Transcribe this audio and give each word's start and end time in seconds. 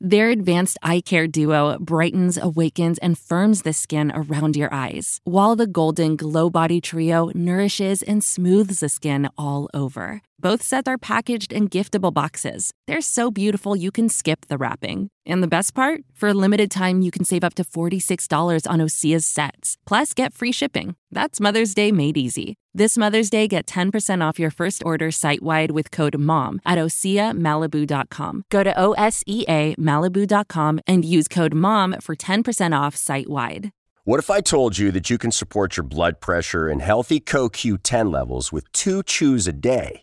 Their 0.00 0.30
advanced 0.30 0.76
eye 0.82 1.00
care 1.00 1.26
duo 1.26 1.78
brightens, 1.78 2.36
awakens, 2.36 2.98
and 2.98 3.16
firms 3.16 3.62
the 3.62 3.72
skin 3.72 4.10
around 4.14 4.56
your 4.56 4.72
eyes, 4.74 5.20
while 5.24 5.56
the 5.56 5.66
Golden 5.66 6.16
Glow 6.16 6.50
Body 6.50 6.80
Trio 6.80 7.30
nourishes 7.34 8.02
and 8.02 8.22
smooths 8.22 8.80
the 8.80 8.88
skin 8.88 9.28
all 9.38 9.70
over. 9.72 10.20
Both 10.38 10.62
sets 10.62 10.88
are 10.88 10.98
packaged 10.98 11.52
in 11.52 11.68
giftable 11.68 12.12
boxes. 12.12 12.72
They're 12.86 13.00
so 13.00 13.30
beautiful 13.30 13.76
you 13.76 13.90
can 13.90 14.08
skip 14.08 14.46
the 14.48 14.58
wrapping. 14.58 15.08
And 15.24 15.42
the 15.42 15.48
best 15.48 15.74
part? 15.74 16.02
For 16.14 16.28
a 16.28 16.34
limited 16.34 16.70
time, 16.70 17.00
you 17.00 17.10
can 17.10 17.24
save 17.24 17.44
up 17.44 17.54
to 17.54 17.64
$46 17.64 18.70
on 18.70 18.80
Osea's 18.80 19.26
sets, 19.26 19.76
plus 19.86 20.12
get 20.12 20.34
free 20.34 20.52
shipping. 20.52 20.96
That's 21.10 21.40
Mother's 21.40 21.72
Day 21.72 21.92
made 21.92 22.16
easy. 22.16 22.56
This 22.74 22.98
Mother's 22.98 23.30
Day, 23.30 23.46
get 23.46 23.66
10% 23.66 24.22
off 24.22 24.38
your 24.38 24.50
first 24.50 24.82
order 24.84 25.10
site 25.10 25.42
wide 25.42 25.70
with 25.70 25.90
code 25.92 26.18
MOM 26.18 26.60
at 26.66 26.76
OseaMalibu.com. 26.76 28.44
Go 28.50 28.64
to 28.64 28.78
O 28.78 28.92
S 28.94 29.22
E 29.26 29.44
A 29.48 29.76
Malibu.com 29.76 30.80
and 30.86 31.04
use 31.04 31.28
code 31.28 31.54
MOM 31.54 31.96
for 32.00 32.16
10% 32.16 32.76
off 32.76 32.96
site 32.96 33.30
wide. 33.30 33.70
What 34.02 34.18
if 34.18 34.28
I 34.28 34.40
told 34.40 34.76
you 34.76 34.90
that 34.90 35.08
you 35.08 35.16
can 35.16 35.30
support 35.30 35.76
your 35.76 35.84
blood 35.84 36.20
pressure 36.20 36.68
and 36.68 36.82
healthy 36.82 37.20
CoQ10 37.20 38.12
levels 38.12 38.52
with 38.52 38.70
two 38.72 39.02
chews 39.04 39.46
a 39.46 39.52
day? 39.52 40.02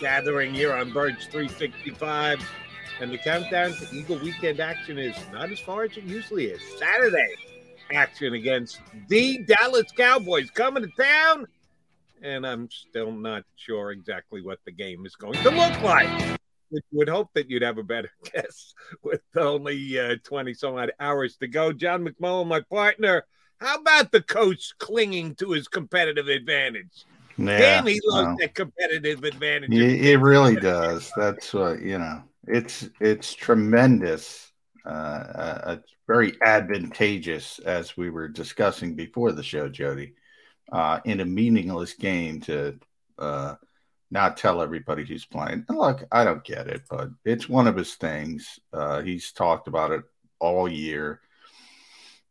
gathering 0.00 0.54
here 0.54 0.72
on 0.72 0.92
Birds 0.92 1.26
365. 1.26 2.40
And 3.00 3.12
the 3.12 3.18
countdown 3.18 3.72
to 3.72 3.94
Eagle 3.94 4.18
weekend 4.18 4.60
action 4.60 4.98
is 4.98 5.14
not 5.32 5.50
as 5.50 5.60
far 5.60 5.84
as 5.84 5.96
it 5.96 6.04
usually 6.04 6.46
is. 6.46 6.60
Saturday 6.78 7.34
action 7.92 8.34
against 8.34 8.80
the 9.08 9.38
Dallas 9.44 9.90
Cowboys 9.96 10.50
coming 10.50 10.82
to 10.82 11.02
town. 11.02 11.46
And 12.22 12.46
I'm 12.46 12.68
still 12.70 13.12
not 13.12 13.44
sure 13.56 13.92
exactly 13.92 14.42
what 14.42 14.58
the 14.64 14.72
game 14.72 15.06
is 15.06 15.14
going 15.14 15.40
to 15.42 15.50
look 15.50 15.82
like. 15.82 16.38
You 16.70 16.80
would 16.92 17.08
hope 17.08 17.30
that 17.34 17.48
you'd 17.48 17.62
have 17.62 17.78
a 17.78 17.82
better 17.82 18.10
guess 18.32 18.74
with 19.02 19.22
only 19.36 19.98
uh, 19.98 20.16
20 20.24 20.52
some 20.54 20.74
odd 20.74 20.92
hours 21.00 21.36
to 21.36 21.48
go. 21.48 21.72
John 21.72 22.04
McMullen, 22.04 22.48
my 22.48 22.60
partner. 22.60 23.24
How 23.60 23.76
about 23.76 24.12
the 24.12 24.22
coach 24.22 24.72
clinging 24.78 25.34
to 25.36 25.52
his 25.52 25.66
competitive 25.66 26.28
advantage? 26.28 27.06
Yeah, 27.38 27.58
Damn, 27.58 27.86
he 27.86 28.00
loves 28.04 28.26
well, 28.26 28.36
that 28.40 28.54
competitive 28.54 29.22
advantage. 29.22 29.70
it, 29.72 30.04
it 30.06 30.16
really 30.18 30.56
does. 30.56 31.12
That's 31.16 31.54
what 31.54 31.80
you 31.80 31.98
know. 31.98 32.22
It's 32.46 32.88
it's 33.00 33.32
tremendous. 33.34 34.50
Uh, 34.84 34.88
uh, 34.88 35.76
it's 35.78 35.94
very 36.06 36.32
advantageous, 36.42 37.58
as 37.60 37.96
we 37.96 38.10
were 38.10 38.26
discussing 38.26 38.94
before 38.94 39.32
the 39.32 39.42
show, 39.42 39.68
Jody, 39.68 40.14
uh, 40.72 41.00
in 41.04 41.20
a 41.20 41.24
meaningless 41.24 41.92
game 41.92 42.40
to 42.42 42.78
uh, 43.18 43.54
not 44.10 44.36
tell 44.36 44.60
everybody 44.60 45.04
who's 45.04 45.26
playing. 45.26 45.64
And 45.68 45.78
look, 45.78 46.04
I 46.10 46.24
don't 46.24 46.42
get 46.42 46.66
it, 46.66 46.82
but 46.90 47.10
it's 47.24 47.48
one 47.48 47.66
of 47.66 47.76
his 47.76 47.94
things. 47.94 48.58
Uh, 48.72 49.02
he's 49.02 49.30
talked 49.32 49.68
about 49.68 49.92
it 49.92 50.02
all 50.40 50.68
year. 50.68 51.20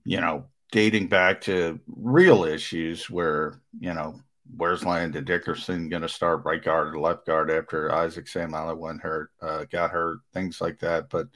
You 0.03 0.19
know, 0.19 0.45
dating 0.71 1.07
back 1.07 1.41
to 1.41 1.79
real 1.87 2.43
issues 2.43 3.09
where 3.09 3.61
you 3.79 3.93
know 3.93 4.19
where's 4.55 4.85
Landon 4.85 5.25
Dickerson 5.25 5.89
going 5.89 6.01
to 6.01 6.09
start 6.09 6.45
right 6.45 6.63
guard 6.63 6.95
or 6.95 6.99
left 6.99 7.25
guard 7.25 7.51
after 7.51 7.93
Isaac 7.93 8.25
Seumalo 8.25 8.77
went 8.77 9.01
hurt, 9.01 9.31
uh, 9.41 9.65
got 9.65 9.91
hurt, 9.91 10.19
things 10.33 10.61
like 10.61 10.79
that. 10.79 11.09
But 11.09 11.27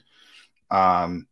um, 0.70 1.26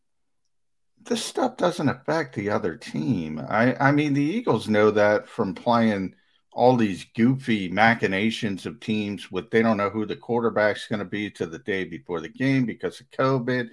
this 1.02 1.24
stuff 1.24 1.56
doesn't 1.56 1.88
affect 1.88 2.34
the 2.34 2.50
other 2.50 2.76
team. 2.76 3.40
I, 3.48 3.74
I 3.76 3.92
mean, 3.92 4.14
the 4.14 4.22
Eagles 4.22 4.68
know 4.68 4.90
that 4.90 5.28
from 5.28 5.54
playing 5.54 6.14
all 6.52 6.76
these 6.76 7.06
goofy 7.16 7.68
machinations 7.68 8.66
of 8.66 8.80
teams 8.80 9.30
with 9.30 9.50
they 9.50 9.62
don't 9.62 9.76
know 9.76 9.90
who 9.90 10.04
the 10.04 10.16
quarterback's 10.16 10.88
going 10.88 10.98
to 10.98 11.04
be 11.04 11.30
to 11.30 11.46
the 11.46 11.60
day 11.60 11.84
before 11.84 12.20
the 12.20 12.28
game 12.28 12.66
because 12.66 13.00
of 13.00 13.10
COVID. 13.12 13.70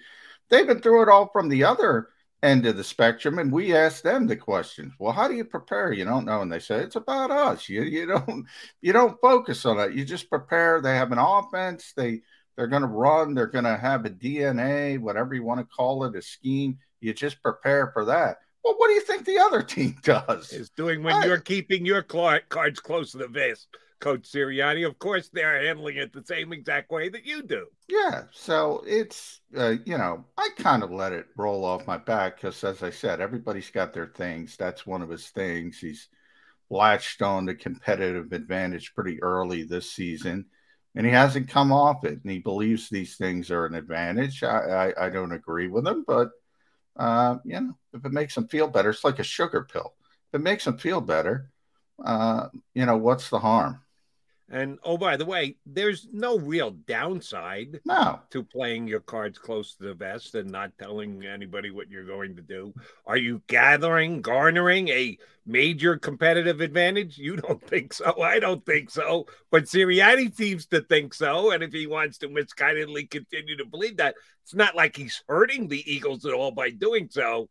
They've 0.49 0.67
been 0.67 0.79
through 0.79 1.03
it 1.03 1.09
all 1.09 1.29
from 1.33 1.49
the 1.49 1.63
other 1.63 2.09
end 2.43 2.65
of 2.67 2.77
the 2.77 2.83
spectrum 2.83 3.39
and 3.39 3.51
we 3.51 3.75
ask 3.75 4.03
them 4.03 4.27
the 4.27 4.35
questions. 4.35 4.93
Well 4.99 5.11
how 5.11 5.27
do 5.27 5.33
you 5.33 5.43
prepare? 5.45 5.91
You 5.91 6.05
don't 6.05 6.25
know. 6.25 6.41
And 6.41 6.51
they 6.51 6.59
say 6.59 6.77
it's 6.81 6.95
about 6.95 7.31
us. 7.31 7.67
You 7.67 7.81
you 7.83 8.05
don't 8.05 8.45
you 8.81 8.93
don't 8.93 9.19
focus 9.21 9.65
on 9.65 9.79
it. 9.79 9.93
You 9.93 10.05
just 10.05 10.29
prepare. 10.29 10.79
They 10.81 10.95
have 10.95 11.11
an 11.11 11.17
offense. 11.19 11.93
They 11.95 12.21
they're 12.55 12.67
going 12.67 12.81
to 12.83 12.87
run. 12.87 13.33
They're 13.33 13.47
going 13.47 13.65
to 13.65 13.77
have 13.77 14.05
a 14.05 14.09
dna 14.09 14.99
whatever 14.99 15.33
you 15.33 15.43
want 15.43 15.59
to 15.61 15.75
call 15.75 16.03
it 16.05 16.15
a 16.15 16.21
scheme. 16.21 16.77
You 17.01 17.13
just 17.13 17.41
prepare 17.41 17.91
for 17.93 18.05
that. 18.05 18.37
Well 18.63 18.75
what 18.77 18.87
do 18.87 18.93
you 18.93 19.01
think 19.01 19.25
the 19.25 19.39
other 19.39 19.63
team 19.75 19.95
does? 20.03 20.53
Is 20.53 20.69
doing 20.69 21.01
when 21.03 21.15
I- 21.15 21.25
you're 21.25 21.39
keeping 21.39 21.85
your 21.85 22.03
cards 22.03 22.79
close 22.79 23.11
to 23.13 23.17
the 23.17 23.27
vest, 23.27 23.67
Coach 23.99 24.23
Sirianni. 24.31 24.85
Of 24.85 24.99
course, 24.99 25.29
they're 25.29 25.65
handling 25.65 25.97
it 25.97 26.13
the 26.13 26.23
same 26.23 26.53
exact 26.53 26.91
way 26.91 27.09
that 27.09 27.25
you 27.25 27.43
do. 27.43 27.67
Yeah, 27.87 28.23
so 28.33 28.83
it's 28.85 29.39
uh, 29.57 29.75
you 29.85 29.97
know 29.97 30.25
I 30.37 30.49
kind 30.57 30.83
of 30.83 30.91
let 30.91 31.13
it 31.13 31.27
roll 31.37 31.63
off 31.63 31.87
my 31.87 31.97
back 31.97 32.35
because, 32.35 32.63
as 32.63 32.83
I 32.83 32.89
said, 32.89 33.21
everybody's 33.21 33.69
got 33.71 33.93
their 33.93 34.07
things. 34.07 34.57
That's 34.57 34.85
one 34.85 35.01
of 35.01 35.09
his 35.09 35.29
things. 35.29 35.79
He's 35.79 36.09
latched 36.69 37.21
on 37.21 37.45
the 37.45 37.55
competitive 37.55 38.33
advantage 38.33 38.93
pretty 38.93 39.21
early 39.23 39.63
this 39.63 39.91
season, 39.91 40.45
and 40.95 41.05
he 41.05 41.11
hasn't 41.13 41.49
come 41.49 41.71
off 41.71 42.03
it. 42.03 42.19
And 42.23 42.31
he 42.31 42.39
believes 42.39 42.89
these 42.89 43.15
things 43.15 43.51
are 43.51 43.65
an 43.65 43.75
advantage. 43.75 44.43
I 44.43 44.93
I, 44.97 45.07
I 45.07 45.09
don't 45.09 45.31
agree 45.31 45.69
with 45.69 45.87
him, 45.87 46.03
but 46.05 46.31
uh, 46.97 47.37
you 47.45 47.59
know 47.61 47.77
if 47.93 48.05
it 48.05 48.11
makes 48.11 48.35
him 48.35 48.47
feel 48.49 48.67
better, 48.67 48.89
it's 48.89 49.05
like 49.05 49.19
a 49.19 49.23
sugar 49.23 49.63
pill. 49.71 49.93
If 50.33 50.41
it 50.41 50.43
makes 50.43 50.67
him 50.67 50.77
feel 50.77 51.01
better, 51.01 51.51
uh, 52.03 52.49
you 52.73 52.85
know 52.85 52.97
what's 52.97 53.29
the 53.29 53.39
harm? 53.39 53.81
And 54.49 54.79
oh, 54.83 54.97
by 54.97 55.17
the 55.17 55.25
way, 55.25 55.57
there's 55.65 56.07
no 56.13 56.37
real 56.39 56.71
downside 56.71 57.81
No, 57.83 58.21
to 58.29 58.43
playing 58.43 58.87
your 58.87 59.01
cards 59.01 59.37
close 59.37 59.75
to 59.75 59.83
the 59.83 59.93
vest 59.93 60.35
and 60.35 60.49
not 60.49 60.71
telling 60.79 61.25
anybody 61.25 61.69
what 61.69 61.89
you're 61.89 62.05
going 62.05 62.35
to 62.37 62.41
do. 62.41 62.73
Are 63.05 63.17
you 63.17 63.41
gathering, 63.47 64.21
garnering 64.21 64.87
a 64.87 65.17
major 65.45 65.97
competitive 65.97 66.61
advantage? 66.61 67.17
You 67.17 67.35
don't 67.35 67.61
think 67.67 67.91
so. 67.93 68.21
I 68.21 68.39
don't 68.39 68.65
think 68.65 68.89
so. 68.89 69.27
But 69.51 69.65
Sirianni 69.65 70.33
seems 70.33 70.65
to 70.67 70.79
think 70.79 71.13
so. 71.13 71.51
And 71.51 71.61
if 71.61 71.73
he 71.73 71.85
wants 71.85 72.17
to 72.19 72.29
misguidedly 72.29 73.09
continue 73.09 73.57
to 73.57 73.65
believe 73.65 73.97
that, 73.97 74.15
it's 74.43 74.55
not 74.55 74.77
like 74.77 74.95
he's 74.95 75.23
hurting 75.27 75.67
the 75.67 75.83
Eagles 75.91 76.25
at 76.25 76.33
all 76.33 76.51
by 76.51 76.69
doing 76.69 77.09
so. 77.11 77.49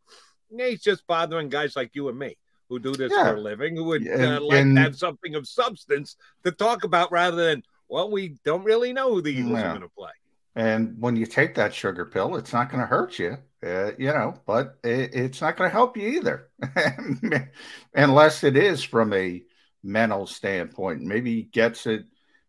He's 0.49 0.81
just 0.81 1.05
bothering 1.05 1.49
guys 1.49 1.75
like 1.75 1.91
you 1.93 2.09
and 2.09 2.17
me 2.17 2.37
who 2.69 2.79
do 2.79 2.91
this 2.93 3.11
Yeah. 3.15 3.31
for 3.31 3.35
a 3.37 3.41
living, 3.41 3.75
who 3.75 3.83
would 3.85 4.07
uh, 4.07 4.41
like 4.41 4.59
and- 4.61 4.75
to 4.75 4.81
have 4.81 4.95
something 4.95 5.35
of 5.35 5.47
substance 5.47 6.15
to 6.43 6.51
talk 6.51 6.83
about 6.83 7.11
rather 7.11 7.37
than, 7.45 7.63
well, 7.87 8.09
we 8.11 8.35
don't 8.43 8.63
really 8.63 8.93
know 8.93 9.13
who 9.13 9.21
the 9.21 9.31
Eagles 9.31 9.59
Yeah. 9.59 9.67
are 9.67 9.77
going 9.77 9.81
to 9.81 9.95
play. 9.95 10.11
And 10.55 10.99
when 10.99 11.15
you 11.15 11.25
take 11.25 11.55
that 11.55 11.73
sugar 11.73 12.05
pill, 12.05 12.35
it's 12.35 12.51
not 12.51 12.69
going 12.69 12.81
to 12.81 12.87
hurt 12.87 13.19
you, 13.19 13.37
uh, 13.63 13.91
you 13.97 14.07
know, 14.07 14.41
but 14.47 14.77
it, 14.83 15.13
it's 15.13 15.39
not 15.39 15.55
going 15.55 15.69
to 15.69 15.73
help 15.73 15.95
you 15.95 16.07
either, 16.09 16.49
unless 17.93 18.43
it 18.43 18.57
is 18.57 18.83
from 18.83 19.13
a 19.13 19.43
mental 19.83 20.25
standpoint. 20.25 21.01
Maybe 21.01 21.35
he 21.35 21.41
gets 21.43 21.85
it, 21.85 22.05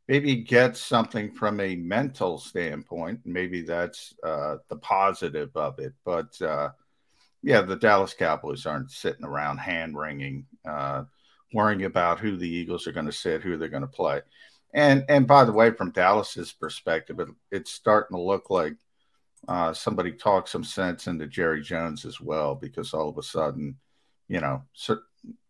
maybe 0.09 0.29
he 0.31 0.37
gets 0.37 0.81
something 0.81 1.33
from 1.33 1.61
a 1.61 1.77
mental 1.77 2.39
standpoint. 2.39 3.21
Maybe 3.27 3.61
that's 3.61 4.15
uh, 4.25 4.57
the 4.69 4.77
positive 4.77 5.51
of 5.55 5.79
it. 5.79 5.93
But 6.05 6.41
uh, 6.41 6.71
yeah, 7.43 7.61
the 7.63 7.77
Dallas 7.77 8.15
Cowboys 8.15 8.67
aren't 8.67 8.91
sitting 8.91 9.25
around 9.25 9.59
hand 9.59 9.97
wringing, 9.97 10.47
uh, 10.69 11.05
worrying 11.53 11.85
about 11.85 12.21
who 12.21 12.37
the 12.37 12.49
Eagles 12.49 12.87
are 12.87 12.93
going 12.93 13.07
to 13.07 13.13
sit, 13.13 13.43
who 13.43 13.57
they're 13.57 13.69
going 13.69 13.83
to 13.83 13.87
play. 13.87 14.21
And 14.75 15.05
and 15.09 15.27
by 15.27 15.45
the 15.45 15.53
way, 15.53 15.71
from 15.71 15.93
Dallas's 15.93 16.53
perspective, 16.53 17.21
it, 17.21 17.29
it's 17.51 17.71
starting 17.73 18.17
to 18.17 18.23
look 18.23 18.51
like 18.51 18.77
uh, 19.47 19.73
somebody 19.73 20.13
talked 20.13 20.49
some 20.49 20.65
sense 20.65 21.07
into 21.07 21.27
Jerry 21.27 21.63
Jones 21.63 22.05
as 22.05 22.21
well, 22.21 22.55
because 22.55 22.93
all 22.93 23.09
of 23.09 23.19
a 23.19 23.23
sudden, 23.23 23.77
you 24.29 24.41
know, 24.41 24.63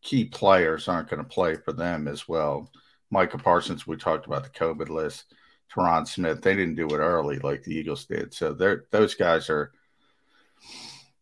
key 0.02 0.24
players 0.26 0.88
aren't 0.88 1.08
going 1.08 1.22
to 1.22 1.28
play 1.28 1.56
for 1.56 1.72
them 1.72 2.06
as 2.06 2.28
well. 2.28 2.70
Micah 3.10 3.38
Parsons, 3.38 3.86
we 3.86 3.96
talked 3.96 4.26
about 4.26 4.44
the 4.44 4.50
COVID 4.50 4.90
list. 4.90 5.34
Tyron 5.74 6.06
Smith, 6.06 6.42
they 6.42 6.54
didn't 6.54 6.76
do 6.76 6.86
it 6.88 6.98
early 6.98 7.38
like 7.40 7.62
the 7.62 7.74
Eagles 7.74 8.04
did. 8.04 8.32
So 8.32 8.54
those 8.90 9.14
guys 9.14 9.50
are, 9.50 9.72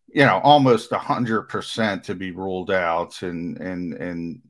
you 0.08 0.24
know, 0.24 0.40
almost 0.42 0.92
a 0.92 0.98
hundred 0.98 1.44
percent 1.44 2.04
to 2.04 2.14
be 2.14 2.30
ruled 2.30 2.70
out. 2.70 3.22
And 3.22 3.58
and 3.58 3.92
and 3.94 4.42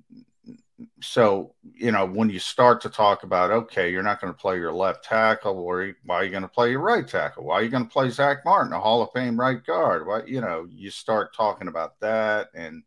so 1.00 1.54
you 1.62 1.90
know 1.90 2.04
when 2.04 2.28
you 2.28 2.38
start 2.38 2.80
to 2.82 2.90
talk 2.90 3.22
about 3.22 3.50
okay, 3.50 3.90
you're 3.90 4.02
not 4.02 4.20
going 4.20 4.32
to 4.32 4.38
play 4.38 4.58
your 4.58 4.72
left 4.72 5.04
tackle, 5.04 5.58
or 5.58 5.92
why 6.04 6.16
are 6.16 6.24
you 6.24 6.30
going 6.30 6.42
to 6.42 6.48
play 6.48 6.70
your 6.70 6.80
right 6.80 7.06
tackle? 7.06 7.44
Why 7.44 7.56
are 7.56 7.62
you 7.62 7.70
going 7.70 7.84
to 7.84 7.90
play 7.90 8.10
Zack 8.10 8.44
Martin, 8.44 8.72
a 8.72 8.80
Hall 8.80 9.02
of 9.02 9.10
Fame 9.14 9.38
right 9.38 9.64
guard? 9.64 10.06
Why 10.06 10.22
you 10.26 10.40
know 10.40 10.66
you 10.70 10.90
start 10.90 11.34
talking 11.34 11.68
about 11.68 11.98
that, 12.00 12.48
and 12.54 12.82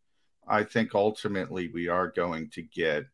I 0.47 0.63
think 0.63 0.95
ultimately 0.95 1.69
we 1.69 1.87
are 1.87 2.09
going 2.09 2.49
to 2.51 2.61
get 2.61 3.05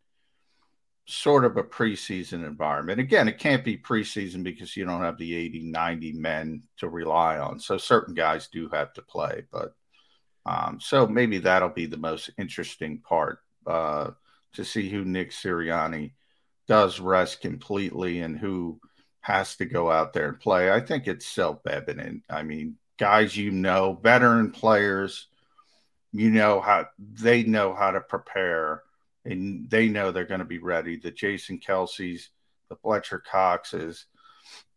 sort 1.07 1.45
of 1.45 1.57
a 1.57 1.63
preseason 1.63 2.45
environment. 2.45 2.99
Again, 2.99 3.27
it 3.27 3.37
can't 3.37 3.63
be 3.63 3.77
preseason 3.77 4.43
because 4.43 4.75
you 4.75 4.85
don't 4.85 5.01
have 5.01 5.17
the 5.17 5.35
80, 5.35 5.63
90 5.63 6.13
men 6.13 6.63
to 6.77 6.89
rely 6.89 7.37
on. 7.37 7.59
So 7.59 7.77
certain 7.77 8.15
guys 8.15 8.47
do 8.47 8.69
have 8.69 8.93
to 8.93 9.01
play, 9.01 9.43
but 9.51 9.75
um, 10.45 10.79
so 10.79 11.07
maybe 11.07 11.39
that'll 11.39 11.69
be 11.69 11.85
the 11.85 11.97
most 11.97 12.29
interesting 12.37 12.99
part 12.99 13.39
uh, 13.65 14.11
to 14.53 14.65
see 14.65 14.89
who 14.89 15.05
Nick 15.05 15.31
Sirianni 15.31 16.13
does 16.67 16.99
rest 16.99 17.41
completely 17.41 18.21
and 18.21 18.37
who 18.37 18.79
has 19.21 19.55
to 19.57 19.65
go 19.65 19.91
out 19.91 20.13
there 20.13 20.29
and 20.29 20.39
play. 20.39 20.71
I 20.71 20.79
think 20.79 21.07
it's 21.07 21.25
self 21.25 21.65
evident. 21.67 22.23
I 22.29 22.43
mean, 22.43 22.77
guys, 22.97 23.35
you 23.35 23.51
know, 23.51 23.99
veteran 24.01 24.51
players, 24.51 25.27
you 26.11 26.29
know 26.29 26.61
how 26.61 26.87
they 26.99 27.43
know 27.43 27.73
how 27.73 27.91
to 27.91 28.01
prepare 28.01 28.83
and 29.25 29.69
they 29.69 29.87
know 29.87 30.11
they're 30.11 30.25
going 30.25 30.39
to 30.39 30.45
be 30.45 30.59
ready. 30.59 30.97
The 30.97 31.11
Jason 31.11 31.59
Kelce's, 31.59 32.29
the 32.69 32.75
Fletcher 32.75 33.19
Coxes. 33.19 34.05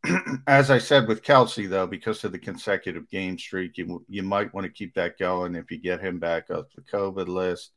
As 0.46 0.70
I 0.70 0.78
said 0.78 1.06
with 1.06 1.22
Kelsey, 1.22 1.66
though, 1.66 1.86
because 1.86 2.24
of 2.24 2.32
the 2.32 2.38
consecutive 2.38 3.08
game 3.10 3.38
streak, 3.38 3.76
you 3.76 4.04
you 4.08 4.22
might 4.22 4.52
want 4.54 4.64
to 4.64 4.72
keep 4.72 4.94
that 4.94 5.18
going 5.18 5.54
if 5.54 5.70
you 5.70 5.78
get 5.78 6.00
him 6.00 6.18
back 6.18 6.50
off 6.50 6.66
the 6.74 6.82
COVID 6.82 7.28
list. 7.28 7.72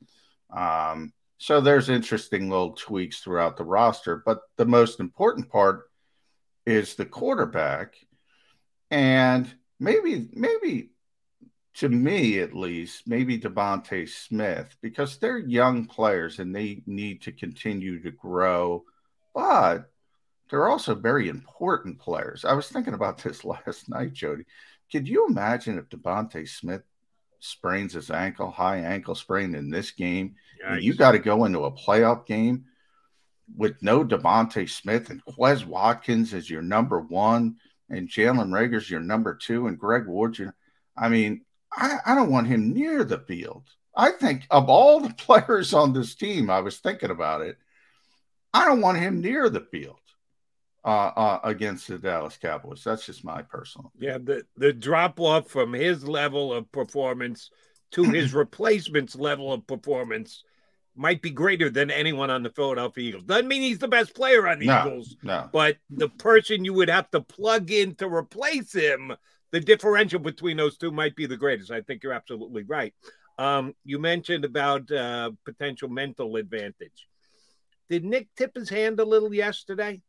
Um, 0.56 1.14
so 1.38 1.60
there's 1.60 1.90
interesting 1.90 2.50
little 2.50 2.74
tweaks 2.74 3.20
throughout 3.20 3.58
the 3.58 3.64
roster, 3.64 4.22
but 4.26 4.42
the 4.58 4.66
most 4.66 5.00
important 5.00 5.50
part 5.50 5.90
is 6.66 6.96
the 6.96 7.06
quarterback, 7.06 7.96
and 8.92 9.52
maybe 9.80 10.30
maybe 10.34 10.92
to 11.76 11.90
me 11.90 12.40
at 12.40 12.54
least, 12.54 13.08
maybe 13.08 13.40
DeVonta 13.40 14.08
Smith, 14.08 14.76
because 14.82 15.18
they're 15.18 15.38
young 15.38 15.86
players 15.86 16.40
and 16.40 16.54
they 16.54 16.84
need 16.86 17.22
to 17.22 17.32
continue 17.32 18.02
to 18.02 18.12
grow, 18.12 18.84
but 19.34 19.90
they're 20.50 20.68
also 20.68 20.94
very 20.96 21.30
important 21.30 21.98
players. 21.98 22.44
I 22.44 22.54
was 22.54 22.68
thinking 22.68 22.94
about 22.94 23.18
this 23.24 23.46
last 23.46 23.90
night, 23.90 24.14
Jody. 24.14 24.46
Could 24.92 25.08
you 25.08 25.26
imagine 25.28 25.78
if 25.78 25.88
DeVonta 25.88 26.48
Smith 26.48 26.84
sprains 27.40 27.94
his 27.94 28.12
ankle, 28.12 28.52
high 28.52 28.80
ankle 28.80 29.16
sprain 29.16 29.56
in 29.56 29.70
this 29.70 29.92
game, 29.92 30.36
and 30.64 30.84
you 30.84 30.94
got 30.94 31.14
to 31.14 31.20
go 31.20 31.46
into 31.46 31.64
a 31.64 31.72
playoff 31.72 32.26
game 32.28 32.66
with 33.56 33.82
no 33.82 34.06
DeVonta 34.06 34.70
Smith 34.70 35.10
and 35.10 35.24
Quez 35.26 35.66
Watkins 35.66 36.34
as 36.34 36.50
your 36.50 36.62
number 36.62 37.00
one, 37.00 37.56
and 37.90 38.10
Jalen 38.10 38.52
Reagor's 38.52 38.90
your 38.90 39.00
number 39.00 39.34
two, 39.36 39.68
and 39.68 39.80
Greg 39.80 40.06
Ward, 40.06 40.38
your, 40.38 40.54
I 40.98 41.10
mean, 41.10 41.42
I, 41.74 41.98
I 42.06 42.16
don't 42.16 42.32
want 42.32 42.48
him 42.48 42.74
near 42.74 43.04
the 43.04 43.20
field. 43.20 43.64
I 43.96 44.12
think 44.12 44.46
of 44.50 44.70
all 44.70 45.00
the 45.00 45.14
players 45.18 45.74
on 45.74 45.94
this 45.94 46.16
team, 46.16 46.50
I 46.50 46.62
was 46.62 46.80
thinking 46.80 47.12
about 47.12 47.42
it. 47.42 47.58
I 48.54 48.66
don't 48.66 48.82
want 48.82 48.98
him 48.98 49.22
near 49.22 49.50
the 49.50 49.62
field 49.62 50.00
uh, 50.84 51.12
uh, 51.16 51.40
against 51.44 51.88
the 51.88 51.98
Dallas 51.98 52.38
Cowboys. 52.38 52.84
That's 52.84 53.06
just 53.06 53.24
my 53.24 53.42
personal. 53.42 53.92
Yeah, 53.98 54.18
the 54.18 54.46
the 54.58 54.74
drop 54.74 55.20
off 55.20 55.48
from 55.48 55.74
his 55.74 56.08
level 56.08 56.54
of 56.54 56.72
performance 56.72 57.50
to 57.92 58.04
his 58.04 58.34
replacement's 58.34 59.16
level 59.16 59.54
of 59.54 59.66
performance 59.68 60.44
might 60.96 61.22
be 61.22 61.30
greater 61.30 61.70
than 61.70 61.90
anyone 61.90 62.30
on 62.30 62.44
the 62.44 62.50
Philadelphia 62.50 63.10
Eagles. 63.10 63.24
Doesn't 63.24 63.48
mean 63.48 63.62
he's 63.62 63.80
the 63.80 63.88
best 63.88 64.14
player 64.14 64.48
on 64.48 64.60
the 64.60 64.68
no, 64.68 64.82
Eagles, 64.82 65.16
no. 65.24 65.50
but 65.54 65.78
the 65.90 66.10
person 66.10 66.66
you 66.66 66.74
would 66.74 66.90
have 66.90 67.10
to 67.12 67.22
plug 67.22 67.72
in 67.72 67.96
to 67.96 68.08
replace 68.08 68.74
him 68.74 69.14
the 69.52 69.60
differential 69.60 70.20
between 70.20 70.58
those 70.58 70.78
two 70.78 70.92
might 70.92 71.16
be 71.16 71.26
the 71.26 71.38
greatest. 71.38 71.72
I 71.72 71.82
think 71.82 72.04
you're 72.04 72.14
absolutely 72.14 72.64
right. 72.64 72.94
Um, 73.38 73.76
you 73.84 74.00
mentioned 74.00 74.46
about 74.46 74.92
uh, 74.92 75.32
potential 75.46 75.90
mental 75.90 76.36
advantage. 76.36 77.08
Did 77.90 78.06
Nick 78.06 78.28
tip 78.38 78.56
his 78.56 78.70
hand 78.70 79.00
a 79.00 79.06
little 79.06 79.34
yesterday? 79.34 80.02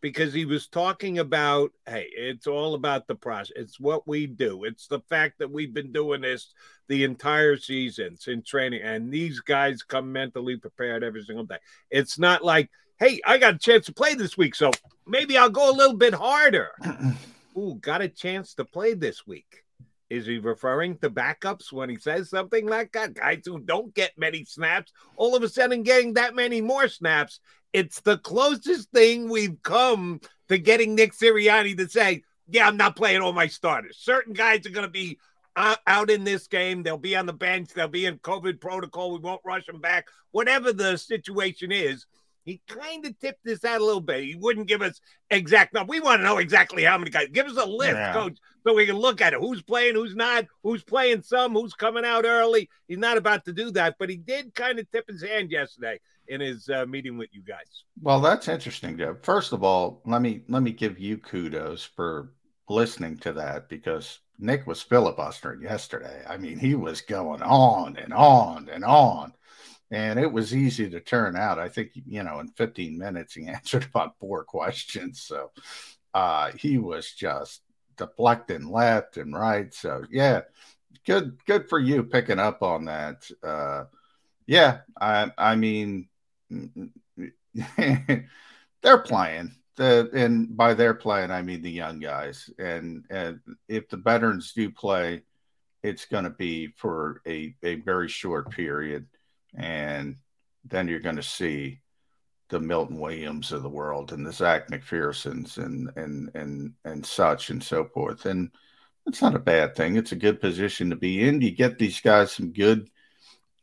Because 0.00 0.34
he 0.34 0.44
was 0.44 0.66
talking 0.66 1.18
about, 1.18 1.70
hey, 1.86 2.08
it's 2.14 2.46
all 2.46 2.74
about 2.74 3.06
the 3.06 3.14
process. 3.14 3.52
It's 3.56 3.80
what 3.80 4.06
we 4.06 4.26
do. 4.26 4.64
It's 4.64 4.86
the 4.86 5.00
fact 5.08 5.38
that 5.38 5.50
we've 5.50 5.72
been 5.72 5.92
doing 5.92 6.20
this 6.20 6.52
the 6.88 7.04
entire 7.04 7.56
season 7.56 8.16
since 8.18 8.46
training, 8.46 8.82
and 8.82 9.10
these 9.10 9.40
guys 9.40 9.82
come 9.82 10.12
mentally 10.12 10.56
prepared 10.56 11.02
every 11.02 11.22
single 11.22 11.44
day. 11.44 11.56
It's 11.90 12.18
not 12.18 12.44
like, 12.44 12.68
hey, 12.98 13.20
I 13.24 13.38
got 13.38 13.54
a 13.54 13.58
chance 13.58 13.86
to 13.86 13.94
play 13.94 14.14
this 14.14 14.36
week, 14.36 14.54
so 14.54 14.70
maybe 15.06 15.38
I'll 15.38 15.48
go 15.48 15.70
a 15.70 15.72
little 15.72 15.96
bit 15.96 16.14
harder. 16.14 16.72
ooh, 17.56 17.76
got 17.80 18.02
a 18.02 18.08
chance 18.08 18.54
to 18.54 18.64
play 18.64 18.94
this 18.94 19.26
week. 19.26 19.64
Is 20.10 20.26
he 20.26 20.38
referring 20.38 20.98
to 20.98 21.10
backups 21.10 21.72
when 21.72 21.88
he 21.88 21.96
says 21.96 22.30
something 22.30 22.66
like 22.66 22.92
that? 22.92 23.14
Guys 23.14 23.42
who 23.44 23.58
don't 23.58 23.94
get 23.94 24.12
many 24.16 24.44
snaps, 24.44 24.92
all 25.16 25.34
of 25.34 25.42
a 25.42 25.48
sudden 25.48 25.82
getting 25.82 26.14
that 26.14 26.34
many 26.34 26.60
more 26.60 26.88
snaps. 26.88 27.40
It's 27.72 28.00
the 28.00 28.18
closest 28.18 28.90
thing 28.92 29.28
we've 29.28 29.60
come 29.62 30.20
to 30.48 30.58
getting 30.58 30.94
Nick 30.94 31.14
Sirianni 31.14 31.76
to 31.78 31.88
say, 31.88 32.22
yeah, 32.48 32.68
I'm 32.68 32.76
not 32.76 32.96
playing 32.96 33.22
all 33.22 33.32
my 33.32 33.46
starters. 33.46 33.96
Certain 33.98 34.34
guys 34.34 34.66
are 34.66 34.70
going 34.70 34.86
to 34.86 34.90
be 34.90 35.18
out 35.56 36.10
in 36.10 36.24
this 36.24 36.46
game. 36.46 36.82
They'll 36.82 36.98
be 36.98 37.16
on 37.16 37.26
the 37.26 37.32
bench. 37.32 37.70
They'll 37.70 37.88
be 37.88 38.06
in 38.06 38.18
COVID 38.18 38.60
protocol. 38.60 39.12
We 39.12 39.18
won't 39.18 39.40
rush 39.44 39.66
them 39.66 39.80
back. 39.80 40.08
Whatever 40.32 40.72
the 40.72 40.96
situation 40.96 41.72
is, 41.72 42.06
he 42.44 42.60
kind 42.68 43.04
of 43.06 43.18
tipped 43.18 43.44
this 43.44 43.64
out 43.64 43.80
a 43.80 43.84
little 43.84 44.00
bit. 44.00 44.24
He 44.24 44.34
wouldn't 44.34 44.68
give 44.68 44.82
us 44.82 45.00
exact 45.30 45.72
number. 45.72 45.90
We 45.90 46.00
want 46.00 46.20
to 46.20 46.24
know 46.24 46.38
exactly 46.38 46.84
how 46.84 46.98
many 46.98 47.10
guys. 47.10 47.28
Give 47.32 47.46
us 47.46 47.56
a 47.56 47.66
list, 47.66 47.94
yeah. 47.94 48.12
coach, 48.12 48.36
so 48.66 48.74
we 48.74 48.86
can 48.86 48.96
look 48.96 49.20
at 49.20 49.32
it. 49.32 49.40
Who's 49.40 49.62
playing, 49.62 49.94
who's 49.94 50.14
not, 50.14 50.46
who's 50.62 50.84
playing 50.84 51.22
some, 51.22 51.54
who's 51.54 51.74
coming 51.74 52.04
out 52.04 52.24
early. 52.24 52.68
He's 52.86 52.98
not 52.98 53.16
about 53.16 53.44
to 53.46 53.52
do 53.52 53.70
that, 53.72 53.96
but 53.98 54.10
he 54.10 54.16
did 54.16 54.54
kind 54.54 54.78
of 54.78 54.90
tip 54.90 55.08
his 55.08 55.22
hand 55.22 55.50
yesterday 55.50 56.00
in 56.28 56.40
his 56.40 56.68
uh, 56.68 56.86
meeting 56.86 57.16
with 57.18 57.30
you 57.32 57.42
guys. 57.42 57.84
Well, 58.00 58.20
that's 58.20 58.48
interesting, 58.48 58.98
Joe. 58.98 59.16
First 59.22 59.52
of 59.52 59.62
all, 59.62 60.02
let 60.06 60.22
me 60.22 60.42
let 60.48 60.62
me 60.62 60.72
give 60.72 60.98
you 60.98 61.18
kudos 61.18 61.82
for 61.84 62.32
listening 62.68 63.16
to 63.18 63.32
that 63.34 63.68
because 63.68 64.20
Nick 64.38 64.66
was 64.66 64.82
filibustering 64.82 65.62
yesterday. 65.62 66.22
I 66.28 66.36
mean, 66.36 66.58
he 66.58 66.74
was 66.74 67.00
going 67.00 67.42
on 67.42 67.96
and 67.96 68.12
on 68.12 68.68
and 68.68 68.84
on 68.84 69.32
and 69.90 70.18
it 70.18 70.32
was 70.32 70.54
easy 70.54 70.88
to 70.90 71.00
turn 71.00 71.36
out. 71.36 71.58
I 71.58 71.68
think 71.68 71.92
you 72.06 72.22
know 72.22 72.40
in 72.40 72.48
15 72.48 72.98
minutes 72.98 73.34
he 73.34 73.46
answered 73.48 73.84
about 73.84 74.18
four 74.18 74.44
questions, 74.44 75.20
so 75.20 75.50
uh, 76.12 76.52
he 76.56 76.78
was 76.78 77.12
just 77.12 77.62
deflecting 77.96 78.70
left 78.70 79.16
and 79.16 79.34
right. 79.34 79.72
So 79.72 80.04
yeah, 80.10 80.42
good 81.06 81.38
good 81.46 81.68
for 81.68 81.78
you 81.78 82.02
picking 82.02 82.38
up 82.38 82.62
on 82.62 82.86
that. 82.86 83.28
Uh, 83.42 83.84
yeah, 84.46 84.80
I 85.00 85.30
I 85.38 85.56
mean 85.56 86.08
they're 87.76 88.98
playing. 89.04 89.54
The, 89.76 90.08
and 90.12 90.56
by 90.56 90.74
their 90.74 90.94
playing, 90.94 91.30
I 91.32 91.42
mean 91.42 91.62
the 91.62 91.70
young 91.70 91.98
guys. 91.98 92.48
And, 92.58 93.04
and 93.10 93.40
if 93.68 93.88
the 93.88 93.96
veterans 93.96 94.52
do 94.52 94.70
play, 94.70 95.22
it's 95.82 96.04
going 96.04 96.24
to 96.24 96.30
be 96.30 96.68
for 96.76 97.20
a, 97.26 97.54
a 97.62 97.76
very 97.76 98.08
short 98.08 98.50
period 98.50 99.06
and 99.54 100.16
then 100.64 100.88
you're 100.88 101.00
going 101.00 101.16
to 101.16 101.22
see 101.22 101.80
the 102.48 102.60
Milton 102.60 103.00
Williams 103.00 103.52
of 103.52 103.62
the 103.62 103.68
world 103.68 104.12
and 104.12 104.26
the 104.26 104.32
Zech 104.32 104.68
McPhearsons 104.68 105.58
and 105.58 105.90
and 105.96 106.30
and 106.34 106.74
and 106.84 107.04
such 107.04 107.50
and 107.50 107.62
so 107.62 107.84
forth. 107.84 108.26
And 108.26 108.50
it's 109.06 109.22
not 109.22 109.34
a 109.34 109.40
bad 109.40 109.74
thing. 109.74 109.96
It's 109.96 110.12
a 110.12 110.16
good 110.16 110.40
position 110.40 110.90
to 110.90 110.96
be 110.96 111.26
in. 111.26 111.40
You 111.40 111.50
get 111.50 111.78
these 111.78 112.00
guys 112.00 112.32
some 112.32 112.52
good. 112.52 112.88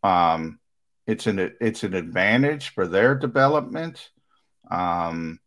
Um, 0.04 0.60
it's 1.08 1.28
an 1.28 1.56
it's 1.60 1.84
an 1.84 1.94
advantage 1.94 2.70
for 2.70 2.88
their 2.88 3.16
development. 3.16 4.10
Um, 4.70 5.40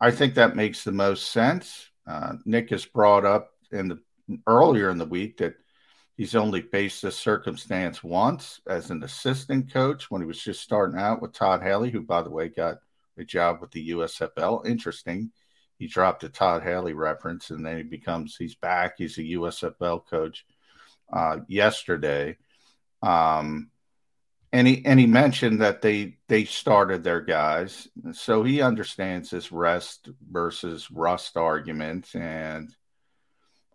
I 0.00 0.10
think 0.10 0.34
that 0.34 0.56
makes 0.56 0.84
the 0.84 0.92
most 0.92 1.30
sense. 1.30 1.90
Uh, 2.06 2.34
Nick 2.44 2.70
has 2.70 2.84
brought 2.84 3.24
up 3.24 3.50
in 3.72 3.88
the 3.88 3.98
earlier 4.46 4.90
in 4.90 4.98
the 4.98 5.04
week 5.04 5.38
that 5.38 5.54
He's 6.16 6.36
only 6.36 6.62
faced 6.62 7.02
this 7.02 7.16
circumstance 7.16 8.04
once 8.04 8.60
as 8.68 8.90
an 8.90 9.02
assistant 9.02 9.72
coach 9.72 10.10
when 10.10 10.20
he 10.20 10.26
was 10.26 10.42
just 10.42 10.62
starting 10.62 10.98
out 10.98 11.20
with 11.20 11.32
Todd 11.32 11.62
Haley, 11.62 11.90
who, 11.90 12.02
by 12.02 12.22
the 12.22 12.30
way, 12.30 12.48
got 12.48 12.78
a 13.18 13.24
job 13.24 13.60
with 13.60 13.72
the 13.72 13.90
USFL. 13.90 14.66
Interesting. 14.66 15.32
He 15.78 15.88
dropped 15.88 16.22
a 16.22 16.28
Todd 16.28 16.62
Haley 16.62 16.92
reference 16.92 17.50
and 17.50 17.66
then 17.66 17.78
he 17.78 17.82
becomes, 17.82 18.36
he's 18.36 18.54
back. 18.54 18.94
He's 18.98 19.18
a 19.18 19.22
USFL 19.22 20.06
coach 20.06 20.46
uh, 21.12 21.38
yesterday. 21.48 22.36
Um, 23.02 23.70
and 24.54 24.68
he 24.68 24.86
and 24.86 25.00
he 25.00 25.06
mentioned 25.06 25.60
that 25.62 25.82
they 25.82 26.16
they 26.28 26.44
started 26.44 27.02
their 27.02 27.20
guys, 27.20 27.88
so 28.12 28.44
he 28.44 28.62
understands 28.62 29.28
this 29.30 29.50
rest 29.50 30.08
versus 30.30 30.88
rust 30.92 31.36
argument, 31.36 32.14
and 32.14 32.72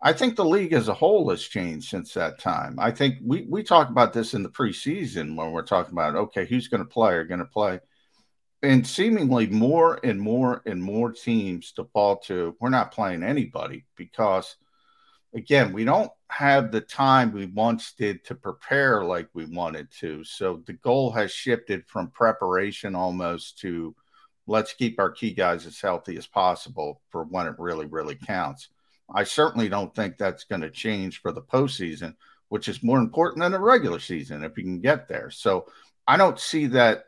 I 0.02 0.12
think 0.14 0.36
the 0.36 0.44
league 0.44 0.72
as 0.72 0.88
a 0.88 0.94
whole 0.94 1.28
has 1.30 1.42
changed 1.42 1.88
since 1.88 2.14
that 2.14 2.38
time. 2.38 2.78
I 2.78 2.90
think 2.90 3.16
we 3.22 3.46
we 3.48 3.62
talked 3.62 3.90
about 3.90 4.12
this 4.12 4.34
in 4.34 4.42
the 4.42 4.48
preseason 4.48 5.36
when 5.36 5.52
we're 5.52 5.62
talking 5.62 5.92
about 5.92 6.16
okay, 6.16 6.46
who's 6.46 6.68
going 6.68 6.82
to 6.82 6.88
play 6.88 7.14
or 7.14 7.24
going 7.24 7.40
to 7.40 7.46
play, 7.46 7.80
and 8.62 8.86
seemingly 8.86 9.46
more 9.46 10.00
and 10.02 10.20
more 10.20 10.62
and 10.66 10.82
more 10.82 11.12
teams 11.12 11.72
default 11.72 12.24
to 12.26 12.56
we're 12.60 12.70
not 12.70 12.92
playing 12.92 13.22
anybody 13.22 13.84
because 13.96 14.56
again, 15.34 15.72
we 15.72 15.84
don't 15.84 16.10
have 16.28 16.70
the 16.70 16.80
time 16.80 17.32
we 17.32 17.46
once 17.46 17.92
did 17.92 18.24
to 18.24 18.34
prepare 18.34 19.04
like 19.04 19.28
we 19.34 19.44
wanted 19.46 19.90
to. 20.00 20.24
So 20.24 20.62
the 20.66 20.74
goal 20.74 21.10
has 21.12 21.32
shifted 21.32 21.86
from 21.86 22.10
preparation 22.10 22.94
almost 22.94 23.58
to 23.60 23.94
let's 24.46 24.72
keep 24.72 24.98
our 24.98 25.10
key 25.10 25.32
guys 25.32 25.66
as 25.66 25.80
healthy 25.80 26.16
as 26.16 26.26
possible 26.26 27.00
for 27.10 27.24
when 27.24 27.46
it 27.46 27.54
really, 27.58 27.86
really 27.86 28.16
counts. 28.16 28.68
I 29.14 29.24
certainly 29.24 29.68
don't 29.68 29.94
think 29.94 30.16
that's 30.16 30.44
going 30.44 30.60
to 30.62 30.70
change 30.70 31.20
for 31.20 31.32
the 31.32 31.42
postseason, 31.42 32.14
which 32.48 32.68
is 32.68 32.82
more 32.82 32.98
important 32.98 33.42
than 33.42 33.52
the 33.52 33.60
regular 33.60 33.98
season 33.98 34.44
if 34.44 34.56
you 34.56 34.64
can 34.64 34.80
get 34.80 35.08
there. 35.08 35.30
So 35.30 35.66
I 36.06 36.16
don't 36.16 36.38
see 36.38 36.66
that 36.68 37.04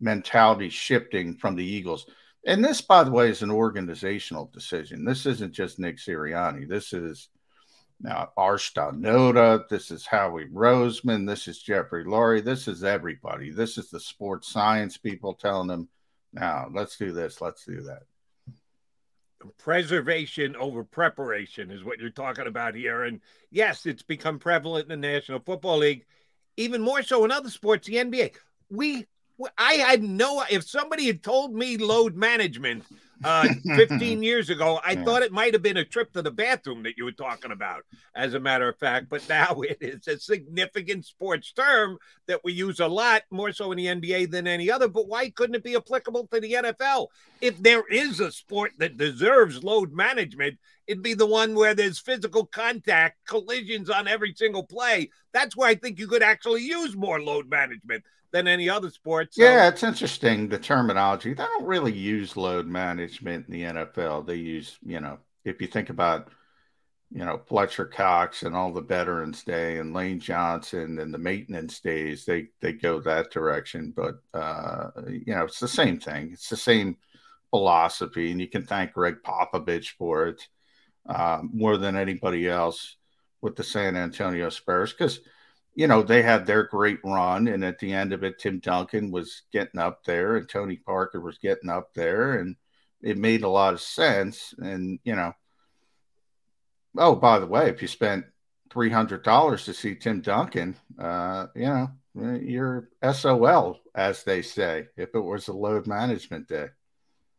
mentality 0.00 0.68
shifting 0.68 1.36
from 1.36 1.56
the 1.56 1.64
Eagles. 1.64 2.06
And 2.46 2.64
this, 2.64 2.80
by 2.80 3.04
the 3.04 3.10
way, 3.10 3.28
is 3.28 3.42
an 3.42 3.50
organizational 3.50 4.50
decision. 4.52 5.04
This 5.04 5.26
isn't 5.26 5.52
just 5.52 5.78
Nick 5.78 5.98
Sirianni. 5.98 6.66
This 6.68 6.92
is 6.92 7.28
uh, 7.34 7.38
now, 8.02 8.30
Arshta 8.38 8.98
Noda, 8.98 9.68
this 9.68 9.90
is 9.90 10.06
Howie 10.06 10.46
Roseman, 10.46 11.26
this 11.26 11.46
is 11.46 11.62
Jeffrey 11.62 12.04
Lurie, 12.04 12.42
this 12.42 12.66
is 12.66 12.82
everybody. 12.82 13.50
This 13.50 13.76
is 13.76 13.90
the 13.90 14.00
sports 14.00 14.50
science 14.50 14.96
people 14.96 15.34
telling 15.34 15.68
them, 15.68 15.88
now 16.32 16.68
let's 16.72 16.96
do 16.96 17.12
this, 17.12 17.42
let's 17.42 17.64
do 17.66 17.82
that. 17.82 18.04
Preservation 19.58 20.54
over 20.56 20.84
preparation 20.84 21.70
is 21.70 21.82
what 21.84 21.98
you're 21.98 22.10
talking 22.10 22.46
about 22.46 22.74
here. 22.74 23.04
And 23.04 23.20
yes, 23.50 23.86
it's 23.86 24.02
become 24.02 24.38
prevalent 24.38 24.90
in 24.90 25.00
the 25.00 25.08
National 25.08 25.40
Football 25.40 25.78
League, 25.78 26.04
even 26.56 26.82
more 26.82 27.02
so 27.02 27.24
in 27.24 27.30
other 27.30 27.48
sports, 27.48 27.86
the 27.86 27.94
NBA. 27.94 28.34
We, 28.70 29.06
I 29.56 29.74
had 29.74 30.02
no, 30.02 30.44
if 30.50 30.68
somebody 30.68 31.06
had 31.06 31.22
told 31.22 31.54
me 31.54 31.78
load 31.78 32.16
management 32.16 32.84
uh, 33.24 33.48
15 33.76 34.22
years 34.22 34.50
ago. 34.50 34.80
I 34.84 34.92
yeah. 34.92 35.04
thought 35.04 35.22
it 35.22 35.32
might 35.32 35.52
have 35.52 35.62
been 35.62 35.76
a 35.76 35.84
trip 35.84 36.12
to 36.12 36.22
the 36.22 36.30
bathroom 36.30 36.82
that 36.84 36.96
you 36.96 37.04
were 37.04 37.12
talking 37.12 37.52
about, 37.52 37.84
as 38.14 38.34
a 38.34 38.40
matter 38.40 38.68
of 38.68 38.78
fact. 38.78 39.08
But 39.08 39.28
now 39.28 39.60
it 39.62 39.78
is 39.80 40.06
a 40.08 40.18
significant 40.18 41.04
sports 41.04 41.52
term 41.52 41.98
that 42.26 42.42
we 42.44 42.52
use 42.52 42.80
a 42.80 42.88
lot, 42.88 43.22
more 43.30 43.52
so 43.52 43.72
in 43.72 43.78
the 43.78 43.86
NBA 43.86 44.30
than 44.30 44.46
any 44.46 44.70
other. 44.70 44.88
But 44.88 45.08
why 45.08 45.30
couldn't 45.30 45.56
it 45.56 45.64
be 45.64 45.76
applicable 45.76 46.28
to 46.28 46.40
the 46.40 46.52
NFL? 46.52 47.08
If 47.40 47.62
there 47.62 47.84
is 47.90 48.20
a 48.20 48.32
sport 48.32 48.72
that 48.78 48.96
deserves 48.96 49.64
load 49.64 49.92
management, 49.92 50.58
it'd 50.86 51.02
be 51.02 51.14
the 51.14 51.26
one 51.26 51.54
where 51.54 51.74
there's 51.74 51.98
physical 51.98 52.46
contact, 52.46 53.16
collisions 53.26 53.90
on 53.90 54.08
every 54.08 54.34
single 54.36 54.64
play. 54.64 55.10
That's 55.32 55.56
where 55.56 55.68
I 55.68 55.74
think 55.74 55.98
you 55.98 56.08
could 56.08 56.22
actually 56.22 56.62
use 56.62 56.96
more 56.96 57.20
load 57.20 57.48
management 57.48 58.04
than 58.32 58.46
any 58.46 58.68
other 58.68 58.90
sport. 58.90 59.34
So. 59.34 59.42
Yeah, 59.42 59.68
it's 59.68 59.82
interesting 59.82 60.48
the 60.48 60.58
terminology. 60.58 61.34
They 61.34 61.44
don't 61.44 61.66
really 61.66 61.92
use 61.92 62.36
load 62.36 62.66
management 62.66 63.46
in 63.48 63.52
the 63.52 63.62
NFL. 63.62 64.26
They 64.26 64.36
use, 64.36 64.78
you 64.84 65.00
know, 65.00 65.18
if 65.44 65.60
you 65.60 65.66
think 65.66 65.90
about, 65.90 66.28
you 67.10 67.24
know, 67.24 67.40
Fletcher 67.48 67.86
Cox 67.86 68.42
and 68.44 68.54
all 68.54 68.72
the 68.72 68.82
Veterans 68.82 69.42
Day 69.42 69.78
and 69.78 69.92
Lane 69.92 70.20
Johnson 70.20 70.98
and 71.00 71.12
the 71.12 71.18
maintenance 71.18 71.80
days, 71.80 72.24
they 72.24 72.48
they 72.60 72.72
go 72.72 73.00
that 73.00 73.32
direction. 73.32 73.92
But 73.94 74.20
uh, 74.32 74.90
you 75.08 75.34
know, 75.34 75.44
it's 75.44 75.60
the 75.60 75.68
same 75.68 75.98
thing. 75.98 76.30
It's 76.32 76.48
the 76.48 76.56
same 76.56 76.96
philosophy, 77.50 78.30
and 78.30 78.40
you 78.40 78.48
can 78.48 78.64
thank 78.64 78.92
Gregg 78.92 79.16
Popovich 79.24 79.90
for 79.98 80.28
it 80.28 80.46
uh, 81.08 81.40
more 81.52 81.76
than 81.76 81.96
anybody 81.96 82.48
else 82.48 82.96
with 83.42 83.56
the 83.56 83.64
San 83.64 83.96
Antonio 83.96 84.48
Spurs 84.48 84.92
because 84.92 85.20
you 85.80 85.86
know, 85.86 86.02
they 86.02 86.20
had 86.20 86.44
their 86.44 86.64
great 86.64 86.98
run, 87.02 87.48
and 87.48 87.64
at 87.64 87.78
the 87.78 87.94
end 87.94 88.12
of 88.12 88.22
it, 88.22 88.38
Tim 88.38 88.58
Duncan 88.58 89.10
was 89.10 89.44
getting 89.50 89.80
up 89.80 90.04
there, 90.04 90.36
and 90.36 90.46
Tony 90.46 90.76
Parker 90.76 91.22
was 91.22 91.38
getting 91.38 91.70
up 91.70 91.94
there, 91.94 92.38
and 92.38 92.56
it 93.00 93.16
made 93.16 93.44
a 93.44 93.48
lot 93.48 93.72
of 93.72 93.80
sense. 93.80 94.52
And 94.58 94.98
you 95.04 95.16
know, 95.16 95.32
oh, 96.98 97.16
by 97.16 97.38
the 97.38 97.46
way, 97.46 97.70
if 97.70 97.80
you 97.80 97.88
spent 97.88 98.26
three 98.70 98.90
hundred 98.90 99.22
dollars 99.24 99.64
to 99.64 99.72
see 99.72 99.94
Tim 99.94 100.20
Duncan, 100.20 100.76
uh, 100.98 101.46
you 101.56 101.62
know, 101.62 101.90
you're 102.42 102.90
SOL, 103.10 103.80
as 103.94 104.22
they 104.22 104.42
say, 104.42 104.86
if 104.98 105.14
it 105.14 105.20
was 105.20 105.48
a 105.48 105.54
load 105.54 105.86
management 105.86 106.46
day. 106.46 106.68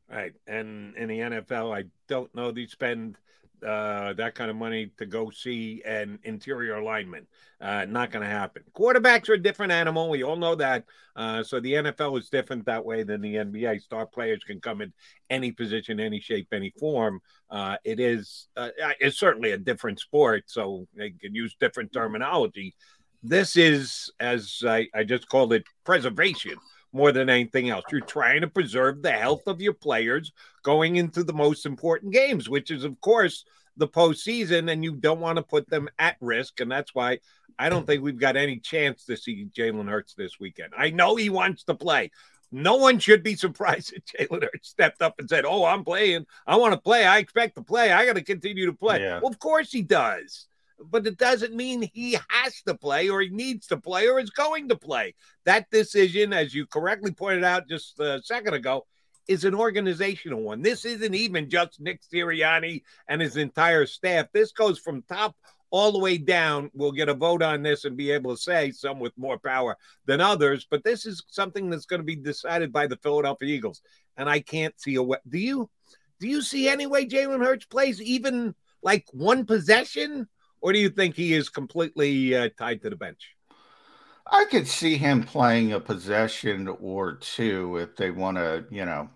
Right, 0.09 0.33
and 0.47 0.95
in 0.95 1.09
the 1.09 1.19
NFL, 1.19 1.77
I 1.77 1.83
don't 2.07 2.33
know 2.33 2.51
they 2.51 2.65
spend 2.65 3.17
uh, 3.65 4.13
that 4.13 4.35
kind 4.35 4.49
of 4.49 4.55
money 4.57 4.91
to 4.97 5.05
go 5.05 5.29
see 5.29 5.81
an 5.85 6.19
interior 6.23 6.75
alignment. 6.75 7.27
Uh, 7.59 7.85
not 7.85 8.11
going 8.11 8.23
to 8.23 8.29
happen. 8.29 8.63
Quarterbacks 8.75 9.29
are 9.29 9.33
a 9.33 9.41
different 9.41 9.71
animal. 9.71 10.09
We 10.09 10.23
all 10.23 10.35
know 10.35 10.55
that. 10.55 10.83
Uh, 11.15 11.43
so 11.43 11.59
the 11.59 11.73
NFL 11.73 12.17
is 12.17 12.29
different 12.29 12.65
that 12.65 12.83
way 12.83 13.03
than 13.03 13.21
the 13.21 13.35
NBA. 13.35 13.81
Star 13.81 14.07
players 14.07 14.43
can 14.43 14.59
come 14.59 14.81
in 14.81 14.91
any 15.29 15.51
position, 15.51 15.99
any 15.99 16.19
shape, 16.19 16.47
any 16.51 16.73
form. 16.79 17.21
Uh, 17.51 17.77
it 17.83 17.99
is 17.99 18.47
uh, 18.57 18.69
it's 18.99 19.19
certainly 19.19 19.51
a 19.51 19.57
different 19.57 19.99
sport, 19.99 20.45
so 20.47 20.87
they 20.95 21.11
can 21.11 21.35
use 21.35 21.55
different 21.59 21.93
terminology. 21.93 22.73
This 23.21 23.55
is, 23.55 24.11
as 24.19 24.63
I, 24.65 24.87
I 24.95 25.03
just 25.03 25.29
called 25.29 25.53
it, 25.53 25.63
preservation 25.83 26.55
more 26.93 27.11
than 27.11 27.29
anything 27.29 27.69
else. 27.69 27.85
You're 27.91 28.01
trying 28.01 28.41
to 28.41 28.47
preserve 28.47 29.01
the 29.01 29.11
health 29.11 29.47
of 29.47 29.61
your 29.61 29.73
players 29.73 30.31
going 30.63 30.97
into 30.97 31.23
the 31.23 31.33
most 31.33 31.65
important 31.65 32.13
games, 32.13 32.49
which 32.49 32.71
is, 32.71 32.83
of 32.83 32.99
course, 33.01 33.45
the 33.77 33.87
postseason, 33.87 34.71
and 34.71 34.83
you 34.83 34.95
don't 34.95 35.21
want 35.21 35.37
to 35.37 35.43
put 35.43 35.69
them 35.69 35.89
at 35.99 36.17
risk. 36.19 36.59
And 36.59 36.71
that's 36.71 36.93
why 36.93 37.19
I 37.57 37.69
don't 37.69 37.85
think 37.85 38.03
we've 38.03 38.17
got 38.19 38.35
any 38.35 38.59
chance 38.59 39.05
to 39.05 39.15
see 39.15 39.47
Jalen 39.55 39.89
Hurts 39.89 40.13
this 40.13 40.39
weekend. 40.39 40.73
I 40.77 40.89
know 40.89 41.15
he 41.15 41.29
wants 41.29 41.63
to 41.65 41.75
play. 41.75 42.11
No 42.51 42.75
one 42.75 42.99
should 42.99 43.23
be 43.23 43.35
surprised 43.37 43.93
that 43.93 44.05
Jalen 44.05 44.43
Hurts 44.43 44.69
stepped 44.69 45.01
up 45.01 45.15
and 45.19 45.29
said, 45.29 45.45
Oh, 45.45 45.63
I'm 45.63 45.83
playing. 45.83 46.25
I 46.45 46.57
want 46.57 46.73
to 46.73 46.79
play. 46.79 47.05
I 47.05 47.19
expect 47.19 47.55
to 47.55 47.63
play. 47.63 47.91
I 47.91 48.05
got 48.05 48.15
to 48.15 48.23
continue 48.23 48.65
to 48.65 48.73
play. 48.73 49.01
Yeah. 49.01 49.19
Well, 49.21 49.31
of 49.31 49.39
course 49.39 49.71
he 49.71 49.81
does 49.81 50.47
but 50.89 51.05
it 51.07 51.17
doesn't 51.17 51.55
mean 51.55 51.89
he 51.93 52.17
has 52.29 52.61
to 52.67 52.75
play 52.75 53.09
or 53.09 53.21
he 53.21 53.29
needs 53.29 53.67
to 53.67 53.77
play 53.77 54.07
or 54.07 54.19
is 54.19 54.29
going 54.29 54.69
to 54.69 54.75
play. 54.75 55.15
That 55.45 55.69
decision, 55.69 56.33
as 56.33 56.53
you 56.53 56.65
correctly 56.65 57.11
pointed 57.11 57.43
out 57.43 57.67
just 57.67 57.99
a 57.99 58.21
second 58.23 58.53
ago, 58.53 58.85
is 59.27 59.45
an 59.45 59.55
organizational 59.55 60.41
one. 60.41 60.61
This 60.61 60.85
isn't 60.85 61.15
even 61.15 61.49
just 61.49 61.79
Nick 61.79 62.01
Sirianni 62.01 62.83
and 63.07 63.21
his 63.21 63.37
entire 63.37 63.85
staff. 63.85 64.27
This 64.33 64.51
goes 64.51 64.79
from 64.79 65.03
top 65.03 65.35
all 65.69 65.91
the 65.91 65.99
way 65.99 66.17
down. 66.17 66.69
We'll 66.73 66.91
get 66.91 67.09
a 67.09 67.13
vote 67.13 67.41
on 67.41 67.63
this 67.63 67.85
and 67.85 67.95
be 67.95 68.11
able 68.11 68.35
to 68.35 68.41
say 68.41 68.71
some 68.71 68.99
with 68.99 69.17
more 69.17 69.39
power 69.39 69.77
than 70.05 70.19
others, 70.21 70.67
but 70.69 70.83
this 70.83 71.05
is 71.05 71.23
something 71.27 71.69
that's 71.69 71.85
going 71.85 72.01
to 72.01 72.05
be 72.05 72.15
decided 72.15 72.73
by 72.73 72.87
the 72.87 72.97
Philadelphia 72.97 73.55
Eagles. 73.55 73.81
And 74.17 74.29
I 74.29 74.41
can't 74.41 74.79
see 74.79 74.95
a 74.95 75.03
way. 75.03 75.17
Do 75.27 75.37
you? 75.39 75.69
Do 76.19 76.27
you 76.27 76.43
see 76.43 76.69
any 76.69 76.85
way 76.85 77.07
Jalen 77.07 77.43
Hurts 77.43 77.65
plays 77.65 77.99
even 77.99 78.53
like 78.83 79.05
one 79.11 79.43
possession? 79.43 80.27
Or 80.61 80.71
do 80.71 80.79
you 80.79 80.89
think 80.89 81.15
he 81.15 81.33
is 81.33 81.49
completely 81.49 82.35
uh, 82.35 82.49
tied 82.57 82.83
to 82.83 82.89
the 82.91 82.95
bench? 82.95 83.35
I 84.31 84.45
could 84.45 84.67
see 84.67 84.95
him 84.95 85.23
playing 85.23 85.73
a 85.73 85.79
possession 85.79 86.67
or 86.67 87.15
two 87.15 87.77
if 87.77 87.95
they 87.95 88.11
want 88.11 88.37
to, 88.37 88.65
you 88.69 88.85
know, 88.85 89.09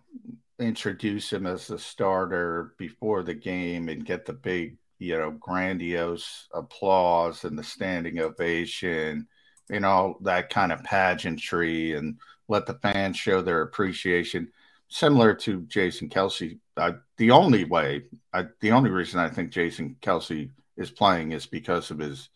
introduce 0.59 1.31
him 1.31 1.45
as 1.45 1.69
a 1.69 1.77
starter 1.77 2.73
before 2.77 3.21
the 3.21 3.35
game 3.35 3.89
and 3.89 4.05
get 4.05 4.25
the 4.25 4.33
big, 4.33 4.77
you 4.97 5.17
know, 5.17 5.31
grandiose 5.31 6.47
applause 6.53 7.43
and 7.43 7.57
the 7.57 7.63
standing 7.63 8.19
ovation, 8.19 9.27
and 9.69 9.85
all 9.85 10.17
that 10.21 10.49
kind 10.49 10.71
of 10.71 10.83
pageantry 10.83 11.93
and 11.93 12.19
let 12.47 12.65
the 12.65 12.79
fans 12.81 13.17
show 13.17 13.41
their 13.41 13.61
appreciation. 13.61 14.51
Similar 14.87 15.35
to 15.35 15.61
Jason 15.63 16.09
Kelce, 16.09 16.59
uh, 16.77 16.93
the 17.17 17.31
only 17.31 17.65
way, 17.65 18.03
I, 18.33 18.45
the 18.61 18.71
only 18.71 18.89
reason 18.89 19.19
I 19.19 19.29
think 19.29 19.51
Jason 19.51 19.95
Kelce– 20.01 20.49
is 20.77 20.91
playing 20.91 21.31
is 21.31 21.45
because 21.45 21.91
of 21.91 21.99
his 21.99 22.29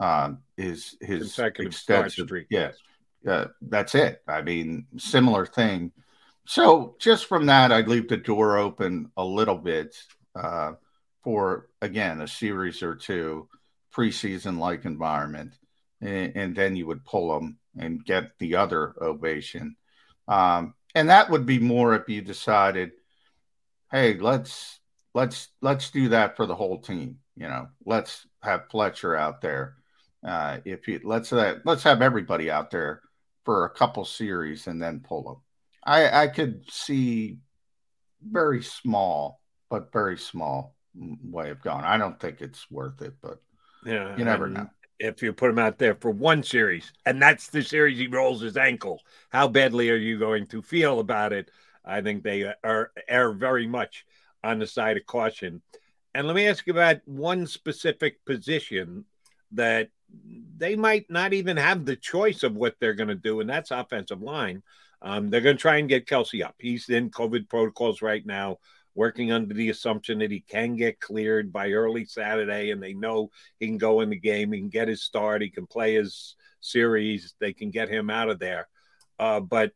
uh, 0.00 0.32
his 0.56 0.96
his 1.00 1.38
extensive 1.38 2.28
yeah 2.50 2.72
uh, 3.26 3.46
that's 3.62 3.94
it. 3.94 4.22
I 4.28 4.42
mean 4.42 4.86
similar 4.98 5.46
thing. 5.46 5.92
So 6.46 6.96
just 7.00 7.26
from 7.26 7.46
that 7.46 7.72
I'd 7.72 7.88
leave 7.88 8.08
the 8.08 8.16
door 8.16 8.58
open 8.58 9.10
a 9.16 9.24
little 9.24 9.58
bit 9.58 9.96
uh, 10.34 10.72
for 11.22 11.68
again 11.82 12.20
a 12.20 12.28
series 12.28 12.82
or 12.82 12.94
two 12.94 13.48
preseason 13.92 14.58
like 14.58 14.84
environment 14.84 15.54
and, 16.00 16.36
and, 16.36 16.54
then 16.54 16.76
you 16.76 16.86
would 16.86 17.02
pull 17.06 17.32
them 17.32 17.56
and 17.78 18.04
get 18.04 18.38
the 18.38 18.54
other 18.54 18.94
ovation. 19.00 19.74
Um, 20.28 20.74
and 20.94 21.08
that 21.08 21.30
would 21.30 21.46
be 21.46 21.58
more 21.58 21.94
if 21.94 22.06
you 22.08 22.20
decided 22.20 22.92
hey 23.90 24.18
let's 24.18 24.80
let's 25.14 25.48
let's 25.62 25.90
do 25.90 26.08
that 26.10 26.36
for 26.36 26.46
the 26.46 26.54
whole 26.54 26.80
team 26.80 27.18
you 27.36 27.48
know, 27.48 27.68
let's 27.84 28.26
have 28.42 28.68
Fletcher 28.70 29.14
out 29.14 29.40
there. 29.40 29.76
Uh, 30.26 30.58
if 30.64 30.88
you 30.88 31.00
let's 31.04 31.32
uh, 31.32 31.58
let's 31.64 31.82
have 31.82 32.02
everybody 32.02 32.50
out 32.50 32.70
there 32.70 33.02
for 33.44 33.64
a 33.64 33.70
couple 33.70 34.04
series 34.04 34.66
and 34.66 34.82
then 34.82 35.00
pull 35.00 35.30
him. 35.30 35.36
I 35.84 36.22
I 36.22 36.28
could 36.28 36.64
see 36.70 37.38
very 38.22 38.62
small, 38.62 39.40
but 39.70 39.92
very 39.92 40.18
small 40.18 40.74
way 40.94 41.50
of 41.50 41.62
going. 41.62 41.84
I 41.84 41.98
don't 41.98 42.18
think 42.18 42.40
it's 42.40 42.70
worth 42.70 43.02
it, 43.02 43.14
but 43.22 43.40
yeah, 43.84 44.16
you 44.16 44.24
never 44.24 44.48
know. 44.48 44.68
If 44.98 45.22
you 45.22 45.32
put 45.32 45.50
him 45.50 45.58
out 45.58 45.78
there 45.78 45.94
for 45.94 46.10
one 46.10 46.42
series, 46.42 46.90
and 47.04 47.20
that's 47.20 47.48
the 47.48 47.62
series 47.62 47.98
he 47.98 48.06
rolls 48.06 48.40
his 48.40 48.56
ankle, 48.56 49.02
how 49.28 49.46
badly 49.46 49.90
are 49.90 49.96
you 49.96 50.18
going 50.18 50.46
to 50.46 50.62
feel 50.62 51.00
about 51.00 51.34
it? 51.34 51.50
I 51.84 52.00
think 52.00 52.22
they 52.22 52.52
are 52.64 52.90
err 53.06 53.32
very 53.32 53.66
much 53.66 54.06
on 54.42 54.58
the 54.58 54.66
side 54.66 54.96
of 54.96 55.06
caution. 55.06 55.60
And 56.16 56.26
let 56.26 56.34
me 56.34 56.48
ask 56.48 56.66
you 56.66 56.72
about 56.72 56.96
one 57.04 57.46
specific 57.46 58.24
position 58.24 59.04
that 59.52 59.90
they 60.56 60.74
might 60.74 61.10
not 61.10 61.34
even 61.34 61.58
have 61.58 61.84
the 61.84 61.94
choice 61.94 62.42
of 62.42 62.56
what 62.56 62.74
they're 62.80 62.94
going 62.94 63.08
to 63.08 63.14
do, 63.14 63.40
and 63.40 63.50
that's 63.50 63.70
offensive 63.70 64.22
line. 64.22 64.62
Um, 65.02 65.28
they're 65.28 65.42
going 65.42 65.58
to 65.58 65.60
try 65.60 65.76
and 65.76 65.90
get 65.90 66.06
Kelce 66.06 66.42
up. 66.42 66.54
He's 66.58 66.88
in 66.88 67.10
COVID 67.10 67.50
protocols 67.50 68.00
right 68.00 68.24
now, 68.24 68.60
working 68.94 69.30
under 69.30 69.52
the 69.52 69.68
assumption 69.68 70.20
that 70.20 70.30
he 70.30 70.40
can 70.40 70.74
get 70.74 71.00
cleared 71.00 71.52
by 71.52 71.72
early 71.72 72.06
Saturday, 72.06 72.70
and 72.70 72.82
they 72.82 72.94
know 72.94 73.30
he 73.60 73.66
can 73.66 73.76
go 73.76 74.00
in 74.00 74.08
the 74.08 74.18
game. 74.18 74.52
He 74.52 74.60
can 74.60 74.70
get 74.70 74.88
his 74.88 75.02
start. 75.02 75.42
He 75.42 75.50
can 75.50 75.66
play 75.66 75.96
his 75.96 76.34
series. 76.62 77.34
They 77.40 77.52
can 77.52 77.70
get 77.70 77.90
him 77.90 78.08
out 78.08 78.30
of 78.30 78.38
there. 78.38 78.68
Uh, 79.18 79.40
but 79.40 79.72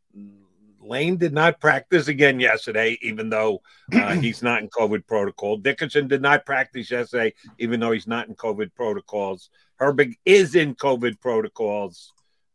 Lane 0.80 1.16
did 1.16 1.32
not 1.32 1.60
practice 1.60 2.08
again 2.08 2.40
yesterday, 2.40 2.98
even 3.02 3.28
though 3.28 3.60
uh, 3.92 4.14
he's 4.20 4.42
not 4.42 4.62
in 4.62 4.68
COVID 4.68 5.06
protocol. 5.06 5.58
Dickerson 5.58 6.08
did 6.08 6.22
not 6.22 6.46
practice 6.46 6.90
yesterday, 6.90 7.34
even 7.58 7.80
though 7.80 7.92
he's 7.92 8.06
not 8.06 8.28
in 8.28 8.34
COVID 8.34 8.74
protocols. 8.74 9.50
Herbig 9.80 10.14
is 10.24 10.54
in 10.54 10.74
COVID 10.74 11.20
protocols. 11.20 12.12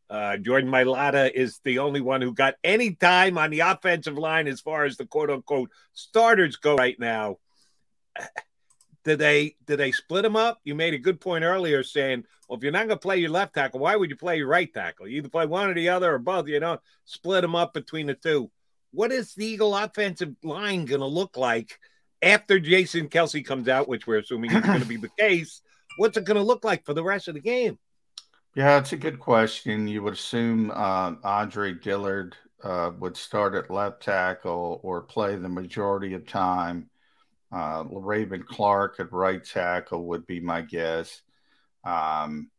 Uh, 0.09 0.37
Jordan 0.37 0.69
Mailata 0.69 1.31
is 1.31 1.59
the 1.63 1.79
only 1.79 2.01
one 2.01 2.21
who 2.21 2.33
got 2.33 2.55
any 2.63 2.93
time 2.93 3.37
on 3.37 3.49
the 3.49 3.61
offensive 3.61 4.17
line 4.17 4.47
as 4.47 4.61
far 4.61 4.85
as 4.85 4.97
the 4.97 5.05
quote 5.05 5.29
unquote 5.29 5.71
starters 5.93 6.57
go 6.57 6.75
right 6.75 6.99
now. 6.99 7.37
Did 9.05 9.19
they 9.19 9.55
did 9.65 9.77
they 9.77 9.91
split 9.91 10.23
them 10.23 10.35
up? 10.35 10.59
You 10.63 10.75
made 10.75 10.95
a 10.95 10.99
good 10.99 11.21
point 11.21 11.43
earlier 11.43 11.83
saying, 11.83 12.25
well, 12.49 12.57
if 12.57 12.63
you're 12.63 12.71
not 12.71 12.87
going 12.87 12.97
to 12.97 12.97
play 12.97 13.17
your 13.17 13.29
left 13.29 13.53
tackle, 13.53 13.79
why 13.79 13.95
would 13.95 14.09
you 14.09 14.15
play 14.15 14.37
your 14.37 14.47
right 14.47 14.71
tackle? 14.71 15.07
You 15.07 15.17
either 15.17 15.29
play 15.29 15.45
one 15.45 15.69
or 15.69 15.75
the 15.75 15.89
other 15.89 16.15
or 16.15 16.19
both. 16.19 16.47
You 16.47 16.59
know, 16.59 16.79
split 17.05 17.43
them 17.43 17.55
up 17.55 17.73
between 17.73 18.07
the 18.07 18.15
two. 18.15 18.49
What 18.91 19.11
is 19.11 19.33
the 19.35 19.45
Eagle 19.45 19.75
offensive 19.75 20.35
line 20.43 20.85
going 20.85 21.01
to 21.01 21.07
look 21.07 21.37
like 21.37 21.79
after 22.21 22.59
Jason 22.59 23.07
Kelce 23.07 23.45
comes 23.45 23.67
out, 23.67 23.87
which 23.87 24.07
we're 24.07 24.19
assuming 24.19 24.51
is 24.51 24.65
going 24.65 24.81
to 24.81 24.87
be 24.87 24.97
the 24.97 25.09
case? 25.19 25.61
What's 25.97 26.17
it 26.17 26.25
going 26.25 26.37
to 26.37 26.43
look 26.43 26.65
like 26.65 26.83
for 26.83 26.93
the 26.93 27.03
rest 27.03 27.27
of 27.27 27.35
the 27.35 27.41
game? 27.41 27.77
Yeah, 28.55 28.79
it's 28.79 28.93
a 28.93 28.97
good 28.97 29.19
question. 29.19 29.87
You 29.87 30.01
would 30.03 30.13
assume 30.13 30.71
uh, 30.71 31.13
Andre 31.23 31.73
Dillard 31.73 32.37
uh, 32.63 32.91
would 32.99 33.17
start 33.17 33.53
at 33.53 33.69
left 33.69 34.01
tackle 34.01 34.79
or 34.81 35.01
play 35.01 35.35
the 35.35 35.49
majority 35.49 36.13
of 36.13 36.25
time. 36.25 36.89
Uh, 37.51 37.83
Raven 37.89 38.43
Clark 38.43 38.99
at 38.99 39.11
right 39.11 39.43
tackle 39.43 40.05
would 40.07 40.25
be 40.25 40.39
my 40.39 40.61
guess. 40.61 41.21
Um, 41.83 42.49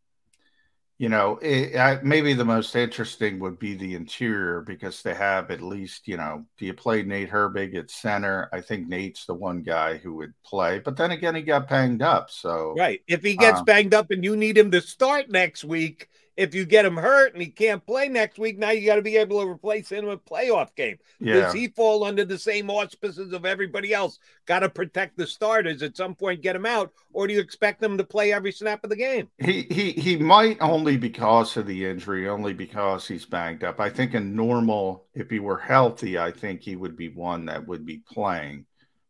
you 0.98 1.10
know, 1.10 1.38
it, 1.42 1.76
I, 1.76 2.00
maybe 2.02 2.32
the 2.32 2.44
most 2.44 2.74
interesting 2.74 3.38
would 3.40 3.58
be 3.58 3.74
the 3.74 3.94
interior 3.94 4.62
because 4.62 5.02
they 5.02 5.14
have 5.14 5.50
at 5.50 5.60
least, 5.60 6.08
you 6.08 6.16
know, 6.16 6.46
do 6.56 6.64
you 6.64 6.72
play 6.72 7.02
Nate 7.02 7.30
Herbig 7.30 7.74
at 7.76 7.90
center? 7.90 8.48
I 8.50 8.62
think 8.62 8.88
Nate's 8.88 9.26
the 9.26 9.34
one 9.34 9.62
guy 9.62 9.98
who 9.98 10.14
would 10.14 10.32
play, 10.42 10.78
but 10.78 10.96
then 10.96 11.10
again, 11.10 11.34
he 11.34 11.42
got 11.42 11.68
banged 11.68 12.00
up. 12.00 12.30
So, 12.30 12.74
right. 12.78 13.02
If 13.06 13.22
he 13.22 13.36
gets 13.36 13.58
um, 13.58 13.66
banged 13.66 13.92
up 13.92 14.10
and 14.10 14.24
you 14.24 14.36
need 14.36 14.56
him 14.56 14.70
to 14.70 14.80
start 14.80 15.28
next 15.28 15.64
week, 15.64 16.08
if 16.36 16.54
you 16.54 16.66
get 16.66 16.84
him 16.84 16.96
hurt 16.96 17.32
and 17.32 17.42
he 17.42 17.48
can't 17.48 17.84
play 17.86 18.08
next 18.08 18.38
week, 18.38 18.58
now 18.58 18.70
you 18.70 18.86
got 18.86 18.96
to 18.96 19.02
be 19.02 19.16
able 19.16 19.40
to 19.40 19.48
replace 19.48 19.90
him 19.90 20.04
in 20.04 20.10
a 20.10 20.16
playoff 20.18 20.74
game. 20.74 20.98
Yeah. 21.18 21.34
Does 21.34 21.54
he 21.54 21.68
fall 21.68 22.04
under 22.04 22.24
the 22.24 22.38
same 22.38 22.68
auspices 22.68 23.32
of 23.32 23.46
everybody 23.46 23.94
else? 23.94 24.18
Got 24.44 24.60
to 24.60 24.68
protect 24.68 25.16
the 25.16 25.26
starters 25.26 25.82
at 25.82 25.96
some 25.96 26.14
point, 26.14 26.42
get 26.42 26.54
him 26.54 26.66
out, 26.66 26.92
or 27.12 27.26
do 27.26 27.32
you 27.32 27.40
expect 27.40 27.80
them 27.80 27.96
to 27.96 28.04
play 28.04 28.32
every 28.32 28.52
snap 28.52 28.84
of 28.84 28.90
the 28.90 28.96
game? 28.96 29.28
He 29.38 29.62
he 29.70 29.92
he 29.92 30.16
might 30.16 30.58
only 30.60 30.98
because 30.98 31.56
of 31.56 31.66
the 31.66 31.86
injury, 31.86 32.28
only 32.28 32.52
because 32.52 33.08
he's 33.08 33.24
banged 33.24 33.64
up. 33.64 33.80
I 33.80 33.88
think 33.88 34.14
in 34.14 34.36
normal, 34.36 35.06
if 35.14 35.30
he 35.30 35.40
were 35.40 35.58
healthy, 35.58 36.18
I 36.18 36.32
think 36.32 36.60
he 36.60 36.76
would 36.76 36.96
be 36.96 37.08
one 37.08 37.46
that 37.46 37.66
would 37.66 37.86
be 37.86 38.02
playing. 38.12 38.66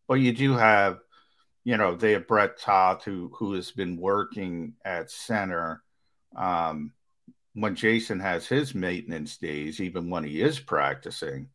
But 0.06 0.14
you 0.14 0.32
do 0.32 0.52
have, 0.52 0.98
you 1.64 1.76
know, 1.76 1.96
they 1.96 2.12
have 2.12 2.28
Brett 2.28 2.60
Toth 2.60 3.02
who 3.04 3.32
who 3.34 3.54
has 3.54 3.72
been 3.72 3.96
working 3.96 4.74
at 4.84 5.10
center. 5.10 5.82
Um, 6.36 6.92
when 7.56 7.74
Jason 7.74 8.20
has 8.20 8.46
his 8.46 8.74
maintenance 8.74 9.38
days, 9.38 9.80
even 9.80 10.10
when 10.10 10.22
he 10.22 10.42
is 10.42 10.60
practicing, 10.60 11.48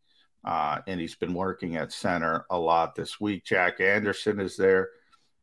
uh, 0.43 0.79
and 0.87 0.99
he's 0.99 1.13
been 1.13 1.33
working 1.33 1.75
at 1.75 1.91
center 1.91 2.45
a 2.49 2.57
lot 2.57 2.95
this 2.95 3.21
week. 3.21 3.45
Jack 3.45 3.79
Anderson 3.79 4.39
is 4.39 4.57
there. 4.57 4.89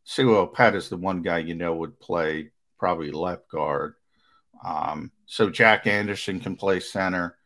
Sua 0.03 0.49
Opeta 0.49 0.75
is 0.75 0.88
the 0.88 0.97
one 0.97 1.23
guy 1.23 1.38
you 1.38 1.55
know 1.55 1.77
would 1.77 2.01
play 2.01 2.51
probably 2.77 3.12
left 3.12 3.49
guard. 3.49 3.94
Um, 4.64 5.12
so 5.27 5.49
Jack 5.49 5.87
Anderson 5.87 6.40
can 6.40 6.57
play 6.57 6.81
center. 6.81 7.37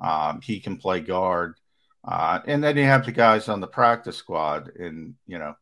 Um, 0.00 0.40
he 0.40 0.58
can 0.58 0.78
play 0.78 1.00
guard. 1.00 1.56
Uh, 2.02 2.40
and 2.46 2.64
then 2.64 2.78
you 2.78 2.84
have 2.84 3.04
the 3.04 3.12
guys 3.12 3.48
on 3.48 3.60
the 3.60 3.66
practice 3.66 4.16
squad, 4.16 4.70
and 4.76 5.14
you 5.26 5.38
know, 5.38 5.54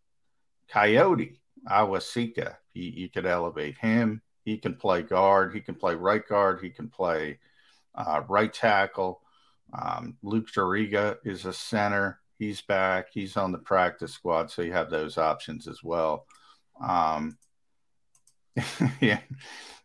Kayode 0.73 1.37
Awosika. 1.68 2.55
You, 2.73 2.85
you 2.85 3.09
could 3.09 3.27
elevate 3.27 3.79
him. 3.79 4.23
He 4.44 4.59
can 4.59 4.74
play 4.74 5.03
guard. 5.03 5.55
He 5.55 5.61
can 5.61 5.74
play 5.74 5.94
right 5.94 6.26
guard. 6.26 6.61
He 6.62 6.70
can 6.70 6.88
play 6.88 7.38
uh, 7.94 8.22
right 8.29 8.53
tackle. 8.53 9.20
Um, 9.72 10.16
Luke 10.22 10.48
Juriga 10.50 11.16
is 11.24 11.44
a 11.46 11.53
center. 11.53 12.20
He's 12.38 12.61
back. 12.62 13.09
He's 13.12 13.37
on 13.37 13.53
the 13.53 13.59
practice 13.59 14.12
squad, 14.12 14.50
so 14.50 14.62
you 14.62 14.72
have 14.72 14.90
those 14.90 15.18
options 15.18 15.68
as 15.68 15.83
well. 15.83 16.26
Um, 16.83 17.37
yeah, 19.00 19.20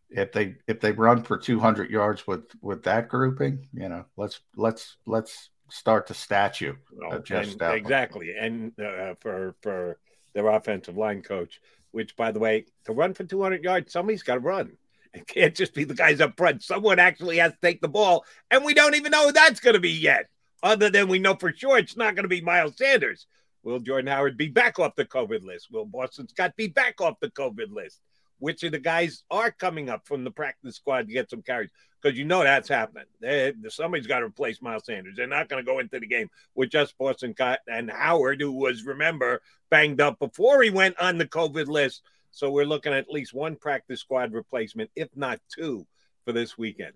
if 0.10 0.32
they 0.32 0.56
if 0.68 0.80
they 0.80 0.92
run 0.92 1.24
for 1.24 1.38
200 1.38 1.90
yards 1.90 2.26
with 2.26 2.46
with 2.62 2.84
that 2.84 3.10
grouping, 3.10 3.68
you 3.74 3.90
know, 3.90 4.06
let's 4.16 4.40
let's 4.56 4.98
let's 5.06 5.50
start 5.70 6.08
the 6.08 6.14
statue 6.14 6.76
of 7.12 7.26
Jeff 7.26 7.48
Exactly, 7.62 8.34
and 8.40 8.72
uh, 8.80 9.16
for 9.20 9.56
for 9.62 10.00
their 10.34 10.48
offensive 10.48 10.98
line 10.98 11.22
coach, 11.22 11.60
which, 11.96 12.18
by 12.18 12.30
the 12.30 12.40
way, 12.40 12.66
to 12.84 12.92
run 12.92 13.14
for 13.14 13.24
200 13.24 13.64
yards, 13.64 13.94
somebody's 13.94 14.22
got 14.22 14.34
to 14.34 14.42
run. 14.42 14.74
It 15.14 15.26
can't 15.26 15.56
just 15.56 15.74
be 15.74 15.86
the 15.86 15.94
guys 15.94 16.20
up 16.20 16.36
front. 16.36 16.62
Someone 16.62 17.00
actually 17.00 17.38
has 17.38 17.54
to 17.54 17.58
take 17.62 17.80
the 17.80 17.88
ball, 17.88 18.26
and 18.52 18.66
we 18.66 18.74
don't 18.74 18.96
even 18.96 19.12
know 19.12 19.28
who 19.28 19.32
that's 19.32 19.62
going 19.62 19.76
to 19.76 19.80
be 19.80 19.92
yet. 19.92 20.26
Other 20.62 20.90
than 20.90 21.08
we 21.08 21.20
know 21.20 21.36
for 21.36 21.54
sure 21.54 21.78
it's 21.78 21.96
not 21.96 22.16
going 22.16 22.26
to 22.26 22.30
be 22.30 22.42
Miles 22.42 22.76
Sanders. 22.78 23.28
Will 23.64 23.80
Jordan 23.80 24.12
Howard 24.12 24.38
be 24.38 24.50
back 24.50 24.78
off 24.78 24.96
the 24.96 25.06
COVID 25.06 25.46
list? 25.46 25.72
Will 25.72 25.86
Boston 25.86 26.28
Scott 26.28 26.58
be 26.58 26.68
back 26.68 27.00
off 27.00 27.16
the 27.22 27.32
COVID 27.32 27.72
list? 27.72 28.02
Which 28.40 28.64
of 28.64 28.74
the 28.74 28.80
guys 28.80 29.24
are 29.32 29.50
coming 29.50 29.90
up 29.90 30.06
from 30.06 30.26
the 30.26 30.32
practice 30.32 30.76
squad 30.76 31.08
to 31.08 31.14
get 31.14 31.30
some 31.30 31.44
carries? 31.44 31.72
Because 32.06 32.20
you 32.20 32.26
know 32.26 32.44
that's 32.44 32.70
happening. 32.70 33.06
They, 33.20 33.52
somebody's 33.70 34.06
got 34.06 34.20
to 34.20 34.28
replace 34.28 34.62
Miles 34.62 34.86
Sanders. 34.86 35.16
They're 35.18 35.26
not 35.26 35.50
going 35.50 35.66
to 35.66 35.66
go 35.66 35.80
into 35.80 36.00
the 36.00 36.06
game 36.06 36.30
with 36.54 36.70
just 36.70 36.96
Boston 37.00 37.34
and 37.68 37.90
Howard, 37.90 38.40
who 38.40 38.52
was, 38.52 38.84
remember, 38.84 39.42
banged 39.72 40.00
up 40.00 40.20
before 40.20 40.62
he 40.62 40.70
went 40.70 41.00
on 41.00 41.18
the 41.18 41.26
COVID 41.26 41.66
list. 41.66 42.04
So 42.30 42.52
we're 42.52 42.66
looking 42.66 42.94
at 42.94 43.00
at 43.00 43.10
least 43.10 43.34
one 43.34 43.56
practice 43.56 44.02
squad 44.02 44.34
replacement, 44.34 44.92
if 44.96 45.10
not 45.16 45.40
two, 45.52 45.88
for 46.26 46.32
this 46.32 46.60
weekend. 46.60 46.94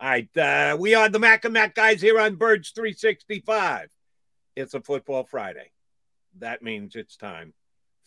All 0.00 0.08
right, 0.08 0.36
uh, 0.36 0.76
we 0.76 0.92
are 0.96 1.08
the 1.08 1.20
Mac 1.20 1.44
and 1.44 1.54
Mac 1.54 1.76
guys 1.76 2.00
here 2.02 2.18
on 2.18 2.34
Birds 2.34 2.70
365. 2.70 3.88
It's 4.56 4.74
a 4.74 4.80
football 4.80 5.22
Friday. 5.22 5.70
That 6.40 6.62
means 6.62 6.96
it's 6.96 7.16
time 7.16 7.54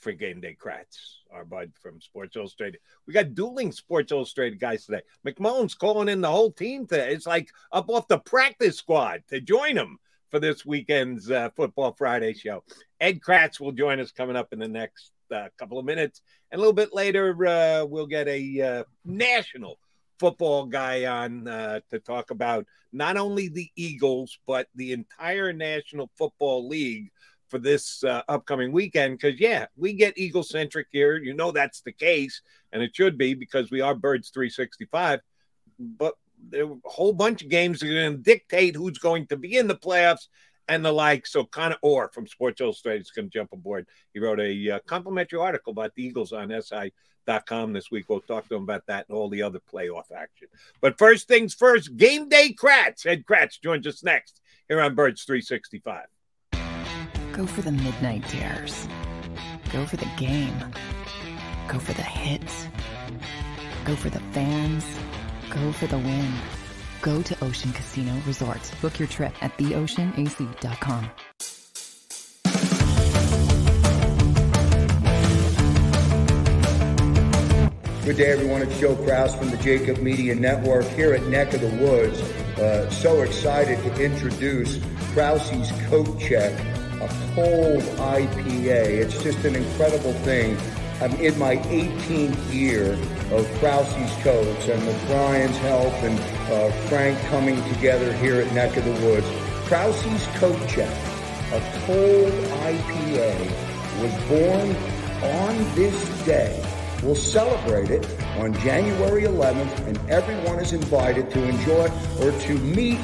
for 0.02 0.12
Game 0.12 0.42
Day 0.42 0.58
Kracz, 0.60 1.20
our 1.32 1.46
bud 1.46 1.72
from 1.82 2.02
Sports 2.02 2.36
Illustrated. 2.36 2.80
We 3.06 3.14
got 3.14 3.36
dueling 3.36 3.72
Sports 3.72 4.12
Illustrated 4.12 4.60
guys 4.60 4.86
today. 4.86 5.02
McMullen's 5.26 5.76
calling 5.76 6.10
in 6.10 6.22
the 6.22 6.30
whole 6.30 6.52
team 6.52 6.88
today. 6.88 7.14
It's 7.14 7.28
like 7.28 7.50
up 7.72 7.90
off 7.90 8.08
the 8.08 8.20
practice 8.20 8.78
squad 8.78 9.24
to 9.30 9.40
join 9.40 9.78
him 9.78 10.00
for 10.30 10.40
this 10.40 10.66
weekend's 10.66 11.30
uh, 11.30 11.50
Football 11.56 11.94
Friday 11.94 12.34
show. 12.34 12.64
Ed 13.00 13.20
Kracz 13.22 13.60
will 13.60 13.72
join 13.72 14.00
us 14.00 14.12
coming 14.12 14.36
up 14.36 14.52
in 14.54 14.60
the 14.60 14.68
next 14.68 15.12
uh, 15.32 15.50
couple 15.58 15.78
of 15.78 15.86
minutes. 15.86 16.22
And 16.52 16.58
a 16.58 16.62
little 16.62 16.74
bit 16.74 16.94
later, 16.94 17.32
uh, 17.46 17.86
we'll 17.86 18.08
get 18.08 18.28
a 18.28 18.62
uh, 18.62 18.84
national 19.06 19.78
football 20.20 20.66
guy 20.66 21.06
on 21.06 21.48
uh, 21.48 21.80
to 21.90 22.00
talk 22.00 22.32
about 22.32 22.66
not 22.94 23.18
only 23.18 23.48
the 23.48 23.70
Eagles, 23.76 24.38
but 24.46 24.68
the 24.76 24.92
entire 24.94 25.54
National 25.54 26.10
Football 26.18 26.68
League 26.68 27.12
for 27.52 27.60
this 27.60 28.04
uh, 28.04 28.24
upcoming 28.28 28.72
weekend. 28.72 29.20
Because, 29.20 29.40
yeah, 29.40 29.68
we 29.76 29.94
get 29.94 30.18
Eagle 30.18 30.42
centric 30.42 30.88
here. 30.92 31.18
You 31.18 31.34
know 31.36 31.52
that's 31.52 31.82
the 31.82 31.92
case, 31.92 32.42
and 32.72 32.82
it 32.82 32.96
should 32.96 33.18
be 33.18 33.36
because 33.36 33.70
we 33.70 33.82
are 33.82 33.94
Birds 33.94 34.30
365. 34.30 35.20
But 35.78 36.16
there 36.50 36.66
a 36.66 36.76
whole 36.86 37.14
bunch 37.14 37.44
of 37.44 37.50
games 37.50 37.84
are 37.84 37.88
going 37.88 38.14
to 38.14 38.18
dictate 38.18 38.76
who's 38.76 38.98
going 38.98 39.28
to 39.28 39.38
be 39.38 39.58
in 39.58 39.68
the 39.68 39.76
playoffs 39.76 40.28
and 40.68 40.84
the 40.84 40.92
like. 40.92 41.28
So 41.28 41.44
Connor 41.44 41.78
Orr 41.82 42.10
from 42.14 42.28
Sports 42.28 42.62
Illustrated 42.62 43.02
is 43.02 43.12
going 43.12 43.30
to 43.30 43.32
jump 43.32 43.52
aboard. 43.54 43.88
He 44.14 44.20
wrote 44.20 44.40
a 44.40 44.72
uh, 44.72 44.80
complimentary 44.88 45.40
article 45.40 45.72
about 45.72 45.94
the 45.96 46.04
Eagles 46.04 46.34
on 46.34 46.50
SI.com 46.50 47.74
this 47.74 47.92
week. 47.92 48.06
We'll 48.08 48.22
talk 48.22 48.48
to 48.50 48.56
him 48.56 48.64
about 48.64 48.88
that 48.88 49.08
and 49.10 49.18
all 49.18 49.30
the 49.30 49.44
other 49.44 49.60
playoff 49.60 50.12
action. 50.16 50.48
But 50.80 50.98
first 50.98 51.28
things 51.28 51.54
first, 51.54 51.96
game 51.98 52.30
day 52.30 52.54
Kracz. 52.54 53.06
Ed 53.06 53.26
Kracz 53.26 53.62
joins 53.62 53.86
us 53.86 54.04
next 54.04 54.42
here 54.68 54.82
on 54.82 54.96
Birds 54.96 55.24
365. 55.24 56.06
Go 57.34 57.48
for 57.48 57.62
the 57.62 57.72
midnight 57.72 58.28
dares. 58.30 58.88
Go 59.72 59.86
for 59.86 59.98
the 59.98 60.10
game. 60.18 60.58
Go 61.68 61.80
for 61.80 61.94
the 61.94 62.02
hits. 62.02 62.68
Go 63.86 63.96
for 63.96 64.10
the 64.10 64.20
fans. 64.32 64.86
Go 65.50 65.72
for 65.72 65.88
the 65.88 65.98
win. 65.98 66.32
Go 67.02 67.22
to 67.22 67.44
Ocean 67.44 67.72
Casino 67.72 68.14
Resort. 68.28 68.60
Book 68.82 69.00
your 69.00 69.08
trip 69.08 69.34
at 69.42 69.58
theoceanac.com. 69.58 71.10
Good 78.04 78.18
day, 78.18 78.32
everyone. 78.32 78.62
It's 78.64 78.78
Joe 78.80 78.96
Kraus 78.96 79.34
from 79.36 79.52
the 79.52 79.58
Jacob 79.58 80.00
Media 80.00 80.36
Network 80.36 80.86
here 80.86 81.14
at 81.14 81.24
Neck 81.28 81.54
of 81.54 81.62
the 81.62 81.70
Woods. 81.78 82.20
Uh, 82.60 82.90
so 82.90 83.22
excited 83.22 83.78
to 83.84 84.04
introduce 84.04 84.80
Krause's 85.14 85.72
Coat 85.88 86.20
Check, 86.20 86.52
a 87.02 87.08
cold 87.34 87.82
IPA. 87.98 89.02
It's 89.02 89.22
just 89.24 89.44
an 89.44 89.56
incredible 89.56 90.14
thing. 90.22 90.56
I'm 91.02 91.14
in 91.14 91.38
my 91.40 91.58
18th 91.58 92.54
year 92.54 92.94
of 93.32 93.48
Krause's 93.58 94.14
Coats, 94.22 94.68
and 94.68 94.86
with 94.86 95.08
Brian's 95.08 95.58
help 95.58 95.94
and 96.04 96.20
uh, 96.52 96.72
Frank 96.90 97.20
coming 97.30 97.56
together 97.74 98.14
here 98.14 98.40
at 98.40 98.54
Neck 98.54 98.78
of 98.78 98.86
the 98.86 98.92
Woods, 99.06 99.26
Krause's 99.66 100.28
Coat 100.38 100.60
Check, 100.70 100.96
a 101.54 101.60
cold 101.86 102.32
IPA, 102.70 103.50
was 104.00 104.14
born 104.30 104.76
on 105.24 105.76
this 105.76 106.26
day. 106.26 106.64
We'll 107.02 107.16
celebrate 107.16 107.90
it 107.90 108.06
on 108.38 108.54
January 108.60 109.24
11th, 109.24 109.88
and 109.88 109.98
everyone 110.08 110.60
is 110.60 110.72
invited 110.72 111.32
to 111.32 111.44
enjoy 111.50 111.90
or 112.22 112.32
to 112.32 112.54
meet 112.60 113.00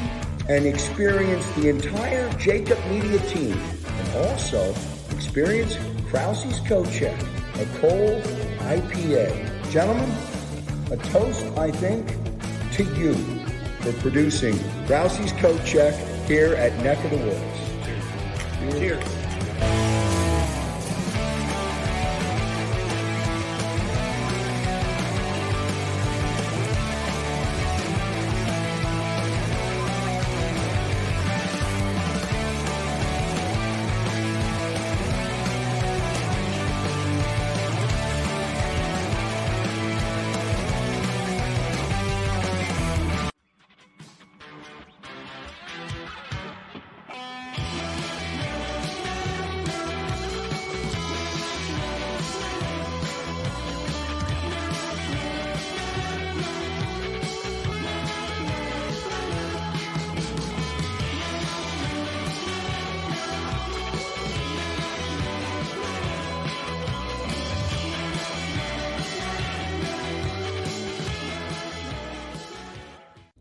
and 0.50 0.66
experience 0.66 1.50
the 1.52 1.70
entire 1.70 2.32
Jacob 2.38 2.80
Media 2.90 3.20
team, 3.28 3.60
and 3.86 4.28
also 4.28 4.74
experience 5.12 5.78
Krause's 6.10 6.60
Coat 6.62 6.90
Check, 6.92 7.20
a 7.56 7.66
cold 7.80 8.24
IPA. 8.60 9.72
Gentlemen, 9.72 10.10
a 10.92 10.98
toast, 11.10 11.46
I 11.58 11.72
think, 11.72 12.08
to 12.74 12.84
you 12.96 13.14
for 13.82 13.92
producing 14.02 14.58
Krause's 14.86 15.34
Coat 15.34 15.64
Check 15.66 15.94
here 16.28 16.56
at 16.56 16.74
Neck 16.84 17.04
of 17.04 17.12
the 17.12 17.18
Woods. 17.18 18.80
Cheers. 18.80 19.87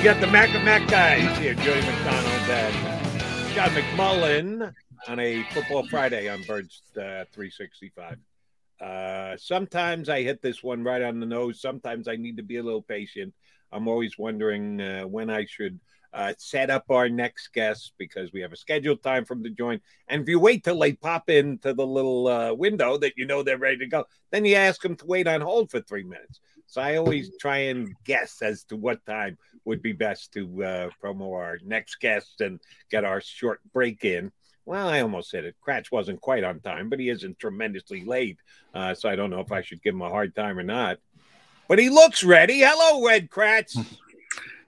You 0.00 0.04
got 0.04 0.20
the 0.22 0.28
Mac 0.28 0.48
and 0.54 0.64
Mac 0.64 0.88
guys 0.88 1.36
here, 1.36 1.52
Jody 1.52 1.82
McDonald 1.82 2.48
and 2.48 3.54
John 3.54 3.68
McMullen 3.68 4.72
on 5.06 5.18
a 5.18 5.42
Football 5.52 5.86
Friday 5.88 6.26
on 6.26 6.42
Birds 6.44 6.80
uh, 6.96 7.28
365. 7.30 8.16
Uh, 8.80 9.36
sometimes 9.36 10.08
I 10.08 10.22
hit 10.22 10.40
this 10.40 10.62
one 10.62 10.82
right 10.84 11.02
on 11.02 11.20
the 11.20 11.26
nose. 11.26 11.60
Sometimes 11.60 12.08
I 12.08 12.16
need 12.16 12.38
to 12.38 12.42
be 12.42 12.56
a 12.56 12.62
little 12.62 12.80
patient. 12.80 13.34
I'm 13.72 13.88
always 13.88 14.16
wondering 14.16 14.80
uh, 14.80 15.02
when 15.02 15.28
I 15.28 15.44
should 15.44 15.78
uh, 16.14 16.32
set 16.38 16.70
up 16.70 16.86
our 16.88 17.10
next 17.10 17.52
guest 17.52 17.92
because 17.98 18.32
we 18.32 18.40
have 18.40 18.54
a 18.54 18.56
scheduled 18.56 19.02
time 19.02 19.26
them 19.26 19.44
to 19.44 19.50
join. 19.50 19.82
And 20.08 20.22
if 20.22 20.30
you 20.30 20.40
wait 20.40 20.64
till 20.64 20.78
they 20.78 20.94
pop 20.94 21.28
into 21.28 21.74
the 21.74 21.86
little 21.86 22.26
uh, 22.26 22.54
window 22.54 22.96
that 22.96 23.18
you 23.18 23.26
know 23.26 23.42
they're 23.42 23.58
ready 23.58 23.76
to 23.76 23.86
go, 23.86 24.06
then 24.30 24.46
you 24.46 24.54
ask 24.54 24.80
them 24.80 24.96
to 24.96 25.04
wait 25.04 25.28
on 25.28 25.42
hold 25.42 25.70
for 25.70 25.82
three 25.82 26.04
minutes. 26.04 26.40
So 26.70 26.80
I 26.80 26.96
always 26.96 27.36
try 27.40 27.58
and 27.58 27.96
guess 28.04 28.42
as 28.42 28.62
to 28.64 28.76
what 28.76 29.04
time 29.04 29.36
would 29.64 29.82
be 29.82 29.92
best 29.92 30.32
to 30.34 30.42
uh, 30.62 30.90
promo 31.02 31.34
our 31.34 31.58
next 31.64 31.96
guest 31.96 32.40
and 32.40 32.60
get 32.92 33.04
our 33.04 33.20
short 33.20 33.60
break 33.72 34.04
in. 34.04 34.30
Well, 34.66 34.88
I 34.88 35.00
almost 35.00 35.30
said 35.30 35.44
it. 35.44 35.56
Kracz 35.66 35.90
wasn't 35.90 36.20
quite 36.20 36.44
on 36.44 36.60
time, 36.60 36.88
but 36.88 37.00
he 37.00 37.08
isn't 37.08 37.40
tremendously 37.40 38.04
late. 38.04 38.38
Uh, 38.72 38.94
so 38.94 39.08
I 39.08 39.16
don't 39.16 39.30
know 39.30 39.40
if 39.40 39.50
I 39.50 39.62
should 39.62 39.82
give 39.82 39.94
him 39.94 40.02
a 40.02 40.08
hard 40.08 40.36
time 40.36 40.60
or 40.60 40.62
not. 40.62 40.98
But 41.66 41.80
he 41.80 41.88
looks 41.88 42.22
ready. 42.22 42.60
Hello, 42.60 43.04
Red 43.04 43.30
Kracz. 43.30 43.76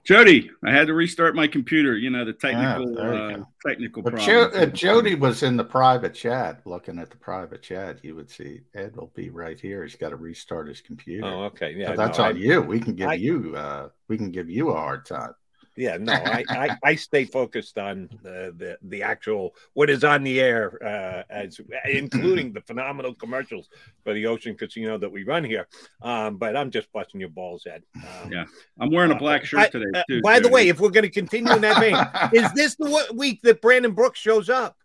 Jody, 0.03 0.51
I 0.65 0.71
had 0.71 0.87
to 0.87 0.93
restart 0.93 1.33
my 1.33 1.47
computer. 1.47 1.95
You 1.95 2.09
know 2.09 2.25
the 2.25 2.33
technical 2.33 2.93
there 2.93 3.13
uh, 3.13 3.35
go. 3.37 3.47
technical 3.65 4.03
But 4.03 4.17
jo- 4.17 4.49
problems. 4.49 4.55
if 4.67 4.73
Jody 4.73 5.15
was 5.15 5.43
in 5.43 5.55
the 5.55 5.63
private 5.63 6.13
chat, 6.13 6.59
looking 6.65 6.99
at 6.99 7.09
the 7.09 7.15
private 7.15 7.61
chat, 7.61 8.03
you 8.03 8.13
would 8.15 8.29
see 8.29 8.61
Ed 8.75 8.97
will 8.97 9.11
be 9.15 9.29
right 9.29 9.57
here. 9.59 9.83
He's 9.83 9.95
got 9.95 10.09
to 10.09 10.17
restart 10.17 10.67
his 10.67 10.81
computer. 10.81 11.25
Oh, 11.25 11.43
okay. 11.45 11.73
Yeah, 11.77 11.89
But 11.89 11.97
that's 11.97 12.17
no, 12.17 12.25
on 12.25 12.35
I- 12.35 12.39
you. 12.39 12.61
We 12.61 12.81
can 12.81 12.95
give 12.95 13.09
I- 13.09 13.13
you 13.13 13.55
uh 13.55 13.89
we 14.09 14.17
can 14.17 14.31
give 14.31 14.49
you 14.49 14.71
a 14.71 14.75
hard 14.75 15.05
time. 15.05 15.33
Yeah, 15.75 15.97
no, 15.97 16.13
I, 16.13 16.43
I, 16.49 16.77
I 16.83 16.95
stay 16.95 17.25
focused 17.25 17.77
on 17.77 18.07
the, 18.21 18.53
the 18.57 18.77
the 18.83 19.01
actual 19.03 19.55
what 19.73 19.89
is 19.89 20.03
on 20.03 20.23
the 20.23 20.39
air, 20.39 20.77
uh, 20.83 21.23
as 21.33 21.59
including 21.89 22.53
the 22.53 22.61
phenomenal 22.61 23.13
commercials 23.15 23.69
for 24.03 24.13
the 24.13 24.27
Ocean 24.27 24.55
Casino 24.55 24.97
that 24.99 25.11
we 25.11 25.23
run 25.23 25.43
here. 25.43 25.67
Um, 26.01 26.37
but 26.37 26.55
I'm 26.55 26.69
just 26.69 26.91
busting 26.91 27.19
your 27.19 27.29
balls, 27.29 27.65
Ed. 27.65 27.83
Um, 27.95 28.31
Yeah, 28.31 28.45
I'm 28.79 28.91
wearing 28.91 29.11
a 29.11 29.15
black 29.15 29.45
shirt 29.45 29.61
I- 29.61 29.67
today 29.69 29.99
uh, 29.99 30.03
too. 30.07 30.21
by 30.21 30.39
the 30.39 30.49
way, 30.49 30.67
if 30.67 30.79
we're 30.79 30.89
going 30.91 31.03
to 31.05 31.09
continue 31.09 31.51
in 31.53 31.61
that 31.61 31.79
vein, 31.79 31.95
is 32.43 32.51
this 32.53 32.75
the 32.75 33.07
week 33.15 33.41
that 33.41 33.61
Brandon 33.61 33.93
Brooks 33.93 34.19
shows 34.19 34.49
up? 34.49 34.77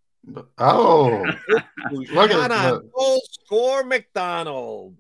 Oh, 0.58 1.24
Who's 1.90 2.10
Look 2.10 2.30
at 2.30 2.48
not 2.48 2.50
on 2.50 2.74
the- 2.84 2.90
full 2.94 3.20
score 3.30 3.84
McDonald? 3.84 4.96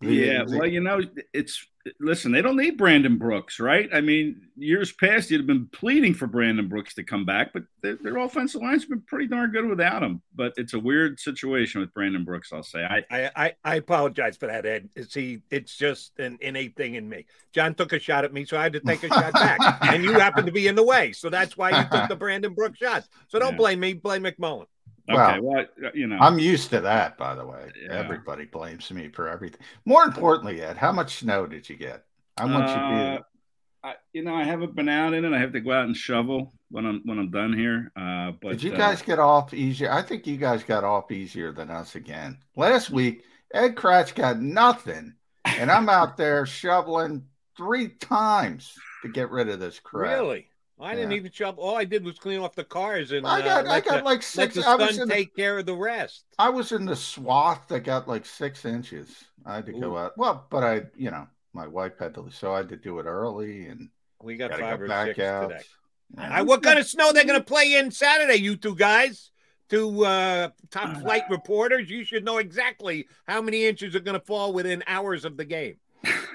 yeah, 0.00 0.44
well, 0.46 0.66
you 0.66 0.80
know, 0.80 1.00
it's 1.32 1.66
listen, 2.00 2.32
they 2.32 2.42
don't 2.42 2.56
need 2.56 2.76
Brandon 2.76 3.18
Brooks, 3.18 3.60
right? 3.60 3.88
I 3.92 4.00
mean, 4.00 4.48
years 4.56 4.92
past, 4.92 5.30
you'd 5.30 5.38
have 5.38 5.46
been 5.46 5.66
pleading 5.66 6.14
for 6.14 6.26
Brandon 6.26 6.68
Brooks 6.68 6.94
to 6.94 7.04
come 7.04 7.24
back, 7.24 7.52
but 7.52 7.64
their, 7.82 7.96
their 7.96 8.16
offensive 8.18 8.62
line's 8.62 8.84
been 8.84 9.02
pretty 9.02 9.26
darn 9.26 9.50
good 9.52 9.66
without 9.66 10.02
him. 10.02 10.22
But 10.34 10.54
it's 10.56 10.74
a 10.74 10.78
weird 10.78 11.20
situation 11.20 11.80
with 11.80 11.92
Brandon 11.94 12.24
Brooks, 12.24 12.52
I'll 12.52 12.62
say. 12.62 12.84
I 12.84 13.04
I, 13.10 13.30
I, 13.36 13.54
I 13.64 13.74
apologize 13.76 14.36
for 14.36 14.46
that, 14.46 14.66
Ed. 14.66 14.88
See, 15.08 15.42
it's 15.50 15.76
just 15.76 16.18
an 16.18 16.38
innate 16.40 16.76
thing 16.76 16.94
in 16.94 17.08
me. 17.08 17.26
John 17.52 17.74
took 17.74 17.92
a 17.92 17.98
shot 17.98 18.24
at 18.24 18.32
me, 18.32 18.44
so 18.44 18.58
I 18.58 18.64
had 18.64 18.72
to 18.74 18.80
take 18.80 19.02
a 19.02 19.08
shot 19.08 19.32
back. 19.32 19.58
And 19.96 20.02
you 20.02 20.12
happened 20.12 20.46
to 20.46 20.52
be 20.52 20.66
in 20.66 20.74
the 20.74 20.82
way. 20.82 21.12
So 21.12 21.30
that's 21.30 21.56
why 21.56 21.70
you 21.70 21.88
took 21.90 22.08
the 22.08 22.16
Brandon 22.18 22.54
Brooks 22.54 22.78
shot. 22.78 23.04
So 23.28 23.38
don't 23.38 23.52
yeah. 23.52 23.56
blame 23.56 23.80
me, 23.80 23.92
blame 23.94 24.24
McMullen. 24.24 24.66
Okay, 25.08 25.40
well, 25.40 25.64
well, 25.80 25.90
you 25.94 26.06
know, 26.06 26.18
I'm 26.20 26.38
used 26.38 26.70
to 26.70 26.80
that. 26.80 27.16
By 27.16 27.34
the 27.34 27.46
way, 27.46 27.70
yeah. 27.80 27.92
everybody 27.92 28.44
blames 28.44 28.90
me 28.90 29.08
for 29.08 29.28
everything. 29.28 29.60
More 29.84 30.04
importantly, 30.04 30.62
Ed, 30.62 30.76
how 30.76 30.92
much 30.92 31.16
snow 31.16 31.46
did 31.46 31.68
you 31.68 31.76
get? 31.76 32.04
How 32.36 32.46
much 32.46 32.68
uh? 32.68 33.22
I, 33.84 33.94
you 34.12 34.22
know, 34.22 34.34
I 34.34 34.42
haven't 34.42 34.74
been 34.74 34.88
out 34.88 35.14
in 35.14 35.24
it. 35.24 35.32
I 35.32 35.38
have 35.38 35.52
to 35.52 35.60
go 35.60 35.70
out 35.70 35.84
and 35.84 35.96
shovel 35.96 36.52
when 36.70 36.86
I'm 36.86 37.02
when 37.04 37.18
I'm 37.18 37.30
done 37.30 37.56
here. 37.56 37.92
Uh, 37.96 38.32
but 38.42 38.52
did 38.52 38.62
you 38.64 38.72
uh, 38.72 38.76
guys 38.76 39.00
get 39.00 39.20
off 39.20 39.54
easier? 39.54 39.92
I 39.92 40.02
think 40.02 40.26
you 40.26 40.36
guys 40.36 40.64
got 40.64 40.82
off 40.82 41.12
easier 41.12 41.52
than 41.52 41.70
us 41.70 41.94
again. 41.94 42.38
Last 42.56 42.90
week, 42.90 43.22
Ed 43.54 43.76
Kracz 43.76 44.12
got 44.12 44.40
nothing, 44.40 45.14
and 45.44 45.70
I'm 45.70 45.88
out 45.88 46.16
there 46.16 46.46
shoveling 46.46 47.26
three 47.56 47.88
times 47.88 48.74
to 49.02 49.08
get 49.08 49.30
rid 49.30 49.48
of 49.48 49.60
this 49.60 49.78
crap. 49.78 50.10
Really? 50.18 50.48
I 50.78 50.94
didn't 50.94 51.12
even 51.12 51.32
shovel. 51.32 51.64
All 51.64 51.76
I 51.76 51.84
did 51.84 52.04
was 52.04 52.18
clean 52.18 52.40
off 52.40 52.54
the 52.54 52.64
cars 52.64 53.12
and 53.12 53.26
I 53.26 53.40
got, 53.40 53.66
uh, 53.66 53.70
I 53.70 53.80
got 53.80 53.98
the, 53.98 54.04
like 54.04 54.22
six. 54.22 54.56
Let 54.56 54.78
the 54.78 54.84
I 54.84 54.92
sun 54.92 55.08
take 55.08 55.34
the, 55.34 55.42
care 55.42 55.58
of 55.58 55.66
the 55.66 55.74
rest. 55.74 56.24
I 56.38 56.50
was 56.50 56.72
in 56.72 56.84
the 56.84 56.96
swath 56.96 57.66
that 57.68 57.80
got 57.80 58.06
like 58.06 58.26
six 58.26 58.64
inches. 58.64 59.24
I 59.46 59.56
had 59.56 59.66
to 59.66 59.72
Ooh. 59.72 59.80
go 59.80 59.96
out. 59.96 60.18
Well, 60.18 60.46
but 60.50 60.64
I, 60.64 60.82
you 60.94 61.10
know, 61.10 61.26
my 61.54 61.66
wife 61.66 61.98
had 61.98 62.14
to, 62.16 62.28
so 62.30 62.52
I 62.52 62.58
had 62.58 62.68
to 62.68 62.76
do 62.76 62.98
it 62.98 63.04
early, 63.04 63.66
and 63.66 63.88
we 64.22 64.36
got 64.36 64.50
five 64.50 64.80
or 64.80 64.88
six 64.88 65.18
out. 65.18 65.48
today. 65.48 65.62
Yeah. 66.16 66.42
what 66.42 66.62
kind 66.62 66.78
of 66.78 66.86
snow 66.86 67.12
they're 67.12 67.24
going 67.24 67.40
to 67.40 67.44
play 67.44 67.74
in 67.74 67.90
Saturday, 67.90 68.36
you 68.36 68.56
two 68.56 68.76
guys? 68.76 69.30
Two 69.68 70.04
uh, 70.04 70.50
top 70.70 70.96
uh, 70.96 71.00
flight 71.00 71.24
reporters. 71.28 71.90
You 71.90 72.04
should 72.04 72.24
know 72.24 72.38
exactly 72.38 73.08
how 73.26 73.42
many 73.42 73.64
inches 73.64 73.96
are 73.96 74.00
going 74.00 74.18
to 74.18 74.24
fall 74.24 74.52
within 74.52 74.84
hours 74.86 75.24
of 75.24 75.36
the 75.36 75.44
game 75.44 75.76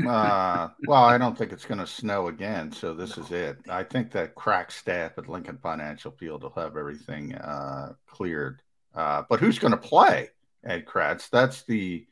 uh, 0.07 0.69
well, 0.87 1.03
I 1.03 1.17
don't 1.17 1.37
think 1.37 1.51
it's 1.51 1.65
going 1.65 1.79
to 1.79 1.87
snow 1.87 2.27
again, 2.27 2.71
so 2.71 2.93
this 2.93 3.17
no. 3.17 3.23
is 3.23 3.31
it. 3.31 3.57
I 3.69 3.83
think 3.83 4.11
that 4.11 4.35
crack 4.35 4.71
staff 4.71 5.17
at 5.17 5.29
Lincoln 5.29 5.57
Financial 5.61 6.11
Field 6.11 6.43
will 6.43 6.53
have 6.55 6.77
everything 6.77 7.35
uh, 7.35 7.93
cleared. 8.07 8.61
Uh, 8.93 9.23
but 9.29 9.39
who's 9.39 9.59
going 9.59 9.71
to 9.71 9.77
play 9.77 10.29
Ed 10.65 10.85
Kracz? 10.85 11.29
That's 11.29 11.63
the 11.63 12.05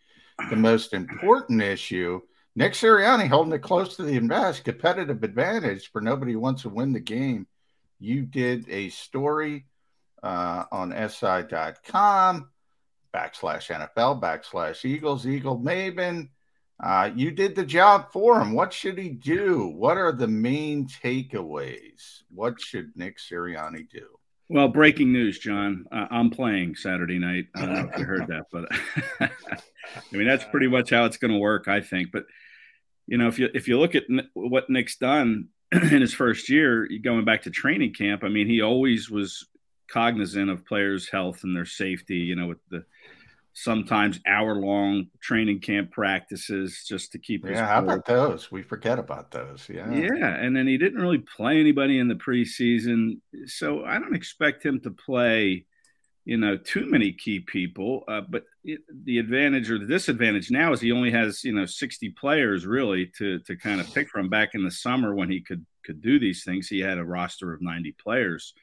the 0.50 0.56
most 0.56 0.94
important 0.94 1.62
issue. 1.62 2.22
Nick 2.56 2.74
Sirianni 2.74 3.28
holding 3.28 3.54
it 3.54 3.62
close 3.62 3.96
to 3.98 4.04
the 4.04 4.16
invest 4.16 4.64
competitive 4.64 5.24
advantage 5.24 5.92
for 5.92 6.02
nobody 6.02 6.36
wants 6.36 6.62
to 6.64 6.70
win 6.70 6.94
the 6.94 7.00
game. 7.00 7.48
You 8.00 8.24
did 8.24 8.68
a 8.70 8.90
story 8.90 9.66
uh, 10.24 10.64
on 10.72 10.92
SI.com 10.92 12.50
backslash 13.14 13.90
NFL 13.92 14.22
backslash 14.22 14.86
Eagles 14.86 15.28
Eagle 15.28 15.60
Maven 15.60 16.30
uh, 16.82 17.12
you 17.16 17.32
did 17.32 17.56
the 17.56 17.66
job 17.66 18.12
for 18.12 18.42
him. 18.42 18.54
What 18.54 18.72
should 18.72 18.98
he 18.98 19.10
do? 19.10 19.68
What 19.68 19.98
are 19.98 20.14
the 20.14 20.28
main 20.28 20.88
takeaways? 20.88 22.22
What 22.34 22.62
should 22.62 22.92
Nick 22.96 23.18
Sirianni 23.18 23.90
do? 23.90 24.08
Well, 24.48 24.68
breaking 24.70 25.12
news, 25.12 25.38
John. 25.38 25.86
Uh, 25.92 26.08
I'm 26.10 26.30
playing 26.32 26.76
Saturday 26.76 27.20
night. 27.20 27.48
I 27.54 27.66
don't 27.66 27.74
know 27.74 27.90
if 27.94 28.00
you 28.00 28.06
heard 28.06 28.28
that, 28.30 28.46
but 28.52 28.68
I 29.22 29.30
mean 30.12 30.28
that's 30.28 30.46
pretty 30.46 30.68
much 30.68 30.90
how 30.90 31.06
it's 31.06 31.18
going 31.18 31.32
to 31.32 31.38
work, 31.38 31.68
I 31.68 31.82
think. 31.82 32.12
But 32.12 32.26
you 33.08 33.18
know, 33.18 33.28
if 33.28 33.38
you 33.38 33.50
if 33.54 33.68
you 33.68 33.78
look 33.78 33.96
at 33.96 34.06
what 34.34 34.70
Nick's 34.70 34.96
done 34.96 35.50
in 35.72 36.02
his 36.02 36.14
first 36.14 36.50
year, 36.50 36.88
going 37.04 37.26
back 37.26 37.44
to 37.44 37.52
training 37.52 37.94
camp, 37.94 38.24
I 38.24 38.30
mean, 38.30 38.48
he 38.48 38.62
always 38.62 39.10
was 39.10 39.48
cognizant 39.92 40.50
of 40.50 40.66
players' 40.66 41.10
health 41.10 41.44
and 41.44 41.56
their 41.56 41.66
safety. 41.66 42.18
You 42.18 42.36
know, 42.36 42.48
with 42.48 42.60
the 42.70 42.86
sometimes 43.62 44.22
hour 44.26 44.56
long 44.56 45.08
training 45.20 45.60
camp 45.60 45.92
practices 45.92 46.86
just 46.88 47.12
to 47.12 47.20
keep. 47.20 47.46
Yeah, 47.46 47.68
how 47.68 47.80
about 47.80 48.06
those? 48.06 48.50
We 48.50 48.64
forget 48.64 48.98
about 48.98 49.32
those. 49.32 49.68
Yeah. 49.70 49.92
Yeah. 49.92 50.34
And 50.34 50.56
then 50.56 50.66
he 50.66 50.78
didn't 50.78 51.02
really 51.02 51.18
play 51.18 51.60
anybody 51.60 52.00
in 52.00 52.08
the 52.08 52.16
preseason. 52.16 53.20
So 53.48 53.84
I 53.84 54.00
don't 54.00 54.16
expect 54.16 54.66
him 54.66 54.80
to 54.82 54.92
play, 54.92 55.66
you 56.24 56.38
know, 56.38 56.56
too 56.56 56.90
many 56.90 57.12
key 57.12 57.42
people. 57.42 58.06
Uh, 58.08 58.22
but 58.22 58.44
it, 58.64 58.80
the 59.04 59.20
advantage 59.20 59.70
or 59.70 59.78
the 59.78 59.88
disadvantage 59.88 60.50
now 60.50 60.72
is 60.72 60.80
he 60.80 60.94
only 60.94 61.12
has, 61.12 61.44
you 61.44 61.54
know, 61.54 61.66
60 61.66 62.12
players 62.12 62.66
really 62.66 63.12
to, 63.18 63.40
to 63.40 63.58
kind 63.58 63.82
of 63.82 63.94
pick 63.94 64.08
from 64.08 64.30
back 64.30 64.52
in 64.54 64.64
the 64.64 64.72
summer 64.72 65.14
when 65.14 65.30
he 65.30 65.42
could, 65.42 65.66
could 65.84 66.02
do 66.02 66.18
these 66.18 66.46
things. 66.46 66.70
He 66.70 66.80
had 66.80 66.98
a 66.98 67.04
roster 67.04 67.54
of 67.54 67.62
90 67.62 67.94
players. 68.02 68.54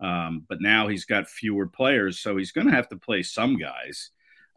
Um, 0.00 0.44
but 0.50 0.60
now 0.60 0.88
he's 0.88 1.06
got 1.06 1.28
fewer 1.28 1.66
players, 1.66 2.20
so 2.20 2.36
he's 2.36 2.52
going 2.52 2.66
to 2.66 2.74
have 2.74 2.88
to 2.88 2.96
play 2.96 3.22
some 3.22 3.56
guys. 3.56 4.10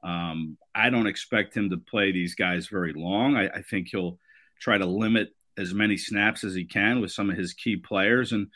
Um, 0.03 0.57
I 0.75 0.89
don't 0.89 1.07
expect 1.07 1.55
him 1.55 1.69
to 1.71 1.77
play 1.77 2.11
these 2.11 2.35
guys 2.35 2.67
very 2.67 2.93
long. 2.93 3.35
I, 3.35 3.47
I, 3.47 3.61
think 3.61 3.89
he'll 3.89 4.19
try 4.59 4.77
to 4.77 4.85
limit 4.85 5.29
as 5.57 5.73
many 5.73 5.97
snaps 5.97 6.43
as 6.43 6.53
he 6.53 6.65
can 6.65 7.01
with 7.01 7.11
some 7.11 7.29
of 7.29 7.37
his 7.37 7.53
key 7.53 7.77
players. 7.77 8.31
And 8.31 8.47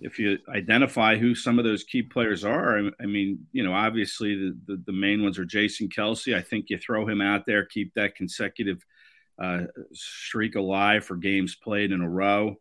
if 0.00 0.18
you 0.18 0.38
identify 0.48 1.16
who 1.16 1.34
some 1.34 1.58
of 1.58 1.64
those 1.64 1.84
key 1.84 2.02
players 2.02 2.44
are, 2.44 2.78
I, 2.78 2.90
I 3.02 3.06
mean, 3.06 3.46
you 3.52 3.64
know, 3.64 3.74
obviously 3.74 4.36
the, 4.36 4.56
the, 4.66 4.82
the, 4.86 4.92
main 4.92 5.22
ones 5.22 5.38
are 5.38 5.44
Jason 5.44 5.88
Kelce. 5.88 6.36
I 6.36 6.42
think 6.42 6.70
you 6.70 6.78
throw 6.78 7.06
him 7.08 7.20
out 7.20 7.44
there, 7.44 7.64
keep 7.64 7.92
that 7.94 8.14
consecutive 8.14 8.84
uh, 9.42 9.62
streak 9.92 10.54
alive 10.54 11.04
for 11.04 11.16
games 11.16 11.56
played 11.56 11.92
in 11.92 12.00
a 12.00 12.08
row. 12.08 12.56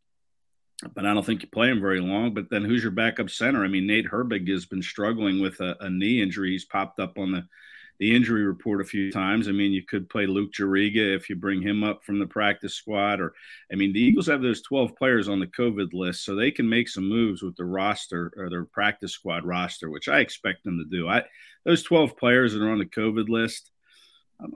But 0.96 1.06
I 1.06 1.14
don't 1.14 1.26
think 1.26 1.44
you 1.44 1.48
play 1.48 1.70
him 1.70 1.80
very 1.80 2.02
long. 2.02 2.34
But 2.34 2.50
then 2.50 2.66
who's 2.66 2.84
your 2.84 2.92
backup 2.92 3.30
center? 3.30 3.64
I 3.64 3.68
mean, 3.68 3.88
Nate 3.88 4.10
Herbig 4.10 4.50
has 4.50 4.66
been 4.66 4.82
struggling 4.82 5.40
with 5.40 5.60
a, 5.60 5.78
a 5.80 5.90
knee 5.90 6.22
injury. 6.22 6.52
He's 6.52 6.66
popped 6.66 7.00
up 7.00 7.18
on 7.18 7.32
the 7.32 7.46
the 8.00 8.16
injury 8.16 8.44
report 8.44 8.82
a 8.82 8.86
few 8.86 9.12
times. 9.12 9.48
I 9.48 9.52
mean, 9.52 9.72
you 9.72 9.84
could 9.84 10.10
play 10.10 10.26
Luke 10.26 10.52
Juriga 10.52 11.16
if 11.16 11.30
you 11.30 11.36
bring 11.36 11.62
him 11.62 11.84
up 11.84 12.04
from 12.04 12.20
the 12.20 12.26
practice 12.26 12.76
squad, 12.76 13.20
or 13.20 13.34
I 13.72 13.76
mean, 13.76 13.94
the 13.94 14.02
Eagles 14.02 14.28
have 14.28 14.42
those 14.42 14.62
12 14.62 14.96
players 14.96 15.30
on 15.30 15.40
the 15.40 15.48
COVID 15.48 15.94
list, 15.94 16.26
so 16.26 16.36
they 16.36 16.52
can 16.52 16.68
make 16.68 16.90
some 16.90 17.08
moves 17.08 17.42
with 17.42 17.56
the 17.56 17.66
roster 17.66 18.34
or 18.38 18.50
their 18.50 18.66
practice 18.66 19.14
squad 19.14 19.46
roster, 19.46 19.90
which 19.90 20.10
I 20.10 20.20
expect 20.20 20.64
them 20.64 20.78
to 20.78 20.86
do. 20.86 21.08
I 21.08 21.24
those 21.66 21.84
12 21.84 22.18
players 22.18 22.54
that 22.54 22.62
are 22.62 22.72
on 22.72 22.80
the 22.80 22.86
COVID 22.86 23.30
list. 23.30 23.70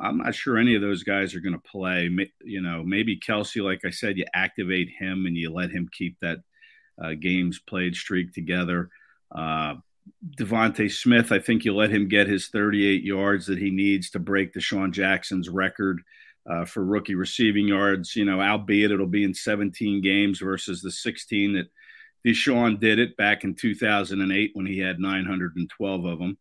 I'm 0.02 0.18
not 0.18 0.36
sure 0.36 0.58
any 0.58 0.76
of 0.76 0.82
those 0.82 1.04
guys 1.04 1.34
are 1.34 1.40
going 1.40 1.54
to 1.54 1.60
play. 1.60 2.10
You 2.44 2.62
know, 2.62 2.84
maybe 2.84 3.18
Kelce, 3.18 3.64
like 3.64 3.86
I 3.86 3.90
said, 3.90 4.18
you 4.18 4.26
activate 4.34 4.90
him 4.90 5.26
and 5.26 5.38
you 5.38 5.50
let 5.50 5.70
him 5.70 5.88
keep 5.92 6.18
that 6.22 6.40
uh, 7.02 7.14
games 7.14 7.60
played 7.60 7.96
streak 7.96 8.34
together. 8.34 8.90
Uh, 9.32 9.76
DeVonta 10.38 10.92
Smith, 10.92 11.32
I 11.32 11.40
think 11.40 11.66
you 11.66 11.76
let 11.76 11.90
him 11.90 12.08
get 12.08 12.28
his 12.28 12.48
38 12.48 13.04
yards 13.04 13.48
that 13.48 13.58
he 13.58 13.70
needs 13.70 14.10
to 14.12 14.20
break 14.20 14.54
DeSean 14.54 14.92
Jackson's 14.92 15.50
record 15.50 16.02
uh, 16.50 16.66
for 16.66 16.84
rookie 16.84 17.16
receiving 17.16 17.68
yards. 17.68 18.16
You 18.16 18.26
know, 18.26 18.42
albeit 18.42 18.92
it'll 18.92 19.08
be 19.08 19.24
in 19.24 19.34
17 19.34 20.02
games 20.02 20.40
versus 20.40 20.82
the 20.82 20.92
16 20.92 21.54
that 21.54 21.68
DeSean 22.26 22.80
did 22.80 23.00
it 23.00 23.18
back 23.18 23.44
in 23.44 23.56
2008 23.56 24.52
when 24.54 24.66
he 24.66 24.80
had 24.80 25.00
912 25.00 26.06
of 26.06 26.20
them. 26.20 26.38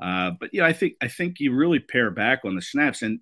Uh, 0.00 0.32
but 0.38 0.50
yeah, 0.52 0.66
I 0.66 0.72
think 0.72 0.94
I 1.00 1.08
think 1.08 1.38
you 1.38 1.54
really 1.54 1.78
pare 1.78 2.10
back 2.10 2.40
on 2.44 2.56
the 2.56 2.62
snaps 2.62 3.02
and 3.02 3.20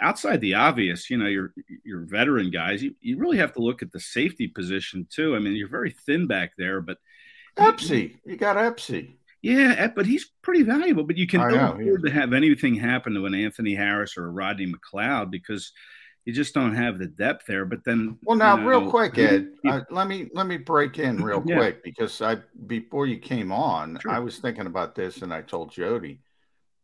outside 0.00 0.40
the 0.40 0.54
obvious, 0.54 1.08
you 1.08 1.16
know, 1.16 1.26
your 1.26 1.54
your 1.84 2.00
veteran 2.00 2.50
guys, 2.50 2.82
you, 2.82 2.94
you 3.00 3.18
really 3.18 3.38
have 3.38 3.52
to 3.54 3.60
look 3.60 3.82
at 3.82 3.92
the 3.92 4.00
safety 4.00 4.48
position 4.48 5.06
too. 5.10 5.36
I 5.36 5.38
mean, 5.38 5.54
you're 5.54 5.68
very 5.68 5.94
thin 6.04 6.26
back 6.26 6.52
there, 6.58 6.80
but 6.80 6.98
Epsy, 7.56 8.16
you 8.24 8.36
got 8.36 8.56
Epsy. 8.56 9.16
Yeah, 9.46 9.76
eh, 9.78 9.88
but 9.94 10.06
he's 10.06 10.28
pretty 10.42 10.64
valuable. 10.64 11.04
But 11.04 11.16
you 11.16 11.28
can 11.28 11.40
I 11.40 11.50
not 11.50 11.80
afford 11.80 12.02
to 12.02 12.10
have 12.10 12.32
anything 12.32 12.74
happen 12.74 13.14
to 13.14 13.26
an 13.26 13.34
Anthony 13.34 13.76
Harris 13.76 14.16
or 14.16 14.26
a 14.26 14.30
Rodney 14.30 14.66
McLeod 14.66 15.30
because 15.30 15.72
you 16.24 16.32
just 16.32 16.52
don't 16.52 16.74
have 16.74 16.98
the 16.98 17.06
depth 17.06 17.46
there. 17.46 17.64
But 17.64 17.84
then, 17.84 18.18
well, 18.24 18.36
now 18.36 18.56
you 18.56 18.62
know, 18.62 18.68
real 18.68 18.90
quick, 18.90 19.16
Ed, 19.18 19.50
uh, 19.64 19.82
let 19.88 20.08
me 20.08 20.28
let 20.34 20.48
me 20.48 20.56
break 20.56 20.98
in 20.98 21.16
real 21.22 21.44
yeah. 21.46 21.58
quick 21.58 21.84
because 21.84 22.20
I 22.20 22.38
before 22.66 23.06
you 23.06 23.18
came 23.18 23.52
on, 23.52 24.00
sure. 24.02 24.10
I 24.10 24.18
was 24.18 24.38
thinking 24.38 24.66
about 24.66 24.96
this 24.96 25.22
and 25.22 25.32
I 25.32 25.42
told 25.42 25.70
Jody. 25.70 26.18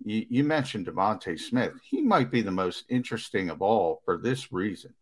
You, 0.05 0.25
you 0.29 0.45
mentioned 0.45 0.87
DeVonta 0.87 1.39
Smith. 1.39 1.73
He 1.83 2.01
might 2.01 2.31
be 2.31 2.43
the 2.43 2.51
most 2.53 2.85
interesting 2.89 3.51
of 3.51 3.61
all 3.61 4.03
for 4.05 4.19
this 4.19 4.53
reason. 4.53 4.95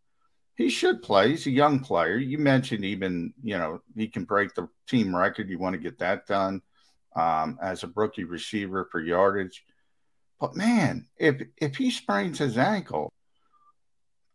He 0.56 0.70
should 0.70 1.02
play. 1.02 1.30
He's 1.30 1.46
a 1.46 1.50
young 1.50 1.80
player. 1.80 2.16
You 2.16 2.36
mentioned 2.36 2.84
even, 2.84 3.32
you 3.42 3.56
know, 3.56 3.80
he 3.96 4.08
can 4.08 4.24
break 4.24 4.54
the 4.54 4.68
team 4.86 5.16
record. 5.16 5.48
You 5.48 5.58
want 5.58 5.72
to 5.74 5.80
get 5.80 5.98
that 6.00 6.26
done 6.26 6.60
um, 7.16 7.58
as 7.62 7.82
a 7.82 7.92
rookie 7.94 8.24
receiver 8.24 8.88
for 8.90 9.00
yardage. 9.00 9.64
But 10.40 10.56
man, 10.56 11.06
if 11.16 11.42
if 11.56 11.76
he 11.76 11.90
sprains 11.90 12.38
his 12.38 12.56
ankle, 12.56 13.12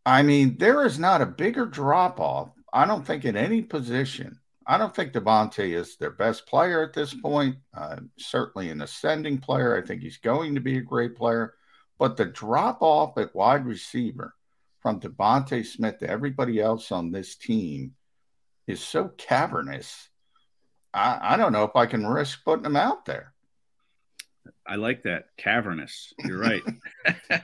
I 0.05 0.21
mean, 0.21 0.57
there 0.57 0.85
is 0.85 0.99
not 0.99 1.21
a 1.21 1.25
bigger 1.25 1.65
drop 1.65 2.19
off. 2.19 2.49
I 2.71 2.85
don't 2.85 3.05
think 3.05 3.25
in 3.25 3.35
any 3.35 3.61
position. 3.61 4.39
I 4.67 4.77
don't 4.77 4.95
think 4.95 5.13
DeVonta 5.13 5.73
is 5.73 5.95
their 5.97 6.11
best 6.11 6.47
player 6.47 6.83
at 6.83 6.93
this 6.93 7.13
point. 7.13 7.57
Uh, 7.75 7.97
certainly 8.17 8.69
an 8.69 8.81
ascending 8.81 9.37
player. 9.37 9.77
I 9.77 9.85
think 9.85 10.01
he's 10.01 10.17
going 10.17 10.55
to 10.55 10.61
be 10.61 10.77
a 10.77 10.81
great 10.81 11.15
player. 11.15 11.53
But 11.99 12.17
the 12.17 12.25
drop 12.25 12.79
off 12.81 13.17
at 13.17 13.35
wide 13.35 13.65
receiver 13.65 14.33
from 14.81 14.99
DeVonta 14.99 15.65
Smith 15.65 15.99
to 15.99 16.09
everybody 16.09 16.59
else 16.59 16.91
on 16.91 17.11
this 17.11 17.35
team 17.35 17.93
is 18.67 18.81
so 18.81 19.09
cavernous. 19.17 20.09
I, 20.95 21.33
I 21.33 21.37
don't 21.37 21.51
know 21.51 21.63
if 21.63 21.75
I 21.75 21.85
can 21.85 22.07
risk 22.07 22.43
putting 22.43 22.63
them 22.63 22.75
out 22.75 23.05
there. 23.05 23.33
I 24.67 24.75
like 24.75 25.03
that 25.03 25.25
cavernous. 25.37 26.13
You're 26.23 26.39
right. 26.39 26.63
that 27.25 27.37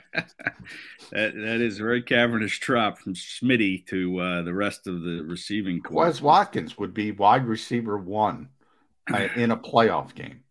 that 1.12 1.62
is 1.62 1.80
a 1.80 1.84
very 1.84 2.02
cavernous 2.02 2.58
drop 2.58 2.98
from 2.98 3.14
Smitty 3.14 3.86
to 3.88 4.20
uh, 4.20 4.42
the 4.42 4.54
rest 4.54 4.88
of 4.88 5.02
the 5.02 5.24
receiving 5.28 5.82
corps. 5.82 6.08
Quez 6.08 6.22
Watkins 6.22 6.78
would 6.78 6.94
be 6.94 7.12
wide 7.12 7.46
receiver 7.46 7.98
one 7.98 8.50
uh, 9.14 9.28
in 9.36 9.52
a 9.52 9.58
playoff 9.58 10.16
game. 10.16 10.44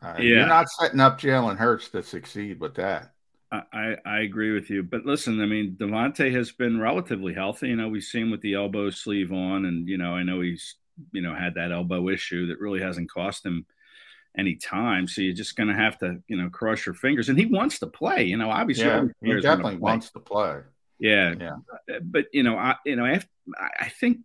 Uh, 0.00 0.14
yeah. 0.18 0.22
You're 0.22 0.46
not 0.46 0.70
setting 0.70 1.00
up 1.00 1.20
Jalen 1.20 1.56
Hurts 1.56 1.88
to 1.90 2.02
succeed 2.02 2.60
with 2.60 2.76
that. 2.76 3.12
I, 3.50 3.96
I 4.04 4.20
agree 4.20 4.52
with 4.52 4.68
you. 4.68 4.82
But 4.82 5.06
listen, 5.06 5.40
I 5.40 5.46
mean, 5.46 5.76
DeVonta 5.80 6.30
has 6.34 6.52
been 6.52 6.78
relatively 6.78 7.32
healthy. 7.32 7.68
You 7.68 7.76
know, 7.76 7.88
we've 7.88 8.02
seen 8.02 8.30
with 8.30 8.42
the 8.42 8.54
elbow 8.54 8.90
sleeve 8.90 9.32
on, 9.32 9.64
and, 9.64 9.88
you 9.88 9.96
know, 9.96 10.12
I 10.12 10.22
know 10.22 10.42
he's, 10.42 10.74
you 11.12 11.22
know, 11.22 11.34
had 11.34 11.54
that 11.54 11.72
elbow 11.72 12.08
issue 12.08 12.46
that 12.48 12.60
really 12.60 12.80
hasn't 12.80 13.10
cost 13.10 13.44
him 13.44 13.66
any 14.36 14.54
time. 14.54 15.08
So 15.08 15.20
you're 15.20 15.34
just 15.34 15.56
going 15.56 15.68
to 15.68 15.74
have 15.74 15.98
to, 15.98 16.22
you 16.28 16.36
know, 16.36 16.48
cross 16.48 16.86
your 16.86 16.94
fingers. 16.94 17.28
And 17.28 17.38
he 17.38 17.46
wants 17.46 17.80
to 17.80 17.86
play. 17.86 18.24
You 18.24 18.36
know, 18.36 18.50
obviously, 18.50 18.86
yeah, 18.86 19.04
he 19.20 19.40
definitely 19.40 19.76
wants 19.76 20.10
to 20.12 20.20
play. 20.20 20.60
Yeah, 20.98 21.34
yeah. 21.38 21.98
But 22.02 22.26
you 22.32 22.42
know, 22.42 22.56
I 22.56 22.76
you 22.84 22.96
know, 22.96 23.04
I, 23.04 23.88
think 23.88 24.18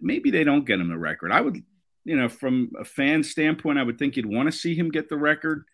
maybe 0.00 0.30
they 0.30 0.44
don't 0.44 0.66
get 0.66 0.80
him 0.80 0.88
the 0.88 0.98
record. 0.98 1.32
I 1.32 1.40
would, 1.40 1.62
you 2.04 2.16
know, 2.16 2.28
from 2.28 2.72
a 2.78 2.84
fan 2.84 3.22
standpoint, 3.22 3.78
I 3.78 3.82
would 3.82 3.98
think 3.98 4.16
you'd 4.16 4.26
want 4.26 4.50
to 4.50 4.56
see 4.56 4.74
him 4.74 4.90
get 4.90 5.08
the 5.08 5.16
record. 5.16 5.64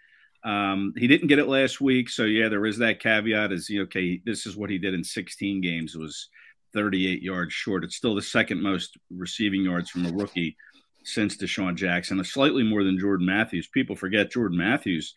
Um, 0.44 0.94
he 0.96 1.08
didn't 1.08 1.26
get 1.26 1.40
it 1.40 1.48
last 1.48 1.80
week, 1.80 2.08
so 2.08 2.22
yeah, 2.22 2.48
there 2.48 2.66
is 2.66 2.78
that 2.78 3.00
caveat. 3.00 3.50
Is 3.50 3.68
you 3.68 3.82
okay, 3.84 4.20
this 4.24 4.46
is 4.46 4.56
what 4.56 4.70
he 4.70 4.78
did 4.78 4.94
in 4.94 5.02
16 5.02 5.60
games 5.60 5.96
was 5.96 6.28
38 6.76 7.22
yards 7.22 7.54
short. 7.54 7.82
It's 7.82 7.96
still 7.96 8.14
the 8.14 8.22
second 8.22 8.62
most 8.62 8.98
receiving 9.10 9.62
yards 9.62 9.88
from 9.88 10.04
a 10.04 10.12
rookie 10.12 10.56
since 11.04 11.36
DeSean 11.36 11.74
Jackson, 11.74 12.20
a 12.20 12.24
slightly 12.24 12.62
more 12.62 12.84
than 12.84 12.98
Jordan 12.98 13.26
Matthews. 13.26 13.66
People 13.66 13.96
forget 13.96 14.30
Jordan 14.30 14.58
Matthews. 14.58 15.14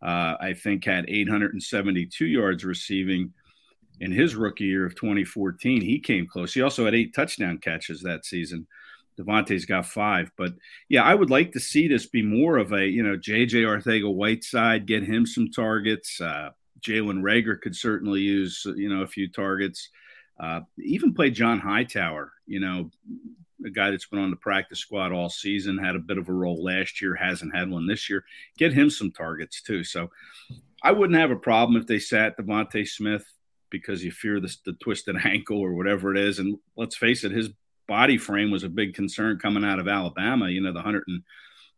Uh, 0.00 0.36
I 0.40 0.54
think 0.54 0.84
had 0.84 1.04
872 1.08 2.26
yards 2.26 2.64
receiving 2.64 3.32
in 4.00 4.12
his 4.12 4.36
rookie 4.36 4.64
year 4.64 4.86
of 4.86 4.94
2014. 4.94 5.80
He 5.80 5.98
came 5.98 6.28
close. 6.28 6.54
He 6.54 6.62
also 6.62 6.84
had 6.84 6.94
eight 6.94 7.12
touchdown 7.12 7.58
catches 7.58 8.00
that 8.02 8.24
season. 8.24 8.66
DeVonta's 9.18 9.66
got 9.66 9.86
five. 9.86 10.30
But 10.38 10.54
yeah, 10.88 11.02
I 11.02 11.14
would 11.14 11.28
like 11.28 11.52
to 11.52 11.60
see 11.60 11.88
this 11.88 12.06
be 12.06 12.22
more 12.22 12.56
of 12.56 12.72
a, 12.72 12.86
you 12.86 13.02
know, 13.02 13.16
JJ 13.16 13.64
Arcega 13.64 14.12
Whiteside, 14.12 14.86
get 14.86 15.02
him 15.02 15.26
some 15.26 15.50
targets. 15.50 16.20
Uh, 16.20 16.50
Jalen 16.80 17.20
Reagor 17.20 17.60
could 17.60 17.76
certainly 17.76 18.20
use, 18.20 18.62
you 18.76 18.88
know, 18.88 19.02
a 19.02 19.08
few 19.08 19.28
targets. 19.28 19.90
Uh, 20.40 20.60
even 20.78 21.12
play 21.12 21.30
John 21.30 21.58
Hightower, 21.58 22.32
you 22.46 22.60
know, 22.60 22.90
a 23.64 23.70
guy 23.70 23.90
that's 23.90 24.06
been 24.06 24.20
on 24.20 24.30
the 24.30 24.36
practice 24.36 24.78
squad 24.78 25.12
all 25.12 25.28
season, 25.28 25.76
had 25.76 25.96
a 25.96 26.00
bit 26.00 26.16
of 26.16 26.30
a 26.30 26.32
role 26.32 26.62
last 26.62 27.02
year, 27.02 27.14
hasn't 27.14 27.54
had 27.54 27.70
one 27.70 27.86
this 27.86 28.08
year. 28.08 28.24
Get 28.56 28.72
him 28.72 28.88
some 28.88 29.10
targets 29.10 29.60
too. 29.60 29.84
So 29.84 30.10
I 30.82 30.92
wouldn't 30.92 31.18
have 31.18 31.30
a 31.30 31.36
problem 31.36 31.78
if 31.78 31.86
they 31.86 31.98
sat 31.98 32.38
DeVonta 32.38 32.88
Smith 32.88 33.24
because 33.68 34.02
you 34.02 34.10
fear 34.10 34.40
the, 34.40 34.54
the 34.64 34.72
twisted 34.74 35.16
ankle 35.24 35.60
or 35.60 35.74
whatever 35.74 36.14
it 36.14 36.18
is. 36.18 36.38
And 36.38 36.58
let's 36.74 36.96
face 36.96 37.22
it, 37.22 37.32
his 37.32 37.50
body 37.86 38.16
frame 38.16 38.50
was 38.50 38.64
a 38.64 38.68
big 38.68 38.94
concern 38.94 39.38
coming 39.38 39.64
out 39.64 39.78
of 39.78 39.88
Alabama. 39.88 40.48
You 40.48 40.62
know, 40.62 40.72
the 40.72 40.82
hundred 40.82 41.04
and 41.06 41.22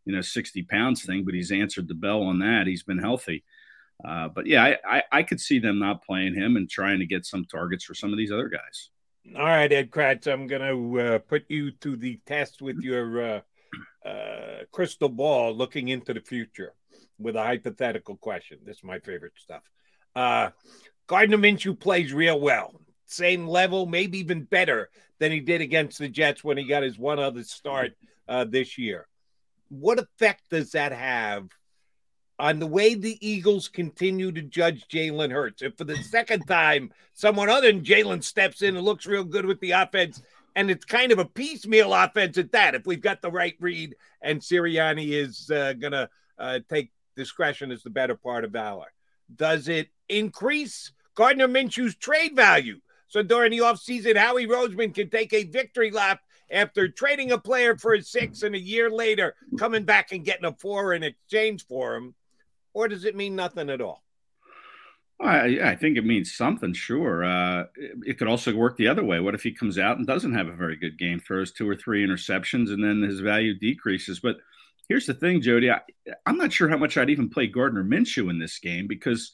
you 0.04 0.14
know 0.14 0.20
sixty 0.20 0.62
pounds 0.62 1.04
thing, 1.04 1.24
but 1.24 1.34
he's 1.34 1.50
answered 1.50 1.88
the 1.88 1.94
bell 1.94 2.22
on 2.22 2.38
that. 2.40 2.66
He's 2.66 2.82
been 2.84 2.98
healthy. 2.98 3.44
Uh, 4.04 4.28
but 4.28 4.46
yeah, 4.46 4.64
I, 4.64 4.76
I, 4.84 5.02
I, 5.12 5.22
could 5.22 5.40
see 5.40 5.58
them 5.58 5.78
not 5.78 6.04
playing 6.04 6.34
him 6.34 6.56
and 6.56 6.68
trying 6.68 6.98
to 6.98 7.06
get 7.06 7.24
some 7.24 7.44
targets 7.44 7.84
for 7.84 7.94
some 7.94 8.10
of 8.10 8.18
these 8.18 8.32
other 8.32 8.48
guys. 8.48 8.90
All 9.36 9.44
right, 9.44 9.72
Ed 9.72 9.90
Kracz, 9.90 10.26
I'm 10.26 10.48
going 10.48 10.62
to 10.62 11.00
uh, 11.00 11.18
put 11.20 11.44
you 11.48 11.70
to 11.70 11.96
the 11.96 12.18
test 12.26 12.60
with 12.60 12.80
your 12.80 13.22
uh, 13.22 13.40
uh, 14.08 14.64
crystal 14.72 15.08
ball 15.08 15.54
looking 15.54 15.88
into 15.88 16.12
the 16.12 16.20
future 16.20 16.74
with 17.18 17.36
a 17.36 17.42
hypothetical 17.42 18.16
question. 18.16 18.58
This 18.64 18.78
is 18.78 18.84
my 18.84 18.98
favorite 18.98 19.34
stuff. 19.36 19.62
Uh, 20.16 20.50
Gardner 21.06 21.38
Minshew 21.38 21.78
plays 21.78 22.12
real 22.12 22.40
well 22.40 22.74
same 23.06 23.46
level, 23.46 23.84
maybe 23.84 24.18
even 24.18 24.42
better 24.42 24.88
than 25.20 25.30
he 25.30 25.38
did 25.38 25.60
against 25.60 25.98
the 25.98 26.08
Jets 26.08 26.42
when 26.42 26.56
he 26.56 26.64
got 26.64 26.82
his 26.82 26.98
one 26.98 27.18
other 27.18 27.44
start 27.44 27.92
this 28.46 28.78
year. 28.78 29.06
What 29.68 29.98
effect 29.98 30.44
does 30.48 30.70
that 30.72 30.92
have 30.92 31.50
on 32.38 32.58
the 32.58 32.66
way 32.66 32.94
the 32.94 33.18
Eagles 33.26 33.68
continue 33.68 34.32
to 34.32 34.42
judge 34.42 34.88
Jalen 34.88 35.30
Hurts? 35.30 35.62
If 35.62 35.76
for 35.76 35.84
the 35.84 35.96
second 35.96 36.46
time 36.46 36.92
someone 37.14 37.48
other 37.48 37.70
than 37.70 37.84
Jalen 37.84 38.24
steps 38.24 38.62
in 38.62 38.76
and 38.76 38.84
looks 38.84 39.06
real 39.06 39.24
good 39.24 39.46
with 39.46 39.60
the 39.60 39.72
offense, 39.72 40.22
and 40.54 40.70
it's 40.70 40.84
kind 40.84 41.12
of 41.12 41.18
a 41.18 41.24
piecemeal 41.24 41.94
offense 41.94 42.36
at 42.38 42.52
that, 42.52 42.74
if 42.74 42.86
we've 42.86 43.00
got 43.00 43.22
the 43.22 43.30
right 43.30 43.56
read 43.60 43.94
and 44.20 44.40
Sirianni 44.40 45.10
is 45.10 45.50
uh, 45.50 45.72
going 45.74 45.92
to 45.92 46.08
uh, 46.38 46.60
take 46.68 46.90
discretion 47.16 47.70
as 47.70 47.82
the 47.82 47.90
better 47.90 48.16
part 48.16 48.44
of 48.44 48.52
valor, 48.52 48.92
does 49.34 49.68
it 49.68 49.88
increase 50.08 50.92
Gardner 51.14 51.48
Minshew's 51.48 51.96
trade 51.96 52.36
value? 52.36 52.80
So 53.08 53.22
during 53.22 53.50
the 53.50 53.58
offseason, 53.58 54.16
Howie 54.16 54.46
Roseman 54.46 54.94
can 54.94 55.10
take 55.10 55.32
a 55.32 55.44
victory 55.44 55.90
lap 55.90 56.20
after 56.50 56.88
trading 56.88 57.32
a 57.32 57.38
player 57.38 57.76
for 57.76 57.94
a 57.94 58.02
six 58.02 58.42
and 58.42 58.54
a 58.54 58.60
year 58.60 58.90
later 58.90 59.34
coming 59.58 59.84
back 59.84 60.12
and 60.12 60.24
getting 60.24 60.44
a 60.44 60.52
four 60.52 60.94
in 60.94 61.02
exchange 61.02 61.66
for 61.66 61.94
him? 61.94 62.14
Or 62.74 62.88
does 62.88 63.04
it 63.04 63.16
mean 63.16 63.36
nothing 63.36 63.70
at 63.70 63.80
all? 63.80 64.02
I, 65.20 65.70
I 65.70 65.76
think 65.76 65.96
it 65.96 66.04
means 66.04 66.34
something, 66.34 66.72
sure. 66.72 67.24
Uh, 67.24 67.64
it, 67.76 67.92
it, 68.06 68.18
could 68.18 68.26
also 68.26 68.54
work 68.54 68.76
the 68.76 68.88
other 68.88 69.04
way. 69.04 69.20
What 69.20 69.34
if 69.34 69.42
he 69.42 69.52
comes 69.52 69.78
out 69.78 69.98
and 69.98 70.06
doesn't 70.06 70.34
have 70.34 70.48
a 70.48 70.56
very 70.56 70.76
good 70.76 70.98
game, 70.98 71.20
throws 71.20 71.52
two 71.52 71.68
or 71.68 71.76
three 71.76 72.04
interceptions, 72.04 72.70
and 72.70 72.82
then 72.82 73.02
his 73.02 73.20
value 73.20 73.56
decreases? 73.56 74.18
But 74.18 74.38
here's 74.88 75.06
the 75.06 75.14
thing, 75.14 75.40
Jody. 75.40 75.70
I, 75.70 75.80
am 76.26 76.38
not 76.38 76.52
sure 76.52 76.68
how 76.68 76.76
much 76.76 76.96
I'd 76.96 77.10
even 77.10 77.28
play 77.28 77.46
Gardner 77.46 77.84
Minshew 77.84 78.30
in 78.30 78.40
this 78.40 78.58
game 78.58 78.88
because 78.88 79.32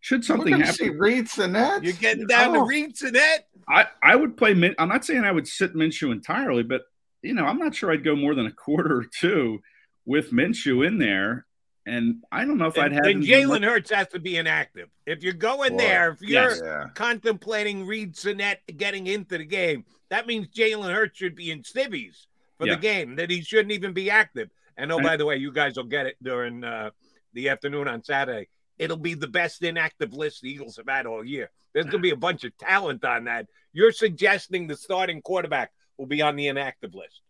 should 0.00 0.24
something 0.24 0.58
happen, 0.58 0.74
see 0.74 0.90
Reid 0.90 1.28
Sinnett. 1.28 1.84
You're 1.84 1.92
getting 1.94 2.26
down 2.26 2.56
oh. 2.56 2.60
to 2.60 2.66
Reid 2.66 2.96
Sinnett. 2.96 3.46
I 3.68 3.86
I 4.02 4.16
would 4.16 4.36
play. 4.36 4.54
Min- 4.54 4.76
I'm 4.78 4.88
not 4.88 5.04
saying 5.04 5.24
I 5.24 5.32
would 5.32 5.46
sit 5.46 5.74
Minshew 5.74 6.12
entirely, 6.12 6.62
but 6.62 6.82
you 7.22 7.34
know, 7.34 7.44
I'm 7.44 7.58
not 7.58 7.74
sure 7.74 7.92
I'd 7.92 8.04
go 8.04 8.16
more 8.16 8.34
than 8.34 8.46
a 8.46 8.52
quarter 8.52 8.98
or 8.98 9.04
two 9.04 9.60
with 10.04 10.30
Minshew 10.32 10.86
in 10.86 10.98
there. 10.98 11.46
And 11.88 12.24
I 12.30 12.44
don't 12.44 12.58
know 12.58 12.66
if 12.66 12.78
I'd 12.78 12.92
have. 12.92 13.04
And 13.04 13.22
Jalen 13.22 13.64
Hurts 13.64 13.90
has 13.90 14.08
to 14.08 14.18
be 14.18 14.36
inactive. 14.36 14.88
If 15.06 15.22
you're 15.22 15.32
going 15.32 15.72
Boy. 15.72 15.78
there, 15.78 16.10
if 16.10 16.20
you're 16.20 16.50
yes. 16.50 16.90
contemplating 16.94 17.86
Reid 17.86 18.16
Sinnett 18.16 18.60
getting 18.76 19.06
into 19.06 19.38
the 19.38 19.44
game, 19.44 19.84
that 20.10 20.26
means 20.26 20.48
Jalen 20.48 20.92
Hurts 20.92 21.18
should 21.18 21.34
be 21.34 21.50
in 21.50 21.64
civvies 21.64 22.26
for 22.58 22.66
yeah. 22.66 22.74
the 22.74 22.80
game. 22.80 23.16
That 23.16 23.30
he 23.30 23.42
shouldn't 23.42 23.72
even 23.72 23.92
be 23.92 24.10
active. 24.10 24.50
And 24.76 24.92
oh, 24.92 25.00
by 25.00 25.16
the 25.16 25.26
way, 25.26 25.36
you 25.36 25.52
guys 25.52 25.76
will 25.76 25.84
get 25.84 26.06
it 26.06 26.16
during 26.22 26.62
uh, 26.62 26.90
the 27.32 27.48
afternoon 27.48 27.88
on 27.88 28.04
Saturday 28.04 28.48
it'll 28.78 28.96
be 28.96 29.14
the 29.14 29.28
best 29.28 29.62
inactive 29.62 30.12
list 30.14 30.42
the 30.42 30.50
Eagles 30.50 30.76
have 30.76 30.88
had 30.88 31.06
all 31.06 31.24
year. 31.24 31.50
There's 31.72 31.86
going 31.86 31.98
to 31.98 32.06
be 32.06 32.10
a 32.10 32.16
bunch 32.16 32.44
of 32.44 32.56
talent 32.58 33.04
on 33.04 33.24
that. 33.24 33.46
You're 33.72 33.92
suggesting 33.92 34.66
the 34.66 34.76
starting 34.76 35.20
quarterback 35.20 35.72
will 35.96 36.06
be 36.06 36.22
on 36.22 36.36
the 36.36 36.46
inactive 36.48 36.94
list. 36.94 37.20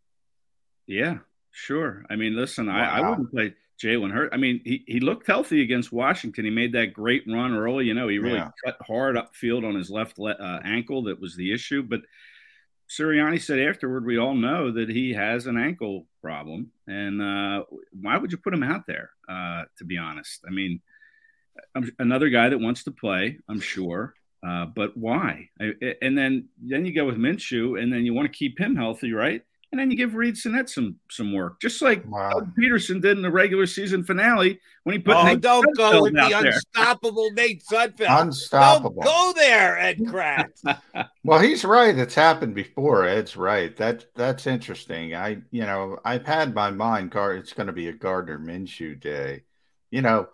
Yeah, 0.86 1.18
sure. 1.50 2.04
I 2.08 2.16
mean, 2.16 2.36
listen, 2.36 2.66
wow. 2.66 2.74
I, 2.74 2.98
I, 2.98 3.08
wouldn't 3.08 3.30
play 3.30 3.54
Jalen 3.82 4.12
Hurt. 4.12 4.30
I 4.32 4.36
mean, 4.36 4.60
he, 4.64 4.84
he 4.86 5.00
looked 5.00 5.26
healthy 5.26 5.62
against 5.62 5.92
Washington. 5.92 6.44
He 6.44 6.50
made 6.50 6.72
that 6.72 6.92
great 6.92 7.24
run 7.26 7.54
early. 7.54 7.86
You 7.86 7.94
know, 7.94 8.08
he 8.08 8.18
really 8.18 8.38
yeah. 8.38 8.50
cut 8.64 8.76
hard 8.86 9.16
upfield 9.16 9.66
on 9.66 9.74
his 9.74 9.90
left 9.90 10.18
le- 10.18 10.32
uh, 10.32 10.60
ankle. 10.64 11.04
That 11.04 11.20
was 11.20 11.36
the 11.36 11.52
issue. 11.52 11.82
But 11.82 12.00
Sirianni 12.90 13.40
said 13.40 13.60
afterward, 13.60 14.04
we 14.04 14.18
all 14.18 14.34
know 14.34 14.72
that 14.72 14.88
he 14.88 15.12
has 15.12 15.46
an 15.46 15.58
ankle 15.58 16.06
problem. 16.22 16.72
And 16.86 17.22
uh, 17.22 17.64
why 17.92 18.18
would 18.18 18.32
you 18.32 18.38
put 18.38 18.54
him 18.54 18.62
out 18.62 18.86
there, 18.86 19.10
uh, 19.28 19.64
to 19.78 19.84
be 19.84 19.98
honest? 19.98 20.44
I 20.46 20.50
mean– 20.50 20.80
another 21.98 22.28
guy 22.28 22.48
that 22.48 22.60
wants 22.60 22.84
to 22.84 22.92
play, 22.92 23.38
I'm 23.48 23.58
sure. 23.58 24.14
Uh, 24.46 24.66
but 24.66 24.96
why? 24.96 25.48
I, 25.60 25.72
and 26.00 26.16
then 26.16 26.48
then 26.62 26.86
you 26.86 26.94
go 26.94 27.04
with 27.04 27.16
Minshew, 27.16 27.82
and 27.82 27.92
then 27.92 28.06
you 28.06 28.14
want 28.14 28.30
to 28.30 28.38
keep 28.38 28.60
him 28.60 28.76
healthy, 28.76 29.12
right? 29.12 29.42
And 29.70 29.78
then 29.78 29.90
you 29.90 29.98
give 29.98 30.14
Reid 30.14 30.36
Sinnett 30.36 30.70
some 30.70 30.96
some 31.10 31.34
work, 31.34 31.60
just 31.60 31.82
like 31.82 32.02
wow. 32.10 32.46
Pederson 32.58 33.02
did 33.02 33.18
in 33.18 33.22
the 33.22 33.30
regular 33.30 33.66
season 33.66 34.02
finale 34.02 34.58
when 34.84 34.94
he 34.94 34.98
put. 34.98 35.16
Oh, 35.16 35.24
Nate 35.24 35.42
don't 35.42 35.64
Sudfeld 35.66 35.76
go 35.76 36.02
with 36.02 36.14
the 36.14 36.28
there. 36.28 36.52
unstoppable 36.52 37.30
Nate 37.32 37.62
Sudfeld. 37.62 38.22
Unstoppable. 38.22 39.02
Don't 39.02 39.36
go 39.36 39.40
there, 39.40 39.78
Ed 39.78 39.98
Kracz. 40.00 40.78
well, 41.22 41.38
he's 41.38 41.66
right. 41.66 41.98
It's 41.98 42.14
happened 42.14 42.54
before. 42.54 43.04
Ed's 43.04 43.36
right. 43.36 43.76
That 43.76 44.06
that's 44.14 44.46
interesting. 44.46 45.14
I 45.14 45.42
you 45.50 45.66
know 45.66 45.98
I've 46.02 46.24
had 46.24 46.54
my 46.54 46.70
mind. 46.70 47.12
It's 47.14 47.52
going 47.52 47.66
to 47.66 47.72
be 47.74 47.88
a 47.88 47.92
Gardner 47.92 48.38
Minshew 48.38 48.98
day. 48.98 49.42
You 49.90 50.00
know 50.00 50.28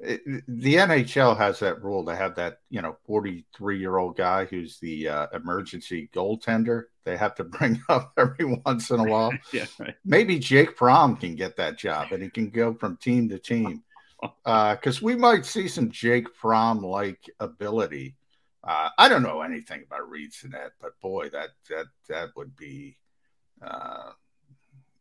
the 0.00 0.74
NHL 0.74 1.36
has 1.36 1.60
that 1.60 1.82
rule 1.82 2.04
to 2.04 2.14
have 2.14 2.34
that 2.36 2.58
you 2.68 2.82
know 2.82 2.96
43 3.06 3.78
year 3.78 3.96
old 3.96 4.16
guy 4.16 4.44
who's 4.44 4.78
the 4.78 5.08
uh, 5.08 5.26
emergency 5.32 6.10
goaltender. 6.14 6.84
They 7.04 7.16
have 7.16 7.34
to 7.36 7.44
bring 7.44 7.80
up 7.88 8.12
every 8.16 8.60
once 8.64 8.90
in 8.90 9.00
a 9.00 9.04
while. 9.04 9.32
yeah, 9.52 9.66
right. 9.78 9.94
Maybe 10.04 10.38
Jake 10.38 10.76
Fromm 10.76 11.16
can 11.16 11.34
get 11.36 11.56
that 11.56 11.78
job, 11.78 12.12
and 12.12 12.22
he 12.22 12.30
can 12.30 12.50
go 12.50 12.74
from 12.74 12.96
team 12.96 13.28
to 13.28 13.38
team. 13.38 13.82
Because 14.44 14.98
uh, 15.02 15.06
we 15.06 15.14
might 15.16 15.44
see 15.44 15.68
some 15.68 15.90
Jake 15.90 16.34
Fromm 16.34 16.82
like 16.82 17.20
ability 17.40 18.16
Uh, 18.66 18.88
I 18.96 19.08
don't 19.10 19.22
know 19.22 19.42
anything 19.42 19.82
about 19.86 20.08
Reid 20.08 20.32
Sinnett, 20.32 20.72
but 20.80 20.98
boy, 21.00 21.28
that 21.30 21.50
that 21.68 21.86
that 22.08 22.30
would 22.34 22.56
be 22.56 22.96
uh, 23.60 24.12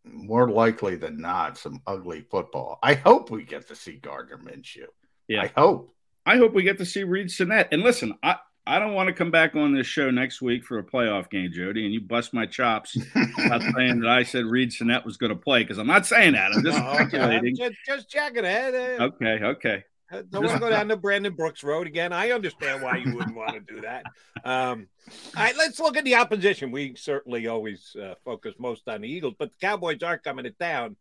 more 0.03 0.49
likely 0.49 0.97
than 0.97 1.21
not 1.21 1.57
some 1.57 1.81
ugly 1.87 2.25
football. 2.29 2.77
I 2.83 2.95
hope 2.95 3.31
we 3.31 3.43
get 3.43 3.67
to 3.69 3.75
see 3.75 3.93
Gardner 3.93 4.37
Minshew. 4.37 4.87
Yeah, 5.29 5.43
I 5.43 5.51
hope. 5.55 5.91
I 6.25 6.35
hope 6.37 6.53
we 6.53 6.63
get 6.63 6.77
to 6.79 6.85
see 6.85 7.03
Reid 7.03 7.31
Sinnett. 7.31 7.69
And 7.71 7.83
listen, 7.83 8.15
I 8.21 8.37
I 8.65 8.79
don't 8.79 8.93
want 8.93 9.07
to 9.07 9.13
come 9.13 9.29
back 9.29 9.55
on 9.55 9.73
this 9.73 9.87
show 9.87 10.09
next 10.09 10.41
week 10.41 10.63
for 10.63 10.79
a 10.79 10.83
playoff 10.83 11.29
game, 11.29 11.51
Jody, 11.51 11.83
and 11.83 11.93
you 11.93 11.99
bust 11.99 12.33
my 12.33 12.45
chops 12.45 12.95
about 13.15 13.61
saying 13.75 13.99
that 13.99 14.09
I 14.09 14.23
said 14.23 14.45
Reid 14.45 14.71
Sinnett 14.71 15.05
was 15.05 15.17
going 15.17 15.31
to 15.31 15.35
play 15.35 15.63
because 15.63 15.77
I'm 15.77 15.87
not 15.87 16.05
saying 16.05 16.33
that. 16.33 16.53
I'm 16.53 16.63
just 16.63 16.77
no, 16.77 16.93
speculating. 16.93 17.55
Just, 17.57 17.75
just 17.85 18.09
checking 18.09 18.45
it. 18.45 18.73
Uh, 18.73 19.03
okay, 19.03 19.39
okay. 19.43 19.83
Uh, 20.13 20.21
don't 20.29 20.45
want 20.45 20.55
to 20.55 20.59
go 20.59 20.69
down 20.69 20.87
the 20.87 20.95
Brandon 20.95 21.33
Brooks 21.33 21.63
road 21.63 21.87
again. 21.87 22.13
I 22.13 22.31
understand 22.31 22.81
why 22.81 22.97
you 22.97 23.15
wouldn't 23.15 23.35
want 23.35 23.53
to 23.53 23.59
do 23.59 23.81
that. 23.81 24.05
Um, 24.45 24.87
all 25.35 25.43
right, 25.43 25.57
let's 25.57 25.79
look 25.79 25.97
at 25.97 26.05
the 26.05 26.15
opposition. 26.15 26.71
We 26.71 26.95
certainly 26.95 27.47
always 27.47 27.95
uh, 28.01 28.15
focus 28.23 28.53
most 28.59 28.87
on 28.87 29.01
the 29.01 29.09
Eagles, 29.09 29.33
but 29.37 29.49
the 29.49 29.65
Cowboys 29.65 30.03
are 30.03 30.17
coming 30.17 30.43
to 30.45 30.51
town. 30.51 30.95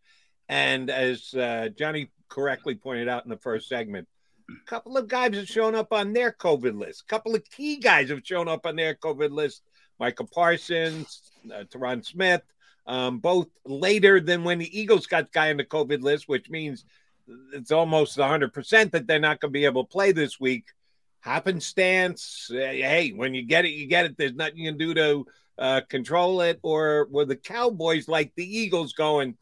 And 0.48 0.90
as 0.90 1.32
uh, 1.34 1.68
Johnny 1.76 2.10
correctly 2.28 2.74
pointed 2.74 3.08
out 3.08 3.24
in 3.24 3.30
the 3.30 3.36
first 3.36 3.68
segment, 3.68 4.08
a 4.48 4.66
couple 4.66 4.96
of 4.96 5.08
guys 5.08 5.34
have 5.34 5.46
shown 5.46 5.74
up 5.74 5.92
on 5.92 6.12
their 6.12 6.32
COVID 6.32 6.78
list. 6.78 7.02
A 7.02 7.10
couple 7.10 7.34
of 7.34 7.44
key 7.44 7.76
guys 7.76 8.10
have 8.10 8.22
shown 8.24 8.48
up 8.48 8.66
on 8.66 8.76
their 8.76 8.94
COVID 8.94 9.30
list. 9.30 9.62
Michael 9.98 10.26
Parsons, 10.26 11.30
uh, 11.52 11.64
Tyron 11.64 12.04
Smith, 12.04 12.42
um, 12.86 13.18
both 13.18 13.48
later 13.64 14.20
than 14.20 14.44
when 14.44 14.58
the 14.58 14.80
Eagles 14.80 15.06
got 15.06 15.32
guy 15.32 15.50
on 15.50 15.56
the 15.56 15.64
COVID 15.64 16.02
list, 16.02 16.28
which 16.28 16.50
means 16.50 16.84
it's 17.52 17.70
almost 17.70 18.18
100% 18.18 18.90
that 18.90 19.06
they're 19.06 19.20
not 19.20 19.40
going 19.40 19.50
to 19.50 19.58
be 19.58 19.64
able 19.64 19.84
to 19.84 19.92
play 19.92 20.12
this 20.12 20.40
week. 20.40 20.64
Happenstance. 21.20 22.48
Hey, 22.50 23.10
when 23.10 23.34
you 23.34 23.44
get 23.44 23.64
it, 23.64 23.70
you 23.70 23.86
get 23.86 24.06
it. 24.06 24.16
There's 24.16 24.34
nothing 24.34 24.58
you 24.58 24.70
can 24.70 24.78
do 24.78 24.94
to 24.94 25.26
uh, 25.56 25.80
control 25.88 26.40
it. 26.40 26.58
Or 26.62 27.06
were 27.10 27.24
the 27.24 27.36
Cowboys 27.36 28.08
like 28.08 28.32
the 28.34 28.58
Eagles 28.58 28.94
going, 28.94 29.36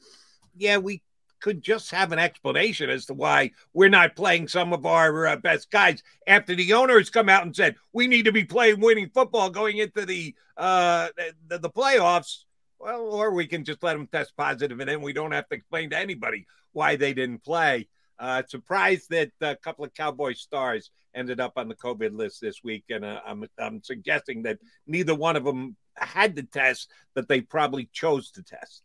yeah, 0.56 0.76
we 0.76 1.02
could 1.40 1.62
just 1.62 1.90
have 1.90 2.12
an 2.12 2.18
explanation 2.18 2.90
as 2.90 3.06
to 3.06 3.14
why 3.14 3.50
we're 3.72 3.88
not 3.88 4.16
playing 4.16 4.46
some 4.48 4.72
of 4.72 4.86
our 4.86 5.26
uh, 5.26 5.36
best 5.36 5.70
guys 5.70 6.02
after 6.26 6.54
the 6.54 6.72
owners 6.72 7.10
come 7.10 7.28
out 7.28 7.44
and 7.44 7.56
said 7.56 7.76
we 7.92 8.06
need 8.06 8.24
to 8.24 8.32
be 8.32 8.44
playing 8.44 8.80
winning 8.80 9.10
football 9.12 9.50
going 9.50 9.78
into 9.78 10.04
the 10.04 10.34
uh 10.56 11.08
the, 11.48 11.58
the 11.58 11.70
playoffs 11.70 12.44
well 12.78 13.02
or 13.02 13.32
we 13.32 13.46
can 13.46 13.64
just 13.64 13.82
let 13.82 13.94
them 13.94 14.06
test 14.06 14.36
positive 14.36 14.78
and 14.80 14.88
then 14.88 15.00
we 15.00 15.12
don't 15.12 15.32
have 15.32 15.48
to 15.48 15.56
explain 15.56 15.90
to 15.90 15.98
anybody 15.98 16.46
why 16.72 16.96
they 16.96 17.12
didn't 17.12 17.44
play. 17.44 17.88
Uh, 18.18 18.42
surprised 18.46 19.08
that 19.10 19.30
a 19.40 19.56
couple 19.56 19.84
of 19.84 19.94
Cowboy 19.94 20.34
stars 20.34 20.90
ended 21.14 21.40
up 21.40 21.54
on 21.56 21.68
the 21.68 21.74
COVID 21.74 22.16
list 22.16 22.40
this 22.40 22.62
week, 22.62 22.84
and 22.90 23.04
uh, 23.04 23.20
I'm 23.26 23.46
I'm 23.58 23.82
suggesting 23.82 24.42
that 24.42 24.58
neither 24.86 25.14
one 25.14 25.36
of 25.36 25.44
them 25.44 25.76
had 25.96 26.36
to 26.36 26.42
test, 26.42 26.90
that 27.14 27.28
they 27.28 27.40
probably 27.40 27.88
chose 27.92 28.30
to 28.32 28.42
test. 28.42 28.82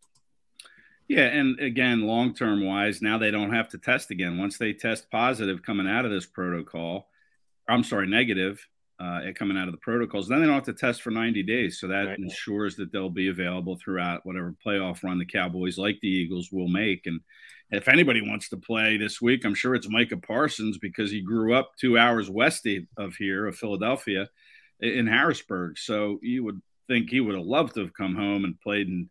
Yeah, 1.07 1.25
and 1.25 1.59
again, 1.59 2.01
long 2.01 2.33
term 2.33 2.65
wise, 2.65 3.01
now 3.01 3.17
they 3.17 3.31
don't 3.31 3.53
have 3.53 3.69
to 3.69 3.77
test 3.77 4.09
again. 4.09 4.37
Once 4.37 4.57
they 4.57 4.73
test 4.73 5.11
positive 5.11 5.61
coming 5.61 5.87
out 5.87 6.05
of 6.05 6.11
this 6.11 6.25
protocol, 6.25 7.07
I'm 7.67 7.83
sorry, 7.83 8.07
negative 8.07 8.65
uh, 8.99 9.19
coming 9.35 9.57
out 9.57 9.67
of 9.67 9.73
the 9.73 9.79
protocols, 9.79 10.27
then 10.27 10.39
they 10.39 10.45
don't 10.45 10.55
have 10.55 10.63
to 10.63 10.73
test 10.73 11.01
for 11.01 11.11
90 11.11 11.43
days. 11.43 11.79
So 11.79 11.87
that 11.87 12.07
right. 12.07 12.17
ensures 12.17 12.75
that 12.77 12.91
they'll 12.91 13.09
be 13.09 13.27
available 13.27 13.77
throughout 13.77 14.25
whatever 14.25 14.55
playoff 14.65 15.03
run 15.03 15.19
the 15.19 15.25
Cowboys, 15.25 15.77
like 15.77 15.99
the 16.01 16.07
Eagles, 16.07 16.49
will 16.51 16.69
make. 16.69 17.05
And 17.05 17.19
if 17.71 17.87
anybody 17.87 18.21
wants 18.21 18.49
to 18.49 18.57
play 18.57 18.97
this 18.97 19.21
week, 19.21 19.45
I'm 19.45 19.55
sure 19.55 19.75
it's 19.75 19.89
Micah 19.89 20.17
Parsons 20.17 20.77
because 20.77 21.11
he 21.11 21.21
grew 21.21 21.53
up 21.53 21.73
two 21.79 21.97
hours 21.97 22.29
west 22.29 22.67
of 22.97 23.15
here, 23.15 23.47
of 23.47 23.57
Philadelphia, 23.57 24.29
in 24.79 25.07
Harrisburg. 25.07 25.77
So 25.77 26.19
you 26.21 26.43
would 26.43 26.61
think 26.87 27.09
he 27.09 27.19
would 27.19 27.35
have 27.35 27.45
loved 27.45 27.75
to 27.75 27.81
have 27.81 27.93
come 27.93 28.15
home 28.15 28.45
and 28.45 28.59
played 28.61 28.87
in, 28.87 29.09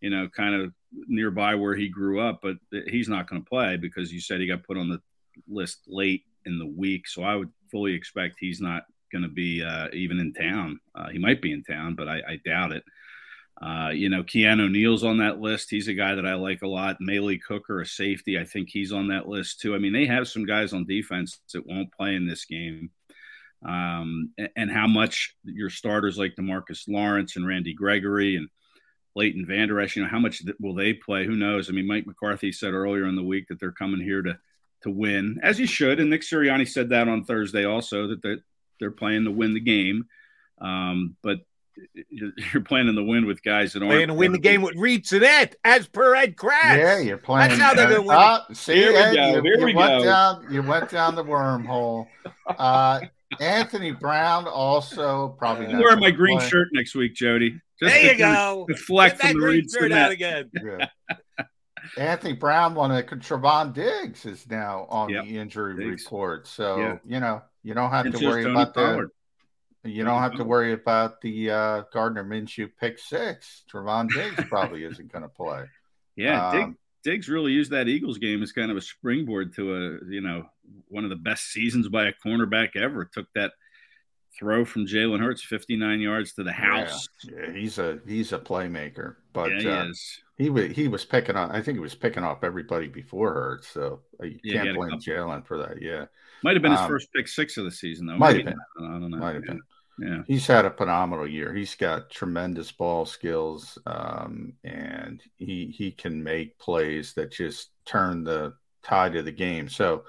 you 0.00 0.10
know, 0.10 0.28
kind 0.28 0.54
of 0.54 0.72
nearby 1.06 1.54
where 1.54 1.74
he 1.74 1.88
grew 1.88 2.20
up, 2.20 2.40
but 2.42 2.56
he's 2.88 3.08
not 3.08 3.28
going 3.28 3.42
to 3.42 3.48
play 3.48 3.76
because 3.76 4.12
you 4.12 4.20
said 4.20 4.40
he 4.40 4.46
got 4.46 4.64
put 4.64 4.78
on 4.78 4.88
the 4.88 5.00
list 5.48 5.80
late 5.86 6.24
in 6.44 6.58
the 6.58 6.66
week. 6.66 7.06
So 7.08 7.22
I 7.22 7.36
would 7.36 7.50
fully 7.70 7.94
expect 7.94 8.36
he's 8.38 8.60
not 8.60 8.84
going 9.12 9.22
to 9.22 9.28
be 9.28 9.62
uh, 9.62 9.88
even 9.92 10.18
in 10.18 10.32
town. 10.32 10.80
Uh, 10.94 11.08
he 11.08 11.18
might 11.18 11.42
be 11.42 11.52
in 11.52 11.62
town, 11.62 11.94
but 11.94 12.08
I, 12.08 12.22
I 12.28 12.40
doubt 12.44 12.72
it. 12.72 12.84
Uh, 13.60 13.88
you 13.88 14.10
know, 14.10 14.22
Keanu 14.22 14.70
Neal's 14.70 15.02
on 15.02 15.18
that 15.18 15.40
list. 15.40 15.70
He's 15.70 15.88
a 15.88 15.94
guy 15.94 16.14
that 16.14 16.26
I 16.26 16.34
like 16.34 16.62
a 16.62 16.68
lot. 16.68 16.98
Malik 17.00 17.40
Hooker, 17.48 17.80
a 17.80 17.86
safety, 17.86 18.38
I 18.38 18.44
think 18.44 18.68
he's 18.68 18.92
on 18.92 19.08
that 19.08 19.28
list 19.28 19.60
too. 19.60 19.74
I 19.74 19.78
mean, 19.78 19.94
they 19.94 20.06
have 20.06 20.28
some 20.28 20.44
guys 20.44 20.74
on 20.74 20.84
defense 20.84 21.40
that 21.54 21.66
won't 21.66 21.92
play 21.92 22.14
in 22.14 22.26
this 22.26 22.44
game. 22.44 22.90
Um, 23.64 24.32
and, 24.36 24.50
and, 24.54 24.70
how 24.70 24.86
much 24.86 25.34
your 25.42 25.70
starters 25.70 26.18
like 26.18 26.36
Demarcus 26.36 26.86
Lawrence 26.86 27.36
and 27.36 27.46
Randy 27.46 27.72
Gregory 27.72 28.36
and 28.36 28.48
Leighton 29.16 29.46
Vander 29.46 29.80
Esch, 29.80 29.96
you 29.96 30.02
know, 30.02 30.08
how 30.08 30.18
much 30.20 30.42
will 30.60 30.74
they 30.74 30.92
play? 30.92 31.24
Who 31.24 31.34
knows? 31.34 31.68
I 31.68 31.72
mean, 31.72 31.86
Mike 31.86 32.06
McCarthy 32.06 32.52
said 32.52 32.74
earlier 32.74 33.06
in 33.06 33.16
the 33.16 33.22
week 33.22 33.48
that 33.48 33.58
they're 33.58 33.72
coming 33.72 34.00
here 34.00 34.22
to 34.22 34.38
to 34.82 34.90
win, 34.90 35.40
as 35.42 35.58
you 35.58 35.66
should. 35.66 35.98
And 35.98 36.10
Nick 36.10 36.20
Sirianni 36.20 36.68
said 36.68 36.90
that 36.90 37.08
on 37.08 37.24
Thursday 37.24 37.64
also 37.64 38.08
that 38.08 38.22
they're, 38.22 38.38
they're 38.78 38.90
playing 38.90 39.24
to 39.24 39.30
win 39.30 39.54
the 39.54 39.60
game. 39.60 40.04
Um, 40.60 41.16
but 41.22 41.38
you're 42.10 42.62
playing 42.62 42.88
in 42.88 42.94
the 42.94 43.02
wind 43.02 43.26
with 43.26 43.42
guys 43.42 43.72
that 43.72 43.82
aren't 43.82 43.92
playing 43.92 44.08
to 44.08 44.14
win 44.14 44.32
the 44.32 44.38
game 44.38 44.62
with 44.62 44.76
Reid 44.76 45.06
Sinnett, 45.06 45.56
as 45.64 45.86
per 45.86 46.14
Ed 46.14 46.36
Kracz. 46.36 46.76
Yeah, 46.76 46.98
you're 46.98 47.18
playing. 47.18 47.50
That's 47.50 47.60
how 47.60 47.74
they're 47.74 47.88
going 47.88 48.02
to 48.02 48.06
win. 48.06 48.16
Uh, 48.16 48.40
see, 48.52 48.74
Here 48.74 48.96
Ed, 48.96 49.10
we 49.10 49.16
go. 49.16 49.26
You, 49.26 49.42
Here 49.42 49.58
you 49.58 49.64
we 49.64 49.74
went 49.74 50.02
go. 50.02 50.04
down. 50.04 50.46
You 50.50 50.62
went 50.62 50.90
down 50.90 51.14
the 51.14 51.24
wormhole. 51.24 52.06
Uh, 52.46 53.00
Anthony 53.40 53.92
Brown 53.92 54.46
also 54.46 55.30
probably. 55.38 55.66
I'm 55.66 55.78
wearing 55.78 56.00
my 56.00 56.10
green 56.10 56.38
play. 56.38 56.48
shirt 56.48 56.68
next 56.72 56.94
week, 56.94 57.14
Jody. 57.14 57.60
Just 57.80 57.94
there 57.94 58.12
you 58.12 58.18
go. 58.18 58.66
Deflect 58.68 59.20
from 59.20 59.38
the 59.38 59.46
Reid 59.46 59.70
Sinnett 59.70 60.12
again. 60.12 60.50
Anthony 61.96 62.32
Brown, 62.32 62.74
one 62.74 62.90
of 62.90 63.04
Trevon 63.06 63.72
Diggs, 63.72 64.26
is 64.26 64.48
now 64.48 64.86
on 64.88 65.08
yep. 65.08 65.24
the 65.24 65.38
injury 65.38 65.76
Diggs. 65.76 66.04
report. 66.04 66.46
So 66.46 66.78
yeah. 66.78 66.98
you 67.04 67.20
know 67.20 67.42
you 67.62 67.74
don't 67.74 67.90
have 67.90 68.10
to 68.10 68.26
worry 68.26 68.44
about 68.44 68.74
that. 68.74 69.10
You 69.84 70.04
don't 70.04 70.20
have 70.20 70.36
to 70.36 70.44
worry 70.44 70.72
about 70.72 71.20
the 71.20 71.50
uh, 71.50 71.82
Gardner 71.92 72.24
Minshew 72.24 72.70
pick 72.80 72.98
six. 72.98 73.62
Trevon 73.72 74.08
Diggs 74.12 74.42
probably 74.48 74.84
isn't 74.84 75.12
going 75.12 75.22
to 75.22 75.28
play. 75.28 75.64
Yeah, 76.18 76.48
um, 76.48 76.78
Diggs 77.04 77.28
really 77.28 77.52
used 77.52 77.72
that 77.72 77.88
Eagles 77.88 78.16
game 78.16 78.42
as 78.42 78.50
kind 78.50 78.70
of 78.70 78.78
a 78.78 78.80
springboard 78.80 79.54
to 79.56 79.74
a 79.74 80.10
you 80.10 80.22
know 80.22 80.46
one 80.88 81.04
of 81.04 81.10
the 81.10 81.16
best 81.16 81.50
seasons 81.52 81.88
by 81.88 82.06
a 82.06 82.12
cornerback 82.24 82.76
ever. 82.76 83.04
Took 83.04 83.26
that 83.34 83.52
throw 84.38 84.64
from 84.64 84.86
Jalen 84.86 85.20
Hurts, 85.20 85.42
fifty 85.42 85.76
nine 85.76 86.00
yards 86.00 86.34
to 86.34 86.44
the 86.44 86.52
house. 86.52 87.08
Yeah, 87.24 87.32
yeah, 87.46 87.52
he's 87.52 87.78
a 87.78 87.98
he's 88.06 88.32
a 88.32 88.38
playmaker, 88.38 89.16
but 89.32 89.50
yeah, 89.50 89.60
he 89.60 89.68
uh, 89.68 89.84
is. 89.86 90.20
He 90.38 90.50
was 90.50 90.70
he 90.72 90.88
was 90.88 91.04
picking 91.04 91.36
up. 91.36 91.50
I 91.52 91.62
think 91.62 91.76
he 91.76 91.80
was 91.80 91.94
picking 91.94 92.24
up 92.24 92.44
everybody 92.44 92.88
before 92.88 93.32
Hurts, 93.32 93.68
so 93.68 94.00
you 94.22 94.38
yeah, 94.44 94.64
can't 94.64 94.76
blame 94.76 95.00
Jalen 95.00 95.46
for 95.46 95.58
that. 95.58 95.80
Yeah, 95.80 96.06
might 96.42 96.54
have 96.54 96.62
been 96.62 96.72
his 96.72 96.80
um, 96.80 96.88
first 96.88 97.08
pick 97.14 97.28
six 97.28 97.56
of 97.56 97.64
the 97.64 97.70
season 97.70 98.06
though. 98.06 98.18
Might 98.18 98.36
have 98.36 98.44
been. 98.44 98.58
I 98.78 98.82
don't 98.82 99.10
know. 99.10 99.16
Might 99.16 99.34
have 99.34 99.44
been. 99.44 99.60
Yeah. 99.98 100.22
He's 100.26 100.46
had 100.46 100.66
a 100.66 100.70
phenomenal 100.70 101.26
year. 101.26 101.54
He's 101.54 101.74
got 101.74 102.10
tremendous 102.10 102.70
ball 102.70 103.06
skills, 103.06 103.78
um, 103.86 104.52
and 104.62 105.22
he 105.36 105.74
he 105.76 105.90
can 105.90 106.22
make 106.22 106.58
plays 106.58 107.14
that 107.14 107.32
just 107.32 107.70
turn 107.86 108.22
the 108.22 108.52
tide 108.82 109.16
of 109.16 109.24
the 109.24 109.32
game. 109.32 109.68
So, 109.68 110.04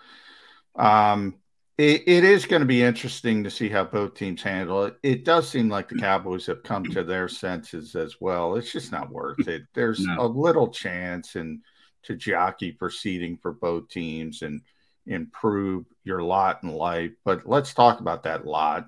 um, 0.78 1.36
it, 1.78 2.04
it 2.08 2.24
is 2.24 2.46
going 2.46 2.62
to 2.62 2.68
be 2.68 2.82
interesting 2.82 3.44
to 3.44 3.52
see 3.52 3.70
how 3.70 3.84
both 3.84 4.16
teams 4.16 4.42
handle 4.42 4.86
it. 4.86 4.98
It 5.04 5.26
does 5.26 5.48
seem 5.48 5.70
like 5.70 5.90
the 5.90 6.00
Cowboys 6.00 6.48
have 6.48 6.64
come 6.64 6.84
to 6.86 7.04
their 7.04 7.28
senses 7.28 7.96
as 7.96 8.16
well. 8.20 8.56
It's 8.56 8.72
just 8.72 8.92
not 8.92 9.12
worth 9.12 9.48
it. 9.48 9.64
There's 9.76 10.00
no. 10.00 10.22
a 10.22 10.28
little 10.28 10.70
chance 10.70 11.36
and 11.36 11.62
to 12.04 12.16
jockey 12.16 12.72
proceeding 12.72 13.38
for 13.38 13.52
both 13.52 13.90
teams 13.90 14.42
and 14.42 14.62
improve 15.06 15.86
your 16.04 16.24
lot 16.24 16.64
in 16.64 16.70
life. 16.70 17.12
But 17.24 17.48
let's 17.48 17.74
talk 17.74 18.00
about 18.00 18.24
that 18.24 18.46
lot 18.46 18.88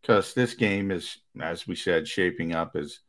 because 0.00 0.34
this 0.34 0.54
game 0.54 0.90
is, 0.90 1.18
as 1.40 1.66
we 1.66 1.76
said, 1.76 2.08
shaping 2.08 2.54
up 2.54 2.74
as 2.74 3.00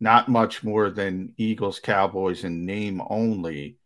not 0.00 0.28
much 0.28 0.62
more 0.64 0.90
than 0.90 1.34
Eagles 1.36 1.78
Cowboys 1.78 2.44
in 2.44 2.66
name 2.66 3.00
only. 3.08 3.78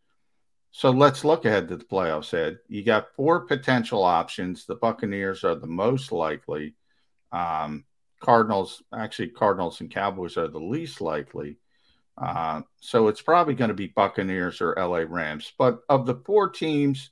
So 0.73 0.91
let's 0.91 1.25
look 1.25 1.45
ahead 1.45 1.69
to 1.69 1.77
the 1.77 1.85
playoffs. 1.85 2.33
Ed, 2.33 2.59
you 2.69 2.85
got 2.85 3.15
four 3.15 3.41
potential 3.41 4.05
options. 4.05 4.67
The 4.67 4.77
Buccaneers 4.77 5.43
are 5.45 5.57
the 5.57 5.67
most 5.67 6.13
likely. 6.13 6.75
Um, 7.33 7.85
Cardinals, 8.21 8.83
actually, 8.95 9.29
Cardinals 9.29 9.81
and 9.81 9.91
Cowboys 9.91 10.37
are 10.37 10.49
the 10.49 10.61
least 10.61 11.01
likely. 11.01 11.57
Uh, 12.17 12.63
so 12.81 13.09
it's 13.09 13.23
probably 13.23 13.55
going 13.55 13.69
to 13.69 13.75
be 13.75 13.87
Buccaneers 13.89 14.61
or 14.61 14.75
LA 14.77 15.05
Rams. 15.09 15.53
But 15.59 15.81
of 15.89 16.07
the 16.07 16.17
four 16.27 16.51
teams, 16.51 17.11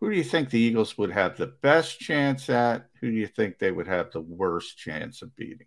who 0.00 0.10
do 0.10 0.16
you 0.16 0.24
think 0.24 0.48
the 0.50 0.60
Eagles 0.60 0.96
would 0.96 1.10
have 1.10 1.36
the 1.36 1.48
best 1.48 1.98
chance 1.98 2.48
at? 2.48 2.88
Who 3.00 3.10
do 3.10 3.16
you 3.16 3.26
think 3.26 3.58
they 3.58 3.72
would 3.72 3.88
have 3.88 4.12
the 4.12 4.20
worst 4.20 4.78
chance 4.78 5.22
of 5.22 5.34
beating? 5.36 5.66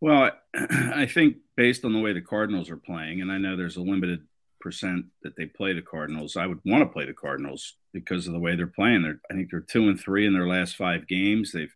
Well, 0.00 0.32
I 0.54 1.06
think 1.06 1.36
based 1.56 1.84
on 1.84 1.92
the 1.92 2.00
way 2.00 2.12
the 2.12 2.20
Cardinals 2.20 2.70
are 2.70 2.76
playing, 2.76 3.20
and 3.20 3.30
I 3.30 3.38
know 3.38 3.56
there's 3.56 3.76
a 3.76 3.82
limited 3.82 4.26
percent 4.64 5.04
that 5.22 5.36
they 5.36 5.46
play 5.46 5.74
the 5.74 5.82
Cardinals, 5.82 6.36
I 6.36 6.46
would 6.46 6.58
want 6.64 6.82
to 6.82 6.92
play 6.92 7.04
the 7.04 7.12
Cardinals 7.12 7.74
because 7.92 8.26
of 8.26 8.32
the 8.32 8.40
way 8.40 8.56
they're 8.56 8.66
playing. 8.66 9.02
They're, 9.02 9.20
I 9.30 9.34
think 9.34 9.50
they're 9.50 9.60
two 9.60 9.88
and 9.88 10.00
three 10.00 10.26
in 10.26 10.32
their 10.32 10.48
last 10.48 10.74
five 10.74 11.06
games. 11.06 11.52
They've 11.52 11.72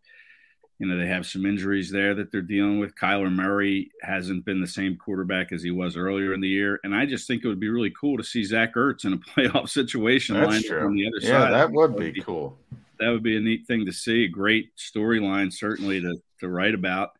you 0.78 0.86
know, 0.86 0.96
they 0.96 1.08
have 1.08 1.26
some 1.26 1.44
injuries 1.44 1.90
there 1.90 2.14
that 2.14 2.30
they're 2.30 2.40
dealing 2.40 2.78
with. 2.78 2.94
Kyler 2.94 3.32
Murray 3.32 3.90
hasn't 4.02 4.44
been 4.44 4.60
the 4.60 4.66
same 4.66 4.96
quarterback 4.96 5.50
as 5.50 5.60
he 5.60 5.72
was 5.72 5.96
earlier 5.96 6.32
in 6.32 6.40
the 6.40 6.48
year. 6.48 6.78
And 6.84 6.94
I 6.94 7.04
just 7.04 7.26
think 7.26 7.44
it 7.44 7.48
would 7.48 7.58
be 7.58 7.68
really 7.68 7.92
cool 8.00 8.16
to 8.16 8.22
see 8.22 8.44
Zach 8.44 8.76
Ertz 8.76 9.04
in 9.04 9.12
a 9.12 9.16
playoff 9.18 9.68
situation 9.70 10.36
That's 10.36 10.64
true. 10.64 10.84
on 10.84 10.94
the 10.94 11.08
other 11.08 11.18
yeah, 11.20 11.40
side. 11.40 11.52
that 11.52 11.72
would 11.72 11.96
be 11.96 12.22
cool. 12.22 12.56
That 13.00 13.10
would 13.10 13.24
be 13.24 13.36
a 13.36 13.40
neat 13.40 13.66
thing 13.66 13.86
to 13.86 13.92
see. 13.92 14.24
A 14.24 14.28
great 14.28 14.70
storyline, 14.76 15.52
certainly, 15.52 16.00
to, 16.00 16.14
to 16.40 16.48
write 16.48 16.74
about. 16.74 17.10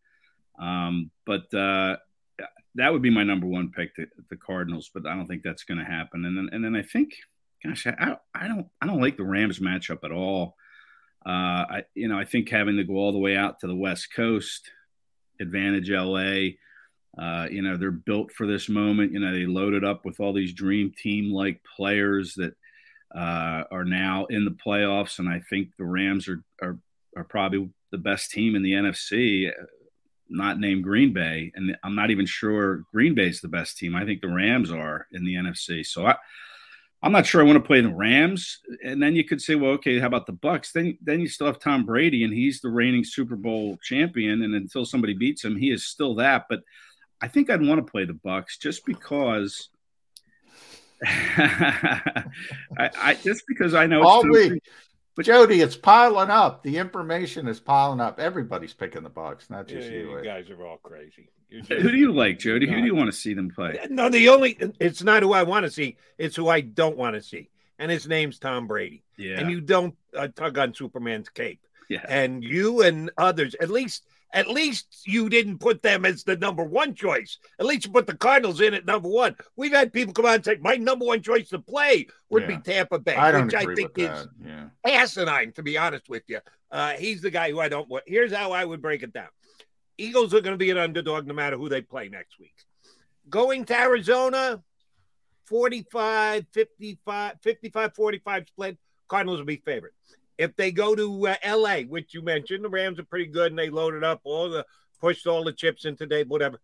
Um, 0.57 1.11
but 1.27 1.53
uh, 1.53 1.97
that 2.79 2.93
would 2.93 3.03
be 3.03 3.11
my 3.11 3.25
number 3.25 3.47
one 3.47 3.71
pick, 3.71 3.95
the, 3.97 4.07
the 4.31 4.37
Cardinals. 4.37 4.91
But 4.93 5.07
I 5.07 5.15
don't 5.15 5.27
think 5.27 5.43
that's 5.43 5.65
going 5.65 5.79
to 5.79 5.85
happen. 5.85 6.25
And 6.25 6.37
then, 6.37 6.49
and 6.53 6.65
then 6.65 6.77
I 6.77 6.83
think, 6.83 7.15
gosh, 7.65 7.87
I, 7.87 8.17
I 8.35 8.49
don't, 8.49 8.67
I 8.81 8.87
don't 8.87 9.01
like 9.01 9.17
the 9.17 9.25
Rams 9.25 9.59
matchup 9.59 10.05
at 10.05 10.13
all. 10.13 10.57
Uh, 11.27 11.67
I, 11.69 11.85
you 11.95 12.09
know, 12.09 12.19
I 12.19 12.25
think 12.25 12.49
having 12.49 12.77
to 12.77 12.85
go 12.85 12.95
all 12.95 13.13
the 13.13 13.19
way 13.19 13.37
out 13.37 13.61
to 13.61 13.67
the 13.67 13.75
West 13.75 14.15
Coast, 14.15 14.71
advantage 15.41 15.91
LA. 15.91 16.51
Uh, 17.19 17.49
you 17.51 17.63
know, 17.63 17.77
they're 17.77 17.91
built 17.91 18.33
for 18.33 18.47
this 18.47 18.69
moment. 18.69 19.13
You 19.13 19.21
know, 19.21 19.33
they 19.33 19.47
loaded 19.47 19.85
up 19.85 20.05
with 20.05 20.21
all 20.21 20.33
these 20.33 20.53
dream 20.53 20.93
team 20.97 21.33
like 21.33 21.61
players 21.77 22.35
that 22.35 22.55
uh, 23.15 23.65
are 23.71 23.85
now 23.85 24.27
in 24.27 24.45
the 24.45 24.57
playoffs, 24.65 25.19
and 25.19 25.29
I 25.29 25.41
think 25.51 25.71
the 25.77 25.85
Rams 25.85 26.29
are 26.29 26.45
are, 26.63 26.79
are 27.17 27.25
probably 27.25 27.71
the 27.91 27.99
best 27.99 28.31
team 28.31 28.55
in 28.55 28.63
the 28.63 28.73
NFC, 28.73 29.51
not 30.29 30.59
named 30.59 30.85
Green 30.85 31.13
Bay, 31.13 31.53
and 31.55 31.77
I'm 31.83 31.95
not 31.95 32.11
even 32.11 32.27
sure 32.27 32.85
Green 32.93 33.15
Bay 33.15 33.29
is 33.29 33.41
the 33.41 33.49
best 33.49 33.79
team. 33.79 33.97
I 33.97 34.05
think 34.05 34.21
the 34.21 34.29
Rams 34.29 34.71
are 34.71 35.07
in 35.13 35.25
the 35.25 35.35
NFC. 35.35 35.85
So 35.85 36.07
I, 36.07 36.17
I'm 37.03 37.13
not 37.13 37.27
sure 37.27 37.41
I 37.41 37.45
want 37.45 37.57
to 37.57 37.67
play 37.67 37.81
the 37.81 37.95
Rams. 37.95 38.59
And 38.85 39.03
then 39.03 39.15
you 39.15 39.25
could 39.25 39.41
say, 39.41 39.55
well, 39.55 39.73
okay, 39.73 39.99
how 39.99 40.07
about 40.07 40.27
the 40.27 40.33
Bucks? 40.33 40.73
Then 40.73 40.99
then 41.01 41.21
you 41.21 41.29
still 41.29 41.47
have 41.47 41.61
Tom 41.61 41.85
Brady, 41.87 42.25
and 42.25 42.33
he's 42.33 42.61
the 42.61 42.71
reigning 42.71 43.05
Super 43.05 43.37
Bowl 43.37 43.79
champion. 43.83 44.43
And 44.43 44.55
until 44.55 44.85
somebody 44.85 45.15
beats 45.15 45.45
him, 45.45 45.57
he 45.57 45.71
is 45.71 45.87
still 45.87 46.17
that. 46.17 46.47
But 46.49 46.61
I 47.21 47.29
think 47.29 47.51
I'd 47.51 47.65
want 47.65 47.85
to 47.85 47.91
play 47.91 48.05
the 48.05 48.15
Bucks 48.15 48.59
just 48.59 48.85
because. 48.85 49.69
I, 51.05 52.25
I, 52.77 53.17
just 53.23 53.45
because 53.47 53.73
I 53.73 53.87
know 53.87 54.03
all 54.03 54.29
week, 54.29 54.61
but 55.19 55.27
Jody, 55.27 55.61
it's 55.63 55.77
piling 55.77 56.31
up. 56.31 56.63
The 56.63 56.77
information 56.77 57.49
is 57.49 57.59
piling 57.59 58.01
up. 58.01 58.21
Everybody's 58.21 58.73
picking 58.73 59.03
the 59.03 59.09
Bucks, 59.09 59.51
not 59.51 59.67
just 59.67 59.91
Yeah, 59.91 59.99
you. 59.99 60.17
you 60.19 60.23
guys 60.23 60.49
are 60.49 60.65
all 60.65 60.77
crazy. 60.77 61.29
You're 61.51 61.65
Who 61.81 61.91
do 61.91 61.97
you 61.97 62.13
like, 62.13 62.39
Jody? 62.39 62.69
Who 62.69 62.77
do 62.77 62.85
you 62.87 62.95
want 62.95 63.09
to 63.09 63.19
see 63.19 63.35
them 63.35 63.51
play? 63.51 63.85
No, 63.91 64.09
the 64.09 64.29
only 64.29 64.57
it's 64.79 65.03
not 65.03 65.25
who 65.25 65.33
I 65.33 65.43
want 65.43 65.65
to 65.65 65.73
see. 65.73 65.97
It's 66.19 66.37
who 66.37 66.49
I 66.49 66.61
don't 66.61 66.97
want 66.97 67.17
to 67.17 67.21
see, 67.21 67.51
and 67.81 67.91
his 67.91 68.07
name's 68.07 68.39
Tom 68.39 68.69
Brady. 68.69 69.03
Yeah. 69.17 69.41
And 69.41 69.51
you 69.51 69.61
don't 69.61 69.97
uh, 70.17 70.29
tug 70.29 70.57
on 70.57 70.73
Superman's 70.73 71.31
cape. 71.31 71.67
Yeah. 71.89 72.05
And 72.09 72.45
you 72.45 72.83
and 72.83 73.11
others, 73.19 73.57
at 73.61 73.71
least, 73.71 74.05
at 74.33 74.49
least 74.49 75.03
you 75.07 75.29
didn't 75.29 75.59
put 75.59 75.83
them 75.83 76.05
as 76.05 76.23
the 76.25 76.37
number 76.37 76.63
one 76.65 76.95
choice. 76.95 77.39
At 77.59 77.67
least 77.67 77.87
you 77.87 77.93
put 77.93 78.07
the 78.07 78.17
Cardinals 78.17 78.61
in 78.61 78.75
at 78.75 78.85
number 78.85 79.09
one. 79.09 79.35
We've 79.57 79.73
had 79.73 79.93
people 79.93 80.13
come 80.13 80.27
out 80.27 80.35
and 80.37 80.45
say 80.45 80.57
my 80.61 80.75
number 80.75 81.07
one 81.07 81.23
choice 81.23 81.49
to 81.51 81.59
play 81.59 82.07
would 82.29 82.43
Yeah. 82.43 82.57
be 82.57 82.59
Tampa 82.59 82.99
Bay, 82.99 83.15
I 83.15 83.41
which 83.43 83.55
I 83.55 83.75
think 83.75 83.93
is. 83.97 84.27
Yeah. 84.45 84.69
asinine, 84.85 85.53
to 85.53 85.63
be 85.63 85.79
honest 85.79 86.09
with 86.09 86.25
you. 86.27 86.41
Uh, 86.71 86.93
he's 86.93 87.23
the 87.23 87.31
guy 87.31 87.51
who 87.51 87.61
I 87.61 87.69
don't 87.69 87.89
want. 87.89 88.05
Here's 88.07 88.33
how 88.33 88.53
I 88.53 88.65
would 88.65 88.83
break 88.83 89.03
it 89.03 89.13
down 89.13 89.29
Eagles 89.97 90.35
are 90.35 90.41
going 90.43 90.55
to 90.55 90.59
be 90.59 90.71
an 90.71 90.79
underdog 90.79 91.27
no 91.27 91.35
matter 91.35 91.57
who 91.57 91.69
they 91.69 91.81
play 91.81 92.09
next 92.09 92.39
week. 92.39 92.55
Going 93.31 93.65
to 93.67 93.79
Arizona, 93.79 94.63
45, 95.47 96.47
55, 96.53 97.35
55, 97.43 97.95
45 97.95 98.45
split. 98.49 98.79
Cardinals 99.09 99.39
will 99.39 99.47
be 99.47 99.57
favorite. 99.57 99.95
If 100.39 100.57
they 100.57 100.71
go 100.71 100.95
to 100.95 101.29
uh, 101.29 101.35
LA, 101.47 101.81
which 101.81 102.15
you 102.15 102.23
mentioned, 102.23 102.65
the 102.65 102.71
Rams 102.71 102.99
are 102.99 103.05
pretty 103.05 103.27
good 103.27 103.53
and 103.53 103.59
they 103.59 103.71
loaded 103.71 104.05
up 104.05 104.21
all 104.25 104.49
the 104.49 104.65
pushed 105.01 105.27
all 105.27 105.45
the 105.45 105.53
chips 105.53 105.85
into 105.85 106.07
they 106.07 106.25
whatever. 106.25 106.61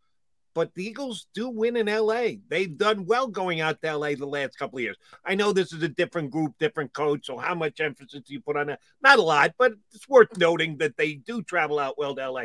But 0.55 0.73
the 0.75 0.85
Eagles 0.85 1.27
do 1.35 1.49
win 1.49 1.77
in 1.77 1.87
LA. 1.87 2.37
They've 2.49 2.79
done 2.79 3.07
well 3.07 3.27
going 3.27 3.61
out 3.61 3.83
to 3.83 3.97
LA 3.97 4.15
the 4.15 4.25
last 4.25 4.57
couple 4.57 4.79
of 4.79 4.85
years. 4.85 4.97
I 5.25 5.35
know 5.35 5.53
this 5.53 5.73
is 5.73 5.83
a 5.83 5.89
different 5.89 6.31
group, 6.31 6.55
different 6.61 6.93
coach. 6.93 7.27
So 7.27 7.37
how 7.37 7.57
much 7.57 7.81
emphasis 7.81 8.23
do 8.25 8.33
you 8.33 8.41
put 8.41 8.57
on 8.57 8.69
that? 8.69 8.81
Not 9.03 9.19
a 9.19 9.23
lot, 9.23 9.55
but 9.59 9.73
it's 9.93 10.09
worth 10.09 10.39
noting 10.39 10.79
that 10.79 10.97
they 10.97 11.15
do 11.15 11.43
travel 11.43 11.81
out 11.81 11.99
well 11.99 12.15
to 12.15 12.31
LA. 12.31 12.45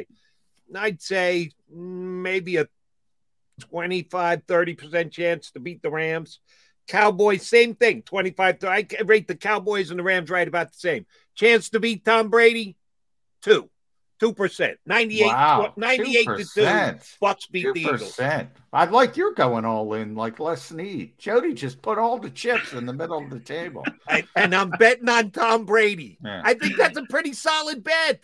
I'd 0.76 1.02
say 1.02 1.52
maybe 1.72 2.58
a 2.58 2.68
25, 3.60 4.46
30% 4.48 5.12
chance 5.12 5.52
to 5.52 5.60
beat 5.60 5.82
the 5.84 5.92
Rams. 5.92 6.40
Cowboys, 6.90 7.48
same 7.48 7.76
thing. 7.76 8.02
25. 8.02 8.64
I 8.66 8.86
rate 9.06 9.28
the 9.28 9.36
Cowboys 9.36 9.92
and 9.92 10.00
the 10.00 10.04
Rams 10.04 10.30
right 10.30 10.48
about 10.48 10.72
the 10.74 10.78
same. 10.80 11.06
Chance 11.36 11.70
to 11.70 11.80
beat 11.80 12.04
Tom 12.04 12.30
Brady, 12.30 12.76
two. 13.42 13.70
2%. 14.22 14.76
98, 14.86 15.26
Wow, 15.28 15.74
98 15.78 16.26
to 16.26 16.38
2. 16.38 16.44
2%. 16.62 17.16
Bucks 17.22 17.46
beat 17.46 17.62
Two 17.62 17.72
the 17.74 17.80
Eagles. 17.80 18.20
I'd 18.74 18.92
like 18.92 19.16
you're 19.16 19.34
going 19.34 19.64
all 19.64 19.94
in 19.94 20.14
like 20.16 20.42
Les 20.42 20.62
Snead. 20.62 21.18
Jody 21.18 21.54
just 21.54 21.82
put 21.82 21.98
all 21.98 22.18
the 22.20 22.30
chips 22.30 22.74
in 22.74 22.86
the 22.86 22.92
middle 22.92 23.24
of 23.24 23.30
the 23.30 23.40
table. 23.40 23.86
I- 24.10 24.26
and 24.36 24.54
I'm 24.54 24.72
betting 24.72 25.08
on 25.08 25.32
Tom 25.32 25.66
Brady. 25.66 26.18
Yeah. 26.22 26.42
I 26.44 26.54
think 26.56 26.76
that's 26.76 26.98
a 26.98 27.04
pretty 27.06 27.32
solid 27.32 27.82
bet. 27.82 28.20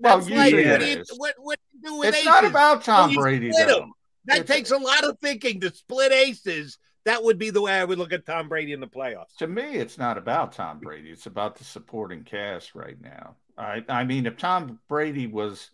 Well, 0.00 0.18
That's 0.18 0.30
like, 0.30 0.52
usually 0.54 0.70
what 0.70 0.80
do, 0.80 0.86
you, 0.88 1.04
what, 1.18 1.34
what 1.38 1.58
do 1.60 1.78
you 1.78 1.88
do 1.88 1.98
with 1.98 2.08
It's 2.08 2.16
aces? 2.18 2.26
not 2.26 2.44
about 2.44 2.82
Tom 2.84 3.10
Well, 3.14 3.20
Brady, 3.22 3.50
though. 3.56 3.82
'em. 3.82 3.92
That 4.24 4.38
It's- 4.40 4.56
takes 4.56 4.70
a 4.72 4.78
lot 4.78 5.04
of 5.04 5.18
thinking 5.20 5.60
to 5.60 5.72
split 5.72 6.10
aces. 6.12 6.78
That 7.04 7.22
would 7.24 7.38
be 7.38 7.50
the 7.50 7.62
way 7.62 7.72
I 7.72 7.84
would 7.84 7.98
look 7.98 8.12
at 8.12 8.26
Tom 8.26 8.48
Brady 8.48 8.72
in 8.72 8.80
the 8.80 8.86
playoffs. 8.86 9.36
To 9.38 9.46
me, 9.46 9.76
it's 9.76 9.98
not 9.98 10.18
about 10.18 10.52
Tom 10.52 10.78
Brady. 10.78 11.10
It's 11.10 11.26
about 11.26 11.56
the 11.56 11.64
supporting 11.64 12.22
cast 12.22 12.74
right 12.74 13.00
now. 13.00 13.36
I, 13.56 13.84
I 13.88 14.04
mean, 14.04 14.26
if 14.26 14.36
Tom 14.36 14.78
Brady 14.88 15.26
was 15.26 15.70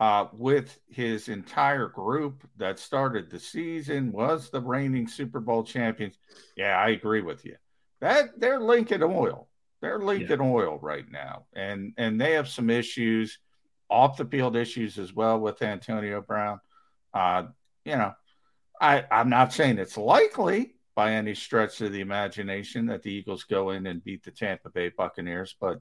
uh, 0.00 0.26
with 0.32 0.80
his 0.88 1.28
entire 1.28 1.86
group 1.86 2.46
that 2.56 2.78
started 2.78 3.30
the 3.30 3.38
season, 3.38 4.10
was 4.10 4.50
the 4.50 4.60
reigning 4.60 5.06
Super 5.06 5.40
Bowl 5.40 5.62
champions, 5.62 6.18
yeah, 6.56 6.76
I 6.76 6.88
agree 6.88 7.22
with 7.22 7.44
you. 7.44 7.56
That 8.00 8.40
they're 8.40 8.60
Lincoln 8.60 9.02
Oil. 9.04 9.48
They're 9.80 10.00
Lincoln 10.00 10.40
Oil 10.40 10.78
right 10.82 11.08
now, 11.10 11.46
and 11.54 11.92
and 11.96 12.20
they 12.20 12.32
have 12.32 12.48
some 12.48 12.70
issues, 12.70 13.38
off 13.88 14.16
the 14.16 14.24
field 14.24 14.56
issues 14.56 14.98
as 14.98 15.12
well 15.12 15.38
with 15.38 15.62
Antonio 15.62 16.20
Brown. 16.20 16.60
Uh, 17.14 17.44
you 17.84 17.96
know, 17.96 18.12
I, 18.82 19.04
I'm 19.10 19.30
not 19.30 19.52
saying 19.52 19.78
it's 19.78 19.96
likely 19.96 20.74
by 20.94 21.12
any 21.12 21.34
stretch 21.34 21.80
of 21.80 21.92
the 21.92 22.00
imagination 22.00 22.86
that 22.86 23.02
the 23.02 23.12
Eagles 23.12 23.44
go 23.44 23.70
in 23.70 23.86
and 23.86 24.02
beat 24.04 24.24
the 24.24 24.30
Tampa 24.32 24.68
Bay 24.70 24.90
Buccaneers, 24.90 25.54
but 25.58 25.80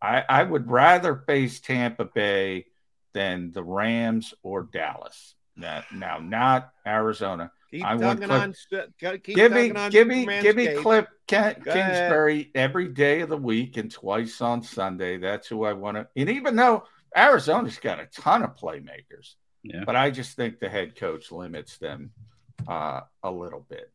I, 0.00 0.22
I 0.28 0.42
would 0.44 0.70
rather 0.70 1.16
face 1.26 1.58
Tampa 1.60 2.04
Bay 2.04 2.66
than 3.14 3.50
the 3.52 3.64
Rams 3.64 4.34
or 4.42 4.68
Dallas. 4.70 5.34
Now, 5.56 5.82
now 5.92 6.18
not 6.18 6.70
Arizona. 6.86 7.50
Keep 7.70 7.84
I 7.84 7.94
want 7.94 8.20
tugging 8.20 8.52
Cliff- 8.60 8.82
on. 9.02 9.18
Keep 9.20 9.36
give 9.36 9.52
me, 9.52 9.68
tugging 9.68 9.76
on 9.76 9.90
give 9.90 10.06
me, 10.06 10.26
give 10.42 10.56
me. 10.56 10.74
Cliff 10.74 11.06
Ken, 11.26 11.56
Go 11.64 11.70
ahead. 11.70 11.92
Kingsbury 11.92 12.50
every 12.54 12.88
day 12.88 13.20
of 13.22 13.28
the 13.30 13.36
week 13.36 13.76
and 13.78 13.90
twice 13.90 14.40
on 14.40 14.62
Sunday. 14.62 15.16
That's 15.16 15.48
who 15.48 15.64
I 15.64 15.72
want 15.72 15.96
to. 15.96 16.06
And 16.16 16.28
even 16.28 16.54
though 16.56 16.84
Arizona's 17.16 17.78
got 17.78 18.00
a 18.00 18.06
ton 18.06 18.42
of 18.42 18.56
playmakers, 18.56 19.34
Yeah. 19.62 19.84
but 19.86 19.96
I 19.96 20.10
just 20.10 20.36
think 20.36 20.58
the 20.60 20.68
head 20.68 20.94
coach 20.96 21.32
limits 21.32 21.78
them 21.78 22.10
uh, 22.68 23.00
a 23.22 23.30
little 23.30 23.64
bit. 23.68 23.90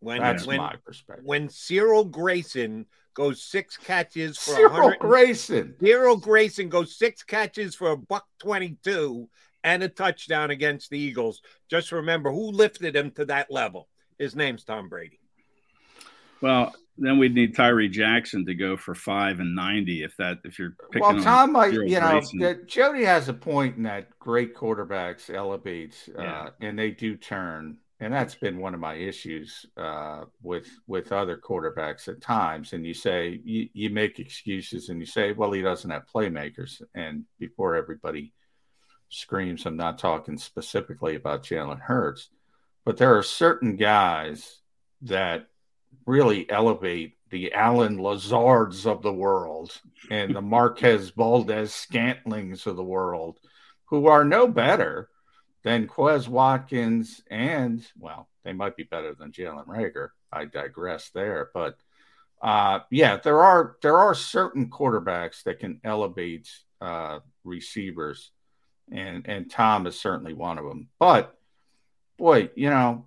When, 0.00 0.20
That's 0.20 0.46
when, 0.46 0.56
my 0.56 0.74
perspective. 0.84 1.24
when 1.24 1.48
Cyril 1.48 2.04
Grayson 2.04 2.86
goes 3.14 3.42
six 3.42 3.76
catches 3.76 4.36
for 4.36 4.54
Cyril 4.54 4.94
Grayson. 4.98 5.76
Cyril 5.80 6.16
Grayson 6.16 6.68
goes 6.68 6.96
six 6.98 7.22
catches 7.22 7.74
for 7.76 7.92
a 7.92 7.96
buck 7.96 8.26
22 8.40 9.28
and 9.62 9.82
a 9.82 9.88
touchdown 9.88 10.50
against 10.50 10.90
the 10.90 10.98
Eagles. 10.98 11.40
Just 11.68 11.92
remember 11.92 12.32
who 12.32 12.50
lifted 12.50 12.96
him 12.96 13.12
to 13.12 13.24
that 13.26 13.50
level. 13.50 13.88
His 14.18 14.34
name's 14.34 14.64
Tom 14.64 14.88
Brady. 14.88 15.20
Well, 16.40 16.74
then 16.98 17.18
we'd 17.18 17.34
need 17.34 17.54
Tyree 17.54 17.88
Jackson 17.88 18.44
to 18.46 18.54
go 18.54 18.76
for 18.76 18.94
five 18.94 19.38
and 19.40 19.54
ninety 19.54 20.02
if 20.02 20.16
that 20.16 20.38
if 20.44 20.58
you're 20.58 20.74
picking 20.90 21.00
Well, 21.02 21.16
on 21.16 21.22
Tom 21.22 21.52
might, 21.52 21.72
you 21.72 22.00
know, 22.00 22.10
Grayson. 22.10 22.38
that 22.40 22.66
Jody 22.66 23.04
has 23.04 23.28
a 23.28 23.34
point 23.34 23.76
in 23.76 23.84
that 23.84 24.18
great 24.18 24.54
quarterbacks 24.54 25.32
elevates, 25.32 26.08
uh, 26.18 26.22
Yeah. 26.22 26.48
and 26.60 26.78
they 26.78 26.90
do 26.90 27.16
turn, 27.16 27.78
and 28.02 28.12
that's 28.12 28.34
been 28.34 28.58
one 28.58 28.74
of 28.74 28.80
my 28.80 28.94
issues 28.94 29.64
uh, 29.76 30.24
with 30.42 30.66
with 30.88 31.12
other 31.12 31.36
quarterbacks 31.36 32.08
at 32.08 32.20
times. 32.20 32.72
And 32.72 32.84
you 32.84 32.94
say 32.94 33.40
you, 33.44 33.68
you 33.72 33.90
make 33.90 34.18
excuses, 34.18 34.88
and 34.88 34.98
you 34.98 35.06
say, 35.06 35.32
well, 35.32 35.52
he 35.52 35.62
doesn't 35.62 35.88
have 35.88 36.10
playmakers. 36.12 36.82
And 36.96 37.26
before 37.38 37.76
everybody 37.76 38.32
screams, 39.08 39.66
I'm 39.66 39.76
not 39.76 40.00
talking 40.00 40.36
specifically 40.36 41.14
about 41.14 41.44
Jalen 41.44 41.78
Hurts, 41.78 42.28
but 42.84 42.96
there 42.96 43.16
are 43.16 43.22
certain 43.22 43.76
guys 43.76 44.58
that 45.02 45.46
really 46.04 46.50
elevate 46.50 47.18
the 47.30 47.52
Allen 47.52 47.98
Lazards 47.98 48.84
of 48.84 49.02
the 49.02 49.12
world 49.12 49.80
and 50.10 50.34
the 50.34 50.42
Marquez 50.56 51.10
Valdes-Scantlings 51.10 52.66
of 52.66 52.74
the 52.74 52.82
world, 52.82 53.38
who 53.84 54.08
are 54.08 54.24
no 54.24 54.48
better 54.48 55.08
than 55.62 55.86
Quez 55.86 56.28
Watkins 56.28 57.22
and, 57.30 57.86
well, 57.98 58.28
they 58.44 58.52
might 58.52 58.76
be 58.76 58.82
better 58.82 59.14
than 59.14 59.32
Jalen 59.32 59.66
Reagor. 59.66 60.08
I 60.32 60.46
digress 60.46 61.10
there. 61.10 61.50
But 61.54 61.78
uh, 62.40 62.80
yeah, 62.90 63.18
there 63.18 63.40
are 63.40 63.76
there 63.82 63.98
are 63.98 64.14
certain 64.14 64.68
quarterbacks 64.68 65.44
that 65.44 65.60
can 65.60 65.80
elevate 65.84 66.48
uh, 66.80 67.20
receivers 67.44 68.32
and 68.90 69.26
and 69.28 69.50
Tom 69.50 69.86
is 69.86 69.98
certainly 69.98 70.34
one 70.34 70.58
of 70.58 70.64
them. 70.64 70.88
But 70.98 71.36
boy, 72.18 72.50
you 72.54 72.70
know, 72.70 73.06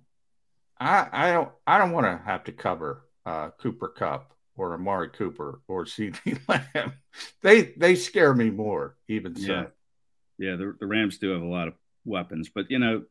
I 0.78 1.08
I 1.12 1.32
don't 1.32 1.50
I 1.66 1.78
don't 1.78 1.92
want 1.92 2.06
to 2.06 2.24
have 2.24 2.44
to 2.44 2.52
cover 2.52 3.04
uh, 3.24 3.50
Cooper 3.58 3.88
Kupp 3.88 4.32
or 4.56 4.74
Amari 4.74 5.10
Cooper 5.10 5.60
or 5.68 5.84
CeeDee 5.84 6.40
Lamb. 6.48 6.92
They 7.42 7.62
they 7.76 7.94
scare 7.94 8.34
me 8.34 8.50
more, 8.50 8.96
even 9.08 9.36
so. 9.36 9.52
Yeah, 9.52 9.64
yeah. 10.38 10.56
The, 10.56 10.76
the 10.78 10.86
Rams 10.86 11.18
do 11.18 11.30
have 11.30 11.42
a 11.42 11.46
lot 11.46 11.68
of 11.68 11.74
weapons, 12.06 12.50
but 12.54 12.70
you 12.70 12.78
know, 12.78 13.04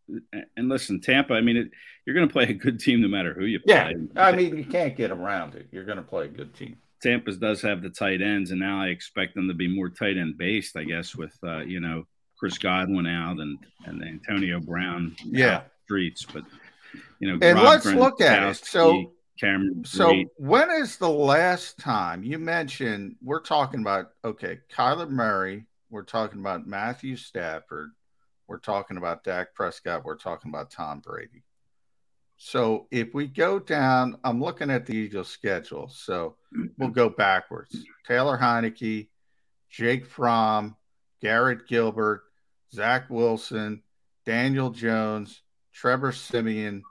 and 0.57 0.69
listen, 0.69 1.01
Tampa. 1.01 1.33
I 1.33 1.41
mean, 1.41 1.57
it, 1.57 1.71
you're 2.05 2.15
going 2.15 2.27
to 2.27 2.33
play 2.33 2.45
a 2.45 2.53
good 2.53 2.79
team 2.79 3.01
no 3.01 3.07
matter 3.07 3.33
who 3.33 3.45
you 3.45 3.59
play. 3.59 3.75
Yeah, 3.75 3.91
I 4.15 4.31
mean, 4.31 4.57
you 4.57 4.65
can't 4.65 4.95
get 4.95 5.11
around 5.11 5.55
it. 5.55 5.67
You're 5.71 5.85
going 5.85 5.97
to 5.97 6.03
play 6.03 6.25
a 6.25 6.29
good 6.29 6.53
team. 6.53 6.77
Tampa 7.01 7.31
does 7.33 7.61
have 7.61 7.81
the 7.81 7.89
tight 7.89 8.21
ends, 8.21 8.51
and 8.51 8.59
now 8.59 8.81
I 8.81 8.87
expect 8.87 9.35
them 9.35 9.47
to 9.47 9.53
be 9.53 9.67
more 9.67 9.89
tight 9.89 10.17
end 10.17 10.37
based. 10.37 10.75
I 10.75 10.83
guess 10.83 11.15
with 11.15 11.37
uh, 11.43 11.59
you 11.59 11.79
know 11.79 12.07
Chris 12.37 12.57
Godwin 12.57 13.05
out 13.05 13.39
and 13.39 13.57
and 13.85 14.03
Antonio 14.03 14.59
Brown, 14.59 15.15
yeah, 15.23 15.61
streets. 15.83 16.25
But 16.25 16.43
you 17.19 17.29
know, 17.29 17.39
and 17.41 17.57
Rob 17.57 17.65
let's 17.65 17.85
look 17.85 18.21
at 18.21 18.43
it. 18.43 18.65
So, 18.65 19.13
Cameron, 19.39 19.83
so 19.85 20.23
when 20.37 20.71
is 20.71 20.97
the 20.97 21.09
last 21.09 21.77
time 21.77 22.23
you 22.23 22.39
mentioned 22.39 23.15
we're 23.21 23.41
talking 23.41 23.81
about? 23.81 24.11
Okay, 24.23 24.59
Kyler 24.73 25.09
Murray. 25.09 25.65
We're 25.91 26.03
talking 26.03 26.39
about 26.39 26.67
Matthew 26.67 27.15
Stafford. 27.15 27.91
We're 28.47 28.59
talking 28.59 28.97
about 28.97 29.23
Dak 29.23 29.53
Prescott. 29.53 30.05
We're 30.05 30.17
talking 30.17 30.49
about 30.49 30.71
Tom 30.71 30.99
Brady. 30.99 31.43
So 32.37 32.87
if 32.91 33.13
we 33.13 33.27
go 33.27 33.59
down, 33.59 34.17
I'm 34.23 34.41
looking 34.41 34.69
at 34.69 34.85
the 34.85 34.95
Eagles 34.95 35.29
schedule. 35.29 35.89
So 35.89 36.35
we'll 36.77 36.89
go 36.89 37.09
backwards. 37.09 37.85
Taylor 38.05 38.37
Heinicke, 38.37 39.07
Jake 39.69 40.05
Fromm, 40.05 40.75
Garrett 41.21 41.67
Gilbert, 41.67 42.23
Zach 42.73 43.09
Wilson, 43.09 43.81
Daniel 44.25 44.69
Jones, 44.69 45.41
Trevor 45.73 46.11
Siemian, 46.11 46.83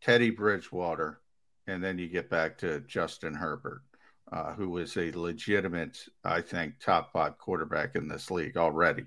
Teddy 0.00 0.30
Bridgewater, 0.30 1.20
and 1.66 1.82
then 1.82 1.98
you 1.98 2.08
get 2.08 2.30
back 2.30 2.58
to 2.58 2.80
Justin 2.80 3.34
Herbert, 3.34 3.82
uh, 4.32 4.54
who 4.54 4.78
is 4.78 4.96
a 4.96 5.10
legitimate, 5.12 5.98
I 6.24 6.40
think, 6.40 6.74
top 6.80 7.12
five 7.12 7.38
quarterback 7.38 7.96
in 7.96 8.08
this 8.08 8.30
league 8.30 8.56
already. 8.56 9.04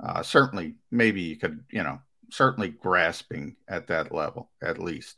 Uh, 0.00 0.22
certainly, 0.22 0.74
maybe 0.90 1.22
you 1.22 1.36
could, 1.36 1.64
you 1.70 1.82
know, 1.82 2.00
certainly 2.30 2.68
grasping 2.68 3.56
at 3.68 3.88
that 3.88 4.12
level 4.12 4.50
at 4.62 4.78
least. 4.78 5.16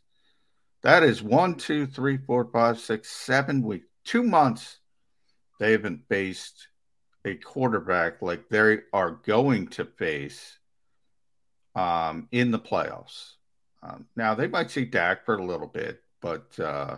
That 0.82 1.02
is 1.02 1.22
one, 1.22 1.56
two, 1.56 1.86
three, 1.86 2.16
four, 2.16 2.48
five, 2.50 2.78
six, 2.78 3.10
seven 3.10 3.62
weeks, 3.62 3.86
two 4.04 4.22
months. 4.22 4.78
They 5.58 5.72
haven't 5.72 6.08
faced 6.08 6.68
a 7.24 7.34
quarterback 7.34 8.22
like 8.22 8.48
they 8.48 8.78
are 8.92 9.10
going 9.10 9.68
to 9.68 9.84
face 9.84 10.58
um, 11.74 12.28
in 12.32 12.50
the 12.50 12.58
playoffs. 12.58 13.32
Um, 13.82 14.06
now 14.16 14.34
they 14.34 14.46
might 14.46 14.70
see 14.70 14.84
Dak 14.86 15.24
for 15.24 15.36
a 15.36 15.44
little 15.44 15.66
bit, 15.66 16.02
but 16.22 16.58
uh, 16.58 16.96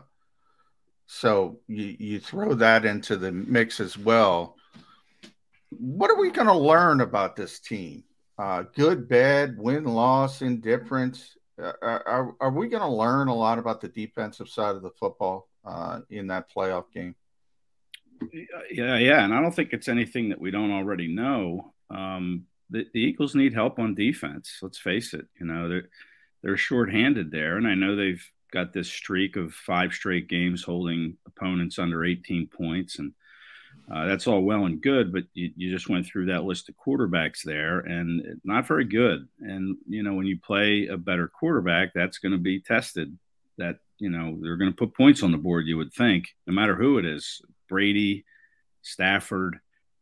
so 1.07 1.59
you, 1.67 1.97
you 1.99 2.21
throw 2.21 2.55
that 2.55 2.85
into 2.85 3.17
the 3.17 3.33
mix 3.33 3.81
as 3.81 3.99
well. 3.99 4.57
What 5.79 6.11
are 6.11 6.21
we 6.21 6.31
going 6.31 6.49
to 6.49 6.57
learn 6.57 7.01
about 7.01 7.37
this 7.37 7.61
team? 7.61 8.05
Uh, 8.39 8.65
good, 8.75 9.09
bad, 9.09 9.57
win, 9.59 9.85
loss, 9.85 10.43
indifference. 10.43 11.37
Uh, 11.63 11.73
are, 11.83 12.35
are 12.41 12.51
we 12.51 12.69
going 12.69 12.83
to 12.83 12.89
learn 12.89 13.29
a 13.29 13.35
lot 13.35 13.59
about 13.59 13.81
the 13.81 13.89
defensive 13.89 14.49
side 14.49 14.75
of 14.75 14.83
the 14.83 14.91
football 14.91 15.49
uh, 15.65 16.01
in 16.11 16.27
that 16.29 16.51
playoff 16.51 16.85
game? 16.93 17.15
Yeah, 18.71 18.99
yeah, 18.99 19.25
and 19.25 19.35
I 19.35 19.41
don't 19.41 19.55
think 19.55 19.73
it's 19.73 19.89
anything 19.89 20.29
that 20.29 20.41
we 20.41 20.51
don't 20.51 20.71
already 20.71 21.09
know. 21.09 21.73
Um, 21.91 22.47
the, 22.71 22.87
the, 22.93 23.01
Eagles 23.01 23.35
need 23.35 23.53
help 23.53 23.79
on 23.79 23.95
defense. 23.95 24.59
Let's 24.63 24.79
face 24.79 25.13
it. 25.13 25.27
You 25.39 25.47
know 25.47 25.69
they're 25.69 25.89
they're 26.43 26.57
shorthanded 26.57 27.31
there, 27.31 27.57
and 27.57 27.67
I 27.67 27.75
know 27.75 27.97
they've 27.97 28.25
got 28.53 28.73
this 28.73 28.89
streak 28.89 29.37
of 29.37 29.55
five 29.55 29.93
straight 29.93 30.29
games 30.29 30.63
holding 30.63 31.17
opponents 31.27 31.79
under 31.79 32.05
18 32.05 32.47
points, 32.47 32.99
and 32.99 33.13
uh, 33.91 34.07
that's 34.07 34.27
all 34.27 34.43
well 34.43 34.67
and 34.67 34.81
good. 34.81 35.13
But 35.13 35.25
you, 35.35 35.51
you 35.57 35.71
just 35.71 35.89
went 35.89 36.07
through 36.07 36.27
that 36.27 36.45
list 36.45 36.69
of 36.69 36.77
quarterbacks 36.77 37.43
there, 37.43 37.81
and 37.81 38.41
not 38.45 38.67
very 38.67 38.85
good. 38.85 39.29
And 39.41 39.77
you 39.89 40.03
know 40.03 40.15
when 40.15 40.27
you 40.27 40.39
play 40.39 40.87
a 40.87 40.97
better 40.97 41.29
quarterback, 41.29 41.93
that's 41.95 42.19
going 42.19 42.33
to 42.33 42.39
be 42.39 42.61
tested. 42.61 43.17
That 43.59 43.79
you 43.99 44.11
know 44.11 44.39
they're 44.41 44.57
going 44.57 44.71
to 44.71 44.77
put 44.77 44.97
points 44.97 45.23
on 45.23 45.33
the 45.33 45.39
board. 45.39 45.67
You 45.67 45.79
would 45.79 45.93
think, 45.93 46.29
no 46.47 46.53
matter 46.53 46.77
who 46.77 46.99
it 46.99 47.05
is, 47.05 47.43
Brady, 47.69 48.25
Stafford, 48.83 49.59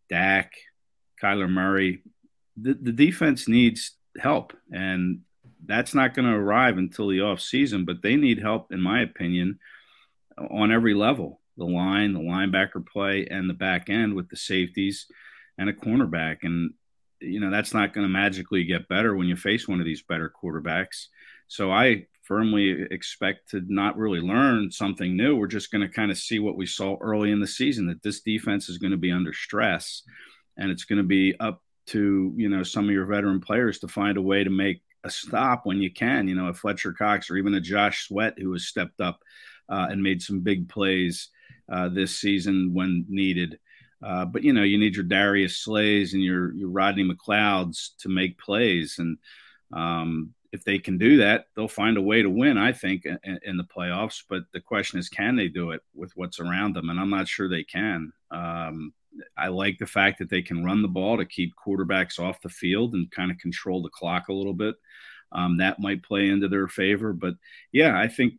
Dak, 0.09 0.53
Kyler 1.23 1.51
Murray. 1.51 2.03
The, 2.57 2.75
the 2.75 2.93
defense 2.93 3.49
needs 3.49 3.93
help, 4.19 4.53
and 4.73 5.21
that's 5.65 5.95
not 5.95 6.15
going 6.15 6.29
to 6.29 6.37
arrive 6.37 6.79
until 6.79 7.09
the 7.09 7.23
off 7.23 7.41
season. 7.41 7.85
But 7.85 8.03
they 8.03 8.17
need 8.17 8.41
help, 8.41 8.73
in 8.73 8.81
my 8.81 9.01
opinion, 9.01 9.59
on 10.37 10.71
every 10.71 10.95
level: 10.95 11.40
the 11.61 11.67
line, 11.67 12.13
the 12.13 12.19
linebacker 12.19 12.85
play, 12.85 13.27
and 13.31 13.49
the 13.49 13.55
back 13.55 13.89
end 13.89 14.15
with 14.15 14.29
the 14.29 14.37
safeties 14.37 15.07
and 15.59 15.69
a 15.69 15.73
cornerback. 15.73 16.39
And 16.43 16.73
you 17.21 17.39
know 17.39 17.51
that's 17.51 17.75
not 17.75 17.93
going 17.93 18.07
to 18.07 18.13
magically 18.13 18.65
get 18.65 18.89
better 18.89 19.15
when 19.15 19.29
you 19.29 19.37
face 19.37 19.69
one 19.69 19.79
of 19.79 19.87
these 19.87 20.03
better 20.03 20.33
quarterbacks. 20.43 21.07
So 21.47 21.71
I 21.71 22.07
firmly 22.23 22.87
expect 22.91 23.51
to 23.51 23.63
not 23.67 23.99
really 23.99 24.21
learn 24.21 24.71
something 24.71 25.17
new. 25.17 25.37
We're 25.37 25.49
just 25.49 25.71
going 25.71 25.87
to 25.87 25.93
kind 25.93 26.11
of 26.11 26.17
see 26.17 26.39
what 26.39 26.57
we 26.57 26.65
saw 26.65 26.97
early 27.01 27.33
in 27.33 27.41
the 27.41 27.47
season 27.47 27.87
that 27.89 28.03
this 28.03 28.21
defense 28.21 28.69
is 28.69 28.79
going 28.79 28.93
to 28.93 28.97
be 28.97 29.11
under 29.11 29.33
stress 29.33 30.03
and 30.57 30.71
it's 30.71 30.85
going 30.85 30.99
to 30.99 31.05
be 31.05 31.35
up 31.41 31.63
to, 31.87 32.33
you 32.37 32.49
know, 32.49 32.63
some 32.63 32.85
of 32.85 32.93
your 32.93 33.07
veteran 33.07 33.41
players 33.41 33.81
to 33.81 33.89
find 33.89 34.17
a 34.17 34.23
way 34.23 34.45
to 34.45 34.51
make 34.51 34.81
a 35.03 35.11
stop 35.11 35.63
when 35.65 35.79
you 35.79 35.93
can, 35.93 36.29
you 36.29 36.37
know, 36.37 36.47
a 36.47 36.55
Fletcher 36.55 36.93
Cox 36.93 37.31
or 37.31 37.37
even 37.37 37.55
a 37.55 37.61
Josh 37.61 38.07
Sweat 38.07 38.35
who 38.39 38.53
has 38.53 38.67
stepped 38.67 39.01
up 39.01 39.23
uh, 39.69 39.89
and 39.91 40.03
made 40.03 40.23
some 40.23 40.41
big 40.41 40.69
plays 40.69 41.31
uh, 41.71 41.89
this 41.89 42.19
season 42.19 42.73
when 42.75 43.07
needed. 43.09 43.59
Uh, 44.03 44.25
but 44.25 44.43
you 44.43 44.53
know, 44.53 44.63
you 44.63 44.79
need 44.79 44.95
your 44.95 45.05
Darius 45.05 45.59
Slays 45.59 46.15
and 46.15 46.23
your 46.23 46.53
your 46.55 46.71
Rodney 46.71 47.05
McLeods 47.05 47.91
to 47.99 48.09
make 48.09 48.39
plays, 48.39 48.97
and 48.99 49.19
um, 49.73 50.35
if 50.53 50.65
they 50.65 50.79
can 50.79 50.99
do 50.99 51.19
that, 51.19 51.47
they'll 51.55 51.69
find 51.69 51.97
a 51.97 52.03
way 52.03 52.23
to 52.23 52.31
win, 52.31 52.59
I 52.59 52.73
think, 52.73 53.05
in, 53.05 53.39
in, 53.45 53.57
the 53.57 53.65
playoffs. 53.65 54.25
But 54.29 54.45
the 54.53 54.61
question 54.61 54.99
is, 54.99 55.09
can 55.09 55.37
they 55.37 55.49
do 55.49 55.71
it 55.71 55.83
with 55.95 56.13
what's 56.17 56.41
around 56.41 56.75
them? 56.75 56.91
And 56.91 56.99
I'm 56.99 57.11
not 57.11 57.29
sure 57.29 57.49
they 57.49 57.63
can. 57.63 58.13
Um, 58.33 58.93
I 59.37 59.49
like 59.49 59.79
the 59.79 59.87
fact 59.87 60.19
that 60.19 60.31
they 60.31 60.43
can 60.43 60.65
run 60.65 60.83
the 60.83 60.89
ball 60.89 61.17
to 61.19 61.25
keep 61.25 61.53
quarterbacks 61.55 62.19
off 62.19 62.43
the 62.43 62.49
field 62.49 62.95
and 62.95 63.11
kind 63.11 63.31
of 63.31 63.39
control 63.39 63.83
the 63.83 63.91
clock 63.91 64.29
a 64.29 64.33
little 64.33 64.55
bit. 64.55 64.75
Um, 65.33 65.59
that 65.59 65.79
might 65.79 66.03
play 66.03 66.29
into 66.29 66.49
their 66.49 66.67
favor. 66.67 67.13
But 67.13 67.35
yeah, 67.71 67.99
I 67.99 68.09
think 68.09 68.35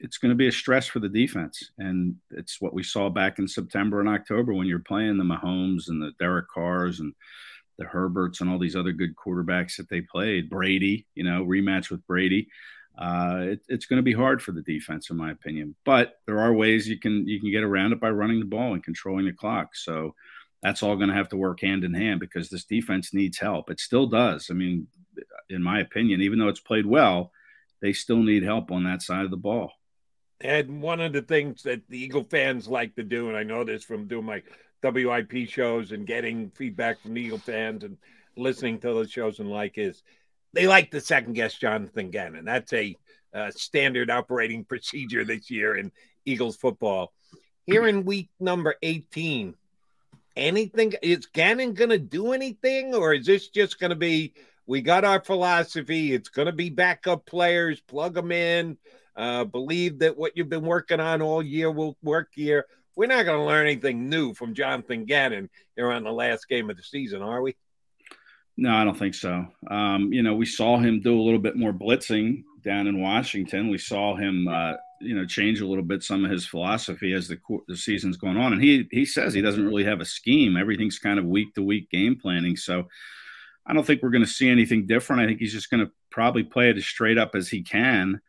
it's 0.00 0.18
going 0.18 0.30
to 0.30 0.36
be 0.36 0.48
a 0.48 0.52
stress 0.52 0.86
for 0.86 1.00
the 1.00 1.08
defense. 1.08 1.70
And 1.78 2.16
it's 2.30 2.60
what 2.60 2.74
we 2.74 2.82
saw 2.82 3.08
back 3.08 3.38
in 3.38 3.48
September 3.48 4.00
and 4.00 4.08
October 4.08 4.52
when 4.52 4.66
you're 4.66 4.80
playing 4.80 5.18
the 5.18 5.24
Mahomes 5.24 5.88
and 5.88 6.02
the 6.02 6.12
Derek 6.18 6.46
Carrs 6.54 7.00
and 7.00 7.14
the 7.78 7.84
Herberts 7.84 8.40
and 8.40 8.50
all 8.50 8.58
these 8.58 8.76
other 8.76 8.92
good 8.92 9.14
quarterbacks 9.16 9.76
that 9.76 9.88
they 9.88 10.00
played. 10.00 10.50
Brady, 10.50 11.06
you 11.14 11.24
know, 11.24 11.44
rematch 11.44 11.90
with 11.90 12.06
Brady. 12.06 12.48
Uh, 12.98 13.38
it, 13.52 13.60
it's 13.68 13.86
going 13.86 13.98
to 13.98 14.02
be 14.02 14.12
hard 14.12 14.42
for 14.42 14.52
the 14.52 14.62
defense, 14.62 15.08
in 15.08 15.16
my 15.16 15.30
opinion. 15.30 15.74
But 15.84 16.20
there 16.26 16.40
are 16.40 16.52
ways 16.52 16.88
you 16.88 16.98
can 16.98 17.26
you 17.26 17.40
can 17.40 17.50
get 17.50 17.62
around 17.62 17.92
it 17.92 18.00
by 18.00 18.10
running 18.10 18.40
the 18.40 18.46
ball 18.46 18.74
and 18.74 18.84
controlling 18.84 19.24
the 19.24 19.32
clock. 19.32 19.74
So 19.74 20.14
that's 20.62 20.82
all 20.82 20.96
going 20.96 21.08
to 21.08 21.14
have 21.14 21.30
to 21.30 21.36
work 21.36 21.60
hand 21.60 21.84
in 21.84 21.94
hand 21.94 22.20
because 22.20 22.48
this 22.48 22.64
defense 22.64 23.14
needs 23.14 23.38
help. 23.38 23.70
It 23.70 23.80
still 23.80 24.06
does. 24.06 24.48
I 24.50 24.54
mean, 24.54 24.86
in 25.48 25.62
my 25.62 25.80
opinion, 25.80 26.20
even 26.20 26.38
though 26.38 26.48
it's 26.48 26.60
played 26.60 26.86
well, 26.86 27.32
they 27.82 27.92
still 27.92 28.22
need 28.22 28.44
help 28.44 28.70
on 28.70 28.84
that 28.84 29.02
side 29.02 29.24
of 29.24 29.30
the 29.30 29.36
ball. 29.36 29.72
And 30.40 30.80
one 30.80 31.00
of 31.00 31.12
the 31.12 31.22
things 31.22 31.62
that 31.64 31.82
the 31.88 32.02
Eagle 32.02 32.24
fans 32.24 32.66
like 32.66 32.94
to 32.96 33.02
do, 33.02 33.28
and 33.28 33.36
I 33.36 33.42
know 33.42 33.64
this 33.64 33.84
from 33.84 34.06
doing 34.06 34.24
my 34.24 34.42
WIP 34.82 35.48
shows 35.48 35.92
and 35.92 36.06
getting 36.06 36.50
feedback 36.50 37.00
from 37.00 37.18
Eagle 37.18 37.38
fans 37.38 37.84
and 37.84 37.98
listening 38.36 38.78
to 38.80 38.88
those 38.88 39.10
shows 39.10 39.38
and 39.40 39.50
like 39.50 39.76
is 39.76 40.02
they 40.54 40.66
like 40.66 40.90
to 40.90 41.00
second 41.00 41.34
guess 41.34 41.54
Jonathan 41.54 42.10
Gannon. 42.10 42.44
That's 42.44 42.72
a 42.72 42.96
uh, 43.34 43.50
standard 43.50 44.10
operating 44.10 44.64
procedure 44.68 45.24
this 45.24 45.50
year 45.50 45.76
in 45.76 45.92
Eagles 46.24 46.56
football. 46.56 47.12
Here 47.66 47.86
in 47.86 48.04
week 48.04 48.28
number 48.40 48.74
18, 48.82 49.54
anything 50.36 50.94
is 51.02 51.26
Gannon 51.26 51.74
going 51.74 51.90
to 51.90 51.98
do 51.98 52.32
anything, 52.32 52.94
or 52.94 53.14
is 53.14 53.26
this 53.26 53.48
just 53.48 53.78
going 53.78 53.90
to 53.90 53.96
be 53.96 54.34
we 54.72 54.80
got 54.80 55.04
our 55.04 55.22
philosophy? 55.22 56.12
It's 56.12 56.28
going 56.28 56.46
to 56.46 56.52
be 56.52 56.70
backup 56.70 57.26
players, 57.26 57.80
plug 57.80 58.14
them 58.14 58.32
in, 58.32 58.76
uh, 59.16 59.44
believe 59.44 60.00
that 60.00 60.16
what 60.16 60.32
you've 60.34 60.48
been 60.48 60.64
working 60.64 61.00
on 61.00 61.22
all 61.22 61.42
year 61.42 61.70
will 61.70 61.96
work 62.02 62.30
here 62.32 62.66
we're 62.96 63.06
not 63.06 63.24
going 63.24 63.38
to 63.38 63.44
learn 63.44 63.66
anything 63.66 64.08
new 64.08 64.34
from 64.34 64.54
Jonathan 64.54 65.04
Gannon 65.04 65.48
here 65.76 65.90
on 65.90 66.04
the 66.04 66.12
last 66.12 66.48
game 66.48 66.70
of 66.70 66.76
the 66.76 66.82
season, 66.82 67.22
are 67.22 67.40
we? 67.40 67.56
No, 68.56 68.74
I 68.74 68.84
don't 68.84 68.98
think 68.98 69.14
so. 69.14 69.46
Um, 69.70 70.12
you 70.12 70.22
know, 70.22 70.34
we 70.34 70.44
saw 70.44 70.78
him 70.78 71.00
do 71.00 71.18
a 71.18 71.22
little 71.22 71.40
bit 71.40 71.56
more 71.56 71.72
blitzing 71.72 72.44
down 72.62 72.86
in 72.86 73.00
Washington. 73.00 73.70
We 73.70 73.78
saw 73.78 74.14
him, 74.14 74.46
uh, 74.46 74.74
you 75.00 75.14
know, 75.14 75.24
change 75.24 75.60
a 75.60 75.66
little 75.66 75.84
bit 75.84 76.02
some 76.02 76.24
of 76.24 76.30
his 76.30 76.46
philosophy 76.46 77.14
as 77.14 77.28
the 77.28 77.38
the 77.66 77.76
season's 77.76 78.18
going 78.18 78.36
on. 78.36 78.52
And 78.52 78.62
he 78.62 78.86
he 78.90 79.06
says 79.06 79.32
he 79.32 79.40
doesn't 79.40 79.64
really 79.64 79.84
have 79.84 80.00
a 80.00 80.04
scheme. 80.04 80.56
Everything's 80.58 80.98
kind 80.98 81.18
of 81.18 81.24
week 81.24 81.54
to 81.54 81.62
week 81.62 81.90
game 81.90 82.16
planning. 82.20 82.56
So 82.56 82.88
I 83.66 83.72
don't 83.72 83.86
think 83.86 84.02
we're 84.02 84.10
going 84.10 84.24
to 84.24 84.30
see 84.30 84.48
anything 84.48 84.86
different. 84.86 85.22
I 85.22 85.26
think 85.26 85.38
he's 85.38 85.52
just 85.52 85.70
going 85.70 85.84
to 85.84 85.92
probably 86.10 86.42
play 86.42 86.70
it 86.70 86.76
as 86.76 86.84
straight 86.84 87.18
up 87.18 87.34
as 87.34 87.48
he 87.48 87.62
can 87.62 88.20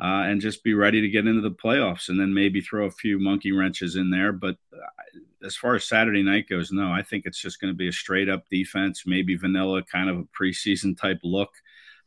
uh, 0.00 0.24
and 0.26 0.40
just 0.40 0.64
be 0.64 0.74
ready 0.74 1.00
to 1.00 1.08
get 1.08 1.26
into 1.26 1.42
the 1.42 1.50
playoffs 1.50 2.08
and 2.08 2.18
then 2.18 2.32
maybe 2.32 2.60
throw 2.60 2.86
a 2.86 2.90
few 2.90 3.18
monkey 3.18 3.52
wrenches 3.52 3.96
in 3.96 4.10
there. 4.10 4.32
But 4.32 4.56
uh, 4.72 5.18
as 5.44 5.56
far 5.56 5.74
as 5.74 5.84
Saturday 5.84 6.22
night 6.22 6.48
goes, 6.48 6.72
no, 6.72 6.90
I 6.90 7.02
think 7.02 7.26
it's 7.26 7.40
just 7.40 7.60
going 7.60 7.72
to 7.72 7.76
be 7.76 7.88
a 7.88 7.92
straight 7.92 8.28
up 8.28 8.48
defense, 8.50 9.04
maybe 9.06 9.36
vanilla 9.36 9.82
kind 9.82 10.08
of 10.08 10.18
a 10.18 10.24
preseason 10.24 10.98
type 10.98 11.20
look 11.22 11.50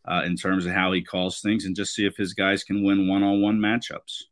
uh, 0.05 0.23
in 0.25 0.35
terms 0.35 0.65
of 0.65 0.73
how 0.73 0.91
he 0.91 1.03
calls 1.03 1.41
things 1.41 1.65
and 1.65 1.75
just 1.75 1.93
see 1.93 2.05
if 2.05 2.17
his 2.17 2.33
guys 2.33 2.63
can 2.63 2.83
win 2.83 3.07
one 3.07 3.23
on 3.23 3.41
one 3.41 3.59
matchups. 3.59 4.23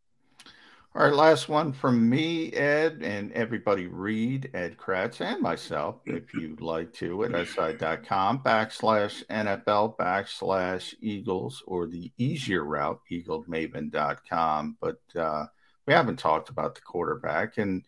All 0.96 1.04
right, 1.04 1.14
last 1.14 1.48
one 1.48 1.72
from 1.72 2.10
me, 2.10 2.52
Ed, 2.52 3.04
and 3.04 3.32
everybody 3.34 3.86
read 3.86 4.50
Ed 4.56 4.76
Kracz 4.76 5.22
and 5.22 5.40
myself, 5.40 5.98
if 6.08 6.34
you'd 6.34 6.62
like 6.62 6.92
to, 6.94 7.26
at 7.26 7.48
si.com 7.48 8.40
backslash 8.40 9.24
NFL 9.28 9.98
backslash 9.98 10.96
Eagles 11.00 11.62
or 11.68 11.86
the 11.86 12.12
easier 12.18 12.64
route, 12.64 13.02
eaglemaven.com. 13.12 14.78
But 14.82 15.00
uh, 15.16 15.46
we 15.86 15.94
haven't 15.94 16.18
talked 16.18 16.50
about 16.50 16.74
the 16.74 16.82
quarterback. 16.82 17.60
And, 17.60 17.84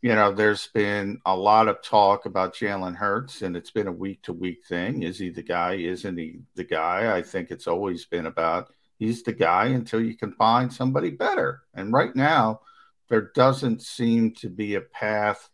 you 0.00 0.14
know, 0.14 0.32
there's 0.32 0.68
been 0.68 1.20
a 1.26 1.36
lot 1.36 1.68
of 1.68 1.82
talk 1.82 2.24
about 2.24 2.54
Jalen 2.54 2.96
Hurts, 2.96 3.42
and 3.42 3.58
it's 3.58 3.72
been 3.72 3.88
a 3.88 3.92
week 3.92 4.22
to 4.22 4.32
week 4.32 4.64
thing. 4.66 5.02
Is 5.02 5.18
he 5.18 5.28
the 5.28 5.42
guy? 5.42 5.74
Isn't 5.74 6.16
he 6.16 6.40
the 6.54 6.64
guy? 6.64 7.14
I 7.14 7.20
think 7.20 7.50
it's 7.50 7.66
always 7.66 8.06
been 8.06 8.24
about 8.24 8.70
he's 8.98 9.22
the 9.22 9.32
guy 9.32 9.66
until 9.66 10.00
you 10.00 10.16
can 10.16 10.32
find 10.32 10.72
somebody 10.72 11.10
better. 11.10 11.62
And 11.74 11.92
right 11.92 12.14
now, 12.14 12.60
there 13.08 13.30
doesn't 13.34 13.82
seem 13.82 14.34
to 14.36 14.48
be 14.48 14.74
a 14.74 14.80
path 14.80 15.48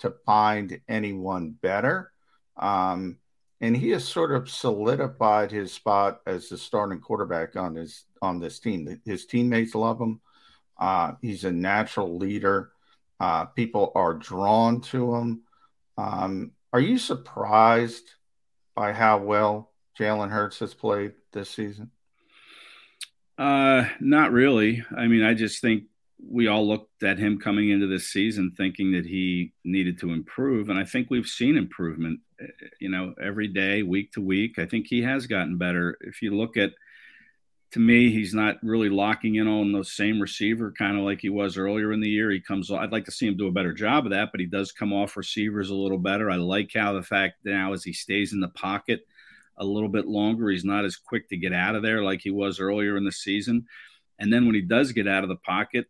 to 0.00 0.14
find 0.24 0.80
anyone 0.88 1.50
better. 1.60 2.12
Um, 2.56 3.18
and 3.60 3.76
he 3.76 3.90
has 3.90 4.06
sort 4.06 4.32
of 4.32 4.50
solidified 4.50 5.50
his 5.50 5.72
spot 5.72 6.20
as 6.26 6.48
the 6.48 6.58
starting 6.58 7.00
quarterback 7.00 7.56
on 7.56 7.74
his 7.74 8.04
on 8.20 8.38
this 8.38 8.58
team. 8.58 9.00
His 9.04 9.26
teammates 9.26 9.74
love 9.74 10.00
him. 10.00 10.20
Uh, 10.78 11.12
he's 11.22 11.44
a 11.44 11.52
natural 11.52 12.16
leader. 12.16 12.72
Uh, 13.20 13.46
people 13.46 13.92
are 13.94 14.14
drawn 14.14 14.80
to 14.80 15.14
him. 15.14 15.42
Um, 15.96 16.52
are 16.72 16.80
you 16.80 16.98
surprised 16.98 18.10
by 18.74 18.92
how 18.92 19.18
well 19.18 19.72
Jalen 19.98 20.30
Hurts 20.30 20.58
has 20.58 20.74
played 20.74 21.12
this 21.32 21.48
season? 21.48 21.90
Uh, 23.38 23.86
not 24.00 24.32
really. 24.32 24.84
I 24.96 25.06
mean, 25.06 25.22
I 25.22 25.34
just 25.34 25.60
think 25.60 25.84
we 26.26 26.46
all 26.46 26.66
looked 26.66 27.02
at 27.02 27.18
him 27.18 27.38
coming 27.38 27.70
into 27.70 27.86
this 27.86 28.08
season 28.08 28.52
thinking 28.56 28.92
that 28.92 29.04
he 29.04 29.52
needed 29.64 29.98
to 30.00 30.12
improve, 30.12 30.68
and 30.70 30.78
I 30.78 30.84
think 30.84 31.10
we've 31.10 31.26
seen 31.26 31.56
improvement. 31.56 32.20
Eh, 32.40 32.46
you 32.80 32.88
know, 32.88 33.14
every 33.22 33.48
day, 33.48 33.82
week 33.82 34.12
to 34.12 34.20
week. 34.20 34.58
I 34.58 34.66
think 34.66 34.86
he 34.86 35.02
has 35.02 35.26
gotten 35.26 35.58
better. 35.58 35.98
If 36.00 36.22
you 36.22 36.36
look 36.36 36.56
at, 36.56 36.72
to 37.72 37.80
me, 37.80 38.10
he's 38.12 38.32
not 38.34 38.56
really 38.62 38.88
locking 38.88 39.34
in 39.34 39.48
on 39.48 39.72
the 39.72 39.84
same 39.84 40.20
receiver, 40.20 40.72
kind 40.76 40.96
of 40.96 41.04
like 41.04 41.20
he 41.20 41.28
was 41.28 41.58
earlier 41.58 41.92
in 41.92 42.00
the 42.00 42.08
year. 42.08 42.30
He 42.30 42.40
comes. 42.40 42.70
I'd 42.70 42.92
like 42.92 43.04
to 43.06 43.10
see 43.10 43.26
him 43.26 43.36
do 43.36 43.48
a 43.48 43.52
better 43.52 43.72
job 43.72 44.06
of 44.06 44.10
that, 44.12 44.30
but 44.32 44.40
he 44.40 44.46
does 44.46 44.70
come 44.70 44.92
off 44.92 45.16
receivers 45.16 45.70
a 45.70 45.74
little 45.74 45.98
better. 45.98 46.30
I 46.30 46.36
like 46.36 46.70
how 46.74 46.92
the 46.92 47.02
fact 47.02 47.38
now 47.44 47.72
as 47.72 47.82
he 47.82 47.92
stays 47.92 48.32
in 48.32 48.40
the 48.40 48.48
pocket 48.48 49.06
a 49.56 49.64
little 49.64 49.88
bit 49.88 50.06
longer. 50.06 50.50
He's 50.50 50.64
not 50.64 50.84
as 50.84 50.96
quick 50.96 51.28
to 51.28 51.36
get 51.36 51.52
out 51.52 51.74
of 51.74 51.82
there 51.82 52.02
like 52.02 52.20
he 52.22 52.30
was 52.30 52.60
earlier 52.60 52.96
in 52.96 53.04
the 53.04 53.12
season. 53.12 53.66
And 54.18 54.32
then 54.32 54.46
when 54.46 54.54
he 54.54 54.60
does 54.60 54.92
get 54.92 55.08
out 55.08 55.22
of 55.22 55.28
the 55.28 55.36
pocket 55.36 55.86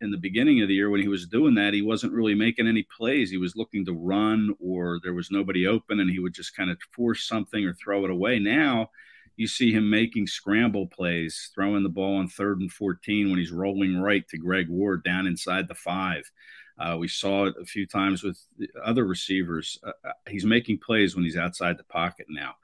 in 0.00 0.10
the 0.10 0.18
beginning 0.18 0.62
of 0.62 0.68
the 0.68 0.74
year, 0.74 0.90
when 0.90 1.02
he 1.02 1.08
was 1.08 1.26
doing 1.26 1.54
that, 1.56 1.74
he 1.74 1.82
wasn't 1.82 2.12
really 2.12 2.34
making 2.34 2.68
any 2.68 2.86
plays. 2.96 3.30
He 3.30 3.36
was 3.36 3.56
looking 3.56 3.84
to 3.86 3.92
run 3.92 4.54
or 4.60 5.00
there 5.02 5.14
was 5.14 5.30
nobody 5.30 5.66
open 5.66 6.00
and 6.00 6.10
he 6.10 6.18
would 6.18 6.34
just 6.34 6.56
kind 6.56 6.70
of 6.70 6.78
force 6.94 7.26
something 7.26 7.64
or 7.64 7.74
throw 7.74 8.04
it 8.04 8.10
away. 8.10 8.38
Now, 8.38 8.90
you 9.36 9.46
see 9.46 9.72
him 9.72 9.88
making 9.88 10.26
scramble 10.26 10.88
plays, 10.88 11.50
throwing 11.54 11.84
the 11.84 11.88
ball 11.88 12.16
on 12.16 12.28
third 12.28 12.60
and 12.60 12.72
14 12.72 13.30
when 13.30 13.38
he's 13.38 13.52
rolling 13.52 13.96
right 13.96 14.26
to 14.28 14.36
Greg 14.36 14.68
Ward 14.68 15.04
down 15.04 15.28
inside 15.28 15.68
the 15.68 15.74
five. 15.74 16.28
Uh, 16.76 16.96
we 16.98 17.08
saw 17.08 17.46
it 17.46 17.54
a 17.60 17.64
few 17.64 17.86
times 17.86 18.22
with 18.22 18.38
other 18.84 19.04
receivers. 19.04 19.78
Uh, 19.84 19.92
uh 20.04 20.12
he's 20.28 20.44
making 20.44 20.78
plays 20.78 21.14
when 21.14 21.24
he's 21.24 21.36
outside 21.36 21.78
the 21.78 21.84
pocket 21.84 22.26
now. 22.28 22.54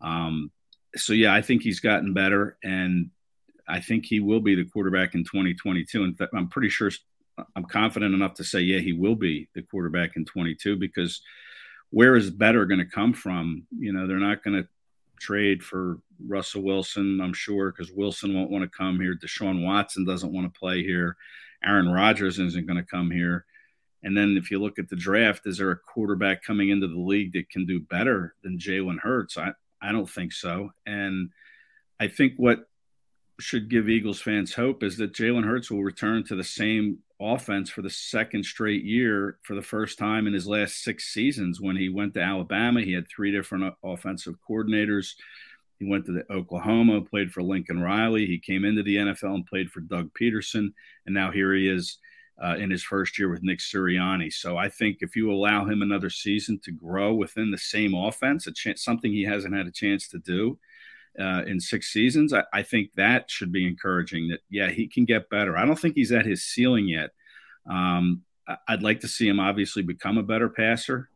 Um, 0.00 0.50
so 0.94 1.12
yeah, 1.12 1.34
I 1.34 1.42
think 1.42 1.62
he's 1.62 1.80
gotten 1.80 2.14
better, 2.14 2.56
and 2.62 3.10
I 3.68 3.80
think 3.80 4.06
he 4.06 4.20
will 4.20 4.40
be 4.40 4.54
the 4.54 4.64
quarterback 4.64 5.14
in 5.14 5.24
2022. 5.24 6.04
In 6.04 6.14
fact, 6.14 6.32
I'm 6.34 6.48
pretty 6.48 6.68
sure 6.68 6.90
I'm 7.54 7.64
confident 7.64 8.14
enough 8.14 8.34
to 8.34 8.44
say, 8.44 8.60
yeah, 8.60 8.78
he 8.78 8.92
will 8.92 9.16
be 9.16 9.48
the 9.54 9.62
quarterback 9.62 10.16
in 10.16 10.24
22 10.24 10.76
because 10.76 11.20
where 11.90 12.16
is 12.16 12.30
better 12.30 12.64
going 12.64 12.78
to 12.78 12.86
come 12.86 13.12
from? 13.12 13.66
You 13.78 13.92
know, 13.92 14.06
they're 14.06 14.18
not 14.18 14.42
going 14.42 14.62
to 14.62 14.68
trade 15.20 15.62
for 15.62 15.98
Russell 16.26 16.62
Wilson, 16.62 17.20
I'm 17.20 17.32
sure, 17.32 17.72
because 17.72 17.92
Wilson 17.92 18.34
won't 18.34 18.50
want 18.50 18.64
to 18.64 18.76
come 18.76 19.00
here. 19.00 19.14
Deshaun 19.14 19.64
Watson 19.64 20.04
doesn't 20.04 20.32
want 20.32 20.52
to 20.52 20.58
play 20.58 20.82
here. 20.82 21.16
Aaron 21.64 21.88
Rodgers 21.88 22.38
isn't 22.38 22.66
going 22.66 22.78
to 22.78 22.90
come 22.90 23.10
here. 23.10 23.44
And 24.02 24.16
then 24.16 24.36
if 24.36 24.50
you 24.50 24.60
look 24.60 24.78
at 24.78 24.88
the 24.88 24.96
draft, 24.96 25.46
is 25.46 25.58
there 25.58 25.70
a 25.70 25.76
quarterback 25.78 26.42
coming 26.42 26.68
into 26.68 26.86
the 26.86 27.00
league 27.00 27.32
that 27.32 27.50
can 27.50 27.66
do 27.66 27.80
better 27.80 28.34
than 28.42 28.58
Jalen 28.58 29.00
Hurts? 29.00 29.36
I, 29.36 29.52
I 29.86 29.92
don't 29.92 30.10
think 30.10 30.32
so. 30.32 30.70
And 30.84 31.30
I 32.00 32.08
think 32.08 32.34
what 32.36 32.68
should 33.38 33.68
give 33.68 33.88
Eagles 33.88 34.20
fans 34.20 34.54
hope 34.54 34.82
is 34.82 34.96
that 34.96 35.12
Jalen 35.12 35.44
Hurts 35.44 35.70
will 35.70 35.84
return 35.84 36.24
to 36.24 36.34
the 36.34 36.44
same 36.44 36.98
offense 37.20 37.70
for 37.70 37.82
the 37.82 37.90
second 37.90 38.44
straight 38.44 38.84
year 38.84 39.38
for 39.42 39.54
the 39.54 39.62
first 39.62 39.98
time 39.98 40.26
in 40.26 40.32
his 40.32 40.46
last 40.46 40.82
six 40.82 41.12
seasons. 41.12 41.60
When 41.60 41.76
he 41.76 41.88
went 41.88 42.14
to 42.14 42.22
Alabama, 42.22 42.82
he 42.82 42.92
had 42.92 43.08
three 43.08 43.32
different 43.32 43.74
offensive 43.82 44.36
coordinators. 44.48 45.14
He 45.78 45.88
went 45.88 46.06
to 46.06 46.24
Oklahoma, 46.30 47.02
played 47.02 47.30
for 47.30 47.42
Lincoln 47.42 47.80
Riley. 47.80 48.26
He 48.26 48.38
came 48.38 48.64
into 48.64 48.82
the 48.82 48.96
NFL 48.96 49.34
and 49.34 49.46
played 49.46 49.70
for 49.70 49.80
Doug 49.80 50.10
Pederson. 50.18 50.72
And 51.04 51.14
now 51.14 51.30
here 51.30 51.54
he 51.54 51.68
is 51.68 51.98
uh, 52.42 52.56
in 52.58 52.70
his 52.70 52.82
first 52.82 53.18
year 53.18 53.30
with 53.30 53.42
Nick 53.42 53.60
Sirianni. 53.60 54.32
So 54.32 54.56
I 54.56 54.68
think 54.68 54.98
if 55.00 55.16
you 55.16 55.32
allow 55.32 55.64
him 55.64 55.82
another 55.82 56.10
season 56.10 56.58
to 56.64 56.70
grow 56.70 57.14
within 57.14 57.50
the 57.50 57.58
same 57.58 57.94
offense, 57.94 58.46
a 58.46 58.52
chance, 58.52 58.84
something 58.84 59.10
he 59.10 59.24
hasn't 59.24 59.54
had 59.54 59.66
a 59.66 59.72
chance 59.72 60.08
to 60.08 60.18
do 60.18 60.58
uh, 61.18 61.42
in 61.46 61.60
six 61.60 61.92
seasons, 61.92 62.34
I, 62.34 62.44
I, 62.52 62.62
think 62.62 62.92
that 62.94 63.30
should 63.30 63.52
be 63.52 63.66
encouraging. 63.66 64.28
That 64.28 64.40
yeah, 64.50 64.68
he 64.68 64.86
can 64.86 65.06
get 65.06 65.30
better. 65.30 65.56
I 65.56 65.64
don't 65.64 65.78
think 65.78 65.94
he's 65.94 66.12
at 66.12 66.26
his 66.26 66.44
ceiling 66.44 66.88
yet. 66.88 67.10
Um, 67.68 68.22
I'd 68.68 68.82
like 68.82 69.00
to 69.00 69.08
see 69.08 69.26
him 69.26 69.40
obviously 69.40 69.82
become 69.82 70.18
a 70.18 70.22
better 70.22 70.48
passer, 70.48 71.08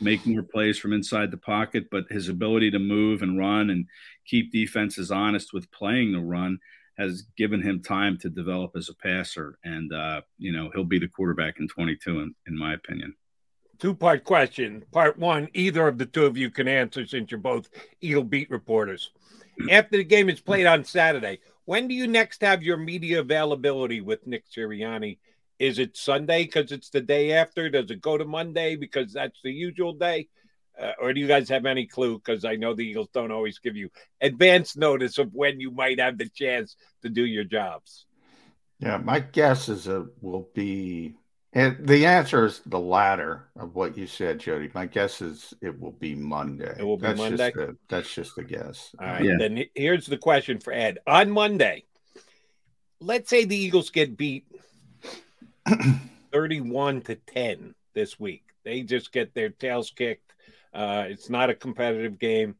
make 0.00 0.26
more 0.26 0.42
plays 0.42 0.78
from 0.78 0.92
inside 0.92 1.30
the 1.30 1.36
pocket, 1.36 1.88
but 1.90 2.10
his 2.10 2.28
ability 2.28 2.70
to 2.72 2.78
move 2.78 3.22
and 3.22 3.38
run 3.38 3.70
and 3.70 3.86
keep 4.24 4.50
defenses 4.50 5.10
honest 5.10 5.52
with 5.52 5.70
playing 5.70 6.12
the 6.12 6.20
run 6.20 6.58
has 7.02 7.24
given 7.36 7.60
him 7.60 7.82
time 7.82 8.16
to 8.18 8.30
develop 8.30 8.72
as 8.76 8.88
a 8.88 8.94
passer, 8.94 9.58
and 9.64 9.92
uh, 9.92 10.20
you 10.38 10.52
know 10.52 10.70
he'll 10.74 10.84
be 10.84 10.98
the 10.98 11.08
quarterback 11.08 11.58
in 11.58 11.68
22, 11.68 12.20
in, 12.20 12.34
in 12.46 12.56
my 12.56 12.74
opinion. 12.74 13.14
Two 13.78 13.94
part 13.94 14.24
question. 14.24 14.84
Part 14.92 15.18
one: 15.18 15.48
Either 15.54 15.88
of 15.88 15.98
the 15.98 16.06
two 16.06 16.24
of 16.24 16.36
you 16.36 16.50
can 16.50 16.68
answer 16.68 17.06
since 17.06 17.30
you're 17.30 17.40
both 17.40 17.68
Eagle 18.00 18.24
beat 18.24 18.50
reporters. 18.50 19.10
After 19.70 19.98
the 19.98 20.04
game 20.04 20.30
is 20.30 20.40
played 20.40 20.66
on 20.66 20.84
Saturday, 20.84 21.40
when 21.64 21.88
do 21.88 21.94
you 21.94 22.06
next 22.06 22.40
have 22.42 22.62
your 22.62 22.76
media 22.76 23.20
availability 23.20 24.00
with 24.00 24.26
Nick 24.26 24.44
Sirianni? 24.50 25.18
Is 25.58 25.78
it 25.78 25.96
Sunday 25.96 26.44
because 26.44 26.72
it's 26.72 26.90
the 26.90 27.00
day 27.00 27.32
after? 27.32 27.68
Does 27.68 27.90
it 27.90 28.00
go 28.00 28.16
to 28.16 28.24
Monday 28.24 28.76
because 28.76 29.12
that's 29.12 29.40
the 29.44 29.52
usual 29.52 29.92
day? 29.92 30.28
Uh, 30.80 30.92
or 31.00 31.12
do 31.12 31.20
you 31.20 31.26
guys 31.26 31.48
have 31.48 31.66
any 31.66 31.86
clue? 31.86 32.18
Because 32.18 32.44
I 32.44 32.56
know 32.56 32.74
the 32.74 32.84
Eagles 32.84 33.08
don't 33.12 33.30
always 33.30 33.58
give 33.58 33.76
you 33.76 33.90
advance 34.20 34.76
notice 34.76 35.18
of 35.18 35.32
when 35.34 35.60
you 35.60 35.70
might 35.70 36.00
have 36.00 36.18
the 36.18 36.28
chance 36.28 36.76
to 37.02 37.08
do 37.08 37.24
your 37.24 37.44
jobs. 37.44 38.06
Yeah, 38.78 38.96
my 38.96 39.20
guess 39.20 39.68
is 39.68 39.86
it 39.86 40.06
will 40.20 40.48
be. 40.54 41.14
And 41.54 41.86
the 41.86 42.06
answer 42.06 42.46
is 42.46 42.62
the 42.64 42.80
latter 42.80 43.48
of 43.56 43.74
what 43.74 43.96
you 43.98 44.06
said, 44.06 44.40
Jody. 44.40 44.70
My 44.74 44.86
guess 44.86 45.20
is 45.20 45.52
it 45.60 45.78
will 45.78 45.92
be 45.92 46.14
Monday. 46.14 46.74
It 46.78 46.82
will 46.82 46.96
be 46.96 47.08
that's 47.08 47.18
Monday. 47.18 47.52
Just 47.52 47.56
a, 47.56 47.76
that's 47.90 48.14
just 48.14 48.38
a 48.38 48.42
guess. 48.42 48.94
All 48.98 49.06
right. 49.06 49.24
Yeah. 49.24 49.36
Then 49.38 49.64
here's 49.74 50.06
the 50.06 50.16
question 50.16 50.58
for 50.60 50.72
Ed. 50.72 50.98
On 51.06 51.30
Monday, 51.30 51.84
let's 53.00 53.28
say 53.28 53.44
the 53.44 53.56
Eagles 53.56 53.90
get 53.90 54.16
beat 54.16 54.46
31 56.32 57.02
to 57.02 57.16
10 57.16 57.74
this 57.94 58.18
week. 58.18 58.44
They 58.64 58.82
just 58.82 59.12
get 59.12 59.34
their 59.34 59.50
tails 59.50 59.92
kicked 59.94 60.32
uh, 60.72 61.04
it's 61.08 61.30
not 61.30 61.50
a 61.50 61.54
competitive 61.54 62.18
game. 62.18 62.56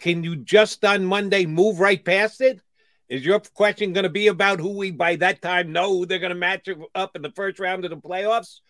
Can 0.00 0.24
you 0.24 0.36
just 0.36 0.84
on 0.84 1.04
Monday 1.04 1.46
move 1.46 1.80
right 1.80 2.04
past 2.04 2.40
it? 2.40 2.60
Is 3.08 3.24
your 3.24 3.40
question 3.40 3.92
going 3.92 4.04
to 4.04 4.10
be 4.10 4.26
about 4.26 4.58
who 4.58 4.76
we 4.76 4.90
by 4.90 5.16
that 5.16 5.40
time 5.40 5.72
know 5.72 5.92
who 5.92 6.06
they're 6.06 6.18
going 6.18 6.30
to 6.30 6.34
match 6.34 6.68
up 6.94 7.14
in 7.14 7.22
the 7.22 7.30
first 7.30 7.60
round 7.60 7.84
of 7.84 7.90
the 7.90 7.96
playoffs? 7.96 8.60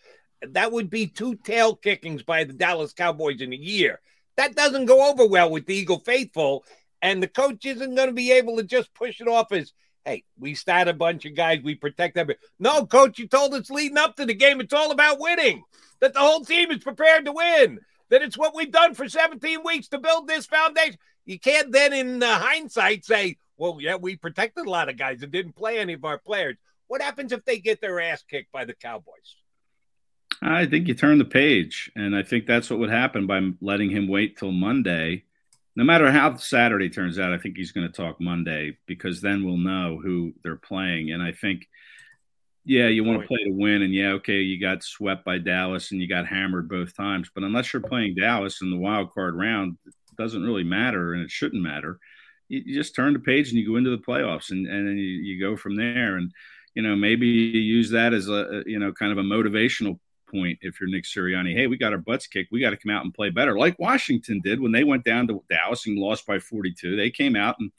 That 0.41 0.71
would 0.71 0.89
be 0.89 1.07
two 1.07 1.35
tail 1.35 1.75
kickings 1.75 2.21
by 2.21 2.43
the 2.43 2.53
Dallas 2.53 2.93
Cowboys 2.93 3.41
in 3.41 3.53
a 3.53 3.57
year. 3.57 3.99
That 4.35 4.55
doesn't 4.55 4.85
go 4.85 5.09
over 5.09 5.25
well 5.25 5.49
with 5.49 5.65
the 5.65 5.75
Eagle 5.75 5.99
faithful. 5.99 6.63
And 7.01 7.21
the 7.21 7.27
coach 7.27 7.65
isn't 7.65 7.95
going 7.95 8.09
to 8.09 8.13
be 8.13 8.31
able 8.31 8.57
to 8.57 8.63
just 8.63 8.93
push 8.93 9.19
it 9.21 9.27
off 9.27 9.51
as, 9.51 9.73
hey, 10.05 10.23
we 10.39 10.53
start 10.53 10.87
a 10.87 10.93
bunch 10.93 11.25
of 11.25 11.35
guys, 11.35 11.61
we 11.63 11.75
protect 11.75 12.15
them. 12.15 12.29
No, 12.59 12.85
coach, 12.85 13.19
you 13.19 13.27
told 13.27 13.53
us 13.53 13.69
leading 13.69 13.97
up 13.97 14.15
to 14.15 14.25
the 14.25 14.33
game, 14.33 14.61
it's 14.61 14.73
all 14.73 14.91
about 14.91 15.19
winning, 15.19 15.63
that 15.99 16.13
the 16.13 16.19
whole 16.19 16.45
team 16.45 16.71
is 16.71 16.83
prepared 16.83 17.25
to 17.25 17.33
win. 17.33 17.79
That 18.09 18.21
it's 18.21 18.37
what 18.37 18.55
we've 18.55 18.71
done 18.71 18.93
for 18.93 19.07
17 19.07 19.63
weeks 19.63 19.89
to 19.89 19.99
build 19.99 20.27
this 20.27 20.45
foundation. 20.45 20.97
You 21.25 21.39
can't 21.39 21.71
then, 21.71 21.93
in 21.93 22.23
uh, 22.23 22.39
hindsight, 22.39 23.05
say, 23.05 23.37
well, 23.57 23.77
yeah, 23.79 23.95
we 23.95 24.15
protected 24.15 24.65
a 24.65 24.69
lot 24.69 24.89
of 24.89 24.97
guys 24.97 25.23
and 25.23 25.31
didn't 25.31 25.55
play 25.55 25.79
any 25.79 25.93
of 25.93 26.05
our 26.05 26.17
players. 26.17 26.55
What 26.87 27.01
happens 27.01 27.31
if 27.31 27.43
they 27.43 27.59
get 27.59 27.81
their 27.81 27.99
ass 27.99 28.23
kicked 28.29 28.51
by 28.51 28.65
the 28.65 28.73
Cowboys? 28.73 29.35
I 30.41 30.65
think 30.67 30.87
you 30.87 30.93
turn 30.93 31.17
the 31.17 31.25
page, 31.25 31.91
and 31.95 32.15
I 32.15 32.23
think 32.23 32.45
that's 32.45 32.69
what 32.69 32.79
would 32.79 32.91
happen 32.91 33.27
by 33.27 33.41
letting 33.59 33.89
him 33.89 34.07
wait 34.07 34.37
till 34.37 34.51
Monday. 34.51 35.23
No 35.75 35.83
matter 35.83 36.11
how 36.11 36.35
Saturday 36.35 36.89
turns 36.89 37.19
out, 37.19 37.33
I 37.33 37.37
think 37.37 37.57
he's 37.57 37.71
going 37.71 37.87
to 37.87 37.93
talk 37.93 38.21
Monday 38.21 38.77
because 38.85 39.21
then 39.21 39.43
we'll 39.43 39.57
know 39.57 39.99
who 40.01 40.33
they're 40.43 40.55
playing. 40.55 41.11
And 41.11 41.21
I 41.21 41.31
think, 41.31 41.67
yeah, 42.67 42.89
you 42.89 43.05
want 43.05 43.21
to 43.21 43.27
play 43.27 43.41
to 43.45 43.51
win, 43.51 43.81
and 43.81 43.93
yeah, 43.93 44.09
okay, 44.09 44.41
you 44.41 44.59
got 44.59 44.83
swept 44.83 45.23
by 45.23 45.37
Dallas 45.37 45.91
and 45.91 46.01
you 46.01 46.07
got 46.07 46.27
hammered 46.27 46.67
both 46.67 46.93
times. 46.93 47.31
But 47.33 47.45
unless 47.45 47.71
you're 47.71 47.81
playing 47.81 48.15
Dallas 48.15 48.61
in 48.61 48.69
the 48.69 48.77
wild 48.77 49.13
card 49.13 49.35
round, 49.35 49.77
it 49.85 49.93
doesn't 50.17 50.43
really 50.43 50.65
matter, 50.65 51.13
and 51.13 51.23
it 51.23 51.31
shouldn't 51.31 51.63
matter. 51.63 51.97
You, 52.49 52.61
you 52.65 52.75
just 52.75 52.93
turn 52.93 53.13
the 53.13 53.19
page 53.19 53.49
and 53.49 53.57
you 53.57 53.65
go 53.65 53.77
into 53.77 53.91
the 53.91 53.97
playoffs, 53.97 54.51
and 54.51 54.67
and 54.67 54.85
then 54.85 54.97
you, 54.97 55.05
you 55.05 55.39
go 55.39 55.55
from 55.55 55.77
there. 55.77 56.17
And 56.17 56.29
you 56.75 56.81
know, 56.81 56.93
maybe 56.93 57.25
you 57.25 57.61
use 57.61 57.89
that 57.91 58.13
as 58.13 58.27
a 58.27 58.63
you 58.65 58.79
know 58.79 58.91
kind 58.91 59.13
of 59.13 59.17
a 59.17 59.21
motivational 59.21 59.97
point 60.29 60.59
if 60.61 60.81
you're 60.81 60.89
Nick 60.89 61.05
Sirianni. 61.05 61.55
Hey, 61.55 61.67
we 61.67 61.77
got 61.77 61.93
our 61.93 61.99
butts 61.99 62.27
kicked. 62.27 62.51
We 62.51 62.59
got 62.59 62.71
to 62.71 62.77
come 62.77 62.91
out 62.91 63.05
and 63.05 63.13
play 63.13 63.29
better, 63.29 63.57
like 63.57 63.79
Washington 63.79 64.41
did 64.43 64.59
when 64.59 64.73
they 64.73 64.83
went 64.83 65.05
down 65.05 65.25
to 65.29 65.41
Dallas 65.49 65.87
and 65.87 65.97
lost 65.97 66.27
by 66.27 66.39
42. 66.39 66.97
They 66.97 67.11
came 67.11 67.37
out 67.37 67.55
and 67.61 67.71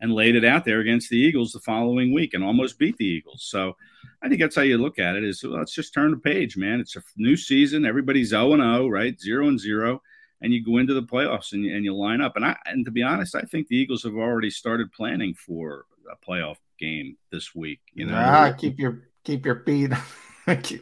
and 0.00 0.12
laid 0.12 0.36
it 0.36 0.44
out 0.44 0.64
there 0.64 0.80
against 0.80 1.08
the 1.08 1.16
Eagles 1.16 1.52
the 1.52 1.60
following 1.60 2.12
week 2.12 2.34
and 2.34 2.44
almost 2.44 2.78
beat 2.78 2.96
the 2.96 3.06
Eagles. 3.06 3.44
So 3.48 3.76
I 4.22 4.28
think 4.28 4.40
that's 4.40 4.56
how 4.56 4.62
you 4.62 4.78
look 4.78 4.98
at 4.98 5.16
it. 5.16 5.24
Is 5.24 5.42
well, 5.42 5.58
let's 5.58 5.74
just 5.74 5.94
turn 5.94 6.10
the 6.10 6.16
page, 6.16 6.56
man. 6.56 6.80
It's 6.80 6.96
a 6.96 7.02
new 7.16 7.36
season. 7.36 7.86
Everybody's 7.86 8.30
0 8.30 8.54
and 8.54 8.62
0, 8.62 8.88
right? 8.88 9.18
Zero 9.20 9.48
and 9.48 9.58
zero. 9.58 10.02
And 10.40 10.52
you 10.52 10.64
go 10.64 10.78
into 10.78 10.94
the 10.94 11.02
playoffs 11.02 11.52
and 11.52 11.64
you, 11.64 11.74
and 11.74 11.84
you 11.84 11.94
line 11.94 12.20
up. 12.20 12.36
And 12.36 12.44
I 12.44 12.56
and 12.66 12.84
to 12.84 12.90
be 12.90 13.02
honest, 13.02 13.34
I 13.34 13.42
think 13.42 13.68
the 13.68 13.76
Eagles 13.76 14.02
have 14.02 14.14
already 14.14 14.50
started 14.50 14.92
planning 14.92 15.34
for 15.34 15.86
a 16.10 16.16
playoff 16.28 16.56
game 16.78 17.16
this 17.30 17.54
week. 17.54 17.80
You 17.92 18.06
know, 18.06 18.12
nah, 18.12 18.52
keep 18.52 18.78
your 18.78 19.08
keep 19.24 19.46
your 19.46 19.60
feet 19.60 19.92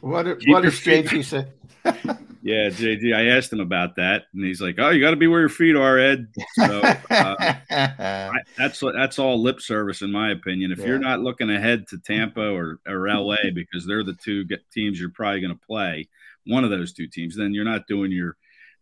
what 0.00 0.26
if, 0.26 0.42
what 0.46 0.64
if 0.64 0.84
JG 0.84 1.24
said? 1.24 1.52
yeah, 2.42 2.68
JG. 2.68 3.14
I 3.14 3.36
asked 3.36 3.52
him 3.52 3.60
about 3.60 3.96
that, 3.96 4.24
and 4.34 4.44
he's 4.44 4.60
like, 4.60 4.76
"Oh, 4.78 4.90
you 4.90 5.00
got 5.00 5.10
to 5.10 5.16
be 5.16 5.26
where 5.26 5.40
your 5.40 5.48
feet 5.48 5.76
are, 5.76 5.98
Ed." 5.98 6.28
So 6.54 6.80
uh, 6.80 6.96
I, 7.70 8.30
that's 8.56 8.80
that's 8.80 9.18
all 9.18 9.42
lip 9.42 9.60
service, 9.60 10.02
in 10.02 10.12
my 10.12 10.30
opinion. 10.30 10.70
If 10.72 10.78
yeah. 10.78 10.86
you're 10.86 10.98
not 10.98 11.20
looking 11.20 11.50
ahead 11.50 11.86
to 11.88 11.98
Tampa 11.98 12.52
or 12.52 12.80
or 12.86 13.08
LA 13.08 13.50
because 13.54 13.86
they're 13.86 14.04
the 14.04 14.14
two 14.14 14.44
teams 14.72 15.00
you're 15.00 15.10
probably 15.10 15.40
going 15.40 15.56
to 15.56 15.66
play, 15.66 16.08
one 16.46 16.64
of 16.64 16.70
those 16.70 16.92
two 16.92 17.06
teams, 17.06 17.36
then 17.36 17.52
you're 17.52 17.64
not 17.64 17.86
doing 17.88 18.12
your 18.12 18.36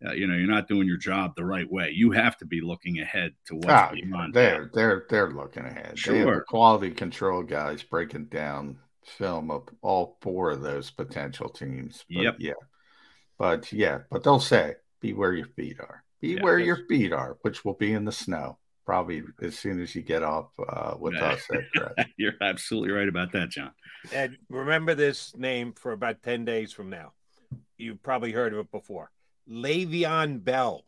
uh, 0.06 0.12
you 0.12 0.26
know 0.26 0.34
you're 0.34 0.46
not 0.46 0.68
doing 0.68 0.86
your 0.86 0.98
job 0.98 1.34
the 1.36 1.44
right 1.44 1.70
way. 1.70 1.90
You 1.94 2.10
have 2.10 2.36
to 2.38 2.44
be 2.44 2.60
looking 2.60 3.00
ahead 3.00 3.32
to 3.46 3.54
what's 3.56 3.92
oh, 3.92 3.94
beyond. 3.94 4.34
They're 4.34 4.70
they're 4.74 5.06
they're 5.08 5.30
looking 5.30 5.64
ahead. 5.64 5.98
Sure, 5.98 6.44
quality 6.48 6.90
control 6.90 7.42
guys 7.42 7.82
breaking 7.82 8.26
down 8.26 8.78
film 9.04 9.50
of 9.50 9.68
all 9.82 10.16
four 10.20 10.50
of 10.50 10.62
those 10.62 10.90
potential 10.90 11.48
teams. 11.48 12.04
But 12.08 12.22
yep. 12.22 12.36
Yeah. 12.38 12.52
But 13.38 13.72
yeah, 13.72 14.00
but 14.10 14.22
they'll 14.22 14.40
say, 14.40 14.74
be 15.00 15.14
where 15.14 15.32
your 15.32 15.46
feet 15.46 15.80
are. 15.80 16.04
Be 16.20 16.34
yeah, 16.34 16.42
where 16.42 16.58
your 16.58 16.84
feet 16.88 17.12
are, 17.12 17.38
which 17.42 17.64
will 17.64 17.74
be 17.74 17.92
in 17.92 18.04
the 18.04 18.12
snow. 18.12 18.58
Probably 18.84 19.22
as 19.40 19.58
soon 19.58 19.80
as 19.80 19.94
you 19.94 20.02
get 20.02 20.22
off 20.22 20.50
uh, 20.58 20.94
with 20.98 21.14
us. 21.14 21.40
You're 22.16 22.34
absolutely 22.42 22.90
right 22.90 23.08
about 23.08 23.32
that, 23.32 23.50
John. 23.50 23.70
And 24.12 24.36
remember 24.48 24.94
this 24.94 25.34
name 25.36 25.72
for 25.72 25.92
about 25.92 26.22
10 26.22 26.44
days 26.44 26.72
from 26.72 26.90
now. 26.90 27.12
You've 27.78 28.02
probably 28.02 28.32
heard 28.32 28.52
of 28.52 28.58
it 28.58 28.70
before. 28.70 29.10
Le'Veon 29.48 30.42
Bell 30.42 30.84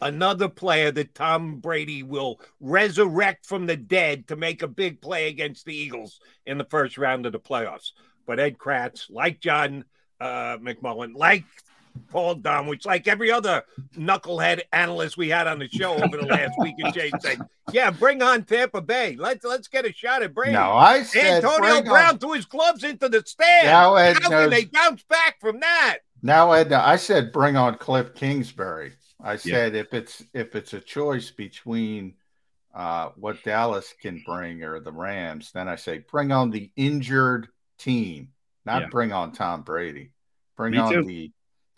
another 0.00 0.48
player 0.48 0.90
that 0.92 1.14
Tom 1.14 1.56
Brady 1.56 2.02
will 2.02 2.40
resurrect 2.60 3.46
from 3.46 3.66
the 3.66 3.76
dead 3.76 4.28
to 4.28 4.36
make 4.36 4.62
a 4.62 4.68
big 4.68 5.00
play 5.00 5.28
against 5.28 5.64
the 5.64 5.74
Eagles 5.74 6.20
in 6.46 6.58
the 6.58 6.64
first 6.64 6.98
round 6.98 7.26
of 7.26 7.32
the 7.32 7.40
playoffs. 7.40 7.92
But 8.26 8.40
Ed 8.40 8.58
Kracz, 8.58 9.10
like 9.10 9.40
John 9.40 9.84
uh, 10.20 10.58
McMullen, 10.58 11.14
like 11.14 11.44
Paul 12.08 12.36
Domowitch, 12.36 12.86
like 12.86 13.06
every 13.06 13.30
other 13.30 13.62
knucklehead 13.96 14.62
analyst 14.72 15.16
we 15.16 15.28
had 15.28 15.46
on 15.46 15.58
the 15.58 15.68
show 15.68 15.94
over 15.94 16.16
the 16.16 16.26
last 16.26 16.58
week, 16.58 16.74
and 16.78 16.92
Jay 16.92 17.10
said, 17.20 17.38
"Yeah, 17.72 17.90
bring 17.90 18.22
on 18.22 18.44
Tampa 18.44 18.80
Bay. 18.80 19.16
Let's 19.18 19.44
let's 19.44 19.68
get 19.68 19.86
a 19.86 19.92
shot 19.92 20.22
at 20.22 20.34
Brady." 20.34 20.52
No, 20.52 20.72
I 20.72 21.02
said 21.02 21.44
Antonio 21.44 21.82
Brown 21.82 22.14
on. 22.14 22.18
threw 22.18 22.32
his 22.32 22.46
gloves 22.46 22.82
into 22.84 23.08
the 23.08 23.22
stand. 23.24 23.66
Now 23.66 23.94
Ed 23.94 24.22
How 24.22 24.28
knows, 24.28 24.42
can 24.42 24.50
they 24.50 24.64
bounce 24.64 25.02
back 25.04 25.40
from 25.40 25.60
that? 25.60 25.98
Now 26.22 26.52
Ed, 26.52 26.72
I 26.72 26.96
said 26.96 27.32
bring 27.32 27.56
on 27.56 27.76
Cliff 27.78 28.14
Kingsbury. 28.14 28.92
I 29.24 29.36
said 29.36 29.74
yeah. 29.74 29.80
if 29.80 29.94
it's 29.94 30.22
if 30.34 30.54
it's 30.54 30.74
a 30.74 30.80
choice 30.80 31.30
between 31.30 32.14
uh, 32.74 33.10
what 33.16 33.42
Dallas 33.42 33.94
can 34.00 34.22
bring 34.26 34.62
or 34.62 34.80
the 34.80 34.92
Rams, 34.92 35.50
then 35.52 35.66
I 35.66 35.76
say 35.76 35.98
bring 35.98 36.30
on 36.30 36.50
the 36.50 36.70
injured 36.76 37.48
team, 37.78 38.28
not 38.66 38.82
yeah. 38.82 38.88
bring 38.88 39.12
on 39.12 39.32
Tom 39.32 39.62
Brady. 39.62 40.10
Bring 40.56 40.72
Me 40.72 40.78
on 40.78 40.92
too. 40.92 41.04
the 41.04 41.32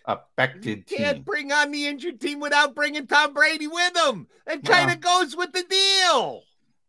affected 0.07 0.91
you 0.91 0.97
can't 0.97 1.19
team. 1.19 1.23
bring 1.23 1.53
on 1.53 1.71
the 1.71 1.87
injured 1.87 2.21
team 2.21 2.41
without 2.41 2.75
bringing 2.75 3.07
Tom 3.07 3.33
Brady 3.33 3.69
with 3.69 3.97
him. 3.97 4.27
It 4.47 4.65
kind 4.65 4.91
of 4.91 5.01
goes 5.01 5.37
with 5.37 5.53
the 5.53 5.63
deal. 5.63 6.43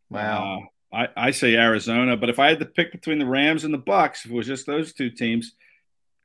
Well, 0.09 0.59
uh, 0.93 0.95
I, 0.95 1.07
I 1.15 1.31
say 1.31 1.55
Arizona, 1.55 2.17
but 2.17 2.29
if 2.29 2.39
I 2.39 2.49
had 2.49 2.59
to 2.59 2.65
pick 2.65 2.91
between 2.91 3.19
the 3.19 3.25
Rams 3.25 3.63
and 3.63 3.73
the 3.73 3.79
Bucks, 3.79 4.25
if 4.25 4.31
it 4.31 4.35
was 4.35 4.47
just 4.47 4.65
those 4.65 4.93
two 4.93 5.09
teams, 5.09 5.53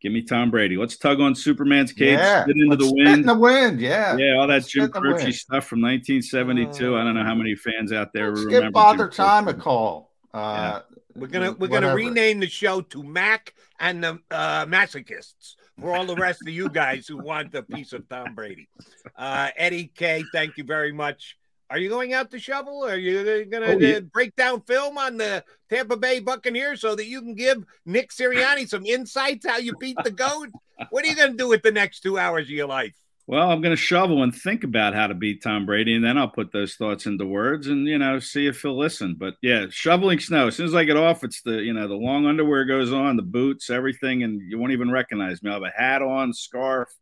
Give 0.03 0.11
me 0.11 0.23
Tom 0.23 0.51
Brady. 0.51 0.77
Let's 0.77 0.97
tug 0.97 1.21
on 1.21 1.33
Superman's 1.33 1.93
cage, 1.93 2.19
yeah. 2.19 2.45
get 2.45 2.57
into 2.57 2.75
the 2.75 2.93
wind. 2.93 3.21
In 3.21 3.23
the 3.23 3.39
wind, 3.39 3.81
yeah. 3.81 4.17
Yeah, 4.17 4.35
all 4.35 4.49
that 4.49 4.55
Let's 4.55 4.67
Jim 4.67 4.91
Croce 4.91 5.31
stuff 5.31 5.67
from 5.67 5.81
1972. 5.81 6.97
Uh, 6.97 7.01
I 7.01 7.05
don't 7.05 7.15
know 7.15 7.25
how 7.25 7.37
many 7.37 7.55
fans 7.55 7.93
out 7.93 8.13
there 8.13 8.33
remember. 8.33 8.63
Give 8.63 8.73
Father 8.73 9.09
Time 9.09 9.47
a 9.47 9.55
call. 9.55 10.11
Uh, 10.35 10.81
yeah. 10.91 10.97
We're 11.15 11.29
gonna 11.29 11.53
we're 11.53 11.69
whatever. 11.69 11.87
gonna 11.87 11.95
rename 11.95 12.41
the 12.41 12.49
show 12.49 12.81
to 12.81 13.03
Mac 13.05 13.55
and 13.79 14.03
the 14.03 14.19
uh, 14.31 14.67
Masochists 14.67 15.55
for 15.81 15.95
all 15.95 16.07
the 16.07 16.17
rest 16.17 16.41
of 16.43 16.49
you 16.49 16.69
guys 16.69 17.07
who 17.07 17.19
want 17.19 17.55
a 17.55 17.63
piece 17.63 17.93
of 17.93 18.09
Tom 18.09 18.35
Brady. 18.35 18.69
Uh, 19.15 19.51
Eddie 19.57 19.93
K, 19.95 20.25
thank 20.33 20.57
you 20.57 20.65
very 20.65 20.93
much. 20.93 21.37
Are 21.73 21.79
you 21.79 21.89
going 21.89 22.13
out 22.13 22.31
to 22.33 22.39
shovel? 22.39 22.85
Are 22.85 22.99
you 22.99 23.47
going 23.47 23.63
to 23.63 23.75
oh, 23.75 23.79
yeah. 23.79 23.97
Uh, 23.97 24.01
break 24.01 24.37
down 24.37 24.61
film 24.61 24.99
on 24.99 25.17
the 25.17 25.43
Tampa 25.71 25.97
Bay 25.97 26.21
Buccaneers 26.21 26.83
so 26.83 26.95
that 26.95 27.07
you 27.07 27.23
can 27.23 27.35
give 27.35 27.65
Nick 27.87 28.11
Sirianni 28.11 28.69
some 28.69 28.85
insights 28.85 29.47
how 29.47 29.57
you 29.57 29.75
beat 29.81 29.97
the 30.05 30.11
goat? 30.11 30.51
what 30.91 31.03
are 31.03 31.09
you 31.09 31.17
going 31.17 31.31
to 31.31 31.37
do 31.39 31.49
with 31.49 31.63
the 31.63 31.73
next 31.73 32.01
two 32.01 32.19
hours 32.19 32.45
of 32.45 32.51
your 32.51 32.67
life? 32.67 32.93
Well, 33.27 33.51
I'm 33.51 33.63
going 33.63 33.75
to 33.75 33.83
shovel 33.83 34.23
and 34.23 34.35
think 34.35 34.65
about 34.65 34.93
how 34.93 35.07
to 35.07 35.15
beat 35.15 35.43
Tom 35.43 35.65
Brady, 35.65 35.95
and 35.95 36.05
then 36.05 36.19
I'll 36.19 36.29
put 36.29 36.53
those 36.53 36.75
thoughts 36.75 37.07
into 37.07 37.25
words 37.25 37.69
and 37.69 37.87
you 37.87 37.97
know 37.97 38.19
see 38.19 38.47
if 38.47 38.61
he'll 38.61 38.79
listen. 38.79 39.17
But 39.19 39.37
yeah, 39.41 39.67
shoveling 39.71 40.21
snow. 40.21 40.49
As 40.49 40.57
soon 40.57 40.67
as 40.67 40.75
I 40.75 40.85
get 40.85 40.99
off, 40.99 41.25
it's 41.25 41.41
the 41.41 41.63
you 41.63 41.73
know 41.73 41.89
the 41.89 41.95
long 41.95 42.27
underwear 42.27 42.67
goes 42.67 42.93
on, 42.93 43.17
the 43.17 43.23
boots, 43.23 43.71
everything, 43.71 44.25
and 44.25 44.43
you 44.43 44.59
won't 44.59 44.73
even 44.73 44.91
recognize 44.91 45.43
me. 45.43 45.51
I 45.51 45.55
have 45.55 45.63
a 45.63 45.71
hat 45.71 46.03
on, 46.03 46.35
scarf, 46.35 46.93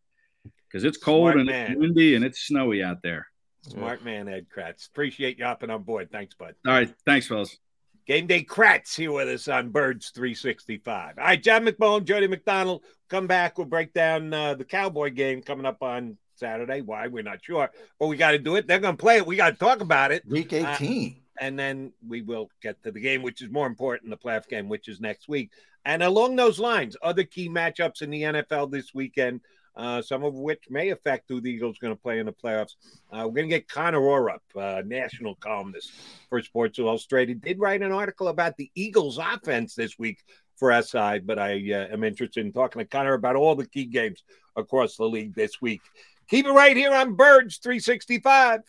because 0.68 0.84
it's 0.84 0.98
cold 0.98 1.32
Smart 1.32 1.38
and 1.38 1.46
man. 1.46 1.72
it's 1.72 1.80
windy 1.80 2.14
and 2.14 2.24
it's 2.24 2.46
snowy 2.46 2.84
out 2.84 3.02
there. 3.02 3.26
Smart 3.62 4.04
man, 4.04 4.28
Ed 4.28 4.46
Kracz. 4.54 4.88
Appreciate 4.88 5.38
you 5.38 5.44
hopping 5.44 5.70
on 5.70 5.82
board. 5.82 6.10
Thanks, 6.10 6.34
bud. 6.34 6.54
All 6.66 6.72
right. 6.72 6.92
Thanks, 7.04 7.26
fellas. 7.26 7.58
Game 8.06 8.26
Day 8.26 8.42
Kracz 8.42 8.96
here 8.96 9.12
with 9.12 9.28
us 9.28 9.46
on 9.46 9.70
Birds 9.70 10.10
365. 10.10 11.18
All 11.18 11.24
right, 11.24 11.42
John 11.42 11.64
McMullen, 11.64 12.04
Jody 12.04 12.26
McDonald. 12.26 12.82
Come 13.08 13.26
back. 13.26 13.58
We'll 13.58 13.66
break 13.66 13.92
down 13.92 14.32
uh, 14.32 14.54
the 14.54 14.64
Cowboy 14.64 15.10
game 15.10 15.42
coming 15.42 15.66
up 15.66 15.82
on 15.82 16.16
Saturday. 16.34 16.80
Why? 16.80 17.06
We're 17.06 17.22
not 17.22 17.44
sure. 17.44 17.70
But 17.98 18.06
we 18.08 18.16
got 18.16 18.32
to 18.32 18.38
do 18.38 18.56
it. 18.56 18.66
They're 18.66 18.78
going 18.78 18.96
to 18.96 19.00
play 19.00 19.18
it. 19.18 19.26
We 19.26 19.36
got 19.36 19.50
to 19.50 19.58
talk 19.58 19.80
about 19.80 20.10
it. 20.10 20.26
Week 20.26 20.52
18. 20.52 20.66
Uh, 20.66 21.20
and 21.40 21.58
then 21.58 21.92
we 22.06 22.22
will 22.22 22.50
get 22.62 22.82
to 22.82 22.90
the 22.90 23.00
game, 23.00 23.22
which 23.22 23.42
is 23.42 23.50
more 23.50 23.66
important, 23.66 24.10
the 24.10 24.16
playoff 24.16 24.48
game, 24.48 24.68
which 24.68 24.88
is 24.88 25.00
next 25.00 25.28
week. 25.28 25.50
And 25.84 26.02
along 26.02 26.36
those 26.36 26.58
lines, 26.58 26.96
other 27.02 27.24
key 27.24 27.48
matchups 27.48 28.02
in 28.02 28.10
the 28.10 28.22
NFL 28.22 28.70
this 28.70 28.92
weekend 28.94 29.40
uh, 29.80 30.02
some 30.02 30.22
of 30.24 30.34
which 30.34 30.64
may 30.68 30.90
affect 30.90 31.24
who 31.28 31.40
the 31.40 31.50
Eagles 31.50 31.76
are 31.76 31.86
going 31.86 31.96
to 31.96 32.02
play 32.02 32.18
in 32.18 32.26
the 32.26 32.32
playoffs. 32.32 32.74
Uh, 33.10 33.22
we're 33.24 33.36
going 33.36 33.48
to 33.48 33.56
get 33.56 33.66
Connor 33.68 34.00
Orrup, 34.00 34.40
uh, 34.54 34.82
national 34.84 35.36
columnist 35.36 35.90
for 36.28 36.42
Sports 36.42 36.78
Illustrated, 36.78 37.40
did 37.40 37.58
write 37.58 37.80
an 37.80 37.90
article 37.90 38.28
about 38.28 38.58
the 38.58 38.70
Eagles' 38.74 39.18
offense 39.18 39.74
this 39.74 39.98
week 39.98 40.18
for 40.56 40.70
SI, 40.82 41.20
but 41.20 41.38
I 41.38 41.54
uh, 41.72 41.94
am 41.94 42.04
interested 42.04 42.44
in 42.44 42.52
talking 42.52 42.80
to 42.80 42.84
Connor 42.84 43.14
about 43.14 43.36
all 43.36 43.54
the 43.54 43.66
key 43.66 43.86
games 43.86 44.22
across 44.54 44.96
the 44.96 45.06
league 45.06 45.34
this 45.34 45.62
week. 45.62 45.80
Keep 46.28 46.46
it 46.46 46.52
right 46.52 46.76
here 46.76 46.92
on 46.92 47.14
Birds 47.14 47.56
365. 47.56 48.60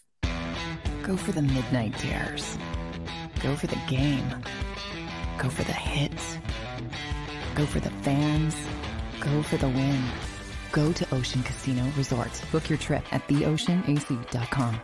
Go 1.04 1.18
for 1.18 1.34
the 1.34 1.42
midnight 1.42 1.98
dares. 2.00 2.58
Go 3.42 3.58
for 3.58 3.68
the 3.68 3.82
game. 3.90 4.30
Go 5.38 5.50
for 5.50 5.64
the 5.64 5.74
hits. 5.74 6.38
Go 7.56 7.66
for 7.66 7.82
the 7.82 7.90
fans. 8.02 8.56
Go 9.20 9.42
for 9.42 9.58
the 9.58 9.68
win 9.68 10.02
Go 10.72 10.94
to 10.94 11.14
Ocean 11.14 11.44
Casino 11.44 11.86
Resort. 11.98 12.30
Book 12.52 12.70
your 12.70 12.78
trip 12.78 13.04
at 13.12 13.28
theoceanac.com. 13.28 14.82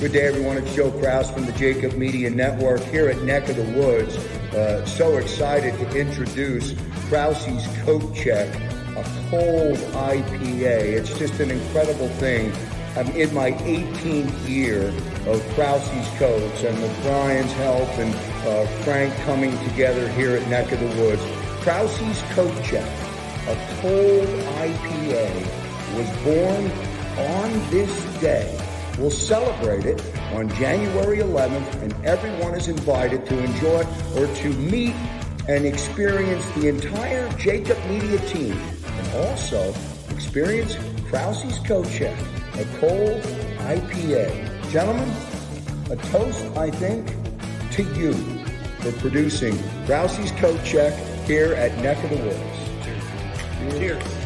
Good 0.00 0.12
day, 0.12 0.28
everyone. 0.28 0.58
It's 0.58 0.74
Joe 0.74 0.90
Kraus 0.92 1.30
from 1.30 1.46
the 1.46 1.52
Jacob 1.52 1.94
Media 1.94 2.30
Network 2.30 2.80
here 2.82 3.08
at 3.08 3.22
Neck 3.22 3.48
of 3.48 3.56
the 3.56 3.64
Woods. 3.78 4.16
Uh, 4.54 4.84
so 4.86 5.16
excited 5.16 5.74
to 5.78 5.98
introduce 5.98 6.74
Krause's 7.08 7.66
Coat 7.82 8.14
Check, 8.14 8.54
a 8.96 9.04
cold 9.30 9.76
IPA. 9.76 10.92
It's 10.92 11.18
just 11.18 11.40
an 11.40 11.50
incredible 11.50 12.08
thing. 12.08 12.52
I'm 12.96 13.08
in 13.08 13.34
my 13.34 13.52
18th 13.52 14.48
year 14.48 14.88
of 15.26 15.42
Krause's 15.54 16.08
Coats, 16.18 16.62
and 16.62 16.80
with 16.80 17.02
Brian's 17.02 17.52
help 17.52 17.88
and 17.98 18.14
uh, 18.46 18.66
Frank 18.84 19.14
coming 19.24 19.56
together 19.68 20.08
here 20.10 20.36
at 20.36 20.48
Neck 20.48 20.70
of 20.70 20.78
the 20.78 21.02
Woods, 21.02 21.22
Krause's 21.62 22.22
Coat 22.32 22.54
Check, 22.64 22.86
a 23.48 23.56
cold 23.80 24.28
IPA, 24.60 25.30
was 25.96 26.08
born 26.22 26.70
on 27.28 27.70
this 27.70 28.20
day. 28.20 28.56
We'll 28.98 29.10
celebrate 29.10 29.84
it 29.84 30.00
on 30.32 30.48
January 30.50 31.18
11th, 31.18 31.82
and 31.82 32.06
everyone 32.06 32.54
is 32.54 32.68
invited 32.68 33.26
to 33.26 33.44
enjoy 33.44 33.84
or 34.16 34.26
to 34.26 34.48
meet 34.54 34.94
and 35.48 35.66
experience 35.66 36.48
the 36.52 36.68
entire 36.68 37.28
Jacob 37.36 37.78
Media 37.86 38.18
team, 38.28 38.52
and 38.84 39.26
also 39.26 39.74
experience 40.10 40.76
Krause's 41.08 41.58
Coat 41.60 41.88
Check, 41.90 42.16
a 42.54 42.64
cold 42.78 43.22
IPA. 43.66 44.70
Gentlemen, 44.70 45.10
a 45.90 45.96
toast, 46.08 46.44
I 46.56 46.70
think, 46.70 47.06
to 47.72 47.82
you 47.94 48.35
for 48.90 49.00
producing 49.00 49.58
Krause's 49.84 50.30
Coat 50.32 50.62
Check 50.64 50.94
here 51.26 51.54
at 51.54 51.76
Neck 51.78 52.02
of 52.04 52.10
the 52.10 52.16
Woods. 52.16 53.78
Cheers. 53.78 54.25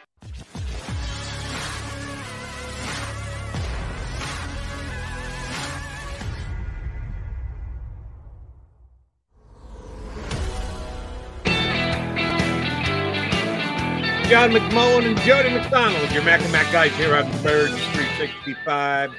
John 14.31 14.51
McMullen 14.51 15.05
and 15.05 15.17
Jody 15.23 15.49
McDonald, 15.49 16.09
your 16.13 16.23
Mac 16.23 16.41
and 16.41 16.51
Mac 16.53 16.71
guys 16.71 16.93
here 16.93 17.13
on 17.17 17.29
Birds 17.43 17.73
365. 17.73 19.11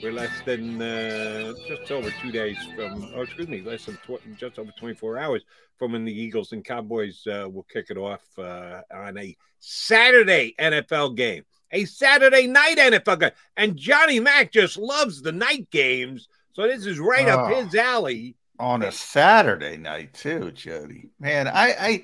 We're 0.00 0.12
less 0.12 0.30
than 0.46 0.80
uh, 0.80 1.54
just 1.66 1.90
over 1.90 2.08
two 2.22 2.30
days 2.30 2.56
from, 2.76 3.10
oh, 3.16 3.22
excuse 3.22 3.48
me, 3.48 3.62
less 3.62 3.86
than 3.86 3.96
tw- 3.96 4.20
just 4.38 4.60
over 4.60 4.70
24 4.78 5.18
hours 5.18 5.42
from 5.76 5.90
when 5.90 6.04
the 6.04 6.12
Eagles 6.12 6.52
and 6.52 6.64
Cowboys 6.64 7.26
uh, 7.26 7.48
will 7.50 7.64
kick 7.64 7.86
it 7.90 7.96
off 7.98 8.22
uh, 8.38 8.82
on 8.94 9.18
a 9.18 9.36
Saturday 9.58 10.54
NFL 10.60 11.16
game, 11.16 11.42
a 11.72 11.84
Saturday 11.84 12.46
night 12.46 12.78
NFL 12.78 13.18
game. 13.18 13.30
And 13.56 13.76
Johnny 13.76 14.20
Mac 14.20 14.52
just 14.52 14.76
loves 14.76 15.20
the 15.20 15.32
night 15.32 15.68
games. 15.72 16.28
So 16.52 16.68
this 16.68 16.86
is 16.86 17.00
right 17.00 17.26
up 17.26 17.50
Oh. 17.50 17.64
his 17.64 17.74
alley. 17.74 18.36
on 18.60 18.82
a 18.84 18.92
Saturday 18.92 19.76
night 19.78 20.14
too, 20.14 20.52
Jody. 20.52 21.10
Man, 21.18 21.48
I, 21.48 21.74
I 21.80 22.02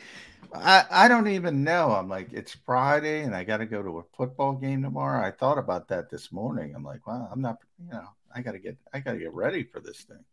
I 0.63 0.85
I 0.91 1.09
don't 1.09 1.29
even 1.29 1.65
know. 1.65 1.93
I'm 1.93 2.09
like, 2.09 2.33
it's 2.33 2.55
Friday 2.67 3.23
and 3.23 3.35
I 3.35 3.45
got 3.45 3.59
to 3.59 3.67
go 3.67 3.83
to 3.83 3.99
a 3.99 4.17
football 4.17 4.53
game 4.55 4.83
tomorrow. 4.83 5.25
I 5.27 5.31
thought 5.31 5.59
about 5.59 5.89
that 5.89 6.11
this 6.11 6.33
morning. 6.33 6.75
I'm 6.75 6.85
like, 6.85 7.07
wow, 7.07 7.29
I'm 7.31 7.41
not. 7.41 7.59
You 7.83 7.91
know, 7.91 8.09
I 8.35 8.41
got 8.43 8.53
to 8.53 8.59
get 8.59 8.77
I 8.93 9.01
got 9.01 9.13
to 9.13 9.19
get 9.19 9.33
ready 9.33 9.63
for 9.65 9.81
this 9.81 10.03
thing. 10.03 10.25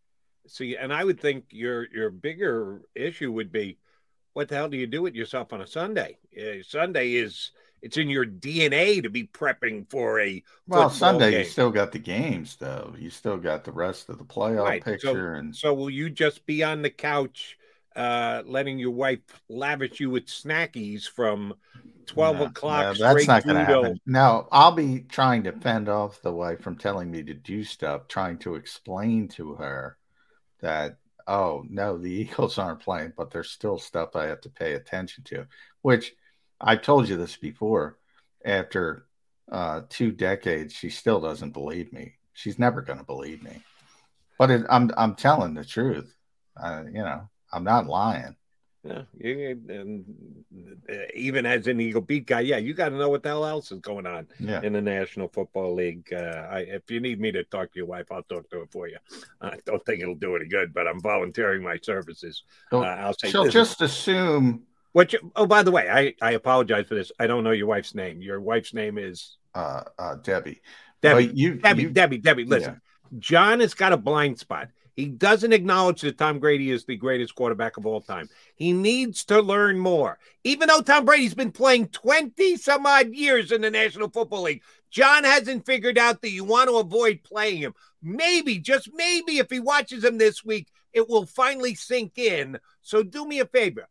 See, 0.48 0.76
and 0.76 0.92
I 0.94 1.04
would 1.04 1.20
think 1.20 1.46
your 1.52 1.88
your 1.94 2.10
bigger 2.10 2.82
issue 2.96 3.32
would 3.32 3.52
be, 3.52 3.78
what 4.34 4.50
the 4.50 4.56
hell 4.56 4.68
do 4.70 4.78
you 4.78 4.88
do 4.88 5.02
with 5.02 5.16
yourself 5.16 5.54
on 5.54 5.62
a 5.62 5.68
Sunday? 5.68 6.18
Uh, 6.38 6.62
Sunday 6.68 7.14
is 7.14 7.52
it's 7.82 7.98
in 7.98 8.10
your 8.10 8.26
DNA 8.26 9.04
to 9.04 9.10
be 9.10 9.26
prepping 9.28 9.90
for 9.90 10.20
a 10.22 10.42
Well, 10.68 10.90
Sunday 10.90 11.32
game. 11.32 11.40
you 11.40 11.46
still 11.46 11.72
got 11.72 11.92
the 11.92 12.00
games 12.00 12.56
though. 12.58 12.94
You 12.98 13.10
still 13.10 13.38
got 13.38 13.64
the 13.64 13.72
rest 13.74 14.10
of 14.10 14.18
the 14.18 14.24
playoff 14.26 14.64
Right, 14.66 14.84
so- 14.84 14.92
picture 14.92 15.36
and 15.36 15.56
So 15.56 15.74
will 15.74 15.90
you 15.90 16.10
just 16.10 16.46
be 16.46 16.64
on 16.64 16.82
the 16.82 16.90
couch, 16.90 17.58
uh, 17.96 18.44
letting 18.46 18.80
your 18.80 18.92
wife 18.92 19.22
lavish 19.50 20.00
you 20.00 20.10
with 20.10 20.26
snackies 20.28 21.08
from 21.10 21.56
twelve 22.06 22.36
No, 22.36 22.48
o'clock? 22.48 22.86
no, 22.86 22.94
that's 22.94 23.28
not 23.28 23.46
going 23.46 23.56
to 23.56 23.64
happen. 23.64 24.00
No, 24.06 24.48
I'll 24.52 24.72
be 24.72 25.02
trying 25.02 25.44
to 25.44 25.52
fend 25.52 25.90
off 25.90 26.22
the 26.22 26.32
wife 26.34 26.62
from 26.62 26.78
telling 26.78 27.10
me 27.12 27.24
to 27.24 27.34
do 27.34 27.64
stuff, 27.64 28.08
trying 28.08 28.38
to 28.40 28.56
explain 28.56 29.28
to 29.30 29.56
her 29.56 29.98
that, 30.62 30.98
oh, 31.28 31.66
no, 31.70 31.98
the 31.98 32.12
Eagles 32.22 32.58
aren't 32.58 32.82
playing, 32.82 33.14
but 33.18 33.32
there's 33.32 33.52
still 33.52 33.78
stuff 33.80 34.16
I 34.16 34.28
have 34.28 34.42
to 34.42 34.50
pay 34.50 34.74
attention 34.74 35.24
to, 35.26 35.48
which 35.82 36.14
I 36.62 36.76
told 36.78 37.10
you 37.10 37.18
this 37.18 37.38
before. 37.38 37.98
After 38.46 39.06
uh, 39.52 39.82
two 39.90 40.12
decades, 40.12 40.74
she 40.74 40.90
still 40.90 41.22
doesn't 41.22 41.52
believe 41.52 41.94
me. 41.94 42.16
She's 42.34 42.60
never 42.60 42.82
going 42.82 43.00
to 43.00 43.06
believe 43.06 43.42
me. 43.44 43.64
But 44.38 44.52
it, 44.52 44.66
I'm, 44.70 44.92
I'm 44.98 45.16
telling 45.16 45.54
the 45.54 45.66
truth. 45.66 46.16
Uh, 46.62 46.84
you 46.88 47.02
know, 47.04 47.30
I'm 47.54 47.64
not 47.64 47.88
lying. 47.88 48.36
Yeah, 48.86 49.04
you, 49.18 49.62
and 49.70 50.04
uh, 50.92 50.94
even 51.16 51.46
as 51.46 51.68
an 51.68 51.80
Eagle 51.80 52.02
beat 52.02 52.26
guy, 52.28 52.42
yeah, 52.42 52.58
you 52.58 52.74
got 52.74 52.90
to 52.90 52.98
know 52.98 53.08
what 53.08 53.24
the 53.24 53.30
hell 53.30 53.46
else 53.46 53.72
is 53.72 53.80
going 53.80 54.06
on 54.06 54.28
Yeah. 54.42 54.60
in 54.62 54.74
the 54.74 54.82
National 54.82 55.30
Football 55.30 55.74
League. 55.76 56.12
Uh, 56.12 56.48
I, 56.52 56.60
if 56.68 56.92
you 56.92 57.00
need 57.00 57.22
me 57.22 57.32
to 57.32 57.46
talk 57.46 57.72
to 57.72 57.80
your 57.80 57.86
wife, 57.86 58.08
I'll 58.12 58.24
talk 58.24 58.50
to 58.50 58.60
her 58.60 58.66
for 58.70 58.90
you. 58.90 58.98
I 59.40 59.56
don't 59.66 59.86
think 59.86 60.02
it'll 60.02 60.16
do 60.16 60.36
any 60.36 60.48
good, 60.50 60.74
but 60.74 60.86
I'm 60.86 61.00
volunteering 61.00 61.64
my 61.64 61.78
services. 61.82 62.44
Uh, 62.74 62.80
I'll 62.82 63.14
say 63.14 63.30
she'll 63.30 63.48
just 63.48 63.82
assume 63.82 64.64
What? 64.92 65.14
You, 65.14 65.32
oh, 65.38 65.46
by 65.46 65.64
the 65.64 65.72
way, 65.72 65.88
I, 65.90 66.14
I 66.22 66.32
apologize 66.34 66.88
for 66.88 66.96
this. 66.96 67.10
I 67.18 67.26
don't 67.26 67.46
know 67.46 67.52
your 67.52 67.68
wife's 67.68 67.96
name. 67.96 68.22
Your 68.22 68.42
wife's 68.42 68.74
name 68.74 68.98
is 68.98 69.38
uh, 69.56 69.84
uh, 69.98 70.16
Debbie. 70.16 70.62
Debbie. 71.02 71.32
You, 71.34 71.54
Debbie. 71.56 71.84
you- 71.84 71.90
Debbie. 71.90 72.18
Debbie. 72.18 72.44
Listen, 72.44 72.82
John 73.18 73.62
has 73.62 73.74
got 73.74 73.94
a 73.94 73.98
blind 73.98 74.40
spot. 74.40 74.68
He 74.96 75.08
doesn't 75.08 75.54
acknowledge 75.54 76.02
that 76.02 76.18
Tom 76.18 76.40
Brady 76.40 76.70
is 76.70 76.86
the 76.86 76.96
greatest 76.96 77.34
quarterback 77.36 77.78
of 77.78 77.86
all 77.86 78.02
time. 78.02 78.30
He 78.56 78.74
needs 78.74 79.26
to 79.26 79.42
learn 79.42 79.80
more. 79.80 80.20
Even 80.44 80.68
though 80.68 80.82
Tom 80.82 81.06
Brady's 81.06 81.34
been 81.34 81.52
playing 81.52 81.88
20 81.88 82.58
some 82.58 82.86
odd 82.86 83.14
years 83.14 83.52
in 83.52 83.62
the 83.62 83.72
National 83.72 84.10
Football 84.10 84.44
League, 84.44 84.62
John 84.92 85.24
hasn't 85.24 85.66
figured 85.66 85.98
out 85.98 86.22
that 86.22 86.30
you 86.30 86.44
want 86.44 86.70
to 86.70 86.78
avoid 86.78 87.24
playing 87.24 87.58
him. 87.58 87.74
Maybe, 88.04 88.60
just 88.60 88.90
maybe, 88.94 89.40
if 89.40 89.50
he 89.50 89.60
watches 89.60 90.04
him 90.04 90.20
this 90.20 90.46
week, 90.46 90.68
it 90.94 91.10
will 91.10 91.26
finally 91.26 91.74
sink 91.74 92.18
in. 92.18 92.60
So 92.82 93.02
do 93.02 93.26
me 93.26 93.40
a 93.40 93.46
favor. 93.46 93.88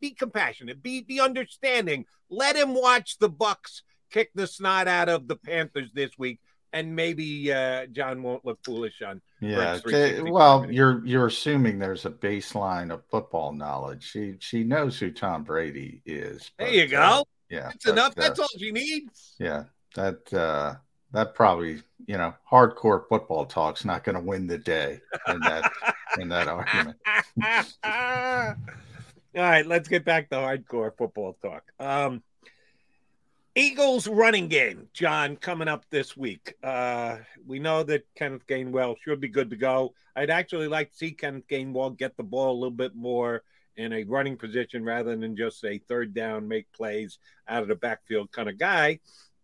Be, 0.00 0.12
compassionate, 0.12 0.80
be, 0.80 1.00
be 1.00 1.18
understanding. 1.18 2.06
Let 2.30 2.54
him 2.54 2.72
watch 2.74 3.18
the 3.18 3.28
Bucs 3.28 3.82
kick 4.10 4.30
the 4.34 4.46
snot 4.46 4.86
out 4.86 5.08
of 5.08 5.26
the 5.26 5.36
Panthers 5.36 5.90
this 5.92 6.16
week, 6.16 6.40
and 6.76 6.94
maybe 6.94 7.50
uh, 7.50 7.86
John 7.86 8.22
won't 8.22 8.44
look 8.44 8.58
foolish 8.62 9.00
on. 9.00 9.22
Yeah, 9.40 9.78
well, 10.22 10.70
you're 10.70 11.04
you're 11.06 11.26
assuming 11.26 11.78
there's 11.78 12.04
a 12.04 12.10
baseline 12.10 12.92
of 12.92 13.02
football 13.10 13.52
knowledge. 13.52 14.10
She 14.10 14.36
she 14.40 14.62
knows 14.62 14.98
who 14.98 15.10
Tom 15.10 15.42
Brady 15.42 16.02
is. 16.04 16.50
But, 16.58 16.66
there 16.66 16.74
you 16.74 16.88
go. 16.88 16.98
Uh, 16.98 17.24
yeah, 17.48 17.68
that's 17.68 17.86
enough. 17.86 18.14
That's 18.14 18.38
all 18.38 18.48
she 18.58 18.72
needs. 18.72 19.36
Yeah, 19.38 19.64
that 19.94 20.32
uh, 20.34 20.74
that 21.12 21.34
probably 21.34 21.82
you 22.06 22.18
know 22.18 22.34
hardcore 22.50 23.08
football 23.08 23.46
talk's 23.46 23.86
not 23.86 24.04
going 24.04 24.16
to 24.16 24.22
win 24.22 24.46
the 24.46 24.58
day 24.58 25.00
in 25.28 25.40
that 25.40 25.72
in 26.18 26.28
that 26.28 26.48
argument. 26.48 26.98
all 27.82 28.54
right, 29.34 29.66
let's 29.66 29.88
get 29.88 30.04
back 30.04 30.28
to 30.28 30.36
hardcore 30.36 30.92
football 30.96 31.38
talk. 31.42 31.62
Um, 31.80 32.22
Eagles 33.58 34.06
running 34.06 34.48
game, 34.48 34.86
John, 34.92 35.34
coming 35.34 35.66
up 35.66 35.86
this 35.88 36.14
week. 36.14 36.52
Uh, 36.62 37.16
we 37.46 37.58
know 37.58 37.82
that 37.84 38.04
Kenneth 38.14 38.46
Gainwell 38.46 38.96
should 39.02 39.18
be 39.18 39.28
good 39.28 39.48
to 39.48 39.56
go. 39.56 39.94
I'd 40.14 40.28
actually 40.28 40.68
like 40.68 40.90
to 40.90 40.96
see 40.96 41.12
Kenneth 41.12 41.48
Gainwell 41.48 41.96
get 41.96 42.18
the 42.18 42.22
ball 42.22 42.52
a 42.52 42.58
little 42.60 42.70
bit 42.70 42.94
more 42.94 43.44
in 43.78 43.94
a 43.94 44.04
running 44.04 44.36
position 44.36 44.84
rather 44.84 45.16
than 45.16 45.34
just 45.34 45.64
a 45.64 45.78
third 45.78 46.12
down, 46.12 46.46
make 46.46 46.70
plays 46.74 47.18
out 47.48 47.62
of 47.62 47.68
the 47.68 47.76
backfield 47.76 48.30
kind 48.30 48.50
of 48.50 48.58
guy 48.58 49.00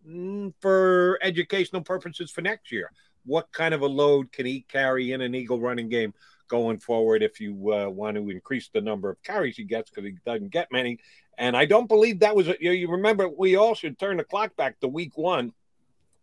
mm, 0.06 0.52
for 0.60 1.18
educational 1.22 1.80
purposes 1.80 2.30
for 2.30 2.42
next 2.42 2.70
year. 2.70 2.90
What 3.24 3.50
kind 3.50 3.72
of 3.72 3.80
a 3.80 3.86
load 3.86 4.30
can 4.30 4.44
he 4.44 4.60
carry 4.68 5.12
in 5.12 5.22
an 5.22 5.34
Eagle 5.34 5.58
running 5.58 5.88
game 5.88 6.12
going 6.48 6.78
forward 6.78 7.22
if 7.22 7.40
you 7.40 7.72
uh, 7.72 7.88
want 7.88 8.18
to 8.18 8.28
increase 8.28 8.68
the 8.74 8.82
number 8.82 9.08
of 9.08 9.22
carries 9.22 9.56
he 9.56 9.64
gets 9.64 9.88
because 9.88 10.04
he 10.04 10.16
doesn't 10.26 10.50
get 10.50 10.68
many? 10.70 10.98
And 11.38 11.56
I 11.56 11.64
don't 11.64 11.88
believe 11.88 12.20
that 12.20 12.36
was, 12.36 12.48
you, 12.60 12.72
you 12.72 12.90
remember, 12.90 13.28
we 13.28 13.56
all 13.56 13.74
should 13.74 13.98
turn 13.98 14.18
the 14.18 14.24
clock 14.24 14.54
back 14.56 14.78
to 14.80 14.88
week 14.88 15.16
one, 15.16 15.52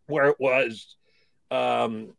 where 0.07 0.25
it 0.25 0.37
was 0.39 0.95
um, 1.51 2.13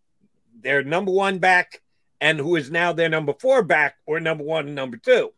their 0.60 0.82
number 0.82 1.12
one 1.12 1.38
back 1.38 1.80
and 2.20 2.38
who 2.38 2.56
is 2.56 2.70
now 2.70 2.92
their 2.92 3.08
number 3.08 3.32
four 3.32 3.62
back 3.62 3.96
or 4.06 4.20
number 4.20 4.44
one 4.44 4.66
and 4.66 4.74
number 4.74 4.96
two. 4.96 5.32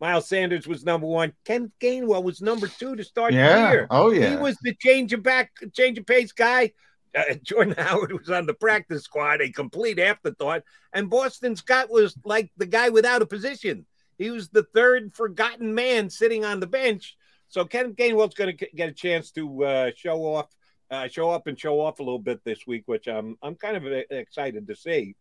Miles 0.00 0.28
Sanders 0.28 0.66
was 0.66 0.84
number 0.84 1.06
one. 1.06 1.32
Ken 1.44 1.72
Gainwell 1.80 2.22
was 2.22 2.40
number 2.40 2.68
two 2.68 2.94
to 2.94 3.02
start 3.02 3.32
yeah. 3.32 3.66
the 3.66 3.72
year. 3.72 3.86
Oh, 3.90 4.10
yeah. 4.12 4.30
He 4.30 4.36
was 4.36 4.56
the 4.62 4.74
change 4.74 5.12
of 5.12 5.22
back, 5.22 5.50
change 5.72 5.98
of 5.98 6.06
pace 6.06 6.32
guy. 6.32 6.72
Uh, 7.16 7.34
Jordan 7.42 7.74
Howard 7.76 8.12
was 8.12 8.30
on 8.30 8.46
the 8.46 8.54
practice 8.54 9.02
squad, 9.02 9.40
a 9.40 9.50
complete 9.50 9.98
afterthought. 9.98 10.62
And 10.92 11.10
Boston 11.10 11.56
Scott 11.56 11.90
was 11.90 12.16
like 12.24 12.52
the 12.56 12.66
guy 12.66 12.90
without 12.90 13.22
a 13.22 13.26
position. 13.26 13.86
He 14.18 14.30
was 14.30 14.48
the 14.48 14.64
third 14.74 15.14
forgotten 15.14 15.74
man 15.74 16.10
sitting 16.10 16.44
on 16.44 16.60
the 16.60 16.66
bench. 16.66 17.16
So 17.48 17.64
Ken 17.64 17.94
Gainwell's 17.94 18.34
going 18.34 18.56
to 18.56 18.66
get 18.74 18.90
a 18.90 18.92
chance 18.92 19.30
to 19.32 19.64
uh, 19.64 19.90
show 19.96 20.22
off, 20.22 20.48
uh, 20.90 21.08
show 21.08 21.30
up 21.30 21.46
and 21.46 21.58
show 21.58 21.80
off 21.80 22.00
a 22.00 22.02
little 22.02 22.18
bit 22.18 22.44
this 22.44 22.66
week, 22.66 22.82
which 22.86 23.06
I'm 23.06 23.38
I'm 23.42 23.54
kind 23.54 23.76
of 23.76 23.86
excited 24.10 24.66
to 24.66 24.76
see. 24.76 25.14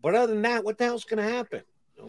But 0.00 0.14
other 0.14 0.34
than 0.34 0.42
that, 0.42 0.64
what 0.64 0.78
the 0.78 0.84
hell's 0.84 1.04
going 1.04 1.24
to 1.24 1.34
happen? 1.34 1.62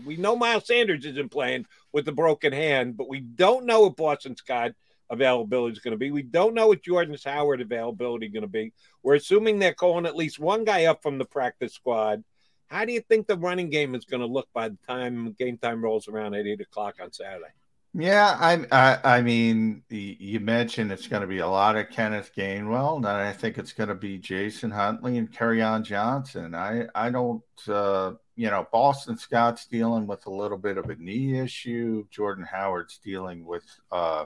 We 0.06 0.18
know 0.18 0.36
Miles 0.36 0.68
Sanders 0.68 1.06
isn't 1.06 1.32
playing 1.32 1.66
with 1.94 2.08
a 2.08 2.12
broken 2.12 2.52
hand, 2.52 2.98
but 2.98 3.08
we 3.08 3.22
don't 3.22 3.66
know 3.66 3.82
what 3.82 3.96
Boston 3.96 4.36
Scott 4.36 4.72
availability 5.10 5.74
is 5.74 5.80
going 5.80 5.94
to 5.94 5.98
be. 5.98 6.12
We 6.12 6.24
don't 6.24 6.56
know 6.56 6.68
what 6.68 6.84
Jordan 6.84 7.16
Howard 7.24 7.62
availability 7.62 8.26
is 8.26 8.34
going 8.34 8.42
to 8.42 8.48
be. 8.48 8.74
We're 9.04 9.16
assuming 9.16 9.60
they're 9.60 9.74
calling 9.74 10.06
at 10.06 10.16
least 10.16 10.40
one 10.40 10.66
guy 10.66 10.86
up 10.86 11.04
from 11.04 11.18
the 11.18 11.26
practice 11.26 11.74
squad. 11.74 12.24
How 12.68 12.86
do 12.86 12.92
you 12.94 13.02
think 13.02 13.28
the 13.28 13.38
running 13.38 13.70
game 13.70 13.96
is 13.96 14.06
going 14.06 14.22
to 14.22 14.28
look 14.28 14.48
by 14.54 14.70
the 14.70 14.78
time 14.88 15.36
game 15.38 15.58
time 15.58 15.84
rolls 15.84 16.08
around 16.08 16.34
at 16.34 16.46
eight 16.46 16.62
o'clock 16.62 16.96
on 17.02 17.12
Saturday? 17.12 17.54
Yeah, 17.98 18.36
I, 18.38 18.66
I, 18.74 19.18
I 19.18 19.22
mean, 19.22 19.84
you 19.90 20.42
mentioned 20.42 20.92
it's 20.92 21.08
going 21.08 21.22
to 21.22 21.28
be 21.28 21.38
a 21.38 21.48
lot 21.48 21.78
of 21.78 21.90
Kenneth 21.90 22.32
Gainwell, 22.36 22.98
and 22.98 23.08
I 23.08 23.32
think 23.32 23.58
it's 23.58 23.72
going 23.72 23.88
to 23.88 23.96
be 23.96 24.18
Jason 24.18 24.70
Huntley 24.70 25.18
and 25.18 25.32
Kerryon 25.32 25.84
Johnson. 25.84 26.56
I, 26.56 26.88
I 26.94 27.10
don't, 27.10 27.42
uh, 27.70 28.12
you 28.36 28.50
know, 28.50 28.68
Boston 28.70 29.18
Scott's 29.18 29.66
dealing 29.66 30.08
with 30.08 30.26
a 30.26 30.30
little 30.30 30.58
bit 30.58 30.78
of 30.78 30.90
a 30.90 30.96
knee 30.96 31.40
issue. 31.40 32.06
Jordan 32.12 32.44
Howard's 32.44 32.98
dealing 32.98 33.46
with 33.46 33.64
uh, 33.94 34.26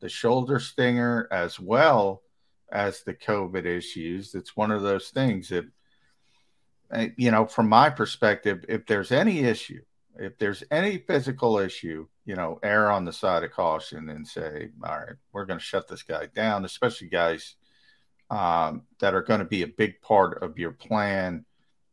the 0.00 0.08
shoulder 0.08 0.58
stinger 0.58 1.28
as 1.30 1.60
well 1.60 2.20
as 2.72 3.04
the 3.04 3.14
COVID 3.14 3.64
issues. 3.64 4.34
It's 4.34 4.56
one 4.56 4.72
of 4.72 4.82
those 4.82 5.10
things 5.10 5.50
that 5.50 5.66
you 7.16 7.30
know, 7.30 7.46
from 7.46 7.68
my 7.68 7.90
perspective, 7.90 8.64
if 8.68 8.86
there's 8.86 9.12
any 9.12 9.40
issue, 9.40 9.82
if 10.16 10.38
there's 10.38 10.62
any 10.70 10.98
physical 10.98 11.58
issue, 11.58 12.06
you 12.24 12.36
know, 12.36 12.58
err 12.62 12.90
on 12.90 13.04
the 13.04 13.12
side 13.12 13.42
of 13.44 13.50
caution 13.52 14.08
and 14.08 14.26
say, 14.26 14.70
all 14.84 14.98
right, 14.98 15.16
we're 15.32 15.44
going 15.44 15.58
to 15.58 15.64
shut 15.64 15.88
this 15.88 16.02
guy 16.02 16.26
down, 16.26 16.64
especially 16.64 17.08
guys 17.08 17.56
um, 18.30 18.82
that 19.00 19.14
are 19.14 19.22
going 19.22 19.40
to 19.40 19.44
be 19.44 19.62
a 19.62 19.68
big 19.68 20.00
part 20.00 20.42
of 20.42 20.58
your 20.58 20.72
plan 20.72 21.44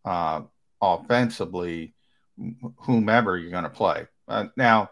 uh, 0.05 0.41
offensively, 0.81 1.93
whomever 2.81 3.37
you're 3.37 3.51
going 3.51 3.63
to 3.63 3.69
play. 3.69 4.07
Uh, 4.27 4.45
now, 4.55 4.89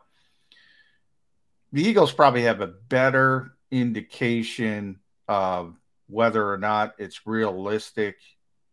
the 1.71 1.83
Eagles 1.83 2.11
probably 2.11 2.43
have 2.43 2.61
a 2.61 2.67
better 2.67 3.51
indication 3.71 4.99
of 5.27 5.75
whether 6.07 6.51
or 6.51 6.57
not 6.57 6.95
it's 6.97 7.27
realistic 7.27 8.17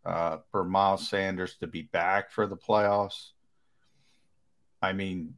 uh, 0.06 0.38
for 0.52 0.64
Miles 0.64 1.08
Sanders 1.08 1.56
to 1.56 1.66
be 1.66 1.82
back 1.82 2.30
for 2.30 2.46
the 2.46 2.56
playoffs. 2.56 3.30
I 4.80 4.92
mean, 4.92 5.34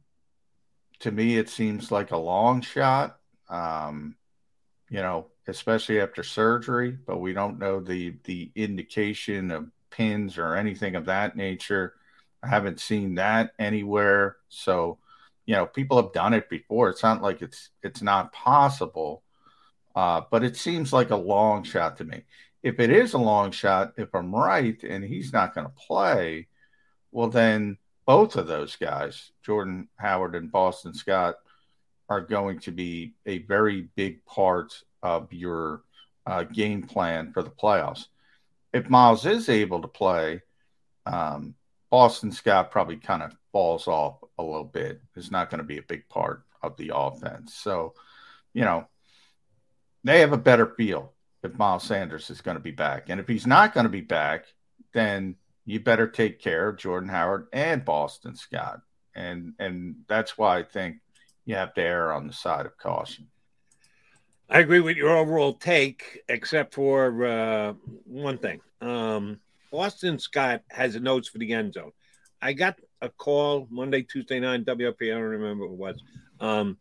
to 0.99 1.11
me, 1.11 1.37
it 1.37 1.49
seems 1.49 1.91
like 1.91 2.11
a 2.11 2.17
long 2.17 2.61
shot, 2.61 3.17
um, 3.49 4.15
you 4.89 5.01
know, 5.01 5.27
especially 5.47 5.99
after 5.99 6.21
surgery, 6.21 6.91
but 6.91 7.19
we 7.19 7.33
don't 7.33 7.57
know 7.57 7.79
the, 7.79 8.15
the 8.25 8.51
indication 8.55 9.49
of 9.49 9.71
pins 9.89 10.37
or 10.37 10.55
anything 10.55 10.95
of 10.95 11.05
that 11.05 11.35
nature. 11.35 11.95
I 12.43 12.47
haven't 12.47 12.79
seen 12.79 13.15
that 13.15 13.53
anywhere. 13.57 14.37
So, 14.49 14.99
you 15.47 15.55
know, 15.55 15.65
people 15.65 15.97
have 16.01 16.13
done 16.13 16.33
it 16.33 16.47
before. 16.47 16.89
It's 16.89 17.01
not 17.01 17.23
like 17.23 17.41
it's 17.41 17.69
it's 17.81 18.03
not 18.03 18.31
possible, 18.31 19.23
uh, 19.95 20.21
but 20.29 20.43
it 20.43 20.55
seems 20.55 20.93
like 20.93 21.09
a 21.09 21.15
long 21.15 21.63
shot 21.63 21.97
to 21.97 22.03
me 22.03 22.23
if 22.61 22.79
it 22.79 22.89
is 22.89 23.13
a 23.13 23.17
long 23.17 23.51
shot, 23.51 23.93
if 23.97 24.13
I'm 24.13 24.33
right 24.33 24.81
and 24.83 25.03
he's 25.03 25.31
not 25.31 25.55
going 25.55 25.67
to 25.67 25.73
play, 25.73 26.47
well, 27.11 27.29
then 27.29 27.77
both 28.05 28.35
of 28.35 28.47
those 28.47 28.75
guys, 28.75 29.31
Jordan 29.43 29.87
Howard 29.97 30.35
and 30.35 30.51
Boston 30.51 30.93
Scott, 30.93 31.35
are 32.09 32.21
going 32.21 32.59
to 32.59 32.71
be 32.71 33.13
a 33.25 33.39
very 33.39 33.87
big 33.95 34.25
part 34.25 34.73
of 35.03 35.31
your 35.31 35.83
uh, 36.25 36.43
game 36.43 36.83
plan 36.83 37.31
for 37.31 37.43
the 37.43 37.49
playoffs. 37.49 38.05
If 38.73 38.89
Miles 38.89 39.25
is 39.25 39.47
able 39.47 39.81
to 39.81 39.87
play, 39.87 40.41
um, 41.05 41.55
Boston 41.89 42.31
Scott 42.31 42.71
probably 42.71 42.97
kind 42.97 43.23
of 43.23 43.35
falls 43.51 43.87
off 43.87 44.17
a 44.37 44.43
little 44.43 44.63
bit. 44.63 45.01
It's 45.15 45.31
not 45.31 45.49
going 45.49 45.59
to 45.59 45.63
be 45.63 45.77
a 45.77 45.83
big 45.83 46.07
part 46.09 46.43
of 46.61 46.77
the 46.77 46.91
offense. 46.93 47.55
So, 47.55 47.93
you 48.53 48.63
know, 48.63 48.87
they 50.03 50.19
have 50.19 50.33
a 50.33 50.37
better 50.37 50.67
feel 50.67 51.13
if 51.43 51.57
Miles 51.57 51.83
Sanders 51.83 52.29
is 52.29 52.41
going 52.41 52.57
to 52.57 52.63
be 52.63 52.71
back. 52.71 53.09
And 53.09 53.19
if 53.19 53.27
he's 53.27 53.47
not 53.47 53.73
going 53.73 53.85
to 53.85 53.89
be 53.89 54.01
back, 54.01 54.45
then 54.93 55.35
you 55.65 55.79
better 55.79 56.07
take 56.07 56.39
care 56.39 56.69
of 56.69 56.77
Jordan 56.77 57.09
Howard 57.09 57.47
and 57.53 57.85
Boston 57.85 58.35
Scott. 58.35 58.81
And 59.15 59.53
and 59.59 59.95
that's 60.07 60.37
why 60.37 60.59
I 60.59 60.63
think 60.63 60.97
you 61.45 61.55
have 61.55 61.73
to 61.75 61.81
err 61.81 62.13
on 62.13 62.27
the 62.27 62.33
side 62.33 62.65
of 62.65 62.77
caution. 62.77 63.27
I 64.49 64.59
agree 64.59 64.79
with 64.79 64.97
your 64.97 65.15
overall 65.15 65.53
take, 65.53 66.23
except 66.27 66.73
for 66.73 67.25
uh, 67.25 67.73
one 68.05 68.39
thing. 68.39 68.61
Um, 68.81 69.39
Boston 69.71 70.17
Scott 70.17 70.63
has 70.69 70.95
a 70.95 70.99
nose 70.99 71.27
for 71.27 71.37
the 71.37 71.53
end 71.53 71.73
zone. 71.73 71.91
I 72.41 72.53
got 72.53 72.79
a 73.01 73.09
call 73.09 73.67
Monday, 73.69 74.01
Tuesday 74.01 74.39
night, 74.39 74.65
WP, 74.65 75.01
I 75.01 75.07
don't 75.09 75.21
remember 75.21 75.67
what 75.67 75.73
it 75.73 75.77
was, 75.77 76.01
um, 76.39 76.77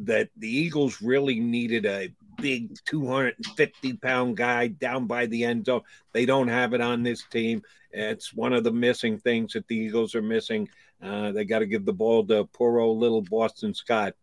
that 0.00 0.28
the 0.36 0.48
Eagles 0.48 1.02
really 1.02 1.40
needed 1.40 1.86
a 1.86 2.12
big 2.40 2.76
250 2.86 3.92
pound 3.94 4.36
guy 4.36 4.68
down 4.68 5.06
by 5.06 5.26
the 5.26 5.44
end 5.44 5.66
zone. 5.66 5.82
They 6.12 6.26
don't 6.26 6.48
have 6.48 6.72
it 6.72 6.80
on 6.80 7.02
this 7.02 7.22
team. 7.24 7.62
It's 7.90 8.32
one 8.32 8.52
of 8.52 8.64
the 8.64 8.72
missing 8.72 9.18
things 9.18 9.52
that 9.52 9.66
the 9.68 9.76
Eagles 9.76 10.14
are 10.14 10.22
missing. 10.22 10.68
Uh, 11.02 11.32
they 11.32 11.44
got 11.44 11.60
to 11.60 11.66
give 11.66 11.84
the 11.84 11.92
ball 11.92 12.26
to 12.26 12.44
poor 12.44 12.80
old 12.80 12.98
little 12.98 13.22
Boston 13.22 13.74
Scott. 13.74 14.14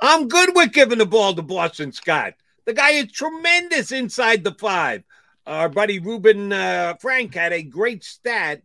I'm 0.00 0.28
good 0.28 0.54
with 0.54 0.72
giving 0.72 0.98
the 0.98 1.06
ball 1.06 1.34
to 1.34 1.42
Boston 1.42 1.92
Scott. 1.92 2.34
The 2.64 2.72
guy 2.72 2.90
is 2.92 3.12
tremendous 3.12 3.92
inside 3.92 4.44
the 4.44 4.54
five. 4.54 5.04
Our 5.46 5.68
buddy 5.68 5.98
Reuben 5.98 6.52
uh, 6.52 6.94
Frank 7.00 7.34
had 7.34 7.52
a 7.52 7.62
great 7.62 8.04
stat. 8.04 8.62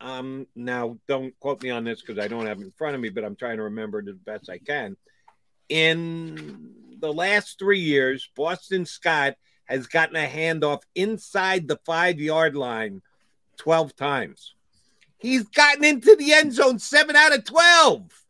Um, 0.00 0.46
now, 0.54 0.98
don't 1.08 1.38
quote 1.40 1.62
me 1.62 1.70
on 1.70 1.84
this 1.84 2.00
because 2.00 2.22
I 2.22 2.28
don't 2.28 2.46
have 2.46 2.60
it 2.60 2.64
in 2.64 2.72
front 2.72 2.94
of 2.94 3.00
me, 3.00 3.08
but 3.08 3.24
I'm 3.24 3.36
trying 3.36 3.56
to 3.56 3.64
remember 3.64 4.02
as 4.06 4.16
best 4.16 4.50
I 4.50 4.58
can. 4.58 4.96
In 5.70 6.74
the 7.00 7.12
last 7.12 7.58
three 7.58 7.80
years, 7.80 8.28
Boston 8.34 8.86
Scott 8.86 9.34
has 9.64 9.86
gotten 9.86 10.16
a 10.16 10.26
handoff 10.26 10.82
inside 10.94 11.68
the 11.68 11.78
five 11.84 12.20
yard 12.20 12.56
line 12.56 13.02
12 13.58 13.96
times. 13.96 14.54
He's 15.18 15.44
gotten 15.44 15.84
into 15.84 16.16
the 16.16 16.32
end 16.32 16.52
zone 16.52 16.78
seven 16.78 17.16
out 17.16 17.34
of 17.34 17.44
12. 17.44 18.24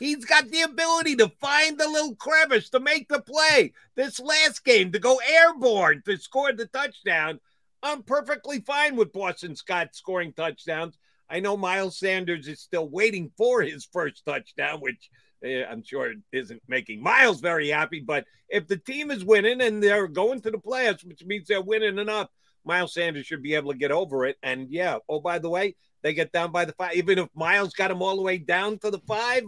He's 0.00 0.24
got 0.24 0.48
the 0.48 0.62
ability 0.62 1.14
to 1.16 1.28
find 1.40 1.78
the 1.78 1.86
little 1.86 2.16
crevice 2.16 2.68
to 2.70 2.80
make 2.80 3.08
the 3.08 3.20
play. 3.20 3.72
This 3.94 4.18
last 4.18 4.64
game 4.64 4.90
to 4.90 4.98
go 4.98 5.20
airborne 5.24 6.02
to 6.06 6.16
score 6.16 6.52
the 6.52 6.66
touchdown. 6.66 7.38
I'm 7.84 8.02
perfectly 8.02 8.60
fine 8.60 8.96
with 8.96 9.12
Boston 9.12 9.54
Scott 9.54 9.90
scoring 9.92 10.32
touchdowns. 10.32 10.98
I 11.30 11.38
know 11.40 11.56
Miles 11.56 11.98
Sanders 11.98 12.48
is 12.48 12.60
still 12.60 12.88
waiting 12.88 13.30
for 13.36 13.62
his 13.62 13.84
first 13.84 14.24
touchdown, 14.26 14.80
which 14.80 15.08
Eh, 15.44 15.64
I'm 15.68 15.82
sure 15.82 16.12
isn't 16.32 16.62
making 16.68 17.02
Miles 17.02 17.40
very 17.40 17.68
happy. 17.68 18.00
But 18.00 18.26
if 18.48 18.66
the 18.66 18.76
team 18.76 19.10
is 19.10 19.24
winning 19.24 19.60
and 19.60 19.82
they're 19.82 20.08
going 20.08 20.40
to 20.42 20.50
the 20.50 20.58
playoffs, 20.58 21.04
which 21.04 21.24
means 21.24 21.48
they're 21.48 21.60
winning 21.60 21.98
enough, 21.98 22.28
Miles 22.64 22.94
Sanders 22.94 23.26
should 23.26 23.42
be 23.42 23.54
able 23.54 23.72
to 23.72 23.78
get 23.78 23.90
over 23.90 24.24
it. 24.24 24.36
And 24.42 24.70
yeah, 24.70 24.98
oh, 25.08 25.20
by 25.20 25.38
the 25.38 25.50
way, 25.50 25.74
they 26.02 26.14
get 26.14 26.32
down 26.32 26.52
by 26.52 26.64
the 26.64 26.72
five. 26.72 26.94
Even 26.94 27.18
if 27.18 27.28
Miles 27.34 27.72
got 27.72 27.90
him 27.90 28.02
all 28.02 28.16
the 28.16 28.22
way 28.22 28.38
down 28.38 28.78
to 28.78 28.90
the 28.90 29.00
five, 29.00 29.44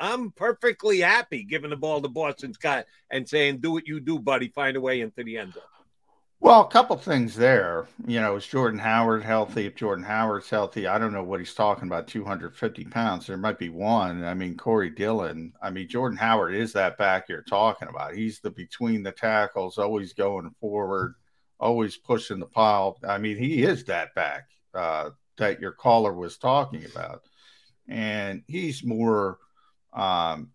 I'm 0.00 0.32
perfectly 0.32 1.00
happy 1.00 1.44
giving 1.44 1.70
the 1.70 1.76
ball 1.76 2.00
to 2.00 2.08
Boston 2.08 2.52
Scott 2.54 2.86
and 3.10 3.28
saying, 3.28 3.58
"Do 3.58 3.72
what 3.72 3.86
you 3.86 4.00
do, 4.00 4.18
buddy. 4.18 4.48
Find 4.48 4.76
a 4.76 4.80
way 4.80 5.00
into 5.00 5.22
the 5.22 5.38
end 5.38 5.54
zone." 5.54 5.62
Well, 6.44 6.60
a 6.60 6.68
couple 6.68 6.98
things 6.98 7.36
there. 7.36 7.86
You 8.06 8.20
know, 8.20 8.36
is 8.36 8.46
Jordan 8.46 8.78
Howard 8.78 9.22
healthy? 9.22 9.64
If 9.64 9.76
Jordan 9.76 10.04
Howard's 10.04 10.50
healthy, 10.50 10.86
I 10.86 10.98
don't 10.98 11.14
know 11.14 11.22
what 11.22 11.40
he's 11.40 11.54
talking 11.54 11.88
about. 11.88 12.06
Two 12.06 12.22
hundred 12.22 12.54
fifty 12.54 12.84
pounds. 12.84 13.26
There 13.26 13.38
might 13.38 13.58
be 13.58 13.70
one. 13.70 14.22
I 14.22 14.34
mean, 14.34 14.54
Corey 14.54 14.90
Dillon. 14.90 15.54
I 15.62 15.70
mean, 15.70 15.88
Jordan 15.88 16.18
Howard 16.18 16.54
is 16.54 16.74
that 16.74 16.98
back 16.98 17.30
you're 17.30 17.40
talking 17.40 17.88
about. 17.88 18.14
He's 18.14 18.40
the 18.40 18.50
between 18.50 19.02
the 19.02 19.10
tackles, 19.10 19.78
always 19.78 20.12
going 20.12 20.50
forward, 20.60 21.14
always 21.58 21.96
pushing 21.96 22.40
the 22.40 22.46
pile. 22.46 22.98
I 23.08 23.16
mean, 23.16 23.38
he 23.38 23.62
is 23.62 23.84
that 23.84 24.14
back 24.14 24.50
uh, 24.74 25.10
that 25.38 25.62
your 25.62 25.72
caller 25.72 26.12
was 26.12 26.36
talking 26.36 26.84
about, 26.84 27.22
and 27.88 28.42
he's 28.48 28.84
more 28.84 29.38
um, 29.94 30.50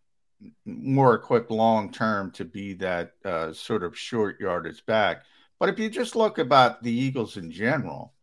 more 0.66 1.16
equipped 1.16 1.50
long 1.50 1.92
term 1.92 2.30
to 2.34 2.46
be 2.46 2.76
that 2.76 3.14
uh, 3.26 3.54
sort 3.54 3.82
of 3.82 3.98
short 3.98 4.40
yardage 4.40 4.86
back. 4.86 5.24
But 5.60 5.70
if 5.70 5.78
you 5.78 5.90
just 5.90 6.16
look 6.16 6.38
about 6.38 6.82
the 6.82 6.92
Eagles 6.92 7.38
in 7.38 7.52
general, 7.52 8.14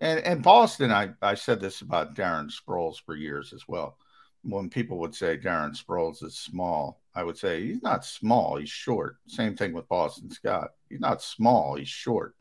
and, 0.00 0.20
and 0.20 0.42
Boston, 0.42 0.92
I, 0.92 1.10
I 1.20 1.34
said 1.34 1.60
this 1.60 1.80
about 1.80 2.14
Darren 2.14 2.50
Sproles 2.50 2.96
for 3.04 3.16
years 3.16 3.52
as 3.52 3.66
well. 3.66 3.98
When 4.42 4.70
people 4.70 4.98
would 4.98 5.14
say 5.14 5.36
Darren 5.36 5.76
Sproles 5.76 6.22
is 6.22 6.38
small, 6.38 7.02
I 7.14 7.24
would 7.24 7.36
say 7.36 7.64
he's 7.64 7.82
not 7.82 8.04
small, 8.04 8.56
he's 8.56 8.70
short. 8.70 9.16
Same 9.26 9.56
thing 9.56 9.72
with 9.72 9.88
Boston 9.88 10.30
Scott. 10.30 10.70
He's 10.88 11.00
not 11.00 11.20
small, 11.20 11.74
he's 11.74 11.88
short. 11.88 12.36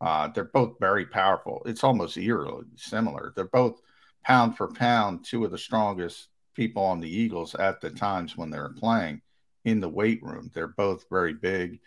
Uh, 0.00 0.28
they're 0.28 0.44
both 0.44 0.78
very 0.78 1.06
powerful. 1.06 1.62
It's 1.66 1.84
almost 1.84 2.16
eerily 2.16 2.66
similar. 2.76 3.32
They're 3.34 3.46
both 3.46 3.80
pound 4.24 4.56
for 4.56 4.68
pound, 4.68 5.24
two 5.24 5.44
of 5.44 5.50
the 5.50 5.58
strongest 5.58 6.28
people 6.54 6.84
on 6.84 7.00
the 7.00 7.10
Eagles 7.10 7.54
at 7.56 7.80
the 7.80 7.90
times 7.90 8.36
when 8.36 8.50
they're 8.50 8.74
playing 8.78 9.20
in 9.64 9.80
the 9.80 9.88
weight 9.88 10.22
room. 10.22 10.50
They're 10.54 10.68
both 10.68 11.04
very 11.10 11.34
big 11.34 11.80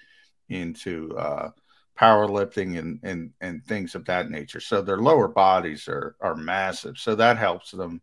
into 0.50 1.16
uh, 1.18 1.52
powerlifting 2.00 2.78
and, 2.78 3.00
and 3.04 3.32
and 3.42 3.66
things 3.66 3.96
of 3.96 4.06
that 4.06 4.30
nature. 4.30 4.60
So 4.60 4.82
their 4.82 4.98
lower 4.98 5.28
bodies 5.28 5.88
are 5.88 6.16
are 6.20 6.36
massive. 6.36 6.98
So 6.98 7.16
that 7.16 7.38
helps 7.38 7.72
them 7.72 8.02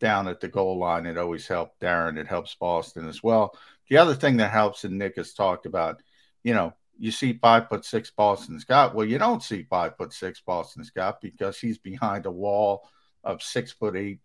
down 0.00 0.28
at 0.28 0.40
the 0.40 0.48
goal 0.48 0.78
line. 0.78 1.06
It 1.06 1.18
always 1.18 1.46
helped 1.46 1.80
Darren. 1.80 2.18
It 2.18 2.26
helps 2.26 2.54
Boston 2.54 3.08
as 3.08 3.22
well. 3.22 3.56
The 3.88 3.98
other 3.98 4.14
thing 4.14 4.38
that 4.38 4.50
helps, 4.50 4.84
and 4.84 4.98
Nick 4.98 5.16
has 5.16 5.32
talked 5.32 5.66
about, 5.66 6.02
you 6.42 6.54
know, 6.54 6.74
you 6.98 7.10
see 7.10 7.32
five 7.34 7.68
foot 7.68 7.84
six 7.84 8.10
Boston 8.10 8.58
Scott. 8.60 8.94
Well, 8.94 9.06
you 9.06 9.18
don't 9.18 9.42
see 9.42 9.62
five 9.62 9.96
foot 9.96 10.12
six 10.12 10.40
Boston 10.40 10.84
Scott 10.84 11.20
because 11.20 11.58
he's 11.58 11.78
behind 11.78 12.26
a 12.26 12.30
wall 12.30 12.88
of 13.24 13.42
six 13.42 13.72
foot 13.72 13.96
eight 13.96 14.20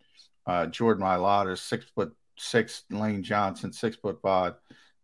uh, 0.46 0.66
Jordan 0.66 1.04
Mailata, 1.04 1.56
six 1.56 1.84
foot 1.94 2.14
six, 2.36 2.84
Lane 2.90 3.22
Johnson, 3.22 3.72
six 3.72 3.96
foot 3.96 4.18
five, 4.22 4.54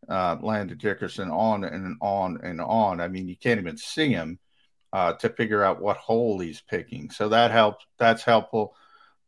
uh, 0.08 0.36
Landon 0.40 0.78
Dickerson, 0.78 1.30
on 1.30 1.64
and 1.64 1.96
on 2.00 2.38
and 2.42 2.60
on. 2.60 3.00
I 3.00 3.08
mean, 3.08 3.28
you 3.28 3.36
can't 3.36 3.60
even 3.60 3.76
see 3.76 4.10
him 4.10 4.38
uh, 4.92 5.14
to 5.14 5.28
figure 5.28 5.62
out 5.62 5.82
what 5.82 5.96
hole 5.96 6.38
he's 6.38 6.60
picking. 6.60 7.10
So 7.10 7.28
that 7.30 7.50
helps. 7.50 7.84
That's 7.98 8.22
helpful. 8.22 8.74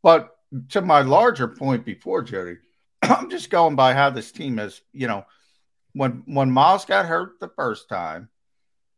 But 0.02 0.36
to 0.70 0.80
my 0.80 1.02
larger 1.02 1.48
point 1.48 1.84
before, 1.84 2.22
Jody, 2.22 2.56
I'm 3.02 3.30
just 3.30 3.50
going 3.50 3.76
by 3.76 3.92
how 3.92 4.10
this 4.10 4.32
team 4.32 4.58
is. 4.58 4.80
you 4.92 5.08
know, 5.08 5.24
when 5.92 6.22
when 6.26 6.50
Miles 6.50 6.84
got 6.84 7.06
hurt 7.06 7.40
the 7.40 7.50
first 7.56 7.88
time, 7.88 8.28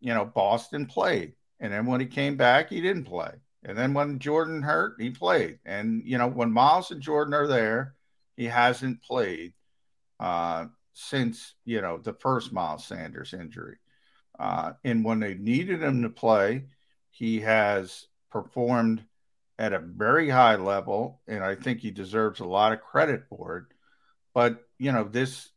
you 0.01 0.15
know, 0.15 0.25
Boston 0.25 0.87
played. 0.87 1.35
And 1.61 1.73
then 1.73 1.87
when 1.87 2.01
he 2.01 2.07
came 2.07 2.37
back, 2.37 2.71
he 2.71 2.81
didn't 2.81 3.05
play. 3.05 3.33
And 3.65 3.77
then 3.77 3.93
when 3.93 4.19
Jordan 4.19 4.63
hurt, 4.63 4.95
he 5.01 5.11
played. 5.11 5.59
And 5.65 6.03
you 6.05 6.19
know, 6.19 6.29
when 6.29 6.53
Miles 6.53 6.91
and 6.91 7.01
Jordan 7.01 7.35
are 7.35 7.49
there, 7.49 7.95
he 8.37 8.45
hasn't 8.45 9.03
played 9.03 9.55
uh, 10.21 10.67
since 10.99 11.55
you 11.65 11.81
know 11.81 11.99
the 11.99 12.13
first 12.13 12.53
Miles 12.53 12.85
Sanders 12.85 13.33
injury. 13.33 13.77
Uh, 14.39 14.73
and 14.85 15.05
when 15.05 15.21
they 15.21 15.35
needed 15.35 15.83
him 15.83 16.03
to 16.03 16.09
play, 16.09 16.65
he 17.11 17.41
has 17.41 18.07
performed 18.31 19.05
at 19.59 19.73
a 19.73 19.79
very 19.79 20.29
high 20.29 20.57
level, 20.57 21.21
and 21.27 21.43
I 21.43 21.55
think 21.55 21.81
he 21.81 21.91
deserves 21.91 22.41
a 22.41 22.45
lot 22.45 22.73
of 22.73 22.81
credit 22.81 23.25
for 23.29 23.59
it. 23.59 23.65
But 24.35 24.67
you 24.79 24.91
know, 24.91 25.05
this 25.05 25.49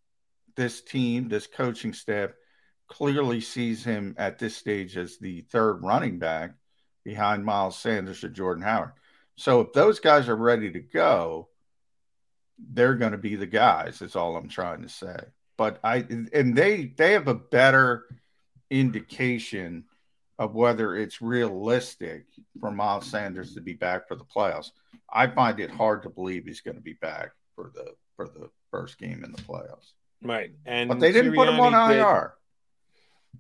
this 0.56 0.82
team, 0.82 1.28
this 1.28 1.48
coaching 1.48 1.94
staff, 1.94 2.30
clearly 2.88 3.42
sees 3.42 3.84
him 3.84 4.14
at 4.18 4.38
this 4.38 4.56
stage 4.56 4.96
as 4.96 5.18
the 5.18 5.42
third 5.42 5.82
running 5.82 6.20
back 6.20 6.52
behind 7.04 7.44
Miles 7.44 7.78
Sanders 7.78 8.24
or 8.24 8.30
Jordan 8.30 8.64
Howard. 8.64 8.92
So 9.38 9.62
if 9.62 9.74
those 9.74 10.00
guys 10.00 10.30
are 10.30 10.36
ready 10.36 10.72
to 10.72 10.80
go, 10.80 11.50
they're 12.58 12.96
going 12.96 13.12
to 13.12 13.18
be 13.18 13.36
the 13.36 13.48
guys. 13.48 14.02
Is 14.02 14.16
all 14.16 14.36
I'm 14.36 14.50
trying 14.50 14.82
to 14.82 14.90
say. 14.90 15.18
But 15.58 15.80
I 15.84 16.06
and 16.34 16.56
they 16.56 16.94
they 16.98 17.14
have 17.14 17.28
a 17.28 17.36
better 17.36 18.06
indication 18.70 19.86
of 20.40 20.56
whether 20.56 20.96
it's 20.96 21.22
realistic 21.22 22.26
for 22.60 22.72
Miles 22.72 23.06
Sanders 23.06 23.54
to 23.54 23.62
be 23.62 23.74
back 23.74 24.08
for 24.08 24.16
the 24.16 24.24
playoffs. 24.24 24.72
I 25.14 25.28
find 25.28 25.60
it 25.60 25.70
hard 25.70 26.02
to 26.04 26.10
believe 26.10 26.46
he's 26.46 26.62
going 26.62 26.78
to 26.78 26.82
be 26.82 26.94
back 26.94 27.32
for 27.56 27.72
the 27.76 27.94
for 28.16 28.28
the 28.28 28.50
first 28.72 28.98
game 28.98 29.24
in 29.24 29.32
the 29.32 29.42
playoffs. 29.42 29.92
Right, 30.24 30.52
and 30.66 30.90
but 30.90 31.00
they 31.00 31.12
didn't 31.12 31.34
Sirianni 31.34 31.36
put 31.36 31.50
him 31.50 31.60
on 31.60 31.92
IR. 31.92 32.34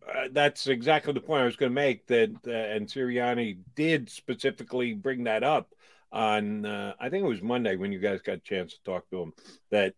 Uh, 0.08 0.28
that's 0.32 0.68
exactly 0.68 1.14
the 1.14 1.22
point 1.22 1.42
I 1.42 1.46
was 1.46 1.56
going 1.56 1.72
to 1.72 1.76
make. 1.76 2.08
That 2.08 2.32
uh, 2.46 2.52
and 2.52 2.88
Sirianni 2.88 3.58
did 3.76 4.10
specifically 4.10 4.94
bring 4.94 5.24
that 5.26 5.44
up 5.44 5.74
on 6.12 6.66
uh, 6.66 6.94
I 7.00 7.10
think 7.10 7.24
it 7.24 7.30
was 7.30 7.42
Monday 7.42 7.76
when 7.76 7.92
you 7.92 8.00
guys 8.00 8.22
got 8.22 8.38
a 8.38 8.40
chance 8.40 8.74
to 8.74 8.84
talk 8.84 9.10
to 9.10 9.22
him. 9.22 9.34
That 9.72 9.94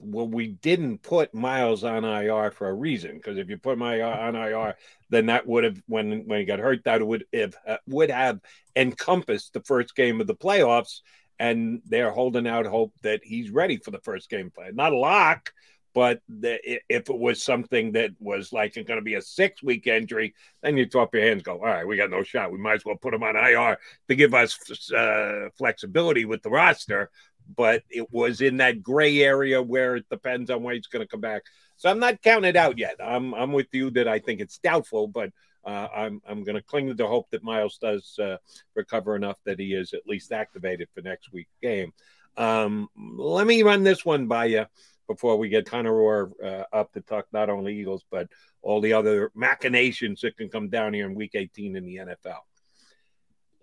well, 0.00 0.28
we 0.28 0.48
didn't 0.48 1.02
put 1.02 1.34
Miles 1.34 1.82
on 1.82 2.04
IR 2.04 2.52
for 2.52 2.68
a 2.68 2.74
reason 2.74 3.16
because 3.16 3.36
if 3.36 3.48
you 3.48 3.58
put 3.58 3.78
my 3.78 4.00
on 4.00 4.36
IR, 4.36 4.76
then 5.10 5.26
that 5.26 5.46
would 5.46 5.64
have 5.64 5.82
when 5.86 6.26
when 6.26 6.40
he 6.40 6.44
got 6.44 6.60
hurt, 6.60 6.84
that 6.84 7.04
would 7.04 7.24
have 7.32 7.56
uh, 7.66 7.76
would 7.86 8.10
have 8.10 8.40
encompassed 8.76 9.52
the 9.52 9.62
first 9.62 9.96
game 9.96 10.20
of 10.20 10.26
the 10.26 10.36
playoffs, 10.36 11.00
and 11.38 11.82
they're 11.84 12.12
holding 12.12 12.46
out 12.46 12.66
hope 12.66 12.92
that 13.02 13.20
he's 13.24 13.50
ready 13.50 13.78
for 13.78 13.90
the 13.90 14.00
first 14.00 14.30
game 14.30 14.50
play. 14.50 14.70
Not 14.72 14.92
a 14.92 14.96
lock, 14.96 15.52
but 15.94 16.20
the, 16.28 16.58
if 16.88 17.08
it 17.08 17.18
was 17.18 17.42
something 17.42 17.92
that 17.92 18.10
was 18.20 18.52
like 18.52 18.76
it's 18.76 18.86
going 18.86 19.00
to 19.00 19.04
be 19.04 19.14
a 19.14 19.22
six 19.22 19.62
week 19.62 19.86
injury, 19.86 20.34
then 20.62 20.76
you 20.76 20.86
throw 20.86 21.02
up 21.02 21.14
your 21.14 21.24
hands, 21.24 21.42
go, 21.42 21.54
all 21.54 21.64
right, 21.64 21.86
we 21.86 21.96
got 21.96 22.10
no 22.10 22.22
shot. 22.22 22.52
We 22.52 22.58
might 22.58 22.74
as 22.74 22.84
well 22.84 22.96
put 22.96 23.14
him 23.14 23.22
on 23.22 23.36
IR 23.36 23.78
to 24.08 24.14
give 24.14 24.34
us 24.34 24.58
uh, 24.92 25.48
flexibility 25.56 26.24
with 26.24 26.42
the 26.42 26.50
roster. 26.50 27.10
But 27.56 27.82
it 27.88 28.12
was 28.12 28.42
in 28.42 28.58
that 28.58 28.82
gray 28.82 29.22
area 29.22 29.62
where 29.62 29.96
it 29.96 30.08
depends 30.10 30.50
on 30.50 30.62
when 30.62 30.74
he's 30.74 30.86
going 30.86 31.04
to 31.04 31.10
come 31.10 31.22
back. 31.22 31.42
So 31.76 31.88
I'm 31.88 31.98
not 31.98 32.20
counting 32.20 32.50
it 32.50 32.56
out 32.56 32.76
yet. 32.76 32.96
I'm 33.02 33.32
I'm 33.34 33.52
with 33.52 33.68
you 33.72 33.90
that 33.92 34.06
I 34.06 34.18
think 34.18 34.40
it's 34.40 34.58
doubtful, 34.58 35.08
but 35.08 35.30
uh, 35.64 35.88
I'm 35.94 36.20
I'm 36.28 36.44
going 36.44 36.56
to 36.56 36.62
cling 36.62 36.88
to 36.88 36.94
the 36.94 37.06
hope 37.06 37.30
that 37.30 37.42
Miles 37.42 37.78
does 37.78 38.18
uh, 38.18 38.36
recover 38.74 39.16
enough 39.16 39.38
that 39.46 39.58
he 39.58 39.72
is 39.72 39.94
at 39.94 40.06
least 40.06 40.30
activated 40.30 40.88
for 40.94 41.00
next 41.00 41.32
week's 41.32 41.56
game. 41.62 41.94
Um, 42.36 42.88
let 42.96 43.46
me 43.46 43.62
run 43.62 43.82
this 43.82 44.04
one 44.04 44.26
by 44.26 44.44
you 44.46 44.66
before 45.08 45.36
we 45.36 45.48
get 45.48 45.66
Connor 45.68 46.30
uh, 46.44 46.64
up 46.72 46.92
to 46.92 47.00
talk 47.00 47.26
not 47.32 47.50
only 47.50 47.76
Eagles, 47.76 48.04
but 48.10 48.28
all 48.62 48.80
the 48.80 48.92
other 48.92 49.32
machinations 49.34 50.20
that 50.20 50.36
can 50.36 50.48
come 50.48 50.68
down 50.68 50.94
here 50.94 51.06
in 51.06 51.14
week 51.14 51.32
18 51.34 51.74
in 51.74 51.84
the 51.84 51.96
NFL. 51.96 52.38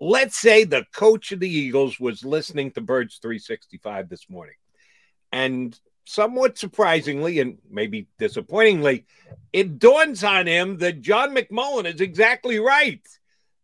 Let's 0.01 0.35
say 0.35 0.65
the 0.65 0.85
coach 0.93 1.31
of 1.31 1.39
the 1.39 1.49
Eagles 1.49 1.99
was 1.99 2.25
listening 2.25 2.71
to 2.71 2.81
Birds 2.81 3.19
365 3.21 4.09
this 4.09 4.29
morning. 4.29 4.55
And 5.31 5.79
somewhat 6.05 6.57
surprisingly 6.57 7.39
and 7.39 7.57
maybe 7.69 8.07
disappointingly, 8.19 9.05
it 9.53 9.79
dawns 9.79 10.23
on 10.23 10.47
him 10.47 10.77
that 10.79 11.01
John 11.01 11.35
McMullen 11.35 11.91
is 11.93 12.01
exactly 12.01 12.59
right. 12.59 13.01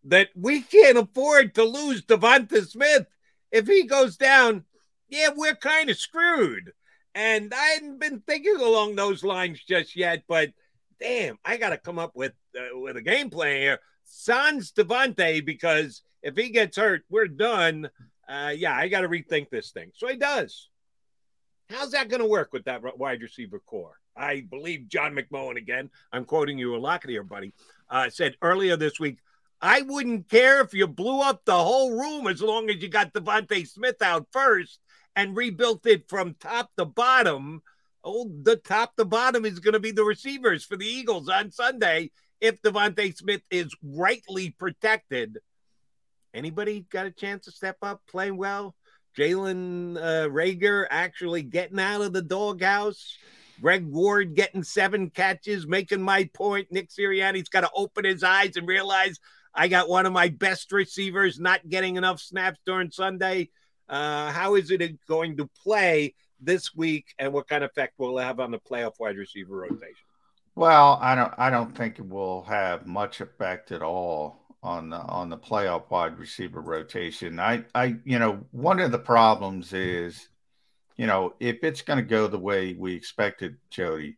That 0.05 0.29
we 0.35 0.61
can't 0.61 0.97
afford 0.97 1.55
to 1.55 1.63
lose 1.63 2.01
DeVonta 2.03 2.65
Smith. 2.67 3.05
If 3.51 3.67
he 3.67 3.83
goes 3.83 4.17
down, 4.17 4.65
yeah, 5.09 5.29
we're 5.35 5.55
kind 5.55 5.89
of 5.89 5.97
screwed. 5.97 6.71
And 7.13 7.53
I 7.53 7.65
hadn't 7.65 7.99
been 7.99 8.21
thinking 8.21 8.57
along 8.57 8.95
those 8.95 9.23
lines 9.23 9.61
just 9.67 9.95
yet, 9.95 10.23
but 10.27 10.51
damn, 10.99 11.37
I 11.43 11.57
got 11.57 11.69
to 11.69 11.77
come 11.77 11.99
up 11.99 12.15
with 12.15 12.33
uh, 12.55 12.79
with 12.79 12.95
a 12.95 13.01
game 13.01 13.29
plan 13.29 13.61
here. 13.61 13.79
Sans 14.05 14.71
DeVonta, 14.71 15.45
because 15.45 16.03
if 16.21 16.35
he 16.35 16.49
gets 16.49 16.77
hurt, 16.77 17.03
we're 17.09 17.27
done. 17.27 17.89
Uh, 18.27 18.53
yeah, 18.55 18.75
I 18.75 18.87
got 18.87 19.01
to 19.01 19.09
rethink 19.09 19.49
this 19.49 19.71
thing. 19.71 19.91
So 19.95 20.07
he 20.07 20.15
does. 20.15 20.69
How's 21.69 21.91
that 21.91 22.09
going 22.09 22.21
to 22.21 22.27
work 22.27 22.53
with 22.53 22.65
that 22.65 22.81
wide 22.97 23.21
receiver 23.21 23.59
corps? 23.59 23.97
I 24.15 24.41
believe 24.41 24.89
John 24.89 25.15
McMullen 25.15 25.57
again. 25.57 25.89
I'm 26.11 26.25
quoting 26.25 26.57
you 26.57 26.75
a 26.75 26.77
lot 26.77 27.05
here, 27.05 27.23
buddy. 27.23 27.53
Uh, 27.89 28.09
said 28.09 28.35
earlier 28.41 28.75
this 28.75 28.99
week, 28.99 29.19
I 29.61 29.81
wouldn't 29.81 30.27
care 30.29 30.61
if 30.61 30.73
you 30.73 30.87
blew 30.87 31.21
up 31.21 31.45
the 31.45 31.57
whole 31.57 31.91
room 31.91 32.27
as 32.27 32.41
long 32.41 32.69
as 32.69 32.77
you 32.81 32.89
got 32.89 33.13
DeVonta 33.13 33.67
Smith 33.67 34.01
out 34.01 34.27
first 34.31 34.79
and 35.15 35.35
rebuilt 35.35 35.85
it 35.85 36.09
from 36.09 36.35
top 36.39 36.71
to 36.77 36.85
bottom. 36.85 37.61
Oh, 38.03 38.31
the 38.43 38.55
top 38.55 38.95
to 38.95 39.05
bottom 39.05 39.45
is 39.45 39.59
going 39.59 39.73
to 39.73 39.79
be 39.79 39.91
the 39.91 40.03
receivers 40.03 40.63
for 40.63 40.75
the 40.75 40.85
Eagles 40.85 41.29
on 41.29 41.51
Sunday 41.51 42.11
if 42.39 42.61
DeVonta 42.61 43.15
Smith 43.15 43.41
is 43.51 43.75
rightly 43.83 44.49
protected. 44.49 45.37
Anybody 46.33 46.85
got 46.89 47.05
a 47.05 47.11
chance 47.11 47.45
to 47.45 47.51
step 47.51 47.77
up, 47.81 48.01
play 48.07 48.31
well? 48.31 48.75
Jalen 49.17 49.97
uh, 49.97 50.29
Reagor 50.29 50.87
actually 50.89 51.43
getting 51.43 51.79
out 51.79 52.01
of 52.01 52.13
the 52.13 52.21
doghouse. 52.21 53.17
Greg 53.61 53.85
Ward 53.85 54.33
getting 54.33 54.63
seven 54.63 55.09
catches, 55.09 55.67
making 55.67 56.01
my 56.01 56.29
point. 56.33 56.71
Nick 56.71 56.89
Sirianni's 56.89 57.49
got 57.49 57.61
to 57.61 57.69
open 57.75 58.05
his 58.05 58.23
eyes 58.23 58.55
and 58.55 58.67
realize 58.67 59.19
I 59.53 59.67
got 59.67 59.89
one 59.89 60.05
of 60.05 60.13
my 60.13 60.29
best 60.29 60.71
receivers 60.71 61.39
not 61.39 61.67
getting 61.69 61.97
enough 61.97 62.19
snaps 62.19 62.59
during 62.65 62.89
Sunday. 62.89 63.49
Uh, 63.89 64.31
how 64.31 64.55
is 64.55 64.71
it 64.71 65.05
going 65.07 65.37
to 65.37 65.49
play 65.63 66.13
this 66.39 66.73
week, 66.75 67.13
and 67.19 67.31
what 67.33 67.47
kind 67.47 67.63
of 67.63 67.69
effect 67.69 67.93
will 67.97 68.17
it 68.17 68.23
have 68.23 68.39
on 68.39 68.51
the 68.51 68.59
playoff 68.59 68.93
wide 68.99 69.17
receiver 69.17 69.55
rotation? 69.55 70.05
Well, 70.55 70.97
I 71.01 71.15
don't. 71.15 71.33
I 71.37 71.49
don't 71.49 71.75
think 71.75 71.99
it 71.99 72.07
will 72.07 72.43
have 72.43 72.85
much 72.85 73.21
effect 73.21 73.71
at 73.71 73.81
all 73.81 74.41
on 74.63 74.89
the 74.89 74.97
on 74.97 75.29
the 75.29 75.37
playoff 75.37 75.89
wide 75.89 76.19
receiver 76.19 76.61
rotation. 76.61 77.39
I, 77.39 77.63
I, 77.73 77.95
you 78.05 78.19
know, 78.19 78.45
one 78.51 78.79
of 78.79 78.91
the 78.91 78.99
problems 78.99 79.73
is, 79.73 80.27
you 80.97 81.07
know, 81.07 81.33
if 81.39 81.63
it's 81.63 81.81
going 81.81 81.97
to 81.97 82.03
go 82.03 82.27
the 82.27 82.37
way 82.37 82.73
we 82.73 82.93
expected, 82.93 83.57
Jody, 83.69 84.17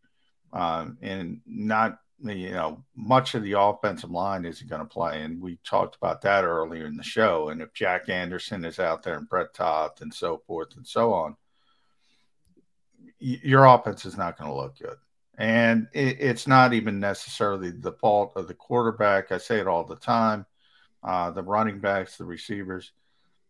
um, 0.52 0.98
and 1.02 1.41
not, 1.45 1.99
you 2.22 2.52
know, 2.52 2.84
much 2.95 3.35
of 3.35 3.44
the 3.44 3.60
offensive 3.60 4.11
line 4.11 4.45
isn't 4.45 4.69
going 4.69 4.81
to 4.81 4.88
play, 4.88 5.22
and 5.22 5.41
we 5.41 5.57
talked 5.64 5.95
about 5.95 6.22
that 6.22 6.44
earlier 6.44 6.85
in 6.85 6.98
the 6.98 7.03
show. 7.03 7.49
And 7.49 7.61
if 7.61 7.73
Jack 7.73 8.10
Anderson 8.10 8.65
is 8.65 8.80
out 8.80 9.03
there 9.03 9.18
and 9.18 9.27
Brett 9.27 9.53
Toth 9.53 10.02
and 10.02 10.14
so 10.14 10.41
forth 10.45 10.76
and 10.77 10.88
so 10.88 11.14
on, 11.14 11.35
your 13.19 13.65
offense 13.65 14.06
is 14.06 14.18
not 14.18 14.38
going 14.38 14.49
to 14.49 14.56
look 14.56 14.77
good. 14.77 14.98
And 15.38 15.88
it, 15.94 16.18
it's 16.19 16.48
not 16.48 16.73
even 16.73 16.99
necessarily 16.99 17.72
the 17.72 17.94
fault 17.94 18.34
of 18.35 18.48
the 18.48 18.53
quarterback. 18.53 19.31
I 19.31 19.38
say 19.38 19.60
it 19.60 19.68
all 19.68 19.84
the 19.84 19.95
time 19.95 20.45
uh, 21.03 21.31
the 21.31 21.44
running 21.44 21.80
backs, 21.80 22.18
the 22.18 22.26
receivers. 22.26 22.91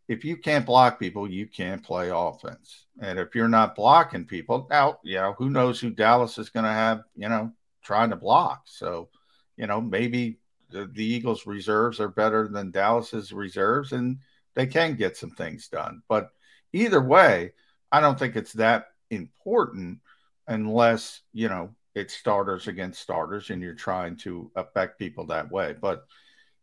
If 0.07 0.25
you 0.25 0.37
can't 0.37 0.65
block 0.65 0.99
people, 0.99 1.29
you 1.29 1.47
can't 1.47 1.83
play 1.83 2.09
offense. 2.13 2.87
And 2.99 3.19
if 3.19 3.35
you're 3.35 3.47
not 3.47 3.75
blocking 3.75 4.25
people, 4.25 4.67
now, 4.69 4.99
you 5.03 5.15
know, 5.15 5.33
who 5.37 5.49
knows 5.49 5.79
who 5.79 5.91
Dallas 5.91 6.37
is 6.37 6.49
going 6.49 6.65
to 6.65 6.71
have, 6.71 7.03
you 7.15 7.29
know, 7.29 7.51
trying 7.83 8.09
to 8.09 8.15
block. 8.15 8.63
So, 8.65 9.09
you 9.57 9.67
know, 9.67 9.81
maybe 9.81 10.39
the, 10.69 10.85
the 10.85 11.05
Eagles' 11.05 11.45
reserves 11.45 11.99
are 11.99 12.09
better 12.09 12.47
than 12.47 12.71
Dallas's 12.71 13.31
reserves 13.31 13.91
and 13.91 14.17
they 14.55 14.67
can 14.67 14.95
get 14.95 15.17
some 15.17 15.31
things 15.31 15.67
done. 15.67 16.01
But 16.07 16.29
either 16.73 17.01
way, 17.01 17.53
I 17.91 17.99
don't 17.99 18.17
think 18.17 18.35
it's 18.35 18.53
that 18.53 18.87
important 19.09 19.99
unless 20.47 21.21
you 21.31 21.47
know 21.47 21.73
it's 21.95 22.15
starters 22.15 22.67
against 22.67 23.01
starters 23.01 23.49
and 23.49 23.61
you're 23.61 23.75
trying 23.75 24.17
to 24.17 24.51
affect 24.55 24.99
people 24.99 25.27
that 25.27 25.51
way. 25.51 25.75
But 25.79 26.05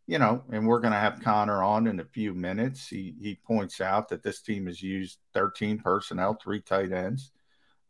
you 0.06 0.18
know, 0.18 0.42
and 0.50 0.66
we're 0.66 0.80
going 0.80 0.92
to 0.92 0.98
have 0.98 1.22
Connor 1.22 1.62
on 1.62 1.86
in 1.86 2.00
a 2.00 2.04
few 2.04 2.34
minutes. 2.34 2.88
He 2.88 3.14
he 3.20 3.36
points 3.36 3.80
out 3.80 4.08
that 4.08 4.22
this 4.22 4.42
team 4.42 4.66
has 4.66 4.82
used 4.82 5.18
13 5.34 5.78
personnel, 5.78 6.34
three 6.34 6.60
tight 6.60 6.92
ends, 6.92 7.30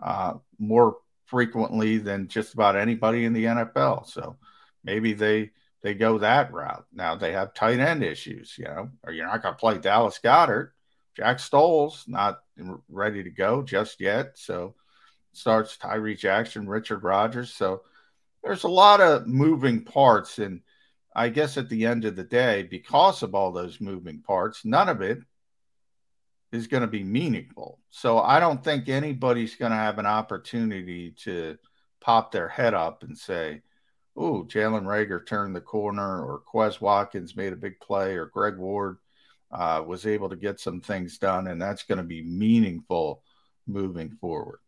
uh, 0.01 0.35
more 0.59 0.98
frequently 1.31 1.98
than 1.98 2.28
just 2.28 2.55
about 2.55 2.77
anybody 2.77 3.24
in 3.24 3.32
the 3.32 3.44
NFL. 3.44 4.07
So 4.07 4.36
maybe 4.82 5.12
they 5.15 5.51
they 5.82 5.94
go 5.94 6.19
that 6.19 6.52
route. 6.52 6.85
Now 6.93 7.15
they 7.15 7.32
have 7.32 7.55
tight 7.55 7.78
end 7.78 8.02
issues, 8.02 8.57
you 8.59 8.65
know, 8.65 8.90
or 9.05 9.12
you're 9.12 9.27
not 9.27 9.43
going 9.43 9.55
to 9.55 9.59
play 9.59 9.78
Dallas 9.78 10.20
Goedert. 10.23 10.73
Jack 11.16 11.39
Stoll's 11.39 12.05
not 12.07 12.40
ready 12.89 13.23
to 13.23 13.31
go 13.31 13.62
just 13.62 14.01
yet. 14.01 14.36
So 14.36 14.74
starts 15.32 15.77
Tyree 15.77 16.16
Jackson, 16.16 16.69
Richard 16.69 17.02
Rogers. 17.02 17.55
So 17.55 17.82
there's 18.43 18.65
a 18.65 18.69
lot 18.69 19.01
of 19.01 19.27
moving 19.27 19.85
parts. 19.85 20.39
And 20.39 20.61
I 21.15 21.28
guess 21.28 21.57
at 21.57 21.69
the 21.69 21.86
end 21.86 22.05
of 22.05 22.16
the 22.16 22.24
day, 22.24 22.62
because 22.62 23.23
of 23.23 23.35
all 23.35 23.52
those 23.52 23.81
moving 23.81 24.20
parts, 24.20 24.65
none 24.65 24.89
of 24.89 25.01
it 25.01 25.20
is 26.52 26.66
going 26.66 26.81
to 26.82 26.86
be 26.86 27.05
meaningful. 27.05 27.78
So 27.90 28.18
I 28.18 28.40
don't 28.40 28.62
think 28.62 28.89
anybody's 28.89 29.55
going 29.56 29.70
to 29.70 29.77
have 29.77 29.98
an 29.98 30.06
opportunity 30.06 31.12
to 31.24 31.56
pop 32.01 32.32
their 32.32 32.48
head 32.48 32.74
up 32.74 33.02
and 33.02 33.16
say, 33.16 33.62
oh, 34.16 34.44
Jalen 34.44 34.85
Reagor 34.85 35.24
turned 35.24 35.55
the 35.55 35.60
corner, 35.60 36.22
or 36.22 36.43
Quez 36.52 36.81
Watkins 36.81 37.36
made 37.36 37.52
a 37.52 37.56
big 37.56 37.78
play, 37.81 38.16
or 38.16 38.27
Greg 38.27 38.56
Ward 38.56 38.98
uh, 39.52 39.82
was 39.86 40.06
able 40.06 40.28
to 40.28 40.36
get 40.36 40.60
some 40.60 40.81
things 40.81 41.18
done, 41.18 41.47
and 41.47 41.60
that's 41.60 41.85
going 41.85 41.98
to 41.98 42.05
be 42.05 42.22
meaningful 42.22 43.22
moving 43.66 44.10
forward. 44.20 44.59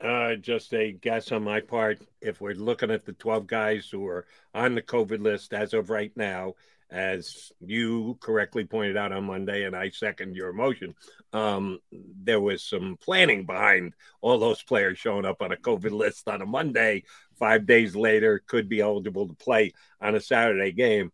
Uh, 0.00 0.34
just 0.34 0.74
a 0.74 0.92
guess 0.92 1.32
on 1.32 1.42
my 1.42 1.60
part. 1.60 2.00
If 2.20 2.40
we're 2.40 2.54
looking 2.54 2.90
at 2.90 3.06
the 3.06 3.14
12 3.14 3.46
guys 3.46 3.88
who 3.90 4.06
are 4.06 4.26
on 4.54 4.74
the 4.74 4.82
COVID 4.82 5.22
list 5.22 5.54
as 5.54 5.72
of 5.72 5.88
right 5.88 6.12
now, 6.16 6.54
as 6.90 7.52
you 7.60 8.16
correctly 8.20 8.64
pointed 8.64 8.96
out 8.96 9.12
on 9.12 9.24
Monday, 9.24 9.64
and 9.64 9.74
I 9.74 9.90
second 9.90 10.36
your 10.36 10.52
motion, 10.52 10.94
um, 11.32 11.80
there 11.90 12.40
was 12.40 12.62
some 12.62 12.96
planning 13.00 13.44
behind 13.44 13.94
all 14.20 14.38
those 14.38 14.62
players 14.62 14.98
showing 14.98 15.24
up 15.24 15.42
on 15.42 15.52
a 15.52 15.56
COVID 15.56 15.90
list 15.90 16.28
on 16.28 16.42
a 16.42 16.46
Monday. 16.46 17.04
Five 17.38 17.66
days 17.66 17.94
later, 17.96 18.42
could 18.46 18.68
be 18.68 18.80
eligible 18.80 19.28
to 19.28 19.34
play 19.34 19.72
on 20.00 20.14
a 20.14 20.20
Saturday 20.20 20.72
game. 20.72 21.12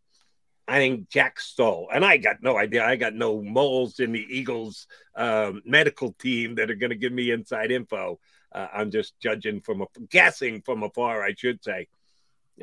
I 0.68 0.78
think 0.78 1.08
Jack 1.08 1.40
Stoll, 1.40 1.88
and 1.92 2.04
I 2.04 2.18
got 2.18 2.42
no 2.42 2.56
idea. 2.56 2.84
I 2.84 2.96
got 2.96 3.14
no 3.14 3.42
moles 3.42 3.98
in 3.98 4.12
the 4.12 4.24
Eagles 4.28 4.86
um, 5.16 5.62
medical 5.64 6.12
team 6.12 6.54
that 6.56 6.70
are 6.70 6.76
going 6.76 6.90
to 6.90 6.96
give 6.96 7.12
me 7.12 7.30
inside 7.30 7.72
info. 7.72 8.20
Uh, 8.52 8.68
I'm 8.72 8.90
just 8.90 9.18
judging 9.18 9.60
from 9.60 9.82
a 9.82 9.86
guessing 10.08 10.62
from 10.62 10.82
afar, 10.82 11.24
I 11.24 11.34
should 11.36 11.64
say. 11.64 11.88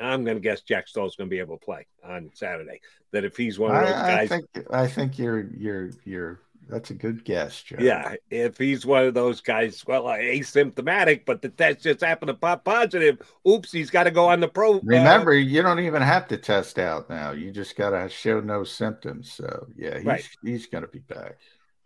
I'm 0.02 0.24
going 0.24 0.38
to 0.38 0.42
guess 0.42 0.62
Jack 0.62 0.88
Stoll's 0.88 1.16
going 1.16 1.30
to 1.30 1.34
be 1.34 1.40
able 1.40 1.58
to 1.58 1.66
play 1.66 1.88
on 2.04 2.30
Saturday. 2.34 2.82
That 3.12 3.26
if 3.26 3.36
he's 3.36 3.58
one 3.58 3.76
of 3.76 3.86
those 3.86 3.96
I, 3.96 4.08
guys, 4.08 4.32
I 4.32 4.36
think 4.36 4.46
I 4.72 4.88
think 4.88 5.18
you're 5.18 5.50
you're 5.58 5.92
you're 6.06 6.42
that's 6.70 6.92
a 6.92 6.94
good 6.94 7.26
guess, 7.26 7.64
Joe. 7.64 7.78
Yeah, 7.80 8.14
if 8.30 8.58
he's 8.58 8.86
one 8.86 9.06
of 9.06 9.16
those 9.16 9.42
guys, 9.42 9.84
well, 9.88 10.04
asymptomatic, 10.04 11.26
but 11.26 11.42
the 11.42 11.50
test 11.50 11.82
just 11.82 12.02
happened 12.02 12.28
to 12.28 12.36
pop 12.36 12.64
positive. 12.64 13.20
Oops, 13.48 13.72
he's 13.72 13.90
got 13.90 14.04
to 14.04 14.12
go 14.12 14.28
on 14.28 14.40
the 14.40 14.48
pro. 14.48 14.76
Uh, 14.76 14.82
Remember, 14.84 15.32
uh, 15.32 15.36
you 15.36 15.64
don't 15.64 15.80
even 15.80 16.04
have 16.04 16.28
to 16.28 16.38
test 16.38 16.78
out 16.78 17.10
now. 17.10 17.32
You 17.32 17.52
just 17.52 17.76
got 17.76 17.90
to 17.90 18.08
show 18.08 18.40
no 18.40 18.64
symptoms. 18.64 19.32
So 19.32 19.68
yeah, 19.76 19.98
he's 19.98 20.06
right. 20.06 20.30
he's 20.44 20.68
going 20.68 20.84
to 20.84 20.90
be 20.90 21.00
back. 21.00 21.38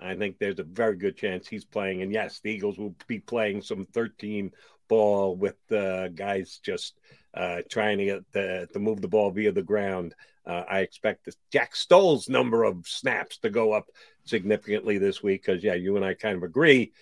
I 0.02 0.16
think 0.16 0.38
there's 0.38 0.60
a 0.60 0.64
very 0.64 0.98
good 0.98 1.16
chance 1.16 1.48
he's 1.48 1.64
playing. 1.64 2.02
And 2.02 2.12
yes, 2.12 2.42
the 2.44 2.52
Eagles 2.52 2.78
will 2.78 2.96
be 3.08 3.20
playing 3.20 3.62
some 3.62 3.88
13 3.94 4.52
ball 4.90 5.38
with 5.38 5.56
uh, 5.72 6.10
guys 6.10 6.60
just 6.62 7.00
uh, 7.34 7.62
trying 7.70 7.98
to 7.98 8.06
get 8.06 8.32
the, 8.32 8.68
to 8.74 8.80
move 8.80 9.02
the 9.02 9.08
ball 9.08 9.32
via 9.32 9.52
the 9.52 9.62
ground. 9.62 10.14
Uh, 10.46 10.64
I 10.70 10.80
expect 10.80 11.26
this, 11.26 11.36
Jack 11.52 11.76
Stoll's 11.76 12.30
number 12.30 12.64
of 12.64 12.86
snaps 12.88 13.38
to 13.40 13.50
go 13.50 13.72
up 13.72 13.88
significantly 14.26 14.98
this 14.98 15.24
week 15.24 15.46
because, 15.46 15.64
yeah, 15.64 15.74
you 15.74 15.96
and 15.96 16.06
I 16.06 16.14
kind 16.14 16.38
of 16.38 16.44
agree. 16.44 16.94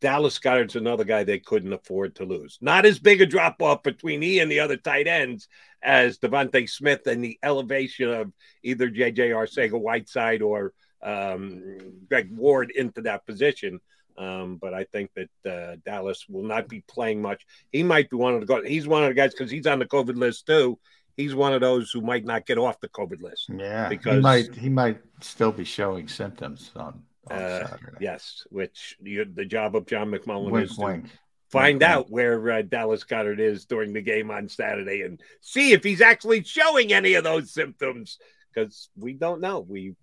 Dallas 0.00 0.38
Goedert's 0.38 0.76
another 0.76 1.04
guy 1.04 1.24
they 1.24 1.40
couldn't 1.40 1.72
afford 1.72 2.14
to 2.16 2.24
lose. 2.24 2.58
Not 2.60 2.86
as 2.86 2.98
big 2.98 3.20
a 3.20 3.26
drop 3.26 3.60
off 3.60 3.82
between 3.82 4.22
he 4.22 4.38
and 4.38 4.50
the 4.50 4.60
other 4.60 4.76
tight 4.76 5.06
ends 5.06 5.48
as 5.82 6.18
DeVonta 6.18 6.68
Smith 6.68 7.06
and 7.06 7.22
the 7.22 7.38
elevation 7.42 8.10
of 8.10 8.32
either 8.62 8.88
JJ 8.88 9.30
Arcega 9.30 9.78
Whiteside 9.78 10.42
or 10.42 10.72
um, 11.02 12.06
Greg 12.08 12.30
Ward 12.30 12.70
into 12.70 13.02
that 13.02 13.26
position. 13.26 13.80
Um, 14.16 14.56
but 14.56 14.74
I 14.74 14.84
think 14.84 15.10
that 15.14 15.50
uh, 15.50 15.76
Dallas 15.84 16.26
will 16.28 16.44
not 16.44 16.68
be 16.68 16.80
playing 16.82 17.20
much. 17.20 17.44
He 17.72 17.82
might 17.82 18.10
be 18.10 18.16
one 18.16 18.34
of 18.34 18.40
the 18.40 18.46
guys. 18.46 18.62
He's 18.66 18.86
one 18.86 19.02
of 19.02 19.08
the 19.08 19.14
guys 19.14 19.32
because 19.32 19.50
he's 19.50 19.66
on 19.66 19.78
the 19.78 19.86
COVID 19.86 20.16
list 20.16 20.46
too. 20.46 20.78
He's 21.16 21.34
one 21.34 21.52
of 21.52 21.60
those 21.60 21.90
who 21.90 22.00
might 22.00 22.24
not 22.24 22.46
get 22.46 22.58
off 22.58 22.80
the 22.80 22.88
COVID 22.88 23.22
list. 23.22 23.48
Yeah, 23.48 23.88
because 23.88 24.16
he 24.16 24.20
might 24.20 24.54
he 24.54 24.68
might 24.68 25.00
still 25.20 25.52
be 25.52 25.64
showing 25.64 26.08
symptoms 26.08 26.70
on, 26.76 27.02
on 27.28 27.36
uh, 27.36 27.68
Saturday. 27.68 27.98
Yes, 28.00 28.46
which 28.50 28.96
you, 29.02 29.24
the 29.24 29.44
job 29.44 29.76
of 29.76 29.86
John 29.86 30.10
McMullen 30.10 30.50
wink, 30.50 30.70
is 30.70 30.78
wink. 30.78 31.04
to 31.04 31.10
find 31.50 31.80
wink, 31.80 31.90
out 31.90 32.10
where 32.10 32.50
uh, 32.50 32.62
Dallas 32.62 33.04
Goedert 33.04 33.40
is 33.40 33.64
during 33.64 33.92
the 33.92 34.02
game 34.02 34.30
on 34.30 34.48
Saturday 34.48 35.02
and 35.02 35.20
see 35.40 35.72
if 35.72 35.84
he's 35.84 36.00
actually 36.00 36.42
showing 36.44 36.92
any 36.92 37.14
of 37.14 37.24
those 37.24 37.52
symptoms 37.52 38.18
because 38.52 38.88
we 38.96 39.14
don't 39.14 39.40
know. 39.40 39.60
We 39.60 39.94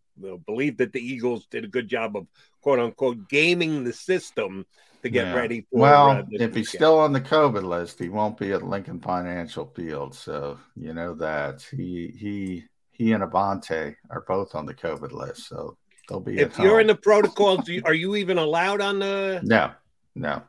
believe 0.45 0.77
that 0.77 0.93
the 0.93 1.05
Eagles 1.05 1.45
did 1.47 1.65
a 1.65 1.69
good 1.69 1.87
job 1.87 2.15
of 2.15 2.27
quote 2.61 2.79
unquote 2.79 3.29
gaming 3.29 3.83
the 3.83 3.93
system 3.93 4.65
to 5.03 5.09
get 5.09 5.27
yeah. 5.27 5.33
ready 5.33 5.61
for. 5.61 5.79
Well, 5.79 6.09
uh, 6.09 6.19
if 6.19 6.27
weekend. 6.29 6.55
he's 6.57 6.69
still 6.69 6.99
on 6.99 7.13
the 7.13 7.21
COVID 7.21 7.63
list, 7.63 7.99
he 7.99 8.09
won't 8.09 8.37
be 8.37 8.51
at 8.51 8.63
Lincoln 8.63 8.99
Financial 8.99 9.65
Field. 9.75 10.15
So 10.15 10.59
you 10.75 10.93
know 10.93 11.13
that 11.15 11.65
he 11.75 12.13
he 12.17 12.65
he 12.91 13.13
and 13.13 13.23
Avonte 13.23 13.95
are 14.09 14.23
both 14.27 14.55
on 14.55 14.65
the 14.65 14.73
COVID 14.73 15.11
list. 15.11 15.47
So 15.47 15.77
they'll 16.07 16.19
be. 16.19 16.39
If 16.39 16.57
you're 16.57 16.71
home. 16.71 16.81
in 16.81 16.87
the 16.87 16.95
protocols, 16.95 17.69
are 17.85 17.93
you 17.93 18.15
even 18.15 18.37
allowed 18.37 18.81
on 18.81 18.99
the? 18.99 19.41
No, 19.43 19.71
no. 20.15 20.43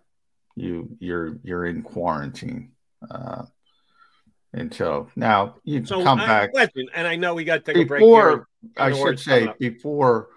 you 0.55 0.97
you're 1.01 1.39
you're 1.43 1.67
in 1.67 1.83
quarantine. 1.83 2.73
Uh, 3.11 3.47
until 4.53 5.11
now, 5.17 5.57
you 5.65 5.85
So 5.87 6.03
come 6.05 6.21
I- 6.21 6.27
back 6.27 6.53
question, 6.53 6.89
and 6.95 7.07
I 7.07 7.17
know 7.17 7.35
we 7.35 7.45
got 7.45 7.65
to 7.65 7.73
take 7.73 7.83
a 7.83 7.87
break 7.87 8.01
before. 8.01 8.31
here. 8.31 8.47
I 8.77 8.93
should 8.93 9.19
say 9.19 9.49
before. 9.59 10.29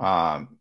Um, 0.00 0.57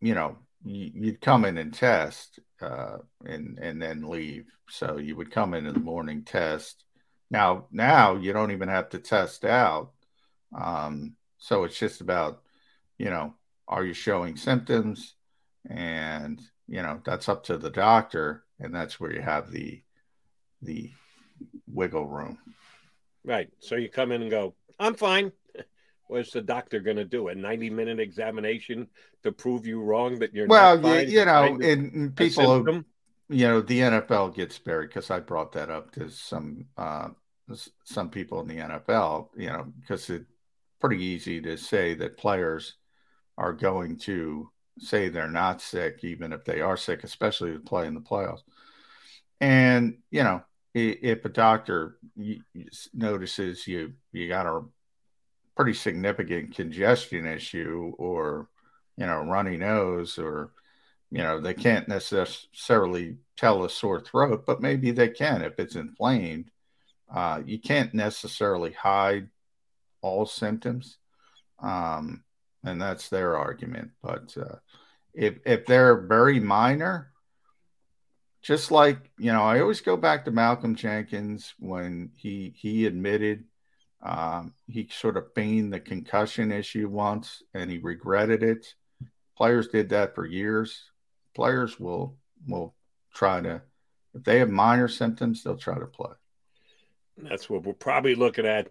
you 0.00 0.14
know, 0.14 0.36
you, 0.64 0.90
you'd 0.94 1.20
come 1.20 1.44
in 1.44 1.58
and 1.58 1.72
test, 1.72 2.40
uh, 2.60 2.98
and 3.24 3.58
and 3.58 3.80
then 3.80 4.08
leave. 4.08 4.46
So 4.68 4.98
you 4.98 5.16
would 5.16 5.30
come 5.30 5.54
in 5.54 5.66
in 5.66 5.74
the 5.74 5.80
morning, 5.80 6.24
test. 6.24 6.84
Now, 7.30 7.66
now 7.70 8.16
you 8.16 8.32
don't 8.32 8.52
even 8.52 8.68
have 8.68 8.88
to 8.90 8.98
test 8.98 9.44
out. 9.44 9.92
Um, 10.56 11.14
so 11.38 11.64
it's 11.64 11.78
just 11.78 12.00
about, 12.00 12.42
you 12.98 13.10
know, 13.10 13.34
are 13.68 13.84
you 13.84 13.92
showing 13.92 14.36
symptoms? 14.36 15.14
And 15.68 16.40
you 16.68 16.82
know 16.82 17.00
that's 17.04 17.28
up 17.28 17.44
to 17.44 17.56
the 17.58 17.70
doctor, 17.70 18.44
and 18.60 18.74
that's 18.74 19.00
where 19.00 19.12
you 19.12 19.20
have 19.20 19.50
the 19.50 19.82
the 20.62 20.90
wiggle 21.66 22.06
room. 22.06 22.38
Right. 23.24 23.48
So 23.58 23.74
you 23.74 23.88
come 23.88 24.12
in 24.12 24.22
and 24.22 24.30
go, 24.30 24.54
I'm 24.78 24.94
fine. 24.94 25.32
What's 26.08 26.30
the 26.30 26.40
doctor 26.40 26.80
going 26.80 26.96
to 26.96 27.04
do? 27.04 27.28
A 27.28 27.34
90 27.34 27.70
minute 27.70 28.00
examination 28.00 28.88
to 29.22 29.32
prove 29.32 29.66
you 29.66 29.82
wrong 29.82 30.18
that 30.20 30.34
you're 30.34 30.46
well, 30.46 30.78
not 30.78 31.08
you, 31.08 31.18
you 31.18 31.24
know, 31.24 31.58
and, 31.60 32.16
people, 32.16 32.62
who- 32.62 32.84
you 33.28 33.46
know, 33.46 33.60
the 33.60 33.80
NFL 33.80 34.34
gets 34.34 34.58
buried 34.58 34.88
because 34.90 35.10
I 35.10 35.20
brought 35.20 35.52
that 35.52 35.70
up 35.70 35.90
to 35.92 36.08
some 36.10 36.66
uh, 36.76 37.08
some 37.84 38.10
people 38.10 38.40
in 38.40 38.48
the 38.48 38.58
NFL, 38.58 39.30
you 39.36 39.48
know, 39.48 39.72
because 39.80 40.08
it's 40.10 40.24
pretty 40.80 41.02
easy 41.02 41.40
to 41.40 41.56
say 41.56 41.94
that 41.94 42.16
players 42.16 42.74
are 43.38 43.52
going 43.52 43.98
to 43.98 44.50
say 44.78 45.08
they're 45.08 45.28
not 45.28 45.60
sick, 45.60 46.04
even 46.04 46.32
if 46.32 46.44
they 46.44 46.60
are 46.60 46.76
sick, 46.76 47.02
especially 47.02 47.52
to 47.52 47.60
play 47.60 47.86
in 47.86 47.94
the 47.94 48.00
playoffs. 48.00 48.42
And 49.40 49.98
you 50.10 50.22
know, 50.22 50.42
if 50.74 51.24
a 51.24 51.28
doctor 51.28 51.98
notices 52.94 53.66
you 53.66 53.92
you 54.12 54.28
got 54.28 54.46
a 54.46 54.62
pretty 55.56 55.72
significant 55.72 56.54
congestion 56.54 57.26
issue 57.26 57.92
or 57.98 58.48
you 58.96 59.06
know 59.06 59.20
runny 59.24 59.56
nose 59.56 60.18
or 60.18 60.52
you 61.10 61.18
know 61.18 61.40
they 61.40 61.54
can't 61.54 61.88
necessarily 61.88 63.16
tell 63.36 63.64
a 63.64 63.70
sore 63.70 64.00
throat 64.00 64.44
but 64.46 64.60
maybe 64.60 64.90
they 64.90 65.08
can 65.08 65.42
if 65.42 65.58
it's 65.58 65.76
inflamed. 65.76 66.50
Uh, 67.12 67.40
you 67.46 67.58
can't 67.58 67.94
necessarily 67.94 68.72
hide 68.72 69.28
all 70.02 70.26
symptoms 70.26 70.98
um, 71.62 72.24
and 72.64 72.82
that's 72.82 73.08
their 73.08 73.36
argument. 73.36 73.92
But 74.02 74.36
uh, 74.36 74.56
if 75.16 75.38
if 75.44 75.66
they're 75.66 76.02
very 76.02 76.38
minor 76.38 77.10
just 78.42 78.70
like 78.70 79.10
you 79.18 79.32
know 79.32 79.42
i 79.42 79.60
always 79.60 79.80
go 79.80 79.96
back 79.96 80.24
to 80.24 80.30
malcolm 80.30 80.76
jenkins 80.76 81.54
when 81.58 82.10
he 82.14 82.52
he 82.54 82.86
admitted 82.86 83.44
um, 84.02 84.54
he 84.68 84.88
sort 84.92 85.16
of 85.16 85.32
feigned 85.34 85.72
the 85.72 85.80
concussion 85.80 86.52
issue 86.52 86.88
once 86.88 87.42
and 87.54 87.70
he 87.70 87.78
regretted 87.78 88.42
it 88.42 88.74
players 89.36 89.68
did 89.68 89.88
that 89.88 90.14
for 90.14 90.26
years 90.26 90.90
players 91.34 91.78
will 91.80 92.16
will 92.46 92.74
try 93.14 93.40
to 93.40 93.60
if 94.14 94.22
they 94.24 94.38
have 94.38 94.50
minor 94.50 94.88
symptoms 94.88 95.42
they'll 95.42 95.56
try 95.56 95.78
to 95.78 95.86
play 95.86 96.12
That's 97.18 97.48
what 97.48 97.64
we're 97.64 97.72
probably 97.72 98.14
looking 98.14 98.46
at 98.46 98.68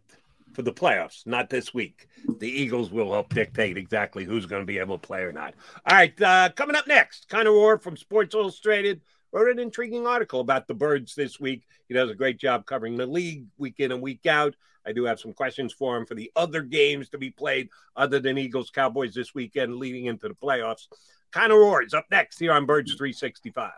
for 0.56 0.62
the 0.62 0.74
playoffs, 0.74 1.28
not 1.28 1.50
this 1.50 1.74
week. 1.74 2.08
The 2.40 2.50
Eagles 2.50 2.90
will 2.90 3.12
help 3.12 3.34
dictate 3.34 3.78
exactly 3.78 4.24
who's 4.24 4.46
going 4.46 4.62
to 4.62 4.66
be 4.66 4.80
able 4.80 4.98
to 4.98 5.08
play 5.08 5.22
or 5.22 5.32
not. 5.32 5.54
All 5.86 5.96
right, 5.96 6.20
uh, 6.22 6.50
coming 6.56 6.76
up 6.76 6.88
next, 6.88 7.28
Connor 7.30 7.52
Orr 7.52 7.78
from 7.78 7.98
Sports 7.98 8.34
Illustrated 8.34 9.02
wrote 9.36 9.52
an 9.52 9.60
intriguing 9.60 10.08
article 10.08 10.40
about 10.40 10.68
the 10.68 10.74
Birds 10.74 11.14
this 11.14 11.40
week. 11.40 11.68
He 11.88 11.94
does 11.94 12.10
a 12.10 12.16
great 12.16 12.38
job 12.38 12.66
covering 12.66 12.96
the 12.96 13.06
league 13.06 13.46
week 13.58 13.80
in 13.80 13.92
and 13.92 14.02
week 14.02 14.26
out. 14.26 14.56
I 14.86 14.94
do 14.94 15.04
have 15.06 15.20
some 15.20 15.34
questions 15.34 15.74
for 15.74 15.98
him 15.98 16.06
for 16.06 16.16
the 16.16 16.32
other 16.36 16.62
games 16.62 17.10
to 17.10 17.18
be 17.18 17.32
played 17.32 17.70
other 17.96 18.20
than 18.20 18.38
Eagles 18.38 18.70
Cowboys 18.70 19.14
this 19.14 19.36
weekend 19.36 19.76
leading 19.76 20.06
into 20.06 20.30
the 20.30 20.36
playoffs. 20.36 20.88
Connor 21.32 21.56
Orr 21.56 21.84
up 21.94 22.06
next 22.12 22.40
here 22.40 22.54
on 22.54 22.66
Birds 22.66 22.94
365. 22.94 23.72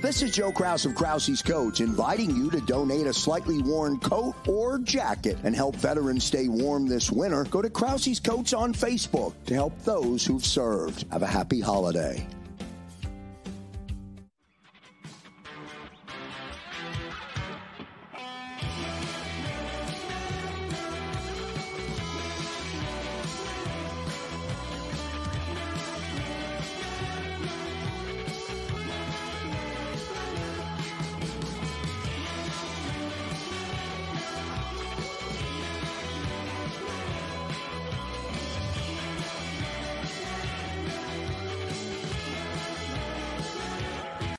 This 0.00 0.22
is 0.22 0.32
Joe 0.32 0.52
Kraus 0.52 0.84
of 0.86 0.94
Krause's 0.94 1.42
Coats 1.42 1.80
inviting 1.80 2.34
you 2.34 2.50
to 2.50 2.60
donate 2.60 3.06
a 3.06 3.12
slightly 3.12 3.62
worn 3.62 3.98
coat 3.98 4.34
or 4.48 4.78
jacket 4.78 5.38
and 5.44 5.54
help 5.54 5.76
veterans 5.76 6.24
stay 6.24 6.48
warm 6.48 6.86
this 6.86 7.10
winter. 7.12 7.44
Go 7.44 7.62
to 7.62 7.70
Krause's 7.70 8.20
Coats 8.20 8.52
on 8.52 8.72
Facebook 8.72 9.34
to 9.46 9.54
help 9.54 9.76
those 9.82 10.24
who've 10.24 10.44
served. 10.44 11.04
Have 11.12 11.22
a 11.22 11.26
happy 11.26 11.60
holiday. 11.60 12.26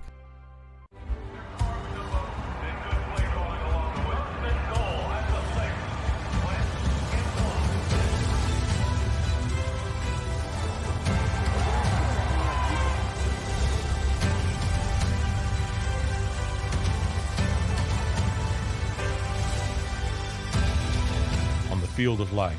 field 21.94 22.20
of 22.20 22.32
life, 22.32 22.58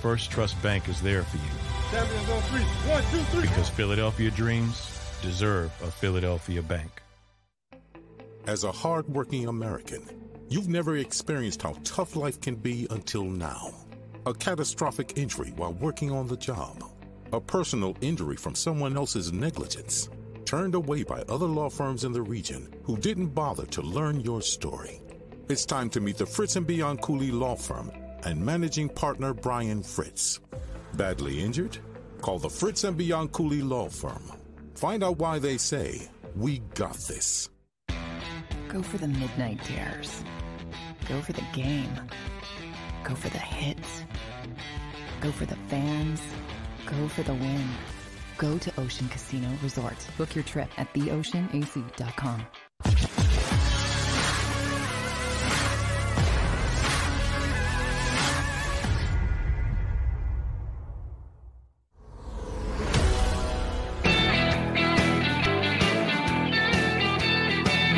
First 0.00 0.30
Trust 0.30 0.60
Bank 0.62 0.88
is 0.88 1.02
there 1.02 1.22
for 1.22 1.36
you 1.36 1.42
Champions 1.90 2.30
on 2.30 2.42
three. 2.42 2.62
One, 2.90 3.02
two, 3.10 3.18
three. 3.30 3.42
because 3.42 3.68
Philadelphia 3.68 4.30
dreams 4.30 4.98
deserve 5.22 5.70
a 5.82 5.90
Philadelphia 5.90 6.62
bank. 6.62 7.02
As 8.46 8.64
a 8.64 8.72
hardworking 8.72 9.46
American, 9.46 10.02
you've 10.48 10.68
never 10.68 10.96
experienced 10.96 11.62
how 11.62 11.76
tough 11.84 12.16
life 12.16 12.40
can 12.40 12.54
be 12.56 12.86
until 12.90 13.24
now. 13.24 13.72
A 14.24 14.32
catastrophic 14.32 15.16
injury 15.16 15.52
while 15.56 15.74
working 15.74 16.10
on 16.10 16.26
the 16.26 16.36
job. 16.36 16.82
A 17.32 17.40
personal 17.40 17.96
injury 18.00 18.36
from 18.36 18.54
someone 18.54 18.96
else's 18.96 19.32
negligence. 19.32 20.08
Turned 20.44 20.74
away 20.74 21.02
by 21.02 21.22
other 21.28 21.46
law 21.46 21.68
firms 21.68 22.04
in 22.04 22.12
the 22.12 22.22
region 22.22 22.72
who 22.84 22.96
didn't 22.96 23.28
bother 23.28 23.66
to 23.66 23.82
learn 23.82 24.20
your 24.20 24.40
story. 24.40 25.02
It's 25.48 25.66
time 25.66 25.90
to 25.90 26.00
meet 26.00 26.16
the 26.16 26.26
Fritz 26.26 26.56
and 26.56 26.66
Bianculli 26.66 27.30
Law 27.32 27.54
Firm 27.54 27.92
and 28.24 28.44
managing 28.44 28.88
partner 28.88 29.34
Brian 29.34 29.82
Fritz. 29.82 30.40
Badly 30.94 31.40
injured? 31.40 31.78
Call 32.20 32.38
the 32.38 32.50
Fritz 32.50 32.84
and 32.84 32.98
Bianculli 32.98 33.66
Law 33.66 33.88
Firm. 33.88 34.32
Find 34.74 35.02
out 35.04 35.18
why 35.18 35.38
they 35.38 35.58
say, 35.58 36.08
We 36.34 36.60
got 36.74 36.94
this. 36.94 37.48
Go 38.68 38.82
for 38.82 38.98
the 38.98 39.08
midnight 39.08 39.60
dares. 39.66 40.22
Go 41.08 41.20
for 41.22 41.32
the 41.32 41.44
game. 41.52 41.94
Go 43.04 43.14
for 43.14 43.28
the 43.28 43.38
hits. 43.38 44.04
Go 45.20 45.30
for 45.30 45.46
the 45.46 45.56
fans. 45.68 46.20
Go 46.84 47.08
for 47.08 47.22
the 47.22 47.34
win. 47.34 47.68
Go 48.38 48.58
to 48.58 48.72
Ocean 48.80 49.08
Casino 49.08 49.48
Resort. 49.62 49.96
Book 50.18 50.34
your 50.34 50.44
trip 50.44 50.68
at 50.78 50.92
theoceanac.com. 50.94 52.46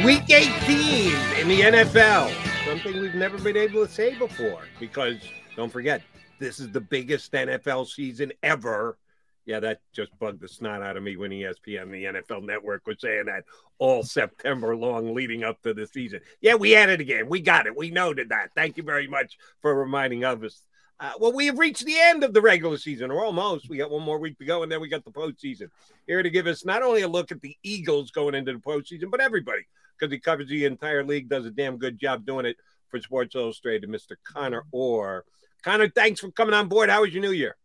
Week 0.09 0.30
18 0.30 1.12
in 1.39 1.48
the 1.48 1.60
NFL. 1.60 2.32
Something 2.64 2.98
we've 2.98 3.14
never 3.14 3.36
been 3.36 3.59
able 3.59 3.86
to 3.86 3.93
say 3.93 4.14
before 4.14 4.62
because 4.80 5.18
don't 5.55 5.70
forget, 5.70 6.01
this 6.39 6.59
is 6.59 6.70
the 6.70 6.80
biggest 6.80 7.30
NFL 7.30 7.86
season 7.86 8.32
ever. 8.43 8.97
Yeah, 9.44 9.60
that 9.60 9.82
just 9.93 10.18
bugged 10.18 10.40
the 10.40 10.48
snot 10.48 10.82
out 10.82 10.97
of 10.97 11.02
me 11.02 11.18
when 11.18 11.30
ESPN, 11.30 11.90
the 11.90 12.05
NFL 12.05 12.43
network, 12.47 12.86
was 12.86 13.02
saying 13.02 13.26
that 13.26 13.44
all 13.76 14.02
September 14.02 14.74
long 14.74 15.14
leading 15.14 15.44
up 15.44 15.60
to 15.60 15.74
the 15.74 15.86
season. 15.86 16.20
Yeah, 16.40 16.55
we 16.55 16.70
had 16.70 16.89
it 16.89 17.02
again. 17.02 17.28
We 17.28 17.43
got 17.43 17.66
it. 17.66 17.76
We 17.76 17.90
noted 17.90 18.30
that. 18.30 18.52
Thank 18.55 18.78
you 18.78 18.85
very 18.85 19.09
much 19.09 19.36
for 19.60 19.74
reminding 19.74 20.24
us. 20.24 20.62
Uh, 20.98 21.12
well, 21.20 21.35
we 21.35 21.44
have 21.47 21.59
reached 21.59 21.85
the 21.85 22.01
end 22.01 22.24
of 22.24 22.32
the 22.32 22.40
regular 22.40 22.78
season, 22.78 23.10
or 23.10 23.22
almost. 23.22 23.68
We 23.68 23.76
got 23.76 23.90
one 23.90 24.05
more 24.05 24.18
week 24.18 24.39
to 24.39 24.47
go, 24.47 24.62
and 24.62 24.72
then 24.72 24.80
we 24.80 24.89
got 24.89 25.05
the 25.05 25.10
postseason. 25.10 25.68
Here 26.06 26.22
to 26.22 26.30
give 26.30 26.47
us 26.47 26.64
not 26.64 26.82
only 26.82 27.02
a 27.02 27.09
look 27.09 27.30
at 27.30 27.43
the 27.43 27.55
Eagles 27.62 28.10
going 28.10 28.35
into 28.35 28.55
the 28.55 28.59
postseason, 28.59 29.10
but 29.10 29.20
everybody 29.20 29.66
because 29.98 30.12
he 30.12 30.18
covers 30.18 30.48
the 30.48 30.64
entire 30.64 31.04
league, 31.04 31.28
does 31.28 31.46
a 31.46 31.50
damn 31.50 31.78
good 31.78 31.98
job 31.98 32.24
doing 32.24 32.46
it 32.46 32.56
for 32.88 33.00
Sports 33.00 33.34
Illustrated, 33.34 33.88
Mr. 33.88 34.16
Connor 34.24 34.64
Orr. 34.72 35.24
Connor, 35.62 35.88
thanks 35.88 36.20
for 36.20 36.30
coming 36.30 36.54
on 36.54 36.68
board. 36.68 36.90
How 36.90 37.02
was 37.02 37.12
your 37.12 37.22
new 37.22 37.32
year? 37.32 37.56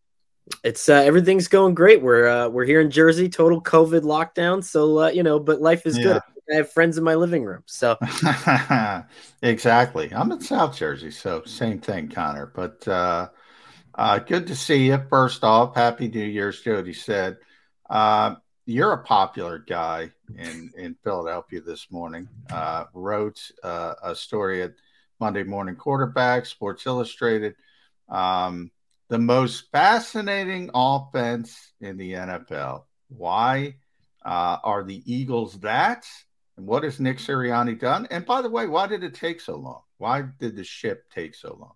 It's 0.63 0.89
uh, 0.89 0.95
everything's 0.95 1.47
going 1.47 1.73
great. 1.73 2.01
We're 2.01 2.27
uh, 2.27 2.49
we're 2.49 2.65
here 2.65 2.81
in 2.81 2.91
Jersey, 2.91 3.29
total 3.29 3.61
COVID 3.61 4.01
lockdown. 4.01 4.63
So 4.63 5.03
uh, 5.03 5.07
you 5.09 5.23
know, 5.23 5.39
but 5.39 5.61
life 5.61 5.85
is 5.85 5.97
yeah. 5.97 6.03
good. 6.03 6.21
I 6.51 6.55
have 6.55 6.71
friends 6.71 6.97
in 6.97 7.05
my 7.05 7.15
living 7.15 7.45
room. 7.45 7.63
So 7.65 7.97
exactly. 9.41 10.13
I'm 10.13 10.31
in 10.31 10.41
South 10.41 10.75
Jersey, 10.75 11.11
so 11.11 11.43
same 11.45 11.79
thing, 11.79 12.09
Connor. 12.09 12.47
But 12.47 12.85
uh, 12.85 13.29
uh, 13.95 14.19
good 14.19 14.47
to 14.47 14.55
see 14.55 14.87
you. 14.87 15.01
First 15.09 15.45
off, 15.45 15.75
happy 15.75 16.09
New 16.09 16.25
Year's, 16.25 16.61
Jody 16.61 16.93
said. 16.93 17.37
Uh, 17.89 18.35
you're 18.65 18.93
a 18.93 19.03
popular 19.03 19.59
guy 19.59 20.11
in 20.37 20.71
in 20.77 20.95
Philadelphia 21.03 21.61
this 21.61 21.91
morning. 21.91 22.27
Uh, 22.51 22.85
wrote 22.93 23.39
uh, 23.63 23.95
a 24.03 24.15
story 24.15 24.61
at 24.61 24.73
Monday 25.19 25.43
Morning 25.43 25.75
Quarterback, 25.75 26.45
Sports 26.45 26.85
Illustrated. 26.85 27.55
Um, 28.09 28.71
the 29.09 29.19
most 29.19 29.69
fascinating 29.71 30.69
offense 30.73 31.73
in 31.81 31.97
the 31.97 32.13
NFL. 32.13 32.83
Why 33.09 33.75
uh, 34.25 34.57
are 34.63 34.83
the 34.83 35.03
Eagles 35.05 35.59
that? 35.59 36.05
And 36.57 36.65
what 36.65 36.83
has 36.83 36.99
Nick 36.99 37.17
Sirianni 37.17 37.79
done? 37.79 38.07
And 38.11 38.25
by 38.25 38.41
the 38.41 38.49
way, 38.49 38.67
why 38.67 38.87
did 38.87 39.03
it 39.03 39.13
take 39.13 39.41
so 39.41 39.55
long? 39.55 39.81
Why 39.97 40.23
did 40.39 40.55
the 40.55 40.63
ship 40.63 41.05
take 41.13 41.35
so 41.35 41.57
long? 41.59 41.73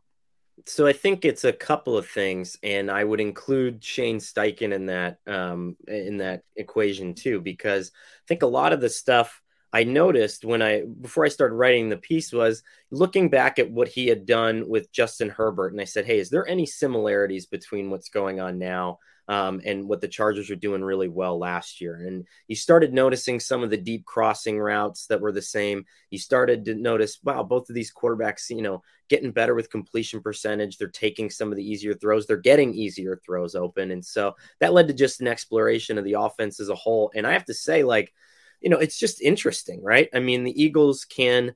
So 0.68 0.86
I 0.86 0.94
think 0.94 1.26
it's 1.26 1.44
a 1.44 1.54
couple 1.54 1.98
of 1.98 2.08
things, 2.08 2.58
and 2.62 2.92
I 2.92 3.04
would 3.04 3.22
include 3.22 3.84
Shane 3.84 4.20
Steichen 4.20 4.74
in 4.74 4.88
that 4.88 5.20
um, 5.26 5.78
in 5.88 6.18
that 6.18 6.44
equation 6.56 7.14
too, 7.14 7.42
because 7.42 7.92
I 7.94 8.26
think 8.28 8.44
a 8.44 8.48
lot 8.48 8.74
of 8.74 8.82
the 8.82 8.90
stuff 8.90 9.42
I 9.72 9.84
noticed 9.84 10.46
when 10.46 10.62
I 10.62 10.84
before 10.84 11.26
I 11.26 11.30
started 11.30 11.56
writing 11.56 11.90
the 11.90 11.98
piece 11.98 12.34
was 12.34 12.64
looking 12.92 13.30
back 13.30 13.60
at 13.60 13.72
what 13.72 13.88
he 13.88 14.08
had 14.08 14.26
done 14.26 14.68
with 14.68 14.92
Justin 14.92 15.30
Herbert, 15.30 15.72
and 15.72 15.82
I 15.82 15.86
said, 15.86 16.06
"Hey, 16.06 16.20
is 16.20 16.30
there 16.30 16.48
any 16.48 16.66
similarities 16.66 17.46
between 17.46 17.90
what's 17.90 18.10
going 18.10 18.40
on 18.40 18.60
now 18.60 19.00
um, 19.28 19.62
and 19.66 19.88
what 19.88 20.00
the 20.02 20.08
Chargers 20.08 20.50
were 20.50 20.56
doing 20.56 20.84
really 20.84 21.10
well 21.10 21.38
last 21.38 21.82
year. 21.82 21.96
And 21.96 22.26
you 22.48 22.56
started 22.56 22.94
noticing 22.94 23.40
some 23.40 23.64
of 23.64 23.70
the 23.70 23.78
deep 23.78 24.06
crossing 24.06 24.58
routes 24.58 25.08
that 25.08 25.20
were 25.20 25.32
the 25.32 25.42
same. 25.42 25.86
You 26.10 26.20
started 26.20 26.64
to 26.66 26.76
notice, 26.76 27.20
wow, 27.24 27.44
both 27.44 27.70
of 27.70 27.76
these 27.76 27.94
quarterbacks, 27.94 28.50
you 28.50 28.62
know, 28.62 28.84
getting 29.10 29.32
better 29.32 29.54
with 29.54 29.70
completion 29.70 30.22
percentage. 30.22 30.78
They're 30.78 30.88
taking 30.88 31.30
some 31.30 31.52
of 31.52 31.58
the 31.58 31.70
easier 31.70 31.94
throws. 31.94 32.26
They're 32.26 32.38
getting 32.38 32.74
easier 32.74 33.20
throws 33.26 33.56
open. 33.56 33.92
And 33.92 34.04
so 34.04 34.36
that 34.60 34.74
led 34.74 34.88
to 34.88 34.94
just 34.94 35.22
an 35.22 35.28
exploration 35.28 35.98
of 35.98 36.06
the 36.06 36.14
offense 36.14 36.60
as 36.60 36.70
a 36.70 36.76
whole. 36.76 37.12
And 37.14 37.28
I 37.28 37.34
have 37.34 37.46
to 37.46 37.54
say, 37.54 37.84
like, 37.84 38.14
you 38.62 38.70
know, 38.70 38.78
it's 38.78 38.98
just 38.98 39.22
interesting, 39.22 39.84
right? 39.84 40.10
I 40.14 40.20
mean, 40.20 40.44
the 40.44 40.62
Eagles 40.62 41.06
can 41.06 41.54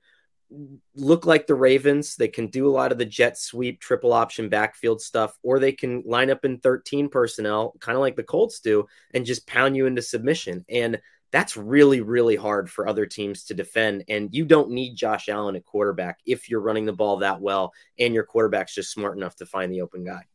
look 0.95 1.25
like 1.25 1.47
the 1.47 1.55
Ravens. 1.55 2.15
They 2.15 2.27
can 2.27 2.47
do 2.47 2.67
a 2.67 2.71
lot 2.71 2.91
of 2.91 2.97
the 2.97 3.05
jet 3.05 3.37
sweep, 3.37 3.79
triple 3.79 4.13
option 4.13 4.49
backfield 4.49 5.01
stuff, 5.01 5.37
or 5.43 5.59
they 5.59 5.71
can 5.71 6.03
line 6.05 6.29
up 6.29 6.45
in 6.45 6.59
13 6.59 7.09
personnel, 7.09 7.73
kind 7.79 7.95
of 7.95 8.01
like 8.01 8.15
the 8.15 8.23
Colts 8.23 8.59
do, 8.59 8.85
and 9.13 9.25
just 9.25 9.47
pound 9.47 9.75
you 9.75 9.85
into 9.85 10.01
submission. 10.01 10.65
And 10.69 10.99
that's 11.31 11.55
really, 11.55 12.01
really 12.01 12.35
hard 12.35 12.69
for 12.69 12.87
other 12.87 13.05
teams 13.05 13.45
to 13.45 13.53
defend. 13.53 14.03
And 14.09 14.29
you 14.33 14.45
don't 14.45 14.71
need 14.71 14.95
Josh 14.95 15.29
Allen 15.29 15.55
at 15.55 15.65
quarterback 15.65 16.19
if 16.25 16.49
you're 16.49 16.59
running 16.59 16.85
the 16.85 16.93
ball 16.93 17.17
that 17.17 17.39
well 17.39 17.73
and 17.97 18.13
your 18.13 18.25
quarterback's 18.25 18.75
just 18.75 18.91
smart 18.91 19.15
enough 19.15 19.37
to 19.37 19.45
find 19.45 19.71
the 19.71 19.81
open 19.81 20.03
guy. 20.03 20.25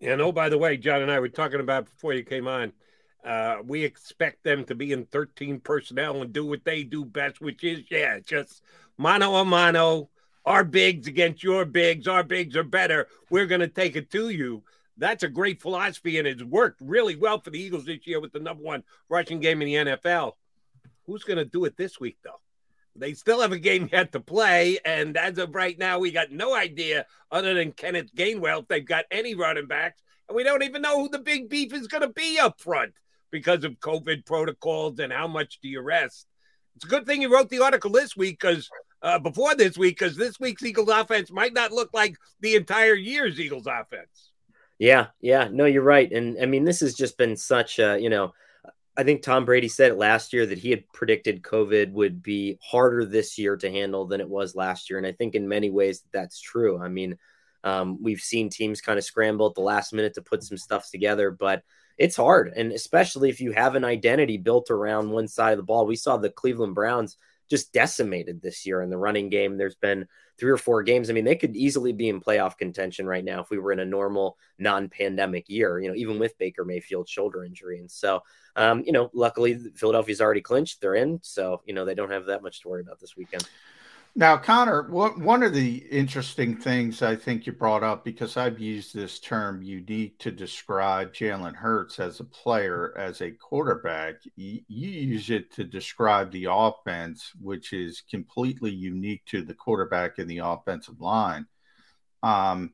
And 0.00 0.22
oh, 0.22 0.32
by 0.32 0.48
the 0.48 0.56
way, 0.56 0.78
John 0.78 1.02
and 1.02 1.10
I 1.10 1.20
were 1.20 1.28
talking 1.28 1.60
about 1.60 1.84
before 1.84 2.14
you 2.14 2.24
came 2.24 2.48
on. 2.48 2.72
Uh, 3.22 3.56
we 3.66 3.84
expect 3.84 4.42
them 4.44 4.64
to 4.64 4.74
be 4.74 4.92
in 4.92 5.04
13 5.04 5.60
personnel 5.60 6.22
and 6.22 6.32
do 6.32 6.46
what 6.46 6.64
they 6.64 6.84
do 6.84 7.04
best, 7.04 7.38
which 7.42 7.62
is, 7.62 7.80
yeah, 7.90 8.18
just 8.18 8.62
mano 9.00 9.34
a 9.36 9.44
mano, 9.46 10.10
our 10.44 10.62
bigs 10.62 11.06
against 11.06 11.42
your 11.42 11.64
bigs, 11.64 12.06
our 12.06 12.22
bigs 12.22 12.54
are 12.54 12.62
better. 12.62 13.08
We're 13.30 13.46
going 13.46 13.62
to 13.62 13.68
take 13.68 13.96
it 13.96 14.10
to 14.10 14.28
you. 14.28 14.62
That's 14.98 15.22
a 15.22 15.28
great 15.28 15.62
philosophy, 15.62 16.18
and 16.18 16.28
it's 16.28 16.42
worked 16.42 16.82
really 16.82 17.16
well 17.16 17.40
for 17.40 17.48
the 17.48 17.58
Eagles 17.58 17.86
this 17.86 18.06
year 18.06 18.20
with 18.20 18.32
the 18.32 18.40
number 18.40 18.62
one 18.62 18.84
rushing 19.08 19.40
game 19.40 19.62
in 19.62 19.68
the 19.68 19.92
NFL. 19.92 20.32
Who's 21.06 21.24
going 21.24 21.38
to 21.38 21.46
do 21.46 21.64
it 21.64 21.78
this 21.78 21.98
week, 21.98 22.18
though? 22.22 22.40
They 22.94 23.14
still 23.14 23.40
have 23.40 23.52
a 23.52 23.58
game 23.58 23.88
yet 23.90 24.12
to 24.12 24.20
play, 24.20 24.78
and 24.84 25.16
as 25.16 25.38
of 25.38 25.54
right 25.54 25.78
now, 25.78 25.98
we 25.98 26.10
got 26.10 26.30
no 26.30 26.54
idea 26.54 27.06
other 27.30 27.54
than 27.54 27.72
Kenneth 27.72 28.14
Gainwell 28.14 28.62
if 28.62 28.68
they've 28.68 28.84
got 28.84 29.06
any 29.10 29.34
running 29.34 29.66
backs, 29.66 30.02
and 30.28 30.36
we 30.36 30.44
don't 30.44 30.62
even 30.62 30.82
know 30.82 31.00
who 31.00 31.08
the 31.08 31.20
big 31.20 31.48
beef 31.48 31.72
is 31.72 31.88
going 31.88 32.02
to 32.02 32.12
be 32.12 32.38
up 32.38 32.60
front 32.60 32.92
because 33.30 33.64
of 33.64 33.80
COVID 33.80 34.26
protocols 34.26 34.98
and 34.98 35.10
how 35.10 35.26
much 35.26 35.58
do 35.62 35.68
you 35.68 35.80
rest. 35.80 36.26
It's 36.76 36.84
a 36.84 36.88
good 36.88 37.06
thing 37.06 37.22
you 37.22 37.32
wrote 37.32 37.48
the 37.48 37.62
article 37.62 37.90
this 37.90 38.16
week 38.16 38.38
because 38.40 38.68
uh, 39.02 39.18
before 39.18 39.54
this 39.54 39.76
week 39.78 39.98
because 39.98 40.16
this 40.16 40.38
week's 40.40 40.62
Eagles 40.62 40.88
offense 40.88 41.30
might 41.30 41.52
not 41.52 41.72
look 41.72 41.90
like 41.92 42.16
the 42.40 42.54
entire 42.54 42.94
year's 42.94 43.40
Eagles 43.40 43.66
offense. 43.66 44.30
Yeah, 44.78 45.08
yeah, 45.20 45.48
no, 45.50 45.66
you're 45.66 45.82
right, 45.82 46.10
and 46.10 46.38
I 46.40 46.46
mean 46.46 46.64
this 46.64 46.80
has 46.80 46.94
just 46.94 47.18
been 47.18 47.36
such 47.36 47.78
a 47.78 47.98
you 47.98 48.10
know. 48.10 48.32
I 48.96 49.04
think 49.04 49.22
Tom 49.22 49.46
Brady 49.46 49.68
said 49.68 49.92
it 49.92 49.98
last 49.98 50.32
year 50.32 50.44
that 50.44 50.58
he 50.58 50.68
had 50.68 50.86
predicted 50.92 51.42
COVID 51.42 51.92
would 51.92 52.22
be 52.22 52.58
harder 52.60 53.06
this 53.06 53.38
year 53.38 53.56
to 53.56 53.70
handle 53.70 54.04
than 54.04 54.20
it 54.20 54.28
was 54.28 54.56
last 54.56 54.90
year. 54.90 54.98
And 54.98 55.06
I 55.06 55.12
think 55.12 55.34
in 55.34 55.48
many 55.48 55.70
ways 55.70 56.02
that's 56.12 56.38
true. 56.38 56.78
I 56.78 56.88
mean, 56.88 57.16
um, 57.64 58.02
we've 58.02 58.20
seen 58.20 58.50
teams 58.50 58.80
kind 58.80 58.98
of 58.98 59.04
scramble 59.04 59.46
at 59.46 59.54
the 59.54 59.62
last 59.62 59.94
minute 59.94 60.14
to 60.14 60.22
put 60.22 60.42
some 60.42 60.58
stuff 60.58 60.90
together, 60.90 61.30
but 61.30 61.62
it's 61.98 62.16
hard. 62.16 62.52
And 62.56 62.72
especially 62.72 63.30
if 63.30 63.40
you 63.40 63.52
have 63.52 63.74
an 63.74 63.84
identity 63.84 64.36
built 64.38 64.70
around 64.70 65.10
one 65.10 65.28
side 65.28 65.52
of 65.52 65.58
the 65.58 65.62
ball. 65.62 65.86
We 65.86 65.96
saw 65.96 66.16
the 66.16 66.28
Cleveland 66.30 66.74
Browns 66.74 67.16
just 67.50 67.72
decimated 67.72 68.40
this 68.40 68.64
year 68.64 68.80
in 68.80 68.90
the 68.90 68.96
running 68.96 69.28
game. 69.28 69.58
There's 69.58 69.74
been 69.74 70.06
three 70.38 70.50
or 70.50 70.56
four 70.56 70.82
games. 70.82 71.10
I 71.10 71.12
mean, 71.12 71.24
they 71.24 71.36
could 71.36 71.56
easily 71.56 71.92
be 71.92 72.08
in 72.08 72.20
playoff 72.20 72.56
contention 72.56 73.06
right 73.06 73.24
now 73.24 73.40
if 73.40 73.50
we 73.50 73.58
were 73.58 73.72
in 73.72 73.80
a 73.80 73.84
normal 73.84 74.38
non-pandemic 74.58 75.48
year, 75.50 75.80
you 75.80 75.88
know, 75.88 75.94
even 75.94 76.18
with 76.18 76.38
Baker 76.38 76.64
Mayfield's 76.64 77.10
shoulder 77.10 77.44
injury. 77.44 77.80
And 77.80 77.90
so, 77.90 78.22
um, 78.56 78.82
you 78.86 78.92
know, 78.92 79.10
luckily 79.12 79.58
Philadelphia's 79.74 80.20
already 80.20 80.40
clinched. 80.40 80.80
They're 80.80 80.94
in. 80.94 81.18
So, 81.22 81.62
you 81.66 81.74
know, 81.74 81.84
they 81.84 81.94
don't 81.94 82.10
have 82.10 82.26
that 82.26 82.42
much 82.42 82.62
to 82.62 82.68
worry 82.68 82.80
about 82.82 83.00
this 83.00 83.16
weekend. 83.16 83.46
Now, 84.16 84.36
Connor, 84.36 84.90
what, 84.90 85.18
one 85.18 85.44
of 85.44 85.54
the 85.54 85.76
interesting 85.76 86.56
things 86.56 87.00
I 87.00 87.14
think 87.14 87.46
you 87.46 87.52
brought 87.52 87.84
up, 87.84 88.04
because 88.04 88.36
I've 88.36 88.58
used 88.58 88.92
this 88.92 89.20
term 89.20 89.62
unique 89.62 90.18
to 90.18 90.32
describe 90.32 91.14
Jalen 91.14 91.54
Hurts 91.54 92.00
as 92.00 92.18
a 92.18 92.24
player, 92.24 92.92
as 92.98 93.20
a 93.20 93.30
quarterback, 93.30 94.16
you, 94.34 94.62
use 94.66 95.30
it 95.30 95.52
to 95.54 95.64
describe 95.64 96.32
the 96.32 96.48
offense, 96.50 97.32
which 97.40 97.72
is 97.72 98.02
completely 98.10 98.72
unique 98.72 99.24
to 99.26 99.42
the 99.42 99.54
quarterback 99.54 100.18
and 100.18 100.28
the 100.28 100.38
offensive 100.38 101.00
line. 101.00 101.46
Um, 102.24 102.72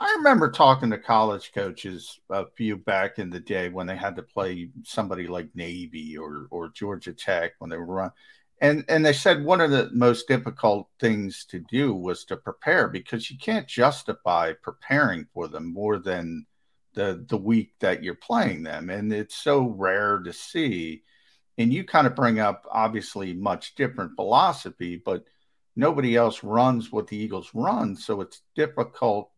I 0.00 0.14
remember 0.16 0.50
talking 0.50 0.90
to 0.90 0.98
college 0.98 1.52
coaches 1.54 2.18
a 2.30 2.46
few 2.56 2.76
back 2.78 3.18
in 3.18 3.28
the 3.28 3.40
day 3.40 3.68
when 3.68 3.86
they 3.86 3.96
had 3.96 4.16
to 4.16 4.22
play 4.22 4.70
somebody 4.84 5.26
like 5.26 5.54
Navy 5.54 6.16
or 6.16 6.48
or 6.50 6.70
Georgia 6.70 7.12
Tech 7.12 7.52
when 7.58 7.70
they 7.70 7.76
were 7.76 7.84
run, 7.84 8.10
and 8.62 8.84
and 8.88 9.04
they 9.04 9.12
said 9.12 9.44
one 9.44 9.60
of 9.60 9.70
the 9.70 9.90
most 9.92 10.26
difficult 10.26 10.88
things 10.98 11.44
to 11.44 11.58
do 11.58 11.94
was 11.94 12.24
to 12.24 12.36
prepare 12.36 12.88
because 12.88 13.30
you 13.30 13.36
can't 13.36 13.68
justify 13.68 14.54
preparing 14.62 15.26
for 15.34 15.48
them 15.48 15.70
more 15.70 15.98
than 15.98 16.46
the 16.94 17.22
the 17.28 17.36
week 17.36 17.72
that 17.80 18.02
you're 18.02 18.14
playing 18.14 18.62
them 18.62 18.88
and 18.88 19.12
it's 19.12 19.36
so 19.36 19.66
rare 19.66 20.18
to 20.20 20.32
see 20.32 21.02
and 21.58 21.72
you 21.72 21.84
kind 21.84 22.06
of 22.06 22.16
bring 22.16 22.40
up 22.40 22.66
obviously 22.70 23.34
much 23.34 23.74
different 23.74 24.16
philosophy, 24.16 24.96
but 24.96 25.24
nobody 25.76 26.16
else 26.16 26.42
runs 26.42 26.90
what 26.90 27.06
the 27.06 27.16
Eagles 27.16 27.50
run, 27.54 27.94
so 27.96 28.20
it's 28.20 28.42
difficult 28.54 29.30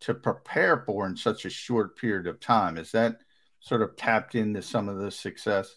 to 0.00 0.14
prepare 0.14 0.82
for 0.86 1.06
in 1.06 1.16
such 1.16 1.44
a 1.44 1.50
short 1.50 1.96
period 1.96 2.26
of 2.26 2.40
time. 2.40 2.76
Is 2.76 2.90
that 2.92 3.20
sort 3.60 3.82
of 3.82 3.96
tapped 3.96 4.34
into 4.34 4.62
some 4.62 4.88
of 4.88 4.98
the 4.98 5.10
success? 5.10 5.76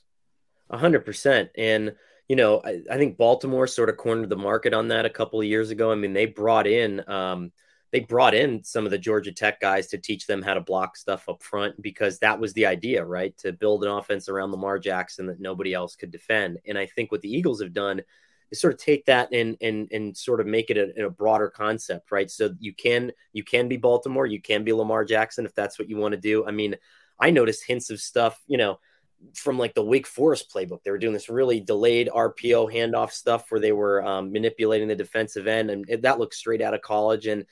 A 0.69 0.77
hundred 0.77 1.05
percent. 1.05 1.49
And 1.57 1.95
you 2.27 2.35
know, 2.35 2.61
I, 2.63 2.81
I, 2.89 2.97
think 2.97 3.17
Baltimore 3.17 3.67
sort 3.67 3.89
of 3.89 3.97
cornered 3.97 4.29
the 4.29 4.37
market 4.37 4.73
on 4.73 4.87
that 4.89 5.05
a 5.05 5.09
couple 5.09 5.39
of 5.39 5.45
years 5.45 5.71
ago. 5.71 5.91
I 5.91 5.95
mean, 5.95 6.13
they 6.13 6.25
brought 6.25 6.67
in 6.67 7.07
um, 7.09 7.51
they 7.91 7.99
brought 7.99 8.33
in 8.33 8.63
some 8.63 8.85
of 8.85 8.91
the 8.91 8.97
Georgia 8.97 9.31
Tech 9.31 9.59
guys 9.59 9.87
to 9.87 9.99
teach 9.99 10.25
them 10.25 10.41
how 10.41 10.55
to 10.55 10.61
block 10.61 10.97
stuff 10.97 11.29
up 11.29 11.43
front 11.43 11.79
because 11.79 12.17
that 12.19 12.39
was 12.39 12.51
the 12.53 12.65
idea, 12.65 13.05
right? 13.05 13.37
To 13.39 13.51
build 13.51 13.83
an 13.83 13.91
offense 13.91 14.29
around 14.29 14.51
Lamar 14.51 14.79
Jackson 14.79 15.27
that 15.27 15.39
nobody 15.39 15.73
else 15.73 15.95
could 15.95 16.09
defend. 16.09 16.57
And 16.65 16.77
I 16.77 16.87
think 16.87 17.11
what 17.11 17.21
the 17.21 17.31
Eagles 17.31 17.61
have 17.61 17.73
done 17.73 18.01
is 18.49 18.59
sort 18.59 18.73
of 18.73 18.79
take 18.79 19.05
that 19.05 19.31
and 19.33 19.57
and 19.61 19.91
and 19.91 20.15
sort 20.17 20.39
of 20.39 20.47
make 20.47 20.69
it 20.69 20.77
a, 20.77 21.05
a 21.05 21.09
broader 21.09 21.49
concept, 21.49 22.11
right? 22.11 22.31
So 22.31 22.55
you 22.59 22.73
can 22.73 23.11
you 23.33 23.43
can 23.43 23.67
be 23.67 23.77
Baltimore, 23.77 24.25
you 24.25 24.41
can 24.41 24.63
be 24.63 24.73
Lamar 24.73 25.05
Jackson 25.05 25.45
if 25.45 25.53
that's 25.53 25.77
what 25.77 25.89
you 25.89 25.97
want 25.97 26.13
to 26.13 26.19
do. 26.19 26.47
I 26.47 26.51
mean, 26.51 26.77
I 27.19 27.31
noticed 27.31 27.65
hints 27.65 27.89
of 27.89 27.99
stuff, 27.99 28.41
you 28.47 28.57
know 28.57 28.79
from 29.35 29.57
like 29.57 29.73
the 29.73 29.83
Wake 29.83 30.07
Forest 30.07 30.51
playbook. 30.53 30.83
They 30.83 30.91
were 30.91 30.97
doing 30.97 31.13
this 31.13 31.29
really 31.29 31.59
delayed 31.59 32.09
RPO 32.13 32.73
handoff 32.73 33.11
stuff 33.11 33.49
where 33.49 33.61
they 33.61 33.71
were 33.71 34.03
um, 34.05 34.31
manipulating 34.31 34.87
the 34.87 34.95
defensive 34.95 35.47
end, 35.47 35.69
and 35.69 35.85
that 36.03 36.19
looks 36.19 36.37
straight 36.37 36.61
out 36.61 36.73
of 36.73 36.81
college. 36.81 37.27
And 37.27 37.45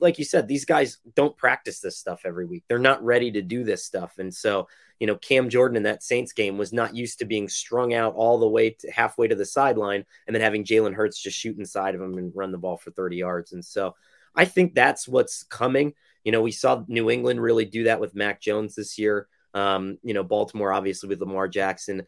like 0.00 0.18
you 0.18 0.24
said, 0.24 0.46
these 0.46 0.64
guys 0.64 0.98
don't 1.14 1.36
practice 1.36 1.80
this 1.80 1.98
stuff 1.98 2.22
every 2.24 2.46
week. 2.46 2.64
They're 2.68 2.78
not 2.78 3.04
ready 3.04 3.30
to 3.32 3.42
do 3.42 3.64
this 3.64 3.84
stuff. 3.84 4.18
And 4.18 4.32
so, 4.32 4.68
you 5.00 5.06
know, 5.06 5.16
Cam 5.16 5.48
Jordan 5.48 5.76
in 5.76 5.82
that 5.84 6.02
Saints 6.02 6.32
game 6.32 6.58
was 6.58 6.72
not 6.72 6.94
used 6.94 7.18
to 7.18 7.24
being 7.24 7.48
strung 7.48 7.94
out 7.94 8.14
all 8.14 8.38
the 8.38 8.48
way 8.48 8.70
to 8.70 8.90
halfway 8.90 9.28
to 9.28 9.34
the 9.34 9.44
sideline 9.44 10.04
and 10.26 10.34
then 10.34 10.42
having 10.42 10.64
Jalen 10.64 10.94
Hurts 10.94 11.20
just 11.20 11.38
shoot 11.38 11.58
inside 11.58 11.94
of 11.94 12.00
him 12.00 12.18
and 12.18 12.32
run 12.34 12.52
the 12.52 12.58
ball 12.58 12.76
for 12.76 12.90
30 12.90 13.16
yards. 13.16 13.52
And 13.52 13.64
so 13.64 13.94
I 14.34 14.44
think 14.44 14.74
that's 14.74 15.08
what's 15.08 15.42
coming. 15.44 15.94
You 16.24 16.32
know, 16.32 16.42
we 16.42 16.52
saw 16.52 16.84
New 16.88 17.10
England 17.10 17.40
really 17.40 17.64
do 17.64 17.84
that 17.84 18.00
with 18.00 18.14
Mac 18.14 18.40
Jones 18.40 18.74
this 18.74 18.98
year. 18.98 19.28
Um, 19.58 19.98
you 20.02 20.14
know, 20.14 20.22
Baltimore 20.22 20.72
obviously 20.72 21.08
with 21.08 21.20
Lamar 21.20 21.48
Jackson 21.48 22.06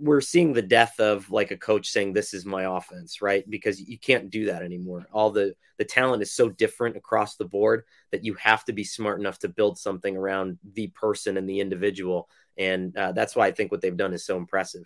we're 0.00 0.20
seeing 0.20 0.52
the 0.52 0.62
death 0.62 0.98
of 0.98 1.30
like 1.30 1.50
a 1.50 1.56
coach 1.56 1.88
saying 1.88 2.12
this 2.12 2.34
is 2.34 2.44
my 2.44 2.64
offense 2.76 3.22
right? 3.22 3.48
Because 3.48 3.80
you 3.80 3.98
can't 3.98 4.30
do 4.30 4.46
that 4.46 4.62
anymore. 4.62 5.06
All 5.12 5.30
the 5.30 5.54
the 5.76 5.84
talent 5.84 6.22
is 6.22 6.32
so 6.32 6.48
different 6.48 6.96
across 6.96 7.36
the 7.36 7.44
board 7.44 7.84
that 8.10 8.24
you 8.24 8.34
have 8.34 8.64
to 8.64 8.72
be 8.72 8.84
smart 8.84 9.20
enough 9.20 9.38
to 9.40 9.48
build 9.48 9.78
something 9.78 10.16
around 10.16 10.58
the 10.72 10.88
person 10.88 11.36
and 11.36 11.48
the 11.48 11.60
individual. 11.60 12.28
And 12.56 12.96
uh, 12.96 13.12
that's 13.12 13.36
why 13.36 13.46
i 13.46 13.52
think 13.52 13.70
what 13.70 13.80
they've 13.80 13.96
done 13.96 14.12
is 14.12 14.24
so 14.24 14.36
impressive 14.36 14.84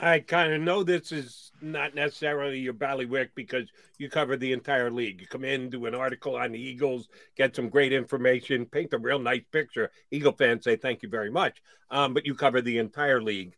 i 0.00 0.18
kind 0.18 0.52
of 0.52 0.60
know 0.60 0.82
this 0.82 1.12
is 1.12 1.52
not 1.60 1.94
necessarily 1.94 2.58
your 2.58 2.74
ballywick 2.74 3.28
because 3.34 3.68
you 3.98 4.08
cover 4.08 4.36
the 4.36 4.52
entire 4.52 4.90
league 4.90 5.20
you 5.20 5.26
come 5.26 5.44
in 5.44 5.68
do 5.68 5.86
an 5.86 5.94
article 5.94 6.36
on 6.36 6.52
the 6.52 6.60
eagles 6.60 7.08
get 7.36 7.54
some 7.54 7.68
great 7.68 7.92
information 7.92 8.64
paint 8.66 8.92
a 8.94 8.98
real 8.98 9.18
nice 9.18 9.44
picture 9.52 9.90
eagle 10.10 10.32
fans 10.32 10.64
say 10.64 10.76
thank 10.76 11.02
you 11.02 11.08
very 11.08 11.30
much 11.30 11.62
um, 11.90 12.14
but 12.14 12.24
you 12.24 12.34
cover 12.34 12.62
the 12.62 12.78
entire 12.78 13.20
league 13.20 13.54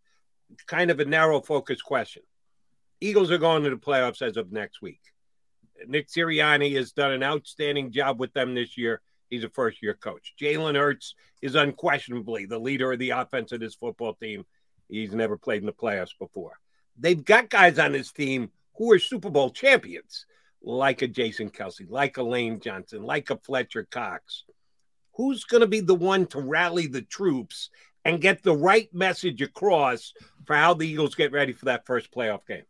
kind 0.67 0.91
of 0.91 1.01
a 1.01 1.05
narrow 1.05 1.41
focus 1.41 1.83
question. 1.83 2.23
Eagles 3.01 3.31
are 3.31 3.39
going 3.39 3.65
to 3.65 3.71
the 3.71 3.77
playoffs 3.77 4.23
as 4.23 4.37
of 4.37 4.53
next 4.53 4.81
week. 4.81 5.01
Nick 5.87 6.09
Sirianni 6.09 6.75
has 6.77 6.93
done 6.93 7.13
an 7.13 7.23
outstanding 7.23 7.91
job 7.91 8.21
with 8.21 8.33
them 8.33 8.55
this 8.55 8.79
year. 8.79 9.01
He's 9.29 9.45
a 9.45 9.49
first 9.49 9.83
year 9.83 9.95
coach. 9.95 10.35
Jalen 10.41 10.77
Hurts 10.77 11.15
is 11.43 11.57
unquestionably 11.57 12.47
the 12.47 12.59
leader 12.59 12.93
of 12.93 12.99
the 12.99 13.11
offense 13.11 13.53
of 13.53 13.61
this 13.61 13.75
football 13.75 14.15
team. 14.15 14.45
He's 14.89 15.15
never 15.15 15.37
played 15.37 15.61
in 15.61 15.67
the 15.67 15.73
playoffs 15.73 16.17
before. 16.19 16.59
They've 16.99 17.25
got 17.25 17.51
guys 17.51 17.79
on 17.79 17.93
this 17.93 18.13
team 18.13 18.51
who 18.77 18.93
are 18.93 18.99
Super 18.99 19.31
Bowl 19.31 19.51
champions, 19.51 20.27
like 20.63 21.03
a 21.03 21.09
Jason 21.09 21.51
Kelce, 21.51 21.89
like 21.89 22.17
a 22.17 22.23
Lane 22.23 22.61
Johnson, 22.61 23.03
like 23.03 23.31
a 23.31 23.37
Fletcher 23.37 23.87
Cox. 23.91 24.45
Who's 25.15 25.45
going 25.45 25.61
to 25.61 25.67
be 25.67 25.81
the 25.81 25.95
one 25.95 26.27
to 26.29 26.41
rally 26.41 26.87
the 26.87 27.03
troops 27.03 27.71
and 28.05 28.21
get 28.21 28.43
the 28.43 28.57
right 28.57 28.93
message 28.93 29.43
across 29.43 30.13
for 30.45 30.57
how 30.57 30.75
the 30.75 30.87
Eagles 30.87 31.15
get 31.15 31.33
ready 31.33 31.53
for 31.53 31.67
that 31.67 31.87
first 31.87 32.13
playoff 32.13 32.47
game? 32.47 32.65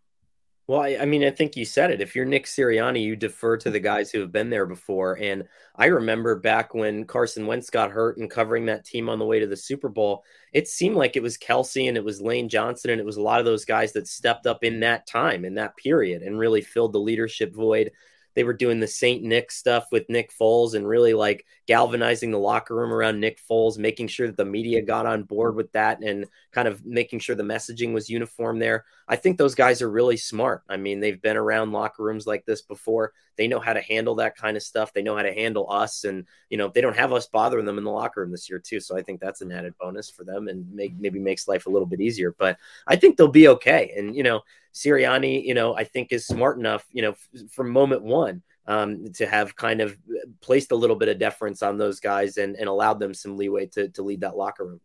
Well, 0.66 0.80
I, 0.80 0.96
I, 1.00 1.04
mean, 1.04 1.22
I 1.22 1.30
think 1.30 1.56
you 1.56 1.66
said 1.66 1.90
it. 1.90 2.00
If 2.00 2.16
you're 2.16 2.24
Nick 2.24 2.46
Sirianni, 2.46 3.02
you 3.02 3.16
defer 3.16 3.58
to 3.58 3.70
the 3.70 3.78
mm-hmm. 3.78 3.84
guys 3.84 4.10
who 4.10 4.20
have 4.20 4.32
been 4.32 4.48
there 4.48 4.64
before. 4.64 5.18
And 5.18 5.44
I 5.76 5.86
remember 5.86 6.36
back 6.36 6.72
when 6.72 7.04
Carson 7.04 7.46
Wentz 7.46 7.68
got 7.68 7.90
hurt 7.90 8.16
and 8.16 8.30
covering 8.30 8.64
that 8.66 8.86
team 8.86 9.10
on 9.10 9.18
the 9.18 9.26
way 9.26 9.38
to 9.40 9.46
the 9.46 9.56
Super 9.56 9.90
Bowl, 9.90 10.24
it 10.52 10.66
seemed 10.66 10.96
like 10.96 11.16
it 11.16 11.22
was 11.22 11.36
Kelce 11.36 11.86
and 11.86 11.98
it 11.98 12.04
was 12.04 12.22
Lane 12.22 12.48
Johnson 12.48 12.90
and 12.90 13.00
it 13.00 13.04
was 13.04 13.18
a 13.18 13.22
lot 13.22 13.40
of 13.40 13.44
those 13.44 13.66
guys 13.66 13.92
that 13.92 14.08
stepped 14.08 14.46
up 14.46 14.64
in 14.64 14.80
that 14.80 15.06
time, 15.06 15.44
in 15.44 15.54
that 15.54 15.76
period, 15.76 16.22
and 16.22 16.38
really 16.38 16.62
filled 16.62 16.94
the 16.94 16.98
leadership 16.98 17.54
void 17.54 17.90
they 18.35 18.44
were 18.44 18.52
doing 18.52 18.81
the 18.81 18.86
Saint 18.86 19.23
Nick 19.23 19.51
stuff 19.51 19.86
with 19.93 20.09
Nick 20.09 20.32
Foles 20.32 20.74
and 20.74 20.86
really 20.86 21.15
like 21.15 21.47
galvanizing 21.66 22.31
the 22.31 22.39
locker 22.39 22.74
room 22.74 22.93
around 22.93 23.20
Nick 23.20 23.40
Foles, 23.48 23.78
making 23.78 24.09
sure 24.09 24.27
that 24.27 24.36
the 24.36 24.44
media 24.44 24.82
got 24.82 25.06
on 25.06 25.23
board 25.23 25.55
with 25.56 25.70
that 25.73 26.02
and 26.02 26.27
kind 26.52 26.69
of 26.69 26.85
making 26.85 27.20
sure 27.20 27.36
the 27.36 27.43
messaging 27.43 27.93
was 27.93 28.11
uniform 28.11 28.59
there. 28.59 28.85
I 29.09 29.16
think 29.16 29.39
those 29.39 29.55
guys 29.55 29.82
are 29.82 29.90
really 29.90 30.16
smart. 30.16 30.62
I 30.69 30.77
mean, 30.77 31.01
they've 31.01 31.20
been 31.20 31.36
around 31.36 31.73
locker 31.73 32.02
rooms 32.02 32.27
like 32.27 32.44
this 32.44 32.62
before. 32.62 33.12
They 33.36 33.48
know 33.48 33.61
how 33.61 33.73
to 33.73 33.81
handle 33.81 34.15
that 34.16 34.36
kind 34.36 34.56
of 34.56 34.62
stuff. 34.62 34.93
They 34.93 35.02
know 35.02 35.16
how 35.16 35.23
to 35.23 35.32
handle 35.32 35.70
us 35.70 36.05
and, 36.05 36.27
you 36.51 36.59
know, 36.59 36.69
they 36.69 36.81
don't 36.81 36.97
have 36.97 37.12
us 37.12 37.27
bothering 37.27 37.65
them 37.65 37.78
in 37.78 37.85
the 37.85 37.90
locker 37.90 38.20
room 38.20 38.31
this 38.31 38.48
year 38.48 38.59
too. 38.59 38.81
So 38.81 38.97
I 38.97 39.02
think 39.02 39.20
that's 39.20 39.40
an 39.40 39.52
added 39.52 39.74
bonus 39.81 40.11
for 40.11 40.24
them 40.24 40.48
and 40.48 40.70
make, 40.73 40.94
maybe 40.98 41.19
makes 41.19 41.48
life 41.48 41.66
a 41.66 41.70
little 41.70 41.86
bit 41.86 42.01
easier, 42.01 42.35
but 42.39 42.59
I 42.86 42.97
think 42.97 43.16
they'll 43.16 43.28
be 43.28 43.48
okay. 43.48 43.93
And, 43.97 44.15
you 44.15 44.23
know, 44.23 44.43
Sirianni, 44.74 45.44
you 45.44 45.55
know, 45.55 45.77
I 45.77 45.85
think 45.85 46.12
is 46.12 46.27
smart 46.27 46.59
enough, 46.59 46.85
you 46.93 47.02
know, 47.02 47.11
f- 47.11 47.51
from 47.51 47.70
moment 47.70 48.02
one 48.02 48.43
um, 48.66 49.12
to 49.15 49.27
have 49.27 49.55
kind 49.56 49.81
of 49.81 49.97
placed 50.40 50.73
a 50.73 50.77
little 50.77 50.97
bit 50.97 51.09
of 51.09 51.19
deference 51.19 51.62
on 51.62 51.78
those 51.78 52.01
guys 52.01 52.39
and, 52.39 52.56
and 52.56 52.69
allowed 52.69 52.98
them 52.98 53.15
some 53.15 53.36
leeway 53.36 53.66
to, 53.66 53.89
to 53.90 54.02
lead 54.02 54.23
that 54.23 54.36
locker 54.36 54.65
room. 54.65 54.81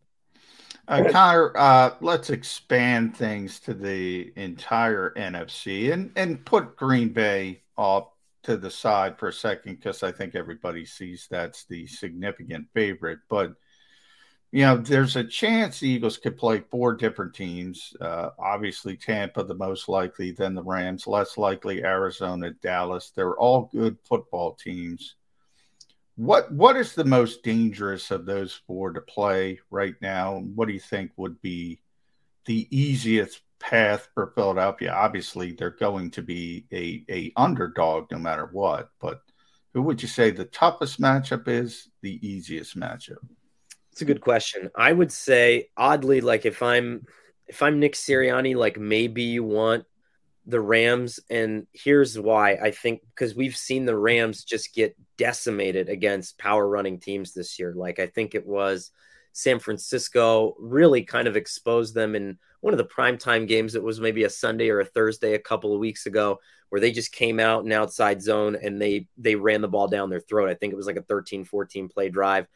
Uh, 0.88 1.04
Connor, 1.12 1.56
uh, 1.56 1.92
let's 2.02 2.32
expand 2.32 3.16
things 3.16 3.60
to 3.60 3.76
the 3.76 4.34
entire 4.36 5.14
NFC 5.16 5.94
and, 5.94 6.12
and 6.16 6.44
put 6.46 6.76
Green 6.76 7.10
Bay 7.10 7.62
off 7.78 8.08
to 8.44 8.57
the 8.57 8.72
side 8.72 9.18
for 9.18 9.30
a 9.30 9.34
second 9.34 9.76
because 9.76 10.03
I 10.03 10.11
think 10.11 10.36
everybody 10.36 10.86
sees 10.86 11.28
that's 11.30 11.66
the 11.66 11.88
significant 11.88 12.68
favorite. 12.74 13.20
But– 13.30 13.53
you 14.52 14.64
know, 14.64 14.78
there's 14.78 15.16
a 15.16 15.24
chance 15.24 15.80
the 15.80 15.90
Eagles 15.90 16.18
could 16.18 16.38
play 16.38 16.64
four 16.72 16.95
different 16.95 17.36
teams. 17.36 17.94
Uh, 18.02 18.30
obviously, 18.40 18.98
Tampa 18.98 19.44
the 19.44 19.53
most 19.53 19.88
likely, 19.88 20.32
then 20.32 20.56
the 20.56 20.64
Rams, 20.64 21.06
less 21.06 21.38
likely 21.38 21.84
Arizona, 21.84 22.52
Dallas. 22.52 23.11
They're 23.16 23.38
all 23.38 23.70
good 23.72 23.98
football 24.03 24.53
teams. 24.53 25.16
What 26.16 26.52
what 26.52 26.76
is 26.76 26.95
the 26.95 27.06
most 27.06 27.44
dangerous 27.44 28.10
of 28.11 28.26
those 28.26 28.60
four 28.66 28.91
to 28.91 29.02
play 29.02 29.60
right 29.70 29.95
now? 30.02 30.40
What 30.40 30.68
do 30.68 30.74
you 30.74 30.80
think 30.80 31.11
would 31.16 31.40
be 31.41 31.80
the 32.45 32.68
easiest 32.76 33.41
path 33.60 34.07
for 34.14 34.31
Philadelphia? 34.36 34.91
Obviously, 34.91 35.52
they're 35.52 35.69
going 35.69 36.11
to 36.11 36.22
be 36.22 36.65
a, 36.72 37.03
a 37.10 37.31
underdog 37.36 38.11
no 38.11 38.18
matter 38.18 38.49
what, 38.52 38.90
but 38.99 39.22
who 39.73 39.81
would 39.84 40.02
you 40.02 40.07
say 40.07 40.31
the 40.31 40.45
toughest 40.45 40.99
matchup 40.99 41.48
is, 41.48 41.90
the 42.02 42.26
easiest 42.27 42.77
matchup? 42.77 43.18
It's 43.91 44.02
a 44.02 44.06
good 44.06 44.22
question. 44.22 44.69
I 44.76 44.91
would 44.91 45.11
say 45.11 45.69
oddly, 45.77 46.22
like 46.22 46.45
if 46.45 46.64
I'm 46.64 47.06
if 47.48 47.61
I'm 47.61 47.80
Nick 47.80 47.94
Sirianni, 47.94 48.56
like 48.56 48.80
maybe 48.80 49.23
you 49.23 49.44
want 49.44 49.86
the 50.45 50.60
Rams, 50.61 51.19
and 51.30 51.68
here's 51.73 52.18
why. 52.18 52.53
I 52.53 52.72
think 52.72 53.02
because 53.14 53.36
we've 53.36 53.56
seen 53.56 53.86
the 53.86 53.98
Rams 53.98 54.44
just 54.44 54.73
get 54.73 54.95
decimated 55.18 55.90
against 55.90 56.38
power 56.38 56.68
running 56.68 56.99
teams 56.99 57.34
this 57.34 57.60
year. 57.60 57.73
Like 57.76 57.99
I 57.99 58.07
think 58.07 58.36
it 58.36 58.48
was 58.48 58.91
San 59.34 59.60
Francisco 59.60 60.56
really 60.60 61.03
kind 61.03 61.27
of 61.27 61.35
exposed 61.35 61.93
them 61.93 62.15
in 62.15 62.38
one 62.61 62.73
of 62.73 62.77
the 62.77 62.85
primetime 62.85 63.47
games. 63.47 63.76
It 63.76 63.84
was 63.84 63.99
maybe 63.99 64.23
a 64.23 64.30
Sunday 64.30 64.69
or 64.69 64.80
a 64.80 64.85
Thursday 64.85 65.34
a 65.34 65.39
couple 65.39 65.73
of 65.73 65.80
weeks 65.80 66.06
ago 66.06 66.39
where 66.69 66.81
they 66.81 66.91
just 66.91 67.11
came 67.11 67.39
out 67.39 67.65
in 67.65 67.72
outside 67.72 68.22
zone 68.22 68.57
and 68.61 68.81
they 68.81 69.07
they 69.18 69.35
ran 69.35 69.61
the 69.61 69.68
ball 69.68 69.88
down 69.88 70.10
their 70.10 70.19
throat. 70.19 70.49
I 70.49 70.53
think 70.53 70.73
it 70.73 70.77
was 70.77 70.88
like 70.88 70.97
a 70.97 71.03
13 71.03 71.45
14 71.45 71.89
play 71.89 72.10
drive 72.10 72.47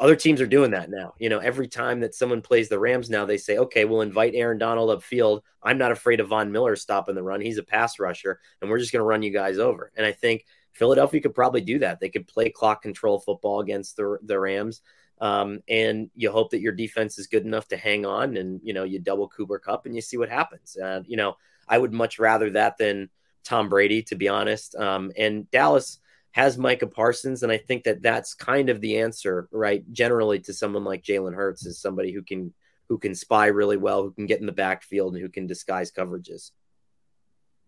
other 0.00 0.16
teams 0.16 0.40
are 0.40 0.46
doing 0.46 0.70
that 0.70 0.90
now. 0.90 1.14
You 1.18 1.28
know, 1.28 1.38
every 1.38 1.68
time 1.68 2.00
that 2.00 2.14
someone 2.14 2.40
plays 2.40 2.68
the 2.68 2.78
Rams 2.78 3.10
now, 3.10 3.24
they 3.24 3.36
say, 3.36 3.58
okay, 3.58 3.84
we'll 3.84 4.00
invite 4.00 4.34
Aaron 4.34 4.58
Donald 4.58 4.90
upfield. 4.90 5.42
I'm 5.62 5.78
not 5.78 5.92
afraid 5.92 6.20
of 6.20 6.28
Von 6.28 6.50
Miller 6.50 6.76
stopping 6.76 7.14
the 7.14 7.22
run. 7.22 7.40
He's 7.40 7.58
a 7.58 7.62
pass 7.62 7.98
rusher, 7.98 8.40
and 8.60 8.70
we're 8.70 8.78
just 8.78 8.92
going 8.92 9.00
to 9.00 9.06
run 9.06 9.22
you 9.22 9.30
guys 9.30 9.58
over. 9.58 9.92
And 9.96 10.06
I 10.06 10.12
think 10.12 10.46
Philadelphia 10.72 11.20
could 11.20 11.34
probably 11.34 11.60
do 11.60 11.78
that. 11.80 12.00
They 12.00 12.08
could 12.08 12.26
play 12.26 12.50
clock 12.50 12.82
control 12.82 13.20
football 13.20 13.60
against 13.60 13.96
the, 13.96 14.18
the 14.22 14.38
Rams. 14.38 14.80
Um, 15.20 15.60
and 15.68 16.10
you 16.14 16.30
hope 16.30 16.50
that 16.50 16.60
your 16.60 16.72
defense 16.72 17.18
is 17.18 17.28
good 17.28 17.44
enough 17.44 17.68
to 17.68 17.76
hang 17.76 18.04
on 18.04 18.36
and, 18.36 18.60
you 18.62 18.74
know, 18.74 18.84
you 18.84 18.98
double 18.98 19.28
Cooper 19.28 19.58
Kupp 19.58 19.86
and 19.86 19.94
you 19.94 20.00
see 20.00 20.16
what 20.16 20.28
happens. 20.28 20.76
And, 20.76 21.06
you 21.08 21.16
know, 21.16 21.36
I 21.68 21.78
would 21.78 21.92
much 21.92 22.18
rather 22.18 22.50
that 22.50 22.78
than 22.78 23.10
Tom 23.44 23.68
Brady, 23.68 24.02
to 24.04 24.16
be 24.16 24.28
honest. 24.28 24.74
Um, 24.74 25.12
and 25.16 25.50
Dallas, 25.50 26.00
has 26.34 26.58
Micah 26.58 26.88
Parsons, 26.88 27.44
and 27.44 27.52
I 27.52 27.58
think 27.58 27.84
that 27.84 28.02
that's 28.02 28.34
kind 28.34 28.68
of 28.68 28.80
the 28.80 28.98
answer, 28.98 29.48
right? 29.52 29.84
Generally, 29.92 30.40
to 30.40 30.52
someone 30.52 30.82
like 30.82 31.04
Jalen 31.04 31.32
Hurts 31.32 31.64
is 31.64 31.80
somebody 31.80 32.12
who 32.12 32.22
can 32.22 32.52
who 32.88 32.98
can 32.98 33.14
spy 33.14 33.46
really 33.46 33.76
well, 33.76 34.02
who 34.02 34.10
can 34.10 34.26
get 34.26 34.40
in 34.40 34.46
the 34.46 34.50
backfield, 34.52 35.14
and 35.14 35.22
who 35.22 35.28
can 35.28 35.46
disguise 35.46 35.92
coverages. 35.92 36.50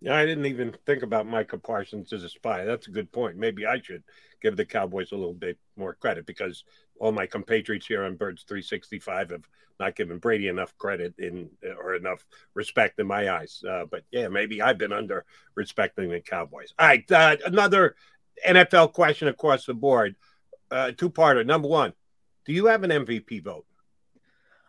Yeah, 0.01 0.17
I 0.17 0.27
didn't 0.27 0.47
even 0.47 0.75
think 0.85 1.05
about 1.05 1.29
Micah 1.29 1.59
Parsons 1.59 2.13
as 2.13 2.25
a 2.25 2.29
spy. 2.29 2.65
That's 2.65 2.89
a 2.89 2.91
good 2.91 3.13
point. 3.13 3.37
Maybe 3.37 3.67
I 3.67 3.81
should 3.81 4.03
give 4.43 4.57
the 4.57 4.65
Cowboys 4.65 5.13
a 5.13 5.17
little 5.17 5.33
bit 5.33 5.59
more 5.77 5.95
credit 5.95 6.27
because 6.27 6.65
all 7.01 7.13
my 7.13 7.27
compatriots 7.27 7.87
here 7.87 8.05
on 8.05 8.17
Birds 8.17 8.45
365 8.49 9.31
have 9.31 9.49
not 9.79 9.95
given 9.95 10.19
Brady 10.19 10.49
enough 10.49 10.77
credit 10.79 11.15
in 11.19 11.51
or 11.79 11.95
enough 11.95 12.25
respect 12.55 12.99
in 12.99 13.07
my 13.07 13.31
eyes. 13.31 13.63
Uh, 13.69 13.85
but 13.91 14.05
yeah, 14.11 14.29
maybe 14.29 14.63
I've 14.63 14.79
been 14.79 14.93
under 14.93 15.25
respecting 15.55 16.11
the 16.11 16.21
Cowboys. 16.21 16.73
All 16.79 16.87
right, 16.87 17.11
uh, 17.13 17.37
another 17.45 17.97
NFL 18.47 18.93
question 18.93 19.29
across 19.29 19.67
the 19.67 19.75
board. 19.75 20.17
Uh, 20.71 20.93
two 20.97 21.11
parter. 21.11 21.47
Number 21.47 21.69
one, 21.69 21.93
do 22.45 22.53
you 22.53 22.67
have 22.67 22.83
an 22.83 22.91
MVP 22.91 23.45
vote? 23.45 23.67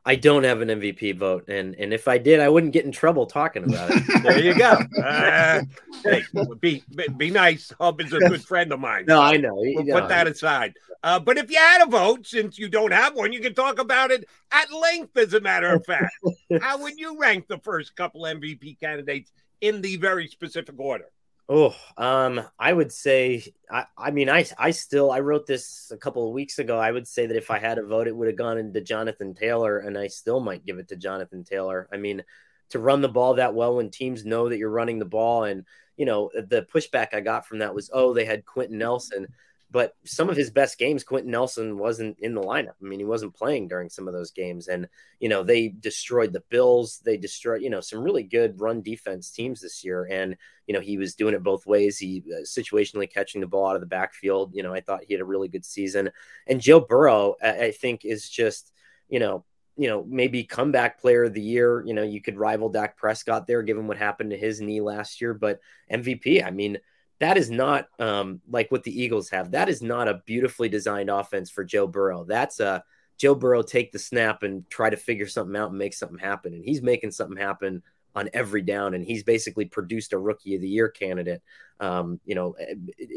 I 0.08 0.16
don't 0.16 0.46
have 0.46 0.62
an 0.62 0.70
MVP 0.70 1.18
vote, 1.18 1.50
and 1.50 1.76
and 1.76 1.94
if 1.94 2.08
I 2.08 2.18
did, 2.18 2.40
I 2.40 2.48
wouldn't 2.48 2.72
get 2.72 2.86
in 2.86 2.94
trouble 2.94 3.26
talking 3.26 3.66
about 3.66 3.92
it. 3.92 4.04
there 4.24 4.42
you 4.42 4.58
go. 4.58 4.80
Uh, 5.04 5.64
hey, 6.02 6.24
be 6.62 6.82
be 7.18 7.30
nice. 7.30 7.74
Hub 7.78 8.00
is 8.00 8.14
a 8.14 8.20
good 8.20 8.42
friend 8.42 8.72
of 8.72 8.80
mine. 8.80 9.04
No, 9.06 9.20
I 9.20 9.36
know. 9.36 9.56
We'll 9.56 9.84
no. 9.84 10.00
put 10.00 10.08
that 10.08 10.26
aside. 10.26 10.76
Uh, 11.04 11.20
but 11.20 11.38
if 11.38 11.52
you 11.52 11.58
had 11.58 11.86
a 11.86 11.90
vote, 11.90 12.26
since 12.26 12.58
you 12.58 12.70
don't 12.70 12.94
have 12.94 13.16
one, 13.16 13.34
you 13.34 13.42
can 13.42 13.54
talk 13.54 13.80
about 13.80 14.12
it 14.12 14.24
at 14.54 14.72
length. 14.72 15.18
As 15.18 15.34
a 15.34 15.42
matter 15.42 15.74
of 15.74 15.86
fact, 15.86 16.16
how 16.62 16.82
would 16.82 16.98
you 16.98 17.20
rank 17.20 17.50
the 17.50 17.60
first 17.60 17.94
couple 17.98 18.22
MVP 18.22 18.80
candidates 18.80 19.34
in 19.60 19.82
the 19.82 19.98
very 19.98 20.30
specific 20.30 20.80
order? 20.80 21.12
Oh, 21.49 21.74
um, 21.95 22.41
I 22.60 22.74
would 22.74 22.91
say, 22.91 23.53
I, 23.72 23.86
I 23.98 24.11
mean, 24.11 24.30
I, 24.30 24.45
I 24.57 24.72
still, 24.72 25.11
I 25.11 25.22
wrote 25.22 25.48
this 25.48 25.91
a 25.94 25.98
couple 25.98 26.28
of 26.28 26.34
weeks 26.34 26.60
ago. 26.60 26.78
I 26.78 26.91
would 26.91 27.07
say 27.07 27.26
that 27.26 27.38
if 27.38 27.49
I 27.49 27.57
had 27.57 27.78
a 27.78 27.86
vote, 27.86 28.07
it 28.07 28.15
would 28.15 28.28
have 28.28 28.36
gone 28.36 28.57
into 28.57 28.82
Jonathan 28.82 29.34
Taylor, 29.34 29.80
and 29.80 29.98
I 29.98 30.07
still 30.07 30.41
might 30.41 30.65
give 30.65 30.78
it 30.78 30.90
to 30.90 30.98
Jonathan 30.98 31.45
Taylor. 31.45 31.88
I 31.91 31.95
mean, 31.98 32.24
to 32.72 32.80
run 32.80 32.99
the 32.99 33.07
ball 33.07 33.36
that 33.36 33.56
well 33.56 33.78
when 33.78 33.90
teams 33.91 34.26
know 34.26 34.49
that 34.49 34.57
you're 34.57 34.69
running 34.69 34.99
the 34.99 35.06
ball, 35.06 35.45
and 35.45 35.64
you 35.95 36.06
know, 36.06 36.30
the 36.36 36.68
pushback 36.74 37.14
I 37.14 37.22
got 37.22 37.48
from 37.48 37.60
that 37.60 37.74
was, 37.74 37.90
oh, 37.94 38.14
they 38.14 38.26
had 38.26 38.45
Quenton 38.45 38.78
Nelson 38.78 39.28
but 39.69 39.95
some 40.06 40.30
of 40.30 40.38
his 40.38 40.49
best 40.49 40.77
games, 40.77 41.03
Quenton 41.03 41.31
Nelson 41.31 41.77
wasn't 41.77 42.18
in 42.19 42.34
the 42.34 42.41
lineup. 42.41 42.76
I 42.81 42.85
mean, 42.85 42.99
he 42.99 43.06
wasn't 43.06 43.35
playing 43.35 43.68
during 43.68 43.89
some 43.89 44.07
of 44.07 44.14
those 44.14 44.31
games. 44.31 44.69
And, 44.69 44.88
you 45.19 45.27
know, 45.27 45.44
they 45.44 45.68
destroyed 45.68 46.31
the 46.31 46.44
Bills. 46.49 47.02
They 47.03 47.18
destroyed, 47.18 47.61
you 47.61 47.69
know, 47.69 47.81
some 47.81 47.99
really 47.99 48.23
good 48.23 48.61
run 48.61 48.81
defense 48.81 49.30
teams 49.30 49.60
this 49.60 49.84
year. 49.84 50.07
And, 50.10 50.38
you 50.68 50.73
know, 50.73 50.80
he 50.80 50.98
was 50.98 51.15
doing 51.15 51.34
it 51.34 51.44
both 51.44 51.65
ways. 51.65 51.98
He 51.98 52.23
uh, 52.34 52.44
situationally 52.44 53.11
catching 53.11 53.41
the 53.41 53.48
ball 53.48 53.68
out 53.68 53.76
of 53.76 53.81
the 53.81 53.88
backfield. 53.88 54.52
You 54.56 54.64
know, 54.64 54.73
I 54.73 54.80
thought 54.80 55.03
he 55.06 55.14
had 55.14 55.22
a 55.22 55.26
really 55.26 55.49
good 55.49 55.65
season. 55.65 56.11
And 56.48 56.61
Joe 56.61 56.80
Burrow, 56.80 57.35
I, 57.44 57.65
I 57.65 57.72
think, 57.72 58.06
is 58.06 58.30
just, 58.30 58.72
you 59.10 59.19
know, 59.19 59.44
you 59.76 59.89
know, 59.89 60.06
maybe 60.07 60.45
comeback 60.45 61.02
player 61.02 61.26
of 61.26 61.34
the 61.34 61.41
year. 61.41 61.84
You 61.85 61.94
know, 61.94 62.03
you 62.03 62.22
could 62.22 62.38
rival 62.38 62.69
Dak 62.69 62.95
Prescott 62.95 63.48
there, 63.48 63.64
given 63.64 63.85
what 63.85 63.98
happened 63.98 64.31
to 64.31 64.38
his 64.38 64.61
knee 64.61 64.80
last 64.80 65.19
year. 65.19 65.34
But 65.34 65.60
MVP, 65.91 66.44
I 66.44 66.52
mean, 66.52 66.77
that 67.19 67.38
is 67.38 67.49
not 67.49 67.88
um, 67.99 68.41
like 68.49 68.72
what 68.72 68.84
the 68.84 69.02
Eagles 69.02 69.30
have. 69.30 69.52
That 69.52 69.69
is 69.69 69.81
not 69.81 70.07
a 70.07 70.22
beautifully 70.26 70.69
designed 70.69 71.10
offense 71.10 71.49
for 71.49 71.64
Joe 71.64 71.88
Burrow. 71.88 72.26
That's 72.26 72.60
a 72.60 72.84
Joe 73.18 73.35
Burrow 73.35 73.64
take 73.64 73.91
the 73.91 73.99
snap 73.99 74.44
and 74.44 74.69
try 74.69 74.89
to 74.89 74.98
figure 74.98 75.27
something 75.27 75.56
out 75.56 75.69
and 75.69 75.77
make 75.77 75.94
something 75.94 76.19
happen. 76.19 76.53
And 76.53 76.64
he's 76.64 76.81
making 76.81 77.11
something 77.11 77.38
happen 77.38 77.81
on 78.15 78.30
every 78.34 78.61
down. 78.61 78.94
And 78.94 79.06
he's 79.06 79.23
basically 79.23 79.65
produced 79.65 80.14
a 80.14 80.18
rookie 80.18 80.56
of 80.56 80.61
the 80.61 80.68
year 80.68 80.89
candidate. 80.89 81.41
Um, 81.80 82.19
you 82.26 82.34
know, 82.34 82.56
eh, 82.60 82.73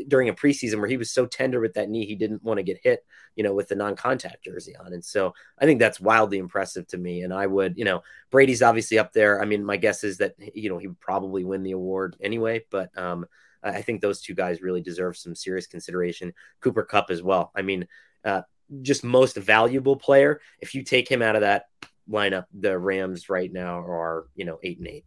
during 0.09 0.29
a 0.29 0.35
preseason 0.35 0.79
where 0.79 0.89
he 0.89 0.99
was 0.99 1.11
so 1.11 1.25
tender 1.25 1.61
with 1.61 1.75
that 1.75 1.89
knee, 1.89 2.05
he 2.05 2.15
didn't 2.15 2.43
want 2.43 2.59
to 2.59 2.63
get 2.63 2.81
hit, 2.83 3.05
you 3.35 3.43
know, 3.43 3.55
with 3.55 3.69
the 3.69 3.75
non-contact 3.75 4.45
jersey 4.45 4.77
on. 4.77 4.93
And 4.93 5.03
so 5.05 5.33
I 5.59 5.65
think 5.65 5.81
that's 5.81 6.01
wildly 6.01 6.37
impressive 6.37 6.87
to 6.89 6.99
me. 6.99 7.23
And 7.23 7.33
I 7.33 7.47
would, 7.47 7.79
you 7.79 7.87
know, 7.87 8.03
Brady's 8.31 8.63
obviously 8.63 8.99
up 8.99 9.15
there. 9.15 9.41
I 9.41 9.47
mean, 9.47 9.65
my 9.65 9.79
guess 9.79 10.05
is 10.05 10.19
that, 10.19 10.35
you 10.55 10.69
know, 10.69 10.77
he 10.77 10.89
would 10.89 11.01
probably 11.01 11.45
win 11.45 11.63
the 11.63 11.73
award 11.73 12.17
anyway, 12.21 12.65
but, 12.71 12.97
um, 12.99 13.27
I 13.63 13.83
think 13.83 14.01
those 14.01 14.21
two 14.21 14.35
guys 14.35 14.63
really 14.63 14.81
deserve 14.81 15.17
some 15.17 15.35
serious 15.35 15.67
consideration. 15.67 16.33
Cooper 16.61 16.83
Kupp 16.83 17.11
as 17.11 17.23
well. 17.23 17.53
I 17.55 17.63
mean, 17.63 17.87
uh, 18.25 18.43
just 18.83 19.05
most 19.05 19.37
valuable 19.37 19.97
player. 19.97 20.41
If 20.61 20.75
you 20.75 20.83
take 20.83 21.11
him 21.11 21.23
out 21.23 21.37
of 21.37 21.43
that 21.43 21.67
lineup, 22.09 22.47
the 22.53 22.79
Rams 22.79 23.29
right 23.29 23.53
now 23.53 23.81
are 23.81 24.27
you 24.35 24.45
know 24.45 24.59
eight 24.63 24.79
and 24.79 24.89
eight. 24.89 25.05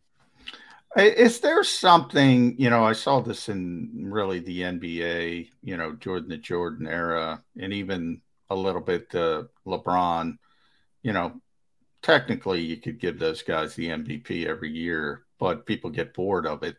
Is 0.95 1.39
there 1.39 1.63
something 1.63 2.55
you 2.59 2.69
know? 2.69 2.83
I 2.83 2.93
saw 2.93 3.19
this 3.19 3.49
in 3.49 3.89
really 3.95 4.39
the 4.39 4.61
NBA, 4.61 5.49
you 5.63 5.77
know, 5.77 5.93
Jordan 5.93 6.29
the 6.29 6.37
Jordan 6.37 6.87
era, 6.87 7.43
and 7.59 7.73
even 7.73 8.21
a 8.49 8.55
little 8.55 8.81
bit 8.81 9.13
uh, 9.15 9.43
LeBron. 9.65 10.37
You 11.01 11.13
know, 11.13 11.41
technically 12.03 12.61
you 12.61 12.77
could 12.77 12.99
give 12.99 13.17
those 13.17 13.41
guys 13.41 13.73
the 13.73 13.87
MVP 13.87 14.45
every 14.45 14.71
year, 14.71 15.23
but 15.39 15.65
people 15.65 15.89
get 15.89 16.13
bored 16.13 16.45
of 16.45 16.61
it. 16.61 16.75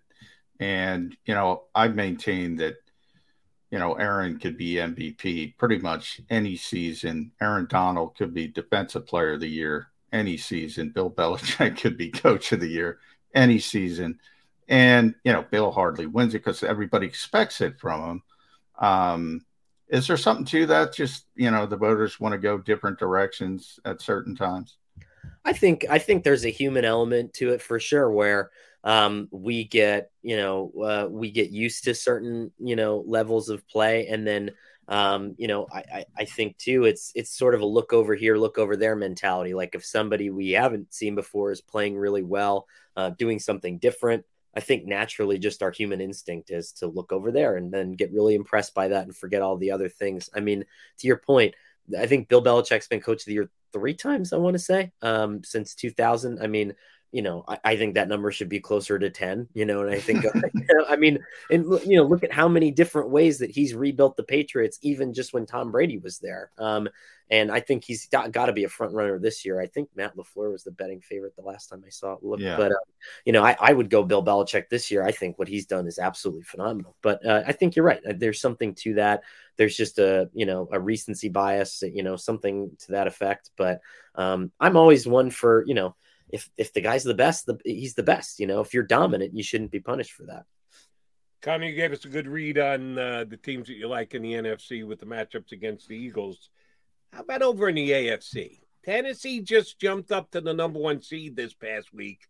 And, 0.61 1.17
you 1.27 1.35
know, 1.35 1.65
I 1.75 1.89
maintain 1.89 2.57
that, 2.57 2.77
you 3.71 3.79
know, 3.79 3.95
Aaron 3.95 4.39
could 4.39 4.57
be 4.57 4.75
MVP 4.75 5.57
pretty 5.59 5.79
much 5.79 6.21
any 6.31 6.57
season. 6.57 7.33
Aaron 7.41 7.67
Donald 7.69 8.17
could 8.17 8.33
be 8.33 8.47
Defensive 8.47 9.07
Player 9.07 9.33
of 9.33 9.41
the 9.41 9.49
Year 9.49 9.89
any 10.13 10.37
season. 10.37 10.91
Bill 10.91 11.11
Belichick 11.11 11.77
could 11.81 11.97
be 11.97 12.11
Coach 12.11 12.53
of 12.53 12.61
the 12.61 12.69
Year 12.69 12.99
any 13.35 13.59
season. 13.59 14.19
And, 14.69 15.15
you 15.25 15.33
know, 15.33 15.43
Bill 15.43 15.71
hardly 15.71 16.07
wins 16.07 16.35
it 16.35 16.39
because 16.39 16.63
everybody 16.63 17.07
expects 17.07 17.61
it 17.61 17.79
from 17.79 18.03
him. 18.09 18.23
Um, 18.79 19.47
is 19.89 20.07
there 20.07 20.17
something 20.17 20.47
to 20.47 20.67
that? 20.67 20.95
Just, 20.95 21.27
you 21.35 21.51
know, 21.51 21.67
the 21.67 21.77
voters 21.77 22.19
want 22.19 22.33
to 22.33 22.39
go 22.39 22.57
different 22.57 22.99
directions 22.99 23.79
at 23.85 24.01
certain 24.01 24.35
times? 24.35 24.77
I 25.45 25.53
think 25.53 25.85
I 25.91 25.99
think 25.99 26.25
there's 26.25 26.47
a 26.47 26.51
human 26.51 26.85
element 26.85 27.35
to 27.35 27.53
it 27.53 27.61
for 27.61 27.79
sure 27.79 28.11
where 28.11 28.51
um, 28.85 29.29
we 29.31 29.65
get 29.65 30.11
you 30.23 30.37
know 30.37 30.73
uh, 30.83 31.09
we 31.11 31.31
get 31.31 31.51
used 31.51 31.85
to 31.85 31.95
certain 31.95 32.53
you 32.59 32.77
know 32.77 33.03
levels 33.07 33.49
of 33.49 33.67
play 33.67 34.07
and 34.07 34.27
then 34.27 34.51
um, 34.89 35.35
you 35.39 35.49
know 35.49 35.67
I, 35.73 35.79
I, 35.79 36.05
I 36.19 36.25
think 36.27 36.59
too 36.59 36.85
it's 36.85 37.11
it's 37.15 37.37
sort 37.37 37.55
of 37.55 37.63
a 37.63 37.67
look 37.67 37.93
over 37.93 38.15
here 38.15 38.37
look 38.37 38.59
over 38.59 38.77
there 38.77 38.95
mentality 38.95 39.55
like 39.55 39.75
if 39.75 39.85
somebody 39.85 40.31
we 40.31 40.53
haven't 40.53 40.93
seen 40.95 41.15
before 41.15 41.51
is 41.51 41.63
playing 41.63 41.97
really 41.97 42.23
well 42.23 42.67
uh, 42.97 43.11
doing 43.11 43.39
something 43.41 43.79
different 43.79 44.25
I 44.57 44.61
think 44.61 44.87
naturally 44.87 45.39
just 45.39 45.63
our 45.63 45.71
human 45.71 46.01
instinct 46.01 46.51
is 46.51 46.73
to 46.75 46.87
look 46.87 47.13
over 47.13 47.33
there 47.33 47.57
and 47.57 47.73
then 47.73 47.93
get 47.93 48.13
really 48.13 48.35
impressed 48.35 48.75
by 48.75 48.89
that 48.89 49.05
and 49.05 49.17
forget 49.17 49.43
all 49.43 49.57
the 49.57 49.73
other 49.73 49.89
things. 49.89 50.31
I 50.35 50.41
mean, 50.41 50.65
to 50.99 51.07
your 51.07 51.17
point, 51.17 51.55
I 51.99 52.07
think 52.07 52.29
Bill 52.29 52.43
Belichick's 52.43 52.87
been 52.87 53.01
coach 53.01 53.23
of 53.23 53.27
the 53.27 53.33
year 53.33 53.51
three 53.73 53.95
times, 53.95 54.33
I 54.33 54.37
want 54.37 54.55
to 54.55 54.61
say, 54.61 54.93
um, 55.03 55.43
since 55.43 55.75
2000. 55.75 56.39
I 56.41 56.47
mean, 56.47 56.75
you 57.15 57.23
know, 57.23 57.45
I, 57.47 57.59
I, 57.63 57.77
think 57.77 57.95
that 57.95 58.09
number 58.09 58.33
should 58.33 58.49
be 58.49 58.59
closer 58.59 58.99
to 58.99 59.09
10, 59.09 59.49
you 59.55 59.65
know, 59.65 59.83
and 59.83 59.95
I 59.95 60.01
think, 60.01 60.25
I 60.89 60.97
mean, 60.97 61.21
and, 61.49 61.65
you 61.87 61.97
know, 61.97 62.03
look 62.03 62.25
at 62.25 62.33
how 62.33 62.49
many 62.49 62.73
different 62.73 63.09
ways 63.09 63.39
that 63.39 63.53
he's 63.53 63.73
rebuilt 63.73 64.17
the 64.17 64.25
Patriots, 64.25 64.81
even 64.83 65.15
just 65.15 65.33
when 65.33 65.47
Tom 65.47 65.71
Brady 65.71 65.99
was 65.99 66.19
there. 66.19 66.51
Um, 66.59 66.89
and 67.31 67.53
I 67.53 67.61
think 67.61 67.85
he's 67.85 68.09
got, 68.09 68.33
got 68.33 68.47
to 68.47 68.53
be 68.53 68.65
a 68.65 68.69
front 68.69 68.95
runner 68.95 69.21
this 69.21 69.45
year. 69.45 69.61
I 69.61 69.69
think 69.69 69.91
Matt 69.95 70.17
LaFleur 70.17 70.51
was 70.51 70.65
the 70.65 70.73
betting 70.73 71.01
favorite 71.01 71.37
the 71.37 71.43
last 71.43 71.69
time 71.69 71.85
I 71.87 71.91
saw 71.91 72.15
it. 72.15 72.25
Look, 72.25 72.41
yeah. 72.41 72.57
but, 72.57 72.73
uh, 72.73 72.85
you 73.25 73.33
know, 73.33 73.45
I, 73.45 73.57
I, 73.61 73.73
would 73.73 73.91
go 73.91 74.03
Bill 74.03 74.25
Belichick 74.25 74.69
this 74.69 74.91
year. 74.91 75.05
I 75.05 75.13
think 75.13 75.39
what 75.39 75.47
he's 75.47 75.67
done 75.67 75.87
is 75.87 76.01
absolutely 76.01 76.43
phenomenal. 76.43 76.97
But 77.01 77.25
uh, 77.25 77.45
I 77.47 77.53
think 77.53 77.77
you're 77.77 77.85
right. 77.85 78.01
There's 78.05 78.41
something 78.41 78.75
to 78.77 78.95
that. 78.95 79.23
There's 79.57 79.77
just 79.77 80.01
a, 80.01 80.29
you 80.35 80.47
know, 80.47 80.69
a 80.73 80.81
recency 80.81 81.29
bias, 81.29 81.85
you 81.87 82.03
know, 82.03 82.17
something 82.17 82.73
to 82.81 82.93
that 82.93 83.07
effect. 83.07 83.51
But 83.57 83.81
um, 84.17 84.51
I'm 84.59 84.77
always 84.77 85.07
one 85.07 85.31
for, 85.31 85.65
you 85.65 85.75
know, 85.75 85.95
if 86.35 86.51
if 86.57 86.73
the 86.73 86.81
guy's 86.81 87.05
the 87.05 87.15
best, 87.15 87.47
the, 87.47 87.57
he's 87.65 87.95
the 87.95 88.03
best. 88.03 88.41
You 88.41 88.49
know, 88.49 88.61
if 88.61 88.75
you're 88.75 88.83
dominant, 88.83 89.37
you 89.37 89.45
shouldn't 89.45 89.71
be 89.71 89.79
punished 89.79 90.13
for 90.13 90.25
that. 90.25 90.47
Connie, 91.43 91.69
you 91.69 91.77
gave 91.77 91.93
us 91.93 92.05
a 92.05 92.09
good 92.09 92.27
read 92.27 92.59
on 92.59 92.99
uh, 92.99 93.25
the 93.29 93.37
teams 93.37 93.69
that 93.69 93.75
you 93.75 93.87
like 93.87 94.15
in 94.15 94.23
the 94.23 94.33
NFC 94.33 94.85
with 94.85 94.99
the 94.99 95.07
matchups 95.07 95.53
against 95.53 95.87
the 95.87 95.97
Eagles. 95.97 96.51
How 97.13 97.21
about 97.21 97.43
over 97.43 97.69
in 97.69 97.77
the 97.77 97.89
AFC? 97.89 98.59
Tennessee 98.85 99.43
just 99.43 99.79
jumped 99.79 100.11
up 100.11 100.33
to 100.33 100.41
the 100.41 100.53
number 100.53 100.81
one 100.81 101.01
seed 101.01 101.37
this 101.37 101.55
past 101.55 101.95
week. 101.95 102.21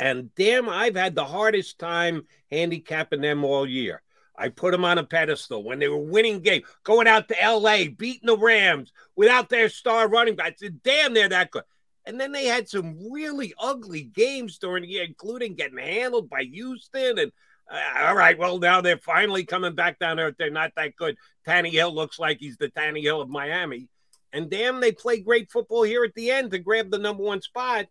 And 0.00 0.34
damn, 0.34 0.68
I've 0.68 0.96
had 0.96 1.14
the 1.14 1.24
hardest 1.26 1.78
time 1.78 2.22
handicapping 2.50 3.20
them 3.20 3.44
all 3.44 3.68
year. 3.68 4.02
I 4.38 4.48
put 4.48 4.72
them 4.72 4.86
on 4.86 4.96
a 4.96 5.04
pedestal 5.04 5.62
when 5.62 5.80
they 5.80 5.88
were 5.88 5.98
winning 5.98 6.40
games, 6.40 6.64
going 6.82 7.06
out 7.06 7.28
to 7.28 7.36
LA, 7.42 7.88
beating 7.94 8.26
the 8.26 8.38
Rams 8.38 8.90
without 9.14 9.50
their 9.50 9.68
star 9.68 10.08
running 10.08 10.36
back. 10.36 10.52
I 10.52 10.54
said, 10.56 10.82
damn, 10.82 11.12
they're 11.12 11.28
that 11.28 11.50
good. 11.50 11.64
And 12.06 12.18
then 12.18 12.32
they 12.32 12.46
had 12.46 12.68
some 12.68 12.96
really 13.10 13.52
ugly 13.58 14.02
games 14.02 14.58
during 14.58 14.82
the 14.82 14.88
year, 14.88 15.04
including 15.04 15.54
getting 15.54 15.78
handled 15.78 16.30
by 16.30 16.42
Houston. 16.44 17.18
And 17.18 17.32
uh, 17.70 18.06
all 18.06 18.16
right, 18.16 18.38
well, 18.38 18.58
now 18.58 18.80
they're 18.80 18.98
finally 18.98 19.44
coming 19.44 19.74
back 19.74 19.98
down 19.98 20.16
there. 20.16 20.34
They're 20.36 20.50
not 20.50 20.72
that 20.76 20.96
good. 20.96 21.16
Tannehill 21.46 21.92
looks 21.94 22.18
like 22.18 22.38
he's 22.40 22.56
the 22.56 22.68
Tannehill 22.68 23.22
of 23.22 23.28
Miami. 23.28 23.88
And 24.32 24.50
damn, 24.50 24.80
they 24.80 24.92
play 24.92 25.20
great 25.20 25.50
football 25.50 25.82
here 25.82 26.04
at 26.04 26.14
the 26.14 26.30
end 26.30 26.52
to 26.52 26.58
grab 26.58 26.90
the 26.90 26.98
number 26.98 27.22
one 27.22 27.42
spot. 27.42 27.86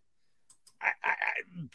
I, 0.82 0.88
I, 1.04 1.14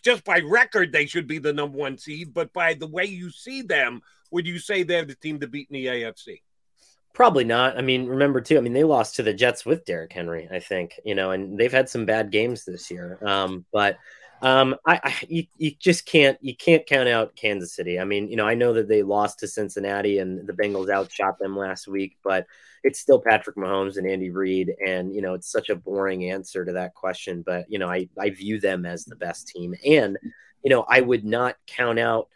just 0.03 0.23
by 0.23 0.39
record, 0.39 0.91
they 0.91 1.05
should 1.05 1.27
be 1.27 1.37
the 1.37 1.53
number 1.53 1.77
one 1.77 1.97
seed. 1.97 2.33
But 2.33 2.51
by 2.53 2.73
the 2.73 2.87
way 2.87 3.05
you 3.05 3.29
see 3.29 3.61
them, 3.61 4.01
would 4.31 4.47
you 4.47 4.59
say 4.59 4.83
they're 4.83 5.05
the 5.05 5.15
team 5.15 5.39
to 5.39 5.47
beat 5.47 5.69
in 5.69 5.75
the 5.75 5.85
AFC? 5.85 6.41
Probably 7.15 7.45
not. 7.45 7.77
I 7.77 7.81
mean, 7.81 8.07
remember 8.07 8.41
too. 8.41 8.57
I 8.57 8.61
mean, 8.61 8.73
they 8.73 8.83
lost 8.83 9.15
to 9.15 9.23
the 9.23 9.33
Jets 9.33 9.65
with 9.65 9.85
Derrick 9.85 10.11
Henry. 10.11 10.49
I 10.51 10.59
think 10.59 10.99
you 11.05 11.15
know, 11.15 11.31
and 11.31 11.57
they've 11.57 11.71
had 11.71 11.87
some 11.87 12.05
bad 12.05 12.29
games 12.29 12.65
this 12.65 12.91
year. 12.91 13.17
Um, 13.25 13.65
but 13.71 13.97
um, 14.41 14.75
I, 14.85 14.99
I 15.01 15.15
you, 15.29 15.45
you 15.57 15.71
just 15.79 16.05
can't 16.05 16.37
you 16.41 16.53
can't 16.57 16.85
count 16.85 17.07
out 17.07 17.37
Kansas 17.37 17.73
City. 17.73 18.01
I 18.01 18.03
mean, 18.03 18.27
you 18.27 18.35
know, 18.35 18.45
I 18.45 18.53
know 18.53 18.73
that 18.73 18.89
they 18.89 19.01
lost 19.01 19.39
to 19.39 19.47
Cincinnati 19.47 20.19
and 20.19 20.45
the 20.45 20.51
Bengals 20.51 20.89
outshot 20.89 21.39
them 21.39 21.55
last 21.57 21.87
week, 21.87 22.17
but 22.21 22.45
it's 22.83 22.99
still 22.99 23.21
Patrick 23.21 23.55
Mahomes 23.55 23.95
and 23.95 24.05
Andy 24.05 24.29
Reid, 24.29 24.73
and 24.85 25.15
you 25.15 25.21
know, 25.21 25.35
it's 25.35 25.49
such 25.49 25.69
a 25.69 25.75
boring 25.75 26.29
answer 26.29 26.65
to 26.65 26.73
that 26.73 26.95
question. 26.95 27.43
But 27.45 27.65
you 27.69 27.79
know, 27.79 27.87
I 27.89 28.09
I 28.19 28.31
view 28.31 28.59
them 28.59 28.85
as 28.85 29.05
the 29.05 29.15
best 29.15 29.47
team, 29.47 29.73
and 29.87 30.17
you 30.63 30.69
know, 30.69 30.85
I 30.89 30.99
would 30.99 31.23
not 31.23 31.55
count 31.65 31.97
out 31.97 32.27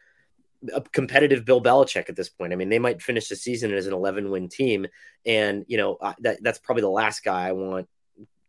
a 0.74 0.82
competitive 0.82 1.46
Bill 1.46 1.62
Belichick 1.62 2.10
at 2.10 2.16
this 2.16 2.30
point. 2.30 2.54
I 2.54 2.56
mean, 2.56 2.70
they 2.70 2.80
might 2.80 3.02
finish 3.02 3.30
the 3.30 3.36
season 3.36 3.74
as 3.74 3.88
an 3.88 3.94
11 3.94 4.30
win 4.30 4.50
team, 4.50 4.88
and 5.26 5.66
you 5.68 5.78
know 5.78 5.98
that 6.20 6.42
that's 6.42 6.60
probably 6.60 6.82
the 6.82 6.90
last 6.90 7.24
guy 7.24 7.48
I 7.48 7.52
want, 7.54 7.88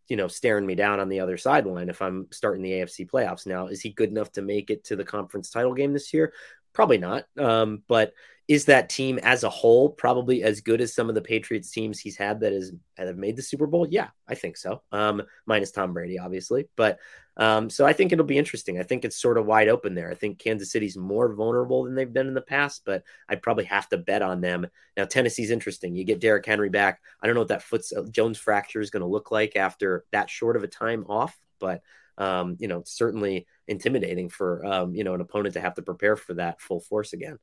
you 0.08 0.16
know, 0.16 0.28
staring 0.28 0.66
me 0.66 0.74
down 0.74 1.00
on 1.00 1.08
the 1.08 1.20
other 1.20 1.36
sideline 1.36 1.88
if 1.88 2.02
I'm 2.02 2.26
starting 2.30 2.62
the 2.62 2.72
AFC 2.72 3.08
playoffs. 3.08 3.46
Now, 3.46 3.68
is 3.68 3.80
he 3.80 3.90
good 3.90 4.10
enough 4.10 4.32
to 4.32 4.42
make 4.42 4.70
it 4.70 4.84
to 4.84 4.96
the 4.96 5.04
conference 5.04 5.50
title 5.50 5.74
game 5.74 5.92
this 5.92 6.12
year? 6.12 6.32
Probably 6.72 6.98
not. 6.98 7.24
Um, 7.38 7.82
but 7.88 8.12
is 8.50 8.64
that 8.64 8.88
team 8.88 9.16
as 9.22 9.44
a 9.44 9.48
whole 9.48 9.88
probably 9.88 10.42
as 10.42 10.60
good 10.60 10.80
as 10.80 10.92
some 10.92 11.08
of 11.08 11.14
the 11.14 11.22
Patriots 11.22 11.70
teams 11.70 12.00
he's 12.00 12.16
had 12.16 12.40
that 12.40 12.52
is 12.52 12.72
that 12.96 13.06
have 13.06 13.16
made 13.16 13.36
the 13.36 13.42
Super 13.42 13.68
Bowl? 13.68 13.86
Yeah, 13.88 14.08
I 14.26 14.34
think 14.34 14.56
so. 14.56 14.82
Um, 14.90 15.22
minus 15.46 15.70
Tom 15.70 15.92
Brady, 15.92 16.18
obviously, 16.18 16.66
but 16.74 16.98
um, 17.36 17.70
so 17.70 17.86
I 17.86 17.92
think 17.92 18.10
it'll 18.10 18.24
be 18.24 18.38
interesting. 18.38 18.80
I 18.80 18.82
think 18.82 19.04
it's 19.04 19.22
sort 19.22 19.38
of 19.38 19.46
wide 19.46 19.68
open 19.68 19.94
there. 19.94 20.10
I 20.10 20.16
think 20.16 20.40
Kansas 20.40 20.72
City's 20.72 20.96
more 20.96 21.32
vulnerable 21.32 21.84
than 21.84 21.94
they've 21.94 22.12
been 22.12 22.26
in 22.26 22.34
the 22.34 22.40
past, 22.40 22.82
but 22.84 23.04
I'd 23.28 23.40
probably 23.40 23.66
have 23.66 23.88
to 23.90 23.98
bet 23.98 24.20
on 24.20 24.40
them. 24.40 24.66
Now 24.96 25.04
Tennessee's 25.04 25.52
interesting. 25.52 25.94
You 25.94 26.02
get 26.02 26.18
Derrick 26.18 26.44
Henry 26.44 26.70
back. 26.70 27.00
I 27.22 27.28
don't 27.28 27.34
know 27.34 27.42
what 27.42 27.48
that 27.50 27.62
foot 27.62 27.84
uh, 27.96 28.02
Jones 28.10 28.36
fracture 28.36 28.80
is 28.80 28.90
going 28.90 29.02
to 29.02 29.06
look 29.06 29.30
like 29.30 29.54
after 29.54 30.06
that 30.10 30.28
short 30.28 30.56
of 30.56 30.64
a 30.64 30.68
time 30.68 31.04
off, 31.08 31.38
but 31.60 31.82
um, 32.18 32.56
you 32.58 32.66
know, 32.66 32.82
certainly 32.84 33.46
intimidating 33.68 34.28
for 34.28 34.66
um, 34.66 34.92
you 34.92 35.04
know 35.04 35.14
an 35.14 35.20
opponent 35.20 35.54
to 35.54 35.60
have 35.60 35.74
to 35.74 35.82
prepare 35.82 36.16
for 36.16 36.34
that 36.34 36.60
full 36.60 36.80
force 36.80 37.12
again. 37.12 37.38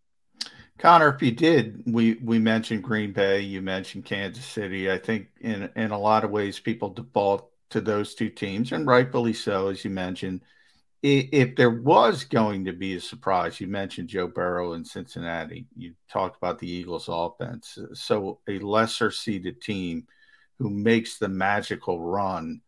Connor, 0.78 1.10
if 1.16 1.22
you 1.22 1.32
did, 1.32 1.84
we 1.88 2.16
we 2.16 2.38
mentioned 2.40 2.84
Green 2.84 3.12
Bay, 3.12 3.42
you 3.42 3.62
mentioned 3.62 4.06
Kansas 4.06 4.46
City. 4.46 4.92
I 4.92 4.98
think 5.00 5.28
in 5.42 5.70
in 5.76 5.92
a 5.92 6.00
lot 6.00 6.24
of 6.24 6.30
ways 6.32 6.60
people 6.60 6.90
default 6.90 7.50
to 7.72 7.82
those 7.82 8.16
two 8.16 8.30
teams, 8.30 8.72
and 8.72 8.88
rightfully 8.88 9.34
so, 9.34 9.70
as 9.70 9.84
you 9.84 9.92
mentioned. 9.92 10.42
If 11.04 11.56
there 11.56 11.70
was 11.70 12.24
going 12.24 12.66
to 12.66 12.74
be 12.74 12.96
a 12.96 13.00
surprise, 13.02 13.62
you 13.62 13.68
mentioned 13.68 14.10
Joe 14.10 14.28
Burrow 14.28 14.74
in 14.74 14.84
Cincinnati. 14.84 15.68
You 15.78 15.94
talked 16.12 16.38
about 16.38 16.58
the 16.58 16.70
Eagles' 16.70 17.08
offense. 17.08 17.78
So 17.94 18.40
a 18.48 18.58
lesser 18.60 19.12
seeded 19.12 19.62
team 19.62 20.08
who 20.58 20.70
makes 20.72 21.20
the 21.20 21.30
magical 21.30 22.02
run. 22.02 22.62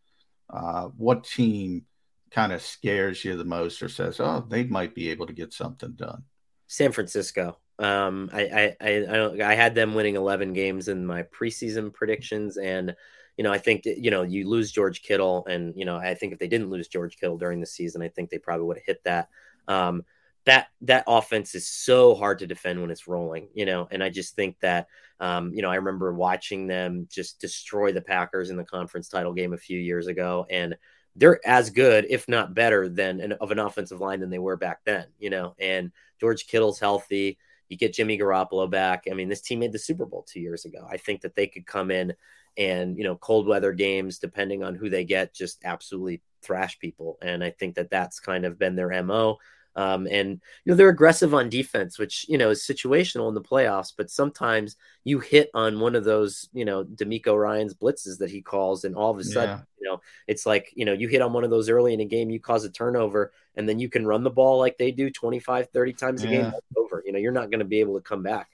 Uh, 0.48 0.86
what 0.96 1.24
team 1.24 1.86
kind 2.30 2.52
of 2.52 2.62
scares 2.62 3.24
you 3.24 3.36
the 3.36 3.44
most, 3.44 3.82
or 3.82 3.88
says, 3.88 4.20
"Oh, 4.20 4.46
they 4.48 4.64
might 4.64 4.94
be 4.94 5.10
able 5.10 5.26
to 5.26 5.32
get 5.32 5.52
something 5.52 5.92
done"? 5.92 6.24
San 6.70 6.92
Francisco. 6.92 7.58
Um, 7.80 8.30
I, 8.32 8.76
I, 8.80 8.88
I, 8.88 9.50
I, 9.50 9.54
had 9.54 9.74
them 9.74 9.92
winning 9.94 10.14
11 10.14 10.52
games 10.52 10.86
in 10.86 11.04
my 11.04 11.24
preseason 11.24 11.92
predictions, 11.92 12.58
and 12.58 12.94
you 13.36 13.42
know, 13.42 13.50
I 13.50 13.58
think 13.58 13.86
you 13.86 14.12
know, 14.12 14.22
you 14.22 14.48
lose 14.48 14.70
George 14.70 15.02
Kittle, 15.02 15.44
and 15.46 15.74
you 15.76 15.84
know, 15.84 15.96
I 15.96 16.14
think 16.14 16.32
if 16.32 16.38
they 16.38 16.46
didn't 16.46 16.70
lose 16.70 16.86
George 16.86 17.16
Kittle 17.16 17.38
during 17.38 17.58
the 17.58 17.66
season, 17.66 18.02
I 18.02 18.08
think 18.08 18.30
they 18.30 18.38
probably 18.38 18.66
would 18.66 18.76
have 18.76 18.86
hit 18.86 19.02
that. 19.02 19.30
Um, 19.66 20.04
that 20.44 20.68
that 20.82 21.04
offense 21.08 21.56
is 21.56 21.66
so 21.66 22.14
hard 22.14 22.38
to 22.38 22.46
defend 22.46 22.80
when 22.80 22.90
it's 22.92 23.08
rolling, 23.08 23.48
you 23.52 23.66
know, 23.66 23.88
and 23.90 24.02
I 24.02 24.08
just 24.08 24.36
think 24.36 24.56
that, 24.60 24.86
um, 25.18 25.52
you 25.52 25.62
know, 25.62 25.70
I 25.70 25.76
remember 25.76 26.14
watching 26.14 26.68
them 26.68 27.08
just 27.10 27.40
destroy 27.40 27.90
the 27.92 28.00
Packers 28.00 28.50
in 28.50 28.56
the 28.56 28.64
conference 28.64 29.08
title 29.08 29.32
game 29.32 29.54
a 29.54 29.58
few 29.58 29.78
years 29.78 30.06
ago, 30.06 30.46
and 30.48 30.76
they're 31.16 31.40
as 31.46 31.70
good, 31.70 32.06
if 32.08 32.28
not 32.28 32.54
better, 32.54 32.88
than 32.88 33.20
an, 33.20 33.32
of 33.32 33.50
an 33.50 33.58
offensive 33.58 34.00
line 34.00 34.20
than 34.20 34.30
they 34.30 34.38
were 34.38 34.56
back 34.56 34.80
then, 34.84 35.06
you 35.18 35.30
know. 35.30 35.54
And 35.58 35.92
George 36.20 36.46
Kittle's 36.46 36.80
healthy. 36.80 37.38
You 37.68 37.76
get 37.76 37.94
Jimmy 37.94 38.18
Garoppolo 38.18 38.68
back. 38.68 39.04
I 39.10 39.14
mean, 39.14 39.28
this 39.28 39.40
team 39.40 39.60
made 39.60 39.72
the 39.72 39.78
Super 39.78 40.06
Bowl 40.06 40.24
two 40.28 40.40
years 40.40 40.64
ago. 40.64 40.86
I 40.90 40.96
think 40.96 41.20
that 41.20 41.34
they 41.34 41.46
could 41.46 41.66
come 41.66 41.90
in 41.90 42.14
and 42.56 42.96
you 42.96 43.04
know 43.04 43.16
cold 43.16 43.46
weather 43.46 43.72
games 43.72 44.18
depending 44.18 44.62
on 44.62 44.74
who 44.74 44.88
they 44.88 45.04
get 45.04 45.34
just 45.34 45.60
absolutely 45.64 46.20
thrash 46.42 46.78
people 46.78 47.18
and 47.22 47.44
i 47.44 47.50
think 47.50 47.74
that 47.74 47.90
that's 47.90 48.20
kind 48.20 48.44
of 48.44 48.58
been 48.58 48.74
their 48.74 49.02
mo 49.02 49.38
um, 49.76 50.06
and 50.10 50.40
you 50.64 50.70
know 50.70 50.74
they're 50.74 50.88
aggressive 50.88 51.34
on 51.34 51.48
defense 51.48 51.98
which 51.98 52.26
you 52.28 52.38
know 52.38 52.50
is 52.50 52.62
situational 52.62 53.28
in 53.28 53.34
the 53.34 53.40
playoffs 53.40 53.92
but 53.96 54.10
sometimes 54.10 54.76
you 55.04 55.18
hit 55.18 55.50
on 55.54 55.80
one 55.80 55.94
of 55.94 56.04
those 56.04 56.48
you 56.52 56.64
know 56.64 56.84
DeMeco 56.84 57.38
Ryans 57.38 57.74
blitzes 57.74 58.18
that 58.18 58.30
he 58.30 58.42
calls 58.42 58.84
and 58.84 58.96
all 58.96 59.10
of 59.10 59.18
a 59.18 59.24
sudden 59.24 59.58
yeah. 59.58 59.64
you 59.80 59.88
know 59.88 60.00
it's 60.26 60.46
like 60.46 60.72
you 60.74 60.84
know 60.84 60.92
you 60.92 61.08
hit 61.08 61.22
on 61.22 61.32
one 61.32 61.44
of 61.44 61.50
those 61.50 61.68
early 61.68 61.94
in 61.94 62.00
a 62.00 62.04
game 62.04 62.30
you 62.30 62.40
cause 62.40 62.64
a 62.64 62.70
turnover 62.70 63.32
and 63.54 63.68
then 63.68 63.78
you 63.78 63.88
can 63.88 64.06
run 64.06 64.24
the 64.24 64.30
ball 64.30 64.58
like 64.58 64.76
they 64.78 64.90
do 64.90 65.10
25 65.10 65.68
30 65.70 65.92
times 65.92 66.24
a 66.24 66.28
yeah. 66.28 66.42
game 66.42 66.52
over 66.76 67.02
you 67.06 67.12
know 67.12 67.18
you're 67.18 67.32
not 67.32 67.50
going 67.50 67.60
to 67.60 67.64
be 67.64 67.80
able 67.80 67.94
to 67.94 68.02
come 68.02 68.22
back 68.22 68.48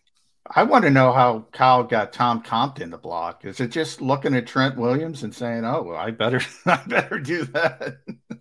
I 0.54 0.62
want 0.62 0.84
to 0.84 0.90
know 0.90 1.12
how 1.12 1.46
Kyle 1.52 1.82
got 1.82 2.12
Tom 2.12 2.40
Compton 2.40 2.90
to 2.92 2.98
block. 2.98 3.44
Is 3.44 3.60
it 3.60 3.68
just 3.68 4.00
looking 4.00 4.34
at 4.34 4.46
Trent 4.46 4.76
Williams 4.76 5.22
and 5.22 5.34
saying, 5.34 5.64
"Oh, 5.64 5.82
well, 5.82 5.96
I 5.96 6.10
better, 6.10 6.40
I 6.66 6.80
better 6.86 7.18
do 7.18 7.44
that"? 7.46 7.96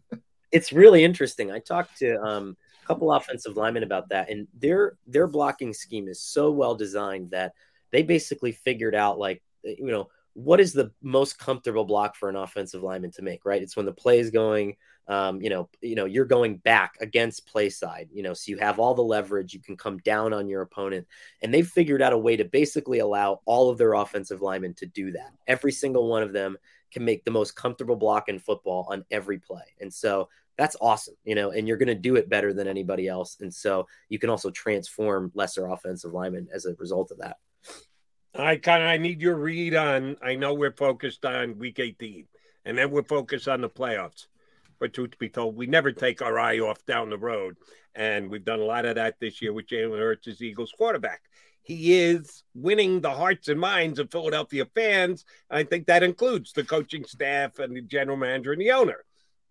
it's 0.51 0.71
really 0.71 1.03
interesting. 1.03 1.51
I 1.51 1.59
talked 1.59 1.97
to 1.99 2.21
um, 2.21 2.57
couple 2.85 3.11
offensive 3.11 3.57
linemen 3.57 3.83
about 3.83 4.09
that, 4.09 4.29
and 4.29 4.47
their 4.53 4.97
their 5.07 5.27
blocking 5.27 5.73
scheme 5.73 6.07
is 6.07 6.21
so 6.21 6.51
well 6.51 6.75
designed 6.75 7.31
that 7.31 7.53
they 7.91 8.03
basically 8.03 8.51
figured 8.51 8.95
out, 8.95 9.19
like, 9.19 9.41
you 9.63 9.87
know, 9.87 10.09
what 10.33 10.59
is 10.59 10.73
the 10.73 10.91
most 11.01 11.39
comfortable 11.39 11.85
block 11.85 12.15
for 12.15 12.29
an 12.29 12.35
offensive 12.35 12.83
lineman 12.83 13.11
to 13.11 13.21
make? 13.21 13.45
Right? 13.45 13.61
It's 13.61 13.75
when 13.75 13.85
the 13.85 13.91
play 13.93 14.19
is 14.19 14.31
going 14.31 14.75
um, 15.07 15.41
you 15.41 15.49
know, 15.49 15.69
you 15.81 15.95
know, 15.95 16.05
you're 16.05 16.25
going 16.25 16.57
back 16.57 16.97
against 16.99 17.45
play 17.45 17.69
side, 17.69 18.09
you 18.11 18.23
know, 18.23 18.33
so 18.33 18.49
you 18.49 18.57
have 18.57 18.79
all 18.79 18.95
the 18.95 19.03
leverage, 19.03 19.53
you 19.53 19.59
can 19.59 19.77
come 19.77 19.99
down 19.99 20.33
on 20.33 20.47
your 20.47 20.61
opponent. 20.61 21.05
And 21.41 21.53
they've 21.53 21.67
figured 21.67 22.01
out 22.01 22.13
a 22.13 22.17
way 22.17 22.35
to 22.37 22.45
basically 22.45 22.99
allow 22.99 23.41
all 23.45 23.69
of 23.69 23.77
their 23.77 23.93
offensive 23.93 24.41
linemen 24.41 24.73
to 24.75 24.87
do 24.87 25.11
that. 25.11 25.31
Every 25.47 25.71
single 25.71 26.09
one 26.09 26.23
of 26.23 26.33
them 26.33 26.57
can 26.91 27.05
make 27.05 27.23
the 27.23 27.31
most 27.31 27.55
comfortable 27.55 27.95
block 27.95 28.29
in 28.29 28.39
football 28.39 28.87
on 28.89 29.05
every 29.11 29.37
play. 29.37 29.75
And 29.79 29.93
so 29.93 30.29
that's 30.57 30.75
awesome, 30.79 31.15
you 31.23 31.35
know, 31.35 31.51
and 31.51 31.67
you're 31.67 31.77
going 31.77 31.87
to 31.87 31.95
do 31.95 32.15
it 32.15 32.29
better 32.29 32.53
than 32.53 32.67
anybody 32.67 33.07
else. 33.07 33.37
And 33.39 33.53
so 33.53 33.87
you 34.09 34.19
can 34.19 34.29
also 34.29 34.49
transform 34.51 35.31
lesser 35.35 35.67
offensive 35.67 36.13
linemen 36.13 36.47
as 36.53 36.65
a 36.65 36.75
result 36.75 37.11
of 37.11 37.19
that. 37.19 37.37
I 38.37 38.57
kind 38.57 38.83
of 38.83 38.89
I 38.89 38.97
need 38.97 39.21
your 39.21 39.35
read 39.35 39.75
on. 39.75 40.17
I 40.21 40.35
know 40.35 40.53
we're 40.53 40.75
focused 40.75 41.25
on 41.25 41.57
week 41.57 41.79
18, 41.79 42.27
and 42.65 42.77
then 42.77 42.91
we're 42.91 43.03
focused 43.03 43.47
on 43.47 43.61
the 43.61 43.69
playoffs. 43.69 44.27
But 44.79 44.93
truth 44.93 45.17
be 45.17 45.29
told, 45.29 45.55
we 45.55 45.67
never 45.67 45.91
take 45.93 46.21
our 46.21 46.37
eye 46.37 46.59
off 46.59 46.85
down 46.85 47.09
the 47.09 47.17
road. 47.17 47.55
And 47.95 48.29
we've 48.29 48.43
done 48.43 48.59
a 48.59 48.65
lot 48.65 48.85
of 48.85 48.95
that 48.95 49.15
this 49.21 49.41
year 49.41 49.53
with 49.53 49.67
Jalen 49.67 49.97
Hurts 49.97 50.27
as 50.27 50.41
Eagles 50.41 50.73
quarterback. 50.77 51.21
He 51.63 51.95
is 51.99 52.43
winning 52.53 53.01
the 53.01 53.11
hearts 53.11 53.47
and 53.47 53.59
minds 53.59 53.99
of 53.99 54.11
Philadelphia 54.11 54.65
fans. 54.75 55.25
I 55.49 55.63
think 55.63 55.87
that 55.87 56.03
includes 56.03 56.51
the 56.51 56.63
coaching 56.63 57.05
staff 57.05 57.57
and 57.59 57.75
the 57.75 57.81
general 57.81 58.17
manager 58.17 58.51
and 58.51 58.61
the 58.61 58.71
owner. 58.71 59.05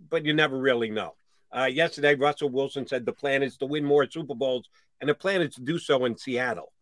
But 0.08 0.24
you 0.24 0.34
never 0.34 0.56
really 0.56 0.90
know. 0.90 1.14
Uh, 1.56 1.66
yesterday, 1.66 2.14
Russell 2.14 2.50
Wilson 2.50 2.86
said 2.86 3.06
the 3.06 3.12
plan 3.12 3.42
is 3.42 3.56
to 3.58 3.66
win 3.66 3.84
more 3.84 4.10
Super 4.10 4.34
Bowls, 4.34 4.68
and 5.00 5.08
the 5.08 5.14
plan 5.14 5.40
is 5.40 5.54
to 5.54 5.60
do 5.60 5.78
so 5.78 6.04
in 6.04 6.16
Seattle. 6.16 6.72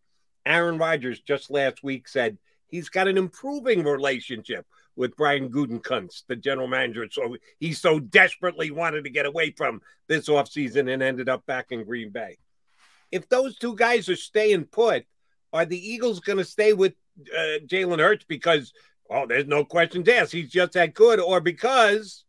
Aaron 0.47 0.79
Rodgers 0.79 1.21
just 1.21 1.51
last 1.51 1.83
week 1.83 2.09
said 2.09 2.39
he's 2.67 2.89
got 2.89 3.09
an 3.09 3.19
improving 3.19 3.85
relationship 3.85 4.67
with 4.97 5.17
Brian 5.17 5.51
Gutekunst, 5.51 6.25
the 6.27 6.37
general 6.37 6.69
manager. 6.69 7.07
So 7.11 7.37
he 7.59 7.73
so 7.73 8.01
desperately 8.01 8.71
wanted 8.71 9.05
to 9.05 9.11
get 9.11 9.27
away 9.27 9.51
from 9.51 9.81
this 10.09 10.29
offseason 10.29 10.93
and 10.93 11.03
ended 11.03 11.29
up 11.29 11.47
back 11.47 11.67
in 11.71 11.85
Green 11.85 12.11
Bay. 12.11 12.39
If 13.11 13.29
those 13.29 13.57
two 13.59 13.77
guys 13.77 14.09
are 14.09 14.17
staying 14.17 14.65
put, 14.65 15.05
are 15.53 15.67
the 15.67 15.91
Eagles 15.91 16.21
going 16.21 16.39
to 16.39 16.45
stay 16.45 16.73
with 16.73 16.95
uh, 17.35 17.59
Jalen 17.67 17.99
Hurts 17.99 18.25
because, 18.27 18.73
oh, 19.11 19.27
there's 19.27 19.47
no 19.47 19.65
questions 19.65 20.09
asked. 20.09 20.33
He's 20.33 20.51
just 20.51 20.73
that 20.73 20.95
good, 20.95 21.21
or 21.21 21.41
because 21.41 22.25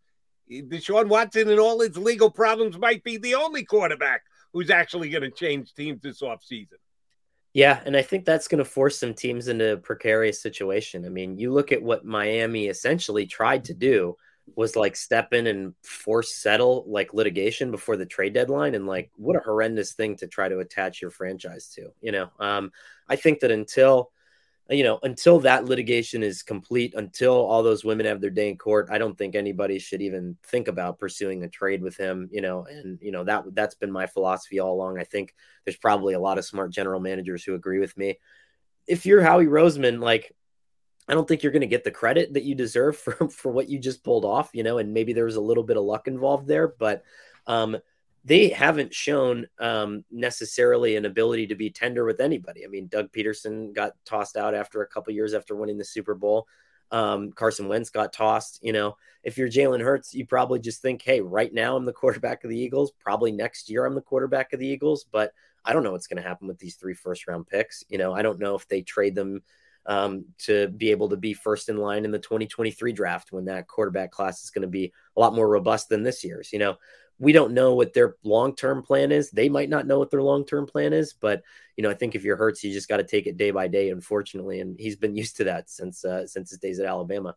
Deshaun 0.61 1.07
Watson 1.07 1.49
and 1.49 1.59
all 1.59 1.79
his 1.79 1.97
legal 1.97 2.29
problems 2.29 2.77
might 2.77 3.03
be 3.03 3.17
the 3.17 3.35
only 3.35 3.63
quarterback 3.63 4.23
who's 4.53 4.69
actually 4.69 5.09
going 5.09 5.23
to 5.23 5.31
change 5.31 5.73
teams 5.73 6.01
this 6.01 6.21
offseason? 6.21 6.77
Yeah, 7.53 7.81
and 7.85 7.95
I 7.95 8.01
think 8.01 8.25
that's 8.25 8.47
going 8.47 8.63
to 8.63 8.65
force 8.65 8.99
some 8.99 9.13
teams 9.13 9.47
into 9.47 9.73
a 9.73 9.77
precarious 9.77 10.41
situation. 10.41 11.05
I 11.05 11.09
mean, 11.09 11.37
you 11.37 11.51
look 11.51 11.71
at 11.71 11.83
what 11.83 12.05
Miami 12.05 12.65
essentially 12.65 13.27
tried 13.27 13.65
to 13.65 13.73
do 13.73 14.17
was 14.55 14.75
like 14.75 14.95
step 14.95 15.33
in 15.33 15.47
and 15.47 15.73
force 15.83 16.33
settle 16.35 16.83
like 16.87 17.13
litigation 17.13 17.71
before 17.71 17.95
the 17.95 18.05
trade 18.05 18.33
deadline 18.33 18.75
and 18.75 18.85
like 18.85 19.09
what 19.15 19.37
a 19.37 19.39
horrendous 19.39 19.93
thing 19.93 20.15
to 20.17 20.27
try 20.27 20.49
to 20.49 20.59
attach 20.59 21.01
your 21.01 21.11
franchise 21.11 21.69
to, 21.69 21.89
you 22.01 22.11
know. 22.11 22.29
Um 22.39 22.71
I 23.07 23.15
think 23.15 23.39
that 23.39 23.51
until 23.51 24.11
you 24.69 24.83
know, 24.83 24.99
until 25.03 25.39
that 25.41 25.65
litigation 25.65 26.23
is 26.23 26.41
complete, 26.41 26.93
until 26.95 27.33
all 27.33 27.63
those 27.63 27.83
women 27.83 28.05
have 28.05 28.21
their 28.21 28.29
day 28.29 28.49
in 28.49 28.57
court, 28.57 28.87
I 28.89 28.97
don't 28.97 29.17
think 29.17 29.35
anybody 29.35 29.77
should 29.77 30.01
even 30.01 30.37
think 30.47 30.69
about 30.69 30.99
pursuing 30.99 31.43
a 31.43 31.49
trade 31.49 31.81
with 31.81 31.97
him. 31.97 32.29
You 32.31 32.41
know, 32.41 32.65
and 32.69 32.97
you 33.01 33.11
know 33.11 33.25
that 33.25 33.43
that's 33.53 33.75
been 33.75 33.91
my 33.91 34.07
philosophy 34.07 34.59
all 34.59 34.73
along. 34.73 34.99
I 34.99 35.03
think 35.03 35.35
there's 35.65 35.77
probably 35.77 36.13
a 36.13 36.19
lot 36.19 36.37
of 36.37 36.45
smart 36.45 36.71
general 36.71 37.01
managers 37.01 37.43
who 37.43 37.55
agree 37.55 37.79
with 37.79 37.97
me. 37.97 38.19
If 38.87 39.05
you're 39.05 39.21
Howie 39.21 39.47
Roseman, 39.47 39.99
like 39.99 40.33
I 41.09 41.13
don't 41.13 41.27
think 41.27 41.43
you're 41.43 41.51
going 41.51 41.61
to 41.61 41.67
get 41.67 41.83
the 41.83 41.91
credit 41.91 42.33
that 42.33 42.43
you 42.43 42.55
deserve 42.55 42.97
for 42.97 43.29
for 43.29 43.51
what 43.51 43.69
you 43.69 43.79
just 43.79 44.03
pulled 44.03 44.23
off, 44.23 44.51
you 44.53 44.63
know, 44.63 44.77
and 44.77 44.93
maybe 44.93 45.11
there 45.11 45.25
was 45.25 45.35
a 45.35 45.41
little 45.41 45.63
bit 45.63 45.77
of 45.77 45.83
luck 45.83 46.07
involved 46.07 46.47
there, 46.47 46.69
but 46.69 47.03
um, 47.47 47.77
they 48.25 48.49
haven't 48.49 48.93
shown 48.93 49.47
um, 49.59 50.05
necessarily 50.09 50.95
an 50.95 51.05
ability 51.05 51.47
to 51.47 51.55
be 51.55 51.69
tender 51.69 52.05
with 52.05 52.21
anybody. 52.21 52.63
I 52.63 52.67
mean, 52.67 52.87
Doug 52.87 53.11
Pederson 53.11 53.73
got 53.73 53.93
tossed 54.05 54.37
out 54.37 54.55
after 54.55 54.81
a 54.81 54.87
couple 54.87 55.13
years 55.13 55.33
after 55.33 55.55
winning 55.55 55.77
the 55.77 55.83
Super 55.83 56.15
Bowl. 56.15 56.47
Um, 56.91 57.31
Carson 57.31 57.67
Wentz 57.67 57.89
got 57.89 58.13
tossed. 58.13 58.59
You 58.61 58.71
know, 58.71 58.95
if 59.23 59.37
you're 59.37 59.49
Jalen 59.49 59.81
Hurts, 59.81 60.13
you 60.13 60.25
probably 60.25 60.59
just 60.59 60.81
think, 60.81 61.01
hey, 61.01 61.19
right 61.19 61.53
now 61.53 61.75
I'm 61.75 61.85
the 61.85 61.93
quarterback 62.01 62.43
of 62.43 62.49
the 62.49 62.59
Eagles. 62.59 62.93
Probably 62.99 63.31
next 63.31 63.69
year 63.69 63.85
I'm 63.85 63.95
the 63.95 64.01
quarterback 64.01 64.53
of 64.53 64.59
the 64.59 64.67
Eagles. 64.67 65.05
But 65.11 65.33
I 65.65 65.73
don't 65.73 65.83
know 65.83 65.91
what's 65.91 66.07
going 66.07 66.21
to 66.21 66.27
happen 66.27 66.47
with 66.47 66.59
these 66.59 66.75
three 66.75 66.93
first 66.93 67.27
round 67.27 67.47
picks. 67.47 67.83
You 67.89 67.97
know, 67.97 68.13
I 68.13 68.21
don't 68.21 68.39
know 68.39 68.55
if 68.55 68.67
they 68.67 68.81
trade 68.81 69.15
them 69.15 69.41
um, 69.85 70.25
to 70.39 70.69
be 70.69 70.91
able 70.91 71.09
to 71.09 71.17
be 71.17 71.33
first 71.33 71.67
in 71.67 71.77
line 71.77 72.05
in 72.05 72.11
the 72.11 72.19
2023 72.19 72.93
draft 72.93 73.31
when 73.31 73.45
that 73.45 73.67
quarterback 73.67 74.11
class 74.11 74.43
is 74.43 74.49
going 74.49 74.61
to 74.61 74.67
be 74.67 74.93
a 75.17 75.19
lot 75.19 75.35
more 75.35 75.49
robust 75.49 75.89
than 75.89 76.03
this 76.03 76.23
year's. 76.23 76.53
You 76.53 76.59
know, 76.59 76.77
we 77.23 77.31
don't 77.31 77.53
know 77.53 77.73
what 77.73 77.93
their 77.93 78.17
long 78.23 78.53
term 78.53 78.83
plan 78.83 79.11
is. 79.11 79.31
They 79.31 79.47
might 79.47 79.69
not 79.69 79.87
know 79.87 79.97
what 79.97 80.11
their 80.11 80.21
long 80.21 80.45
term 80.45 80.65
plan 80.65 80.91
is, 80.91 81.13
but 81.13 81.41
you 81.77 81.83
know, 81.83 81.89
I 81.89 81.93
think 81.93 82.15
if 82.15 82.23
you're 82.23 82.35
Hurts, 82.35 82.63
you 82.63 82.73
just 82.73 82.89
got 82.89 82.97
to 82.97 83.03
take 83.03 83.27
it 83.27 83.37
day 83.37 83.51
by 83.51 83.67
day, 83.67 83.89
unfortunately, 83.89 84.59
and 84.59 84.77
he's 84.77 84.97
been 84.97 85.15
used 85.23 85.37
to 85.37 85.45
that 85.45 85.69
since 85.69 86.03
uh, 86.03 86.27
since 86.27 86.49
his 86.49 86.59
days 86.59 86.79
at 86.79 86.85
Alabama. 86.85 87.35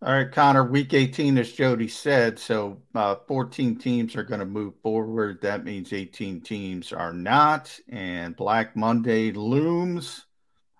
All 0.00 0.12
right, 0.12 0.30
Connor. 0.30 0.64
Week 0.64 0.94
18, 0.94 1.38
as 1.38 1.52
Jody 1.52 1.88
said, 1.88 2.38
so 2.38 2.80
uh, 2.94 3.16
14 3.26 3.76
teams 3.76 4.14
are 4.14 4.22
going 4.22 4.38
to 4.38 4.46
move 4.46 4.74
forward. 4.80 5.40
That 5.42 5.64
means 5.64 5.92
18 5.92 6.40
teams 6.40 6.92
are 6.92 7.12
not, 7.12 7.76
and 7.88 8.36
Black 8.36 8.76
Monday 8.76 9.32
looms. 9.32 10.24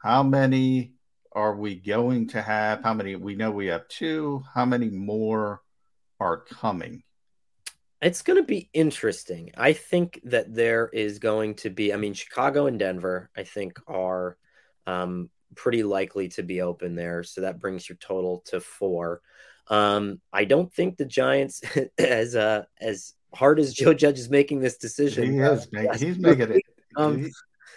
How 0.00 0.22
many 0.22 0.92
are 1.32 1.56
we 1.56 1.74
going 1.74 2.28
to 2.28 2.40
have? 2.40 2.84
How 2.84 2.94
many? 2.94 3.16
We 3.16 3.34
know 3.34 3.50
we 3.50 3.66
have 3.66 3.88
two. 3.88 4.44
How 4.54 4.64
many 4.64 4.88
more 4.88 5.62
are 6.20 6.38
coming? 6.38 7.02
It's 8.00 8.22
going 8.22 8.38
to 8.38 8.46
be 8.46 8.70
interesting. 8.72 9.50
I 9.56 9.72
think 9.72 10.20
that 10.24 10.54
there 10.54 10.88
is 10.92 11.18
going 11.18 11.54
to 11.56 11.70
be, 11.70 11.92
I 11.92 11.96
mean, 11.96 12.14
Chicago 12.14 12.66
and 12.66 12.78
Denver, 12.78 13.30
I 13.36 13.42
think, 13.42 13.78
are 13.88 14.36
um, 14.86 15.30
pretty 15.54 15.82
likely 15.82 16.28
to 16.28 16.42
be 16.42 16.60
open 16.60 16.94
there. 16.94 17.22
So 17.24 17.40
that 17.40 17.58
brings 17.58 17.88
your 17.88 17.96
total 17.96 18.42
to 18.46 18.60
four. 18.60 19.20
Um, 19.68 20.20
I 20.32 20.44
don't 20.44 20.72
think 20.72 20.96
the 20.96 21.04
Giants, 21.04 21.60
as 21.98 22.36
uh, 22.36 22.64
as 22.80 23.14
hard 23.34 23.58
as 23.58 23.74
Joe 23.74 23.94
Judge 23.94 24.18
is 24.18 24.30
making 24.30 24.60
this 24.60 24.78
decision, 24.78 25.32
he 25.32 25.38
is. 25.38 25.68
Uh, 25.76 25.96
he's 25.98 26.18
making 26.18 26.52
it. 26.52 26.62
Um, 26.96 27.30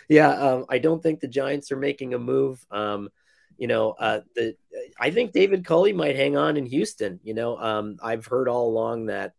yeah, 0.08 0.30
um, 0.30 0.66
I 0.70 0.78
don't 0.78 1.02
think 1.02 1.20
the 1.20 1.28
Giants 1.28 1.72
are 1.72 1.78
making 1.78 2.14
a 2.14 2.20
move. 2.20 2.66
Um, 2.72 3.10
you 3.58 3.68
know, 3.68 3.92
uh, 3.92 4.22
the 4.36 4.56
I 5.00 5.12
think 5.12 5.34
David 5.34 5.66
Culley 5.66 5.94
might 5.94 6.16
hang 6.16 6.38
on 6.38 6.58
in 6.58 6.66
Houston. 6.66 7.20
You 7.24 7.34
know, 7.34 7.58
um, 7.58 7.98
I've 8.02 8.26
heard 8.26 8.48
all 8.48 8.68
along 8.68 9.08
that 9.08 9.34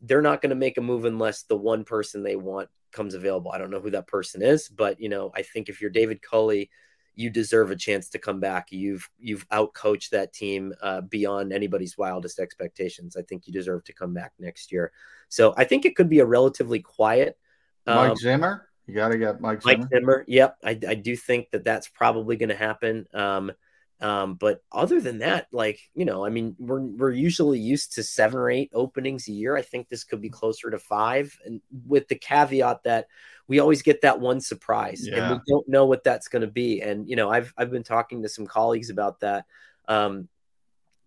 they're 0.00 0.22
not 0.22 0.42
going 0.42 0.50
to 0.50 0.56
make 0.56 0.78
a 0.78 0.82
move 0.82 1.04
unless 1.04 1.42
the 1.42 1.56
one 1.56 1.84
person 1.84 2.22
they 2.22 2.36
want 2.36 2.68
comes 2.92 3.14
available. 3.14 3.50
I 3.52 3.58
don't 3.58 3.70
know 3.70 3.80
who 3.80 3.90
that 3.90 4.06
person 4.06 4.42
is, 4.42 4.68
but 4.68 5.00
you 5.00 5.08
know, 5.08 5.30
I 5.34 5.42
think 5.42 5.68
if 5.68 5.80
you're 5.80 5.90
David 5.90 6.22
Culley, 6.22 6.70
you 7.14 7.30
deserve 7.30 7.70
a 7.70 7.76
chance 7.76 8.10
to 8.10 8.18
come 8.18 8.40
back. 8.40 8.70
You've 8.70 9.08
you've 9.18 9.48
outcoached 9.48 10.10
that 10.10 10.32
team 10.32 10.74
uh, 10.82 11.00
beyond 11.00 11.52
anybody's 11.52 11.96
wildest 11.96 12.38
expectations. 12.38 13.16
I 13.16 13.22
think 13.22 13.46
you 13.46 13.52
deserve 13.52 13.84
to 13.84 13.92
come 13.92 14.12
back 14.12 14.32
next 14.38 14.70
year. 14.70 14.92
So 15.28 15.54
I 15.56 15.64
think 15.64 15.84
it 15.84 15.96
could 15.96 16.10
be 16.10 16.20
a 16.20 16.26
relatively 16.26 16.80
quiet. 16.80 17.38
Mike 17.86 18.10
um, 18.10 18.16
Zimmer, 18.16 18.68
you 18.86 18.94
got 18.94 19.08
to 19.08 19.18
get 19.18 19.40
Mike 19.40 19.62
Zimmer. 19.62 19.78
Mike 19.78 19.88
Zimmer, 19.88 20.24
yep, 20.28 20.58
I, 20.62 20.78
I 20.86 20.94
do 20.94 21.16
think 21.16 21.50
that 21.52 21.64
that's 21.64 21.88
probably 21.88 22.36
going 22.36 22.50
to 22.50 22.56
happen. 22.56 23.06
Um, 23.14 23.52
um, 24.00 24.34
but 24.34 24.62
other 24.70 25.00
than 25.00 25.18
that, 25.18 25.46
like, 25.52 25.80
you 25.94 26.04
know, 26.04 26.24
I 26.24 26.28
mean, 26.28 26.54
we're, 26.58 26.80
we're 26.80 27.12
usually 27.12 27.58
used 27.58 27.94
to 27.94 28.02
seven 28.02 28.38
or 28.38 28.50
eight 28.50 28.70
openings 28.74 29.26
a 29.28 29.32
year. 29.32 29.56
I 29.56 29.62
think 29.62 29.88
this 29.88 30.04
could 30.04 30.20
be 30.20 30.28
closer 30.28 30.70
to 30.70 30.78
five. 30.78 31.36
And 31.46 31.62
with 31.86 32.06
the 32.08 32.14
caveat 32.14 32.82
that 32.84 33.06
we 33.48 33.58
always 33.58 33.82
get 33.82 34.02
that 34.02 34.20
one 34.20 34.40
surprise 34.40 35.06
yeah. 35.06 35.30
and 35.30 35.34
we 35.34 35.52
don't 35.52 35.68
know 35.68 35.86
what 35.86 36.04
that's 36.04 36.28
going 36.28 36.42
to 36.42 36.48
be. 36.48 36.82
And, 36.82 37.08
you 37.08 37.16
know, 37.16 37.30
I've, 37.30 37.54
I've 37.56 37.70
been 37.70 37.84
talking 37.84 38.22
to 38.22 38.28
some 38.28 38.46
colleagues 38.46 38.90
about 38.90 39.20
that. 39.20 39.46
Um, 39.88 40.28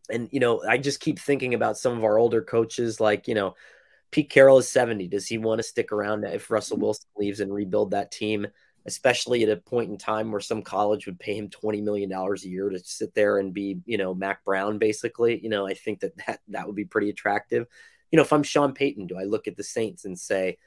and, 0.10 0.28
you 0.32 0.40
know, 0.40 0.64
I 0.68 0.80
just 0.80 1.00
keep 1.00 1.20
thinking 1.20 1.54
about 1.54 1.78
some 1.78 1.96
of 1.96 2.04
our 2.04 2.18
older 2.18 2.42
coaches, 2.42 3.00
like, 3.00 3.28
you 3.28 3.36
know, 3.36 3.56
Pete 4.10 4.32
Carroll 4.32 4.58
is 4.58 4.68
70. 4.68 5.08
Does 5.08 5.28
he 5.28 5.38
want 5.38 5.60
to 5.60 5.64
stick 5.64 5.92
around 5.92 6.24
if 6.24 6.50
Russell 6.50 6.78
Wilson 6.78 7.06
leaves 7.16 7.40
and 7.40 7.54
rebuild 7.54 7.92
that 7.92 8.12
team? 8.12 8.48
Especially 8.90 9.44
at 9.44 9.50
a 9.50 9.58
point 9.58 9.92
in 9.92 9.98
time 9.98 10.32
where 10.32 10.42
some 10.42 10.64
college 10.64 11.06
would 11.06 11.20
pay 11.20 11.36
him 11.36 11.48
$20 11.48 11.84
million 11.84 12.12
a 12.12 12.36
year 12.40 12.70
to 12.70 12.80
sit 12.80 13.14
there 13.14 13.38
and 13.38 13.54
be, 13.54 13.78
you 13.86 14.00
know, 14.00 14.16
Mack 14.16 14.44
Brown, 14.44 14.80
basically, 14.80 15.40
you 15.44 15.50
know, 15.50 15.68
I 15.68 15.76
think 15.76 16.00
that 16.00 16.18
that, 16.26 16.40
that 16.48 16.66
would 16.66 16.76
be 16.76 16.86
pretty 16.86 17.12
attractive. 17.12 17.68
You 18.12 18.18
know, 18.18 18.24
if 18.24 18.34
I'm 18.34 18.42
Sean 18.42 18.74
Payton, 18.74 19.06
do 19.06 19.20
I 19.20 19.24
look 19.26 19.48
at 19.48 19.56
the 19.56 19.64
Saints 19.64 20.06
and 20.06 20.18
say, 20.18 20.58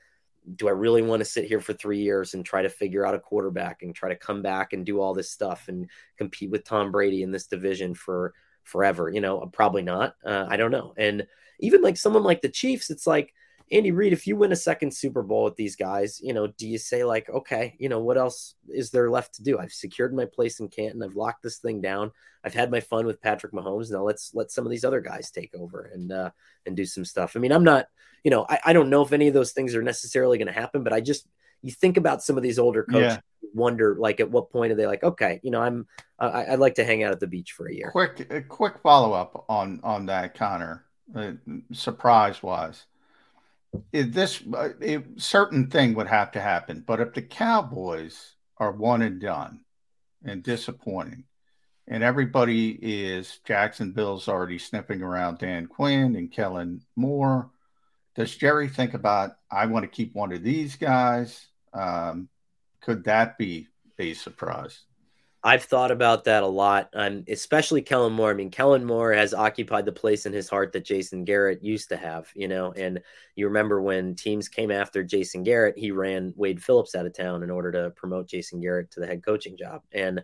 do 0.54 0.68
I 0.68 0.72
really 0.72 1.02
want 1.02 1.20
to 1.20 1.24
sit 1.24 1.46
here 1.46 1.60
for 1.60 1.72
three 1.72 2.00
years 2.00 2.34
and 2.34 2.44
try 2.44 2.62
to 2.62 2.68
figure 2.68 3.04
out 3.04 3.16
a 3.16 3.20
quarterback 3.20 3.82
and 3.82 3.94
try 3.94 4.08
to 4.08 4.16
come 4.16 4.40
back 4.40 4.72
and 4.72 4.86
do 4.86 5.00
all 5.00 5.14
this 5.14 5.30
stuff 5.30 5.66
and 5.66 5.88
compete 6.16 6.50
with 6.50 6.64
Tom 6.64 6.92
Brady 6.92 7.22
in 7.22 7.32
this 7.32 7.48
division 7.48 7.94
for 7.94 8.34
forever? 8.62 9.10
You 9.10 9.20
know, 9.20 9.40
probably 9.52 9.82
not. 9.82 10.14
Uh, 10.24 10.46
I 10.48 10.56
don't 10.56 10.70
know. 10.70 10.94
And 10.96 11.26
even 11.60 11.82
like 11.82 11.96
someone 11.96 12.22
like 12.22 12.42
the 12.42 12.48
Chiefs, 12.48 12.90
it's 12.90 13.06
like, 13.06 13.34
Andy 13.72 13.90
Reid, 13.90 14.12
if 14.12 14.26
you 14.26 14.36
win 14.36 14.52
a 14.52 14.56
second 14.56 14.92
Super 14.92 15.22
Bowl 15.22 15.44
with 15.44 15.56
these 15.56 15.76
guys, 15.76 16.20
you 16.20 16.34
know, 16.34 16.46
do 16.46 16.68
you 16.68 16.76
say 16.76 17.04
like, 17.04 17.30
okay, 17.30 17.74
you 17.78 17.88
know, 17.88 18.00
what 18.00 18.18
else 18.18 18.54
is 18.68 18.90
there 18.90 19.10
left 19.10 19.34
to 19.36 19.42
do? 19.42 19.58
I've 19.58 19.72
secured 19.72 20.14
my 20.14 20.26
place 20.26 20.60
in 20.60 20.68
Canton. 20.68 21.02
I've 21.02 21.16
locked 21.16 21.42
this 21.42 21.56
thing 21.56 21.80
down. 21.80 22.12
I've 22.44 22.52
had 22.52 22.70
my 22.70 22.80
fun 22.80 23.06
with 23.06 23.22
Patrick 23.22 23.54
Mahomes. 23.54 23.90
Now 23.90 24.02
let's 24.02 24.34
let 24.34 24.50
some 24.50 24.66
of 24.66 24.70
these 24.70 24.84
other 24.84 25.00
guys 25.00 25.30
take 25.30 25.54
over 25.54 25.90
and 25.94 26.12
uh, 26.12 26.30
and 26.66 26.76
do 26.76 26.84
some 26.84 27.06
stuff. 27.06 27.34
I 27.34 27.38
mean, 27.38 27.50
I'm 27.50 27.64
not, 27.64 27.86
you 28.22 28.30
know, 28.30 28.44
I, 28.46 28.58
I 28.66 28.72
don't 28.74 28.90
know 28.90 29.00
if 29.00 29.12
any 29.12 29.26
of 29.28 29.34
those 29.34 29.52
things 29.52 29.74
are 29.74 29.82
necessarily 29.82 30.36
going 30.36 30.48
to 30.48 30.60
happen, 30.60 30.84
but 30.84 30.92
I 30.92 31.00
just 31.00 31.26
you 31.62 31.72
think 31.72 31.96
about 31.96 32.22
some 32.22 32.36
of 32.36 32.42
these 32.42 32.58
older 32.58 32.84
coaches, 32.84 33.14
yeah. 33.14 33.48
wonder 33.54 33.96
like 33.98 34.20
at 34.20 34.30
what 34.30 34.50
point 34.50 34.72
are 34.72 34.76
they 34.76 34.86
like, 34.86 35.02
okay, 35.02 35.40
you 35.42 35.50
know, 35.50 35.62
I'm 35.62 35.86
I, 36.18 36.50
would 36.50 36.60
like 36.60 36.74
to 36.74 36.84
hang 36.84 37.04
out 37.04 37.12
at 37.12 37.20
the 37.20 37.26
beach 37.26 37.52
for 37.52 37.68
a 37.68 37.74
year. 37.74 37.90
Quick, 37.90 38.26
a 38.30 38.42
quick 38.42 38.80
follow 38.82 39.14
up 39.14 39.46
on 39.48 39.80
on 39.82 40.04
that, 40.06 40.34
Connor. 40.34 40.84
Uh, 41.14 41.32
surprise 41.72 42.42
wise 42.42 42.86
this 43.92 44.42
a 44.82 45.02
certain 45.16 45.68
thing 45.68 45.94
would 45.94 46.06
have 46.06 46.32
to 46.32 46.40
happen. 46.40 46.84
But 46.86 47.00
if 47.00 47.14
the 47.14 47.22
Cowboys 47.22 48.34
are 48.58 48.72
one 48.72 49.02
and 49.02 49.20
done 49.20 49.64
and 50.24 50.42
disappointing, 50.42 51.24
and 51.88 52.02
everybody 52.02 52.78
is 52.80 53.40
Jacksonville's 53.44 54.28
already 54.28 54.58
sniffing 54.58 55.02
around 55.02 55.38
Dan 55.38 55.66
Quinn 55.66 56.16
and 56.16 56.30
Kellen 56.30 56.82
Moore, 56.96 57.50
does 58.14 58.36
Jerry 58.36 58.68
think 58.68 58.94
about 58.94 59.36
I 59.50 59.66
want 59.66 59.84
to 59.84 59.88
keep 59.88 60.14
one 60.14 60.32
of 60.32 60.42
these 60.42 60.76
guys? 60.76 61.46
Um, 61.72 62.28
could 62.80 63.04
that 63.04 63.38
be 63.38 63.68
a 63.98 64.14
surprise? 64.14 64.84
I've 65.44 65.64
thought 65.64 65.90
about 65.90 66.22
that 66.24 66.44
a 66.44 66.46
lot, 66.46 66.90
and 66.92 67.28
especially 67.28 67.82
Kellen 67.82 68.12
Moore. 68.12 68.30
I 68.30 68.34
mean, 68.34 68.50
Kellen 68.50 68.84
Moore 68.84 69.12
has 69.12 69.34
occupied 69.34 69.84
the 69.86 69.92
place 69.92 70.24
in 70.24 70.32
his 70.32 70.48
heart 70.48 70.72
that 70.72 70.84
Jason 70.84 71.24
Garrett 71.24 71.64
used 71.64 71.88
to 71.88 71.96
have, 71.96 72.28
you 72.36 72.46
know. 72.46 72.70
And 72.72 73.00
you 73.34 73.46
remember 73.48 73.82
when 73.82 74.14
teams 74.14 74.48
came 74.48 74.70
after 74.70 75.02
Jason 75.02 75.42
Garrett, 75.42 75.76
he 75.76 75.90
ran 75.90 76.32
Wade 76.36 76.62
Phillips 76.62 76.94
out 76.94 77.06
of 77.06 77.12
town 77.14 77.42
in 77.42 77.50
order 77.50 77.72
to 77.72 77.90
promote 77.90 78.28
Jason 78.28 78.60
Garrett 78.60 78.92
to 78.92 79.00
the 79.00 79.06
head 79.06 79.24
coaching 79.24 79.56
job. 79.56 79.82
And, 79.90 80.22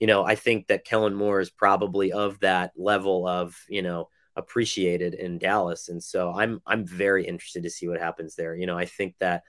you 0.00 0.08
know, 0.08 0.24
I 0.24 0.34
think 0.34 0.66
that 0.66 0.84
Kellen 0.84 1.14
Moore 1.14 1.38
is 1.40 1.50
probably 1.50 2.10
of 2.10 2.40
that 2.40 2.72
level 2.76 3.26
of, 3.28 3.56
you 3.68 3.82
know, 3.82 4.08
appreciated 4.34 5.14
in 5.14 5.38
Dallas. 5.38 5.88
And 5.88 6.02
so 6.02 6.32
I'm 6.32 6.60
I'm 6.66 6.84
very 6.84 7.24
interested 7.24 7.62
to 7.62 7.70
see 7.70 7.86
what 7.86 8.00
happens 8.00 8.34
there. 8.34 8.56
You 8.56 8.66
know, 8.66 8.76
I 8.76 8.84
think 8.86 9.14
that 9.20 9.44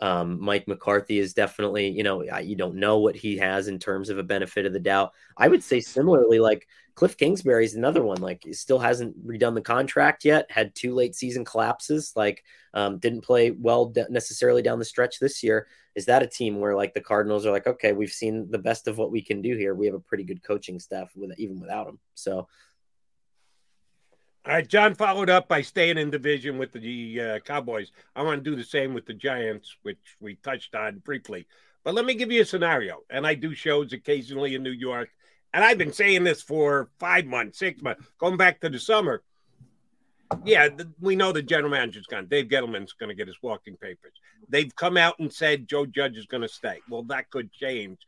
um, 0.00 0.40
Mike 0.40 0.66
McCarthy 0.66 1.18
is 1.18 1.34
definitely, 1.34 1.88
you 1.88 2.02
know, 2.02 2.22
you 2.40 2.56
don't 2.56 2.76
know 2.76 2.98
what 2.98 3.16
he 3.16 3.36
has 3.36 3.68
in 3.68 3.78
terms 3.78 4.08
of 4.08 4.18
a 4.18 4.22
benefit 4.22 4.66
of 4.66 4.72
the 4.72 4.80
doubt. 4.80 5.12
I 5.36 5.48
would 5.48 5.62
say 5.62 5.80
similarly, 5.80 6.38
like 6.38 6.66
Cliff 6.94 7.16
Kingsbury 7.16 7.64
is 7.64 7.74
another 7.74 8.02
one. 8.02 8.20
Like, 8.20 8.44
still 8.52 8.78
hasn't 8.78 9.26
redone 9.26 9.54
the 9.54 9.60
contract 9.60 10.24
yet. 10.24 10.50
Had 10.50 10.74
two 10.74 10.94
late 10.94 11.14
season 11.14 11.44
collapses. 11.44 12.12
Like, 12.16 12.44
um, 12.74 12.98
didn't 12.98 13.22
play 13.22 13.50
well 13.50 13.92
necessarily 14.08 14.62
down 14.62 14.78
the 14.78 14.84
stretch 14.84 15.18
this 15.18 15.42
year. 15.42 15.66
Is 15.94 16.06
that 16.06 16.22
a 16.22 16.26
team 16.26 16.60
where 16.60 16.76
like 16.76 16.94
the 16.94 17.00
Cardinals 17.00 17.44
are 17.44 17.50
like, 17.50 17.66
okay, 17.66 17.92
we've 17.92 18.12
seen 18.12 18.50
the 18.50 18.58
best 18.58 18.86
of 18.86 18.96
what 18.96 19.10
we 19.10 19.22
can 19.22 19.42
do 19.42 19.56
here. 19.56 19.74
We 19.74 19.86
have 19.86 19.94
a 19.94 20.00
pretty 20.00 20.24
good 20.24 20.42
coaching 20.42 20.78
staff 20.78 21.10
with 21.16 21.32
even 21.38 21.60
without 21.60 21.88
him. 21.88 21.98
So 22.14 22.48
all 24.46 24.54
right, 24.54 24.66
John 24.66 24.94
followed 24.94 25.28
up 25.28 25.48
by 25.48 25.60
staying 25.60 25.98
in 25.98 26.10
division 26.10 26.56
with 26.56 26.72
the 26.72 27.20
uh, 27.20 27.38
Cowboys. 27.40 27.92
I 28.16 28.22
want 28.22 28.42
to 28.42 28.50
do 28.50 28.56
the 28.56 28.64
same 28.64 28.94
with 28.94 29.04
the 29.04 29.12
Giants, 29.12 29.76
which 29.82 30.16
we 30.18 30.36
touched 30.36 30.74
on 30.74 30.98
briefly. 30.98 31.46
But 31.84 31.94
let 31.94 32.06
me 32.06 32.14
give 32.14 32.32
you 32.32 32.40
a 32.40 32.46
scenario. 32.46 33.00
And 33.10 33.26
I 33.26 33.34
do 33.34 33.54
shows 33.54 33.92
occasionally 33.92 34.54
in 34.54 34.62
New 34.62 34.70
York. 34.70 35.10
And 35.52 35.62
I've 35.62 35.76
been 35.76 35.92
saying 35.92 36.24
this 36.24 36.40
for 36.40 36.88
five 36.98 37.26
months, 37.26 37.58
six 37.58 37.82
months, 37.82 38.06
going 38.18 38.38
back 38.38 38.60
to 38.60 38.70
the 38.70 38.78
summer. 38.78 39.22
Yeah, 40.44 40.68
the, 40.68 40.90
we 41.00 41.16
know 41.16 41.32
the 41.32 41.42
general 41.42 41.70
manager's 41.70 42.06
gone. 42.06 42.26
Dave 42.26 42.46
Gettleman's 42.46 42.92
going 42.92 43.08
to 43.08 43.16
get 43.16 43.26
his 43.26 43.42
walking 43.42 43.76
papers. 43.76 44.12
They've 44.48 44.74
come 44.74 44.96
out 44.96 45.18
and 45.18 45.30
said 45.30 45.68
Joe 45.68 45.84
Judge 45.84 46.16
is 46.16 46.26
going 46.26 46.42
to 46.42 46.48
stay. 46.48 46.78
Well, 46.88 47.02
that 47.04 47.30
could 47.30 47.52
change. 47.52 47.98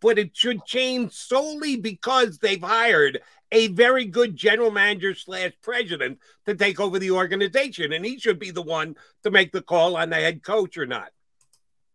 But 0.00 0.18
it 0.18 0.36
should 0.36 0.64
change 0.64 1.12
solely 1.12 1.76
because 1.76 2.38
they've 2.38 2.62
hired 2.62 3.20
a 3.52 3.68
very 3.68 4.04
good 4.04 4.36
general 4.36 4.70
manager 4.70 5.14
slash 5.14 5.52
president 5.62 6.18
to 6.46 6.54
take 6.54 6.80
over 6.80 6.98
the 6.98 7.10
organization, 7.10 7.92
and 7.92 8.04
he 8.04 8.18
should 8.18 8.38
be 8.38 8.50
the 8.50 8.62
one 8.62 8.96
to 9.22 9.30
make 9.30 9.52
the 9.52 9.62
call 9.62 9.96
on 9.96 10.10
the 10.10 10.16
head 10.16 10.42
coach 10.42 10.76
or 10.76 10.86
not. 10.86 11.10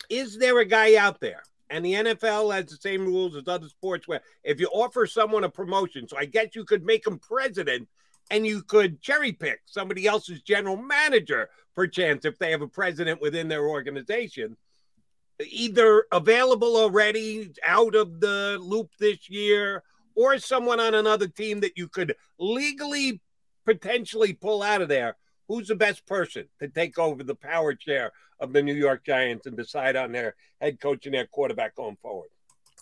Is 0.09 0.37
there 0.37 0.59
a 0.59 0.65
guy 0.65 0.95
out 0.95 1.19
there? 1.19 1.43
And 1.69 1.85
the 1.85 1.93
NFL 1.93 2.53
has 2.55 2.65
the 2.65 2.77
same 2.77 3.05
rules 3.05 3.35
as 3.35 3.47
other 3.47 3.67
sports 3.67 4.07
where 4.07 4.21
if 4.43 4.59
you 4.59 4.67
offer 4.67 5.05
someone 5.05 5.43
a 5.43 5.49
promotion, 5.49 6.07
so 6.07 6.17
I 6.17 6.25
guess 6.25 6.55
you 6.55 6.65
could 6.65 6.83
make 6.83 7.05
him 7.05 7.19
president 7.19 7.87
and 8.31 8.45
you 8.45 8.63
could 8.63 9.01
cherry 9.01 9.31
pick 9.31 9.61
somebody 9.65 10.07
else's 10.07 10.41
general 10.41 10.77
manager, 10.77 11.49
perchance, 11.75 12.25
if 12.25 12.39
they 12.39 12.51
have 12.51 12.61
a 12.61 12.67
president 12.67 13.21
within 13.21 13.47
their 13.47 13.67
organization 13.67 14.57
either 15.45 16.05
available 16.11 16.75
already 16.77 17.51
out 17.65 17.95
of 17.95 18.19
the 18.19 18.57
loop 18.61 18.89
this 18.99 19.29
year 19.29 19.83
or 20.15 20.37
someone 20.37 20.79
on 20.79 20.93
another 20.93 21.27
team 21.27 21.61
that 21.61 21.77
you 21.77 21.87
could 21.87 22.15
legally 22.37 23.21
potentially 23.65 24.33
pull 24.33 24.61
out 24.61 24.81
of 24.81 24.89
there 24.89 25.15
who's 25.47 25.67
the 25.67 25.75
best 25.75 26.05
person 26.05 26.45
to 26.59 26.67
take 26.67 26.97
over 26.99 27.23
the 27.23 27.35
power 27.35 27.73
chair 27.73 28.11
of 28.39 28.53
the 28.53 28.61
New 28.61 28.73
York 28.73 29.05
Giants 29.05 29.45
and 29.45 29.57
decide 29.57 29.95
on 29.95 30.11
their 30.11 30.35
head 30.61 30.79
coach 30.79 31.05
and 31.05 31.15
their 31.15 31.27
quarterback 31.27 31.75
going 31.75 31.97
forward? 32.01 32.29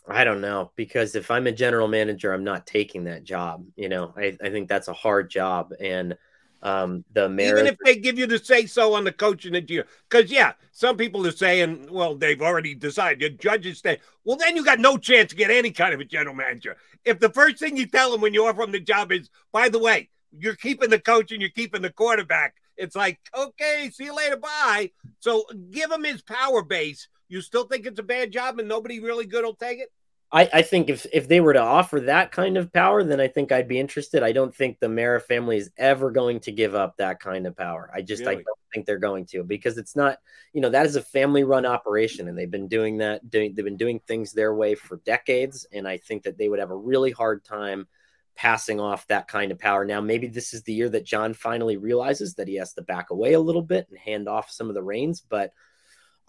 I 0.07 0.23
don't 0.23 0.41
know 0.41 0.71
because 0.75 1.15
if 1.15 1.29
I'm 1.31 1.47
a 1.47 1.51
general 1.51 1.87
manager, 1.87 2.33
I'm 2.33 2.43
not 2.43 2.65
taking 2.65 3.05
that 3.05 3.23
job. 3.23 3.65
You 3.75 3.89
know, 3.89 4.13
I, 4.15 4.37
I 4.41 4.49
think 4.49 4.69
that's 4.69 4.87
a 4.87 4.93
hard 4.93 5.29
job. 5.29 5.73
And 5.79 6.17
um, 6.63 7.03
the 7.13 7.29
mayor, 7.29 7.57
even 7.57 7.67
if 7.67 7.77
they 7.83 7.95
give 7.95 8.17
you 8.17 8.25
the 8.25 8.39
say 8.39 8.65
so 8.65 8.93
on 8.93 9.03
the 9.03 9.11
coaching 9.11 9.55
of 9.55 9.67
the 9.67 9.73
year, 9.73 9.87
because 10.09 10.31
yeah, 10.31 10.53
some 10.71 10.97
people 10.97 11.25
are 11.27 11.31
saying, 11.31 11.87
well, 11.91 12.15
they've 12.15 12.41
already 12.41 12.73
decided. 12.73 13.21
Your 13.21 13.29
judges 13.29 13.79
say, 13.79 13.99
well, 14.25 14.37
then 14.37 14.55
you 14.55 14.65
got 14.65 14.79
no 14.79 14.97
chance 14.97 15.29
to 15.29 15.35
get 15.35 15.51
any 15.51 15.71
kind 15.71 15.93
of 15.93 15.99
a 15.99 16.05
general 16.05 16.35
manager. 16.35 16.77
If 17.05 17.19
the 17.19 17.29
first 17.29 17.57
thing 17.57 17.77
you 17.77 17.85
tell 17.85 18.11
them 18.11 18.21
when 18.21 18.33
you 18.33 18.45
offer 18.45 18.61
them 18.61 18.71
the 18.71 18.79
job 18.79 19.11
is, 19.11 19.29
by 19.51 19.69
the 19.69 19.79
way, 19.79 20.09
you're 20.31 20.55
keeping 20.55 20.89
the 20.89 20.99
coach 20.99 21.31
and 21.31 21.41
you're 21.41 21.49
keeping 21.49 21.81
the 21.81 21.91
quarterback, 21.91 22.55
it's 22.75 22.95
like, 22.95 23.19
okay, 23.35 23.89
see 23.93 24.05
you 24.05 24.15
later, 24.15 24.37
bye. 24.37 24.91
So 25.19 25.45
give 25.71 25.91
him 25.91 26.03
his 26.03 26.21
power 26.21 26.61
base. 26.63 27.07
You 27.27 27.41
still 27.41 27.65
think 27.65 27.85
it's 27.85 27.99
a 27.99 28.03
bad 28.03 28.31
job 28.31 28.59
and 28.59 28.67
nobody 28.67 28.99
really 28.99 29.25
good 29.25 29.43
will 29.43 29.55
take 29.55 29.79
it? 29.79 29.91
I, 30.31 30.49
I 30.53 30.61
think 30.61 30.89
if, 30.89 31.05
if 31.13 31.29
they 31.29 31.39
were 31.39 31.53
to 31.53 31.61
offer 31.61 32.01
that 32.01 32.31
kind 32.33 32.57
of 32.57 32.73
power, 32.73 33.03
then 33.03 33.21
I 33.21 33.29
think 33.29 33.51
I'd 33.51 33.67
be 33.67 33.79
interested. 33.79 34.23
I 34.23 34.33
don't 34.33 34.53
think 34.53 34.79
the 34.79 34.89
Mara 34.89 35.21
family 35.21 35.57
is 35.57 35.71
ever 35.77 36.11
going 36.11 36.41
to 36.41 36.51
give 36.51 36.75
up 36.75 36.97
that 36.97 37.21
kind 37.21 37.47
of 37.47 37.55
power. 37.55 37.89
I 37.93 38.01
just 38.01 38.21
really? 38.21 38.33
I 38.33 38.35
don't 38.35 38.59
think 38.73 38.85
they're 38.85 38.97
going 38.97 39.25
to 39.27 39.43
because 39.43 39.77
it's 39.77 39.95
not, 39.95 40.17
you 40.51 40.59
know, 40.59 40.69
that 40.69 40.85
is 40.85 40.97
a 40.97 41.01
family 41.01 41.45
run 41.45 41.65
operation 41.65 42.27
and 42.27 42.37
they've 42.37 42.51
been 42.51 42.67
doing 42.67 42.97
that 42.97 43.29
doing 43.29 43.55
they've 43.55 43.63
been 43.63 43.77
doing 43.77 44.01
things 44.05 44.33
their 44.33 44.53
way 44.53 44.75
for 44.75 44.97
decades. 45.05 45.65
And 45.71 45.87
I 45.87 45.97
think 45.97 46.23
that 46.23 46.37
they 46.37 46.49
would 46.49 46.59
have 46.59 46.71
a 46.71 46.77
really 46.77 47.11
hard 47.11 47.45
time 47.45 47.87
passing 48.35 48.81
off 48.81 49.07
that 49.07 49.29
kind 49.29 49.51
of 49.51 49.59
power. 49.59 49.85
Now, 49.85 50.01
maybe 50.01 50.27
this 50.27 50.53
is 50.53 50.61
the 50.63 50.73
year 50.73 50.89
that 50.89 51.05
John 51.05 51.33
finally 51.33 51.77
realizes 51.77 52.35
that 52.35 52.47
he 52.49 52.55
has 52.55 52.73
to 52.73 52.81
back 52.81 53.11
away 53.11 53.33
a 53.33 53.39
little 53.39 53.63
bit 53.63 53.87
and 53.89 53.97
hand 53.97 54.27
off 54.27 54.51
some 54.51 54.67
of 54.67 54.75
the 54.75 54.83
reins, 54.83 55.23
but 55.27 55.53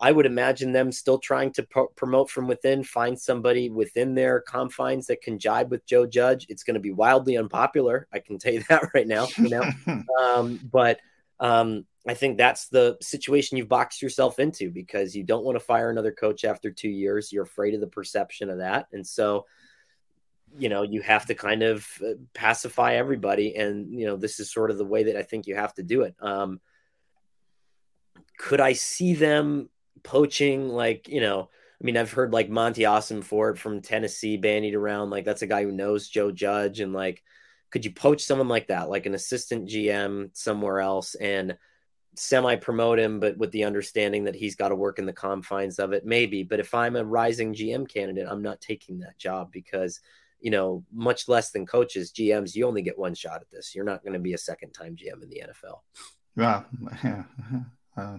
I 0.01 0.13
would 0.13 0.27
imagine 0.27 0.73
them 0.73 0.93
still 0.93 1.19
trying 1.19 1.53
to 1.55 1.65
pro- 1.65 1.89
promote 1.89 2.31
from 2.31 2.47
within, 2.47 2.85
find 2.85 3.19
somebody 3.19 3.69
within 3.69 4.15
their 4.15 4.41
confines 4.41 5.07
that 5.09 5.23
can 5.23 5.39
jibe 5.39 5.71
with 5.71 5.85
Joe 5.87 6.07
Judge. 6.07 6.47
It's 6.49 6.63
going 6.63 6.75
to 6.75 6.81
be 6.81 6.93
wildly 6.93 7.37
unpopular. 7.37 8.07
I 8.13 8.21
can 8.21 8.39
tell 8.39 8.53
you 8.53 8.63
that 8.69 8.95
right 8.95 9.07
now. 9.07 9.27
You 9.37 9.49
know, 9.49 9.71
um, 10.23 10.61
but 10.71 11.01
um, 11.41 11.85
I 12.07 12.15
think 12.15 12.39
that's 12.39 12.69
the 12.69 12.97
situation 13.01 13.59
you've 13.59 13.69
boxed 13.69 14.01
yourself 14.01 14.39
into 14.39 14.71
because 14.71 15.17
you 15.17 15.25
don't 15.25 15.45
want 15.45 15.57
to 15.57 15.65
fire 15.65 15.91
another 15.91 16.13
coach 16.13 16.45
after 16.45 16.71
two 16.71 16.89
years. 16.89 17.33
You're 17.33 17.45
afraid 17.45 17.75
of 17.75 17.81
the 17.81 17.87
perception 17.89 18.51
of 18.51 18.59
that, 18.59 18.87
and 18.93 19.07
so 19.07 19.47
you 20.57 20.69
know 20.69 20.83
you 20.83 21.03
have 21.03 21.27
to 21.27 21.35
kind 21.35 21.65
of 21.65 21.87
uh, 22.03 22.13
pacify 22.35 22.95
everybody. 22.95 23.57
And 23.57 23.93
you 23.99 24.07
know, 24.07 24.17
this 24.17 24.39
is 24.39 24.53
sort 24.53 24.71
of 24.71 24.79
the 24.79 24.85
way 24.85 25.05
that 25.05 25.17
I 25.17 25.23
think 25.23 25.49
you 25.49 25.57
have 25.57 25.75
to 25.75 25.83
do 25.83 26.03
it. 26.03 26.15
Um, 26.21 26.61
could 28.39 28.61
I 28.61 28.75
see 28.75 29.15
them 29.15 29.69
poaching, 30.03 30.69
like, 30.69 31.09
you 31.09 31.21
know, 31.21 31.49
I 31.81 31.85
mean, 31.85 31.97
I've 31.97 32.11
heard 32.11 32.33
like 32.33 32.51
Monti 32.51 32.83
Ossenfort 32.83 33.57
from 33.59 33.81
Tennessee 33.81 34.37
bandied 34.37 34.75
around. 34.75 35.11
Like, 35.11 35.25
that's 35.25 35.43
a 35.43 35.47
guy 35.47 35.63
who 35.63 35.71
knows 35.71 36.09
Joe 36.09 36.33
Judge. 36.33 36.81
And 36.81 36.93
like, 36.93 37.23
could 37.71 37.85
you 37.85 37.93
poach 37.93 38.23
someone 38.23 38.49
like 38.49 38.69
that, 38.69 38.89
like 38.89 39.07
an 39.07 39.15
assistant 39.15 39.69
GM 39.69 40.37
somewhere 40.37 40.81
else 40.81 41.15
and 41.15 41.57
semi 42.17 42.57
promote 42.57 42.99
him, 42.99 43.21
but 43.21 43.39
with 43.39 43.53
the 43.53 43.65
understanding 43.65 44.25
that 44.25 44.35
he's 44.35 44.57
got 44.57 44.71
to 44.71 44.75
work 44.75 44.99
in 44.99 45.07
the 45.07 45.13
confines 45.13 45.79
of 45.79 45.93
it? 45.93 46.05
Maybe. 46.05 46.43
But 46.43 46.61
if 46.61 46.75
I'm 46.75 46.97
a 46.97 47.05
rising 47.05 47.55
GM 47.55 47.89
candidate, 47.89 48.27
I'm 48.29 48.43
not 48.43 48.61
taking 48.61 48.99
that 49.01 49.19
job 49.19 49.53
because, 49.53 50.01
you 50.41 50.51
know, 50.51 50.85
much 50.93 51.29
less 51.29 51.51
than 51.53 51.67
coaches, 51.67 52.13
GMs, 52.13 52.57
you 52.57 52.67
only 52.67 52.83
get 52.83 52.99
one 52.99 53.15
shot 53.15 53.41
at 53.41 53.51
this. 53.51 53.75
You're 53.75 53.85
not 53.85 54.03
going 54.03 54.15
to 54.15 54.19
be 54.19 54.35
a 54.35 54.39
second 54.39 54.73
time 54.73 54.97
GM 54.97 55.23
in 55.23 55.31
the 55.31 55.45
NFL. 55.47 55.81
Yeah. 57.05 57.25
Uh, 57.99 58.19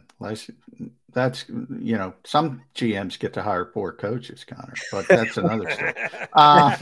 that's 1.14 1.46
you 1.48 1.98
know 1.98 2.14
some 2.26 2.62
GMs 2.76 3.18
get 3.18 3.34
to 3.34 3.42
hire 3.42 3.66
poor 3.66 3.94
coaches, 3.94 4.44
Connor, 4.44 4.74
but 4.92 5.08
that's 5.08 5.38
another 5.38 5.70
story. 5.72 5.94
Uh, 6.34 6.76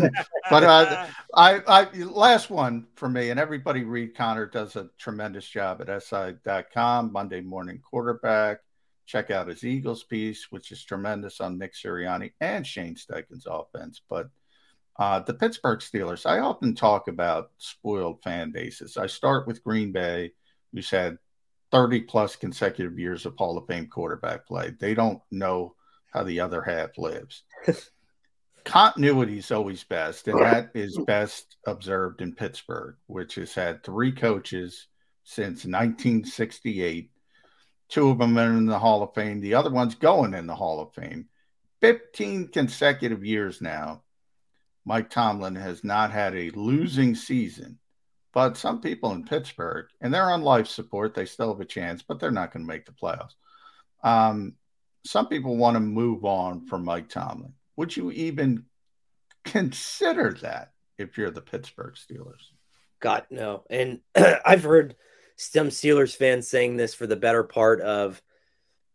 but 0.50 0.64
uh, 0.64 1.08
I, 1.34 1.62
I 1.68 1.84
last 2.04 2.50
one 2.50 2.88
for 2.96 3.08
me, 3.08 3.30
and 3.30 3.40
everybody 3.40 3.84
read 3.84 4.16
Connor 4.16 4.48
does 4.48 4.76
a 4.76 4.90
tremendous 4.98 5.48
job 5.48 5.82
at 5.82 6.04
SI.com 6.04 7.12
Monday 7.12 7.42
Morning 7.42 7.80
Quarterback. 7.80 8.60
Check 9.06 9.32
out 9.32 9.48
his 9.48 9.64
Eagles 9.64 10.04
piece, 10.04 10.48
which 10.50 10.72
is 10.72 10.84
tremendous 10.84 11.40
on 11.40 11.58
Nick 11.58 11.74
Sirianni 11.76 12.34
and 12.42 12.66
Shane 12.66 12.96
Steichen's 12.96 13.48
offense. 13.50 14.02
But 14.10 14.30
uh, 14.98 15.20
the 15.20 15.34
Pittsburgh 15.34 15.80
Steelers, 15.80 16.26
I 16.26 16.40
often 16.40 16.74
talk 16.74 17.08
about 17.08 17.52
spoiled 17.58 18.22
fan 18.24 18.52
bases. 18.52 18.98
I 18.98 19.08
start 19.08 19.48
with 19.48 19.64
Green 19.64 19.92
Bay, 19.92 20.32
who's 20.74 20.90
had 20.90 21.20
30 21.72 22.02
plus 22.02 22.36
consecutive 22.36 22.98
years 22.98 23.26
of 23.26 23.36
Hall 23.36 23.58
of 23.58 23.68
Fame 23.68 23.88
quarterback 23.88 24.46
play. 24.46 24.74
They 24.80 24.94
don't 24.94 25.22
know 25.32 25.76
how 26.14 26.24
the 26.24 26.40
other 26.40 26.62
half 26.62 26.98
lives. 26.98 27.44
Continuity 28.64 29.38
is 29.38 29.52
always 29.52 29.84
best, 29.84 30.28
and 30.28 30.40
that 30.42 30.72
is 30.74 30.98
best 31.08 31.56
observed 31.66 32.22
in 32.22 32.36
Pittsburgh, 32.36 32.96
which 33.08 33.36
has 33.36 33.54
had 33.54 33.84
three 33.84 34.12
coaches 34.12 34.88
since 35.24 35.66
1968. 35.66 37.10
Two 37.90 38.10
of 38.10 38.18
them 38.18 38.38
are 38.38 38.44
in 38.44 38.66
the 38.66 38.80
Hall 38.80 39.04
of 39.04 39.14
Fame, 39.14 39.40
the 39.40 39.54
other 39.54 39.70
one's 39.70 39.96
going 39.96 40.34
in 40.34 40.48
the 40.48 40.56
Hall 40.56 40.82
of 40.82 40.94
Fame. 40.94 41.28
15 41.80 42.50
consecutive 42.50 43.24
years 43.24 43.62
now, 43.62 44.04
Mike 44.84 45.10
Tomlin 45.10 45.56
has 45.56 45.84
not 45.84 46.12
had 46.12 46.36
a 46.36 46.50
losing 46.52 47.16
season 47.16 47.78
but 48.38 48.56
some 48.56 48.82
people 48.82 49.14
in 49.14 49.26
Pittsburgh, 49.26 49.88
and 50.00 50.14
they're 50.14 50.30
on 50.30 50.44
life 50.44 50.68
support, 50.68 51.16
they 51.16 51.26
still 51.26 51.52
have 51.52 51.60
a 51.60 51.66
chance, 51.66 52.04
but 52.04 52.20
they're 52.20 52.30
not 52.30 52.54
going 52.54 52.64
to 52.64 52.72
make 52.72 52.86
the 52.86 52.92
playoffs. 52.92 53.34
Um, 54.04 54.54
some 55.04 55.28
people 55.28 55.58
want 55.58 55.74
to 55.74 55.80
move 55.80 56.24
on 56.24 56.68
from 56.68 56.86
Mike 56.86 57.10
Tomlin. 57.10 57.54
Would 57.78 57.98
you 57.98 58.12
even 58.12 58.66
consider 59.44 60.38
that 60.44 60.74
if 61.00 61.18
you're 61.18 61.32
the 61.32 61.42
Pittsburgh 61.42 61.96
Steelers? 61.96 62.52
God, 63.00 63.26
no. 63.32 63.64
And 63.72 64.02
I've 64.46 64.64
heard 64.64 64.96
some 65.36 65.70
Steelers 65.70 66.16
fans 66.16 66.48
saying 66.48 66.78
this 66.78 66.94
for 66.94 67.08
the 67.08 67.16
better 67.16 67.42
part 67.42 67.82
of, 67.82 68.22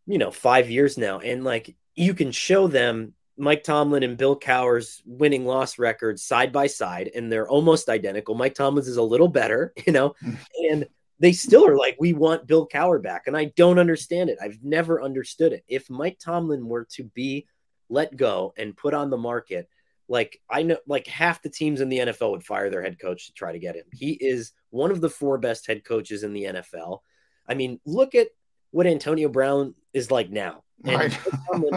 you 0.06 0.18
know, 0.18 0.30
five 0.30 0.70
years 0.70 0.96
now. 0.96 1.18
And 1.18 1.42
like 1.42 1.74
you 1.96 2.14
can 2.14 2.30
show 2.30 2.68
them 2.68 3.14
Mike 3.36 3.62
Tomlin 3.62 4.02
and 4.02 4.16
Bill 4.16 4.38
Cowher's 4.38 5.02
winning 5.06 5.46
loss 5.46 5.78
records 5.78 6.22
side 6.22 6.52
by 6.52 6.66
side, 6.66 7.10
and 7.14 7.30
they're 7.30 7.48
almost 7.48 7.88
identical. 7.88 8.34
Mike 8.34 8.54
Tomlin's 8.54 8.88
is 8.88 8.98
a 8.98 9.02
little 9.02 9.28
better, 9.28 9.72
you 9.86 9.92
know, 9.92 10.14
hmm. 10.20 10.34
and 10.70 10.86
they 11.18 11.32
still 11.32 11.66
are 11.66 11.76
like, 11.76 11.96
we 12.00 12.12
want 12.12 12.48
Bill 12.48 12.66
Cowher 12.66 13.00
back. 13.00 13.22
And 13.26 13.36
I 13.36 13.46
don't 13.56 13.78
understand 13.78 14.28
it. 14.28 14.38
I've 14.42 14.58
never 14.62 15.00
understood 15.00 15.52
it. 15.52 15.64
If 15.68 15.88
Mike 15.88 16.18
Tomlin 16.18 16.66
were 16.66 16.86
to 16.96 17.04
be 17.04 17.46
let 17.88 18.16
go 18.16 18.52
and 18.56 18.76
put 18.76 18.92
on 18.92 19.08
the 19.08 19.16
market, 19.16 19.68
like 20.08 20.40
I 20.50 20.64
know, 20.64 20.78
like 20.86 21.06
half 21.06 21.40
the 21.40 21.48
teams 21.48 21.80
in 21.80 21.88
the 21.88 21.98
NFL 21.98 22.32
would 22.32 22.44
fire 22.44 22.70
their 22.70 22.82
head 22.82 22.98
coach 23.00 23.26
to 23.26 23.32
try 23.34 23.52
to 23.52 23.60
get 23.60 23.76
him. 23.76 23.84
He 23.92 24.12
is 24.12 24.52
one 24.70 24.90
of 24.90 25.00
the 25.00 25.08
four 25.08 25.38
best 25.38 25.66
head 25.66 25.84
coaches 25.84 26.24
in 26.24 26.32
the 26.32 26.44
NFL. 26.44 27.00
I 27.48 27.54
mean, 27.54 27.80
look 27.86 28.14
at 28.14 28.28
what 28.72 28.86
Antonio 28.86 29.28
Brown 29.28 29.74
is 29.92 30.10
like 30.10 30.30
now. 30.30 30.64
And 30.84 30.96
right. 30.96 31.12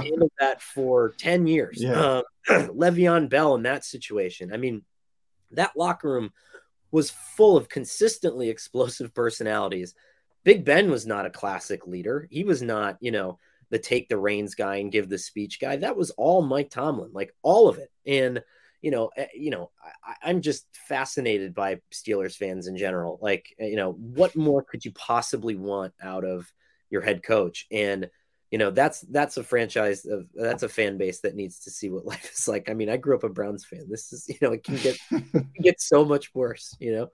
handled 0.03 0.31
that 0.39 0.61
for 0.61 1.13
10 1.17 1.47
years. 1.47 1.81
Yeah. 1.81 1.99
Um, 1.99 2.23
Le'Veon 2.49 3.29
Bell 3.29 3.55
in 3.55 3.63
that 3.63 3.85
situation. 3.85 4.53
I 4.53 4.57
mean, 4.57 4.83
that 5.51 5.77
locker 5.77 6.11
room 6.11 6.31
was 6.91 7.11
full 7.11 7.57
of 7.57 7.69
consistently 7.69 8.49
explosive 8.49 9.13
personalities. 9.13 9.93
Big 10.43 10.63
Ben 10.63 10.89
was 10.89 11.05
not 11.05 11.25
a 11.25 11.31
classic 11.31 11.87
leader. 11.87 12.27
He 12.29 12.43
was 12.43 12.61
not, 12.61 12.97
you 12.99 13.11
know, 13.11 13.39
the 13.69 13.79
take 13.79 14.09
the 14.09 14.17
reins 14.17 14.55
guy 14.55 14.77
and 14.77 14.91
give 14.91 15.09
the 15.09 15.17
speech 15.17 15.59
guy. 15.59 15.75
That 15.75 15.97
was 15.97 16.11
all 16.11 16.41
Mike 16.41 16.69
Tomlin, 16.69 17.11
like 17.13 17.33
all 17.41 17.67
of 17.67 17.79
it. 17.79 17.91
And 18.05 18.43
you 18.85 18.91
know, 18.91 19.09
eh, 19.17 19.25
you 19.33 19.49
know, 19.49 19.71
I, 20.05 20.29
I'm 20.29 20.41
just 20.41 20.67
fascinated 20.87 21.55
by 21.55 21.81
Steelers 21.91 22.35
fans 22.35 22.67
in 22.67 22.77
general. 22.77 23.17
Like, 23.19 23.55
you 23.57 23.77
know, 23.77 23.93
what 23.93 24.35
more 24.35 24.61
could 24.61 24.85
you 24.85 24.91
possibly 24.91 25.55
want 25.55 25.93
out 26.03 26.23
of 26.23 26.53
your 26.91 27.01
head 27.01 27.23
coach? 27.23 27.65
And 27.71 28.11
you 28.55 28.59
you 28.59 28.59
know 28.59 28.71
that's 28.71 29.01
that's 29.01 29.35
a 29.35 29.43
franchise 29.43 30.05
of 30.05 30.27
that's 30.33 30.63
a 30.63 30.69
fan 30.69 30.97
base 30.97 31.19
that 31.19 31.35
needs 31.35 31.59
to 31.59 31.69
see 31.69 31.89
what 31.89 32.05
life 32.13 32.31
is 32.33 32.47
like. 32.47 32.69
I 32.69 32.73
mean, 32.73 32.89
I 32.89 32.95
grew 32.95 33.13
up 33.13 33.25
a 33.25 33.29
Browns 33.29 33.65
fan. 33.65 33.87
This 33.89 34.13
is 34.13 34.29
you 34.29 34.37
know 34.41 34.53
it 34.53 34.63
can 34.63 34.77
get 34.77 34.97
it 35.11 35.31
can 35.31 35.61
get 35.61 35.81
so 35.81 36.05
much 36.05 36.33
worse. 36.33 36.73
You 36.79 36.93
know. 36.93 37.11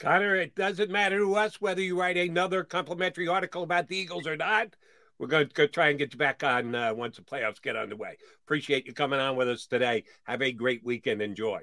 Connor, 0.00 0.34
it 0.34 0.56
doesn't 0.56 0.90
matter 0.90 1.18
to 1.18 1.36
us 1.36 1.60
whether 1.60 1.80
you 1.80 1.96
write 1.96 2.16
another 2.16 2.64
complimentary 2.64 3.28
article 3.28 3.62
about 3.62 3.86
the 3.86 3.98
Eagles 3.98 4.26
or 4.26 4.36
not. 4.36 4.74
We're 5.20 5.28
going 5.28 5.46
to 5.46 5.54
go 5.54 5.68
try 5.68 5.90
and 5.90 5.98
get 5.98 6.12
you 6.12 6.18
back 6.18 6.42
on 6.42 6.74
uh, 6.74 6.92
once 6.92 7.16
the 7.16 7.22
playoffs 7.22 7.62
get 7.62 7.76
underway. 7.76 8.16
Appreciate 8.46 8.86
you 8.86 8.94
coming 8.94 9.20
on 9.20 9.36
with 9.36 9.48
us 9.48 9.66
today. 9.66 10.04
Have 10.24 10.42
a 10.42 10.50
great 10.50 10.82
weekend. 10.82 11.22
Enjoy. 11.22 11.60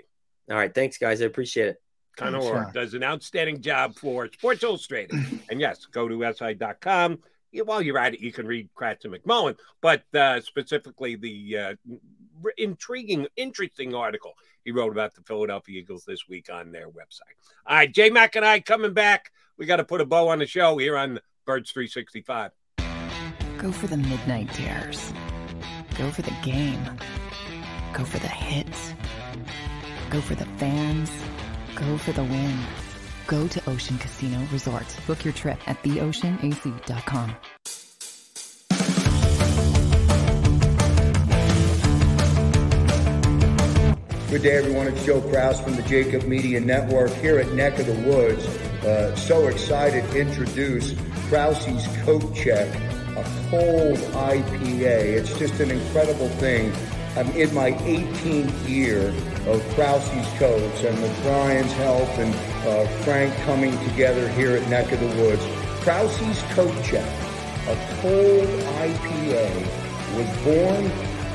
All 0.50 0.56
right. 0.56 0.74
Thanks, 0.74 0.98
guys. 0.98 1.22
I 1.22 1.26
appreciate 1.26 1.70
it. 1.70 1.82
Connor 2.16 2.40
Orr 2.40 2.72
does 2.74 2.94
an 2.94 3.04
outstanding 3.04 3.60
job 3.60 3.96
for 3.96 4.32
Sports 4.32 4.64
Illustrated. 4.64 5.20
and 5.50 5.60
yes, 5.60 5.86
go 5.86 6.08
to 6.08 6.34
si.com. 6.34 7.18
While 7.64 7.82
you're 7.82 7.98
at 7.98 8.14
it, 8.14 8.20
you 8.20 8.32
can 8.32 8.46
read 8.46 8.70
Kracz 8.76 9.06
and 9.06 9.14
McMullen, 9.14 9.58
but 9.82 10.04
uh, 10.14 10.42
specifically 10.42 11.16
the 11.16 11.58
uh, 11.58 11.76
intriguing, 12.58 13.28
interesting 13.36 13.96
article 13.96 14.34
he 14.64 14.72
wrote 14.72 14.92
about 14.92 15.16
the 15.16 15.22
Philadelphia 15.22 15.80
Eagles 15.80 16.04
this 16.06 16.28
week 16.28 16.50
on 16.52 16.72
their 16.72 16.90
website. 16.90 17.36
All 17.66 17.78
right, 17.78 17.92
J 17.92 18.10
Mac 18.10 18.36
and 18.36 18.46
I 18.46 18.60
coming 18.60 18.94
back. 18.94 19.32
We 19.58 19.66
got 19.66 19.78
to 19.78 19.84
put 19.84 20.02
a 20.02 20.06
bow 20.06 20.28
on 20.28 20.40
the 20.40 20.46
show 20.46 20.78
here 20.78 20.98
on 20.98 21.20
Birds 21.46 21.72
365. 21.72 22.52
Go 23.58 23.72
for 23.72 23.88
the 23.88 23.98
midnight 23.98 24.54
dares. 24.54 25.14
Go 25.98 26.12
for 26.12 26.22
the 26.22 26.36
game. 26.44 26.84
Go 27.94 28.04
for 28.04 28.20
the 28.20 28.28
hits. 28.28 28.94
Go 30.10 30.22
for 30.22 30.36
the 30.36 30.46
fans. 30.58 31.10
Go 31.76 31.98
for 31.98 32.12
the 32.12 32.24
win. 32.24 32.87
Go 33.28 33.46
to 33.46 33.70
Ocean 33.70 33.98
Casino 33.98 34.40
Resort. 34.54 34.86
Book 35.06 35.26
your 35.26 35.34
trip 35.34 35.60
at 35.68 35.84
theoceanac.com. 35.84 37.36
Good 44.30 44.44
day, 44.44 44.58
everyone. 44.58 44.88
It's 44.88 45.06
Joe 45.06 45.22
Kraus 45.22 45.60
from 45.60 45.76
the 45.76 45.84
Jacob 45.84 46.24
Media 46.24 46.60
Network 46.60 47.12
here 47.16 47.40
at 47.40 47.52
Neck 47.54 47.80
of 47.80 47.88
the 47.88 47.94
Woods. 48.10 48.46
Uh, 48.86 49.16
so 49.16 49.48
excited 49.48 50.10
to 50.12 50.20
introduce 50.22 50.94
Krause's 51.28 51.86
Coat 52.04 52.34
Check, 52.34 52.74
a 53.18 53.24
cold 53.50 53.98
IPA. 53.98 55.18
It's 55.18 55.38
just 55.38 55.60
an 55.60 55.72
incredible 55.72 56.30
thing. 56.30 56.72
I'm 57.18 57.30
in 57.32 57.54
my 57.54 57.72
18th 57.72 58.70
year 58.70 59.10
of 59.48 59.62
Krause's 59.76 60.28
Coats 60.38 60.84
and 60.84 61.02
with 61.02 61.24
Brian's 61.24 61.72
help 61.74 62.10
and 62.18 62.34
uh, 62.68 62.88
Frank 63.04 63.36
coming 63.46 63.78
together 63.90 64.30
here 64.30 64.56
at 64.56 64.70
Neck 64.70 64.92
of 64.92 65.00
the 65.00 65.08
Woods. 65.22 65.44
Krause's 65.84 66.42
Coat 66.54 66.76
Check, 66.84 67.08
a 67.68 67.76
cold 68.02 68.48
IPA, 68.80 69.50
was 70.16 70.44
born 70.44 70.86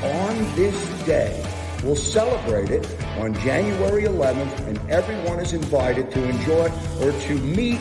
on 0.03 0.57
this 0.57 1.05
day 1.05 1.45
We'll 1.83 1.97
celebrate 1.97 2.71
it 2.71 2.87
on 3.19 3.35
January 3.41 4.05
11th, 4.05 4.69
and 4.69 4.79
everyone 4.89 5.41
is 5.41 5.53
invited 5.53 6.13
to 6.13 6.29
enjoy 6.29 6.71
or 7.01 7.11
to 7.11 7.35
meet 7.41 7.81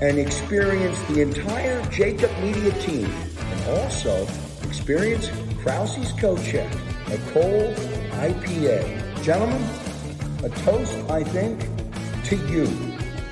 and 0.00 0.20
experience 0.20 0.96
the 1.08 1.20
entire 1.20 1.82
Jacob 1.90 2.30
Media 2.40 2.70
team, 2.80 3.06
and 3.06 3.78
also 3.80 4.24
experience 4.62 5.28
Krause's 5.62 6.12
Coat 6.12 6.40
Check, 6.44 6.70
a 7.10 7.18
cold 7.32 7.74
IPA. 8.20 9.22
Gentlemen, 9.22 9.62
a 10.44 10.48
toast, 10.60 10.94
I 11.10 11.24
think, 11.24 11.60
to 12.24 12.36
you 12.48 12.66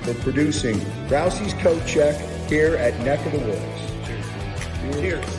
for 0.03 0.13
producing 0.15 0.79
Krause's 1.07 1.53
Coat 1.55 1.85
Check 1.87 2.15
here 2.49 2.75
at 2.75 2.99
Neck 3.01 3.25
of 3.25 3.31
the 3.31 3.39
Woods. 3.39 4.05
Cheers. 4.05 5.23
Cheers. 5.23 5.38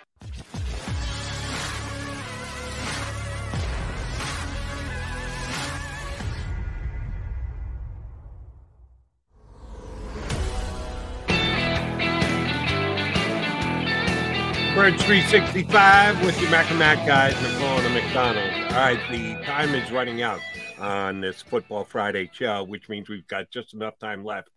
Birds 14.81 15.03
365 15.03 16.25
with 16.25 16.41
your 16.41 16.49
Mac 16.49 16.67
and 16.71 16.79
Mac 16.79 17.05
guys, 17.05 17.35
McMullen 17.35 17.85
and 17.85 17.93
McDonald. 17.93 18.51
All 18.71 18.77
right, 18.79 18.99
the 19.11 19.35
time 19.45 19.75
is 19.75 19.91
running 19.91 20.23
out 20.23 20.41
on 20.79 21.21
this 21.21 21.39
Football 21.39 21.83
Friday 21.85 22.31
show, 22.33 22.63
which 22.63 22.89
means 22.89 23.07
we've 23.07 23.27
got 23.27 23.51
just 23.51 23.75
enough 23.75 23.99
time 23.99 24.25
left 24.25 24.49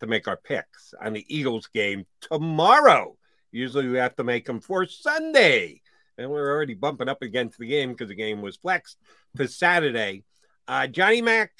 to 0.00 0.06
make 0.06 0.26
our 0.26 0.38
picks 0.38 0.94
on 0.98 1.12
the 1.12 1.26
Eagles 1.28 1.66
game 1.66 2.06
tomorrow. 2.22 3.18
Usually 3.52 3.86
we 3.86 3.98
have 3.98 4.16
to 4.16 4.24
make 4.24 4.46
them 4.46 4.60
for 4.60 4.86
Sunday. 4.86 5.82
And 6.16 6.30
we're 6.30 6.50
already 6.50 6.72
bumping 6.72 7.10
up 7.10 7.20
against 7.20 7.58
the 7.58 7.66
game 7.66 7.90
because 7.90 8.08
the 8.08 8.14
game 8.14 8.40
was 8.40 8.56
flexed 8.56 8.96
to 9.36 9.46
Saturday. 9.46 10.24
Uh, 10.68 10.86
Johnny 10.86 11.20
Mac, 11.20 11.50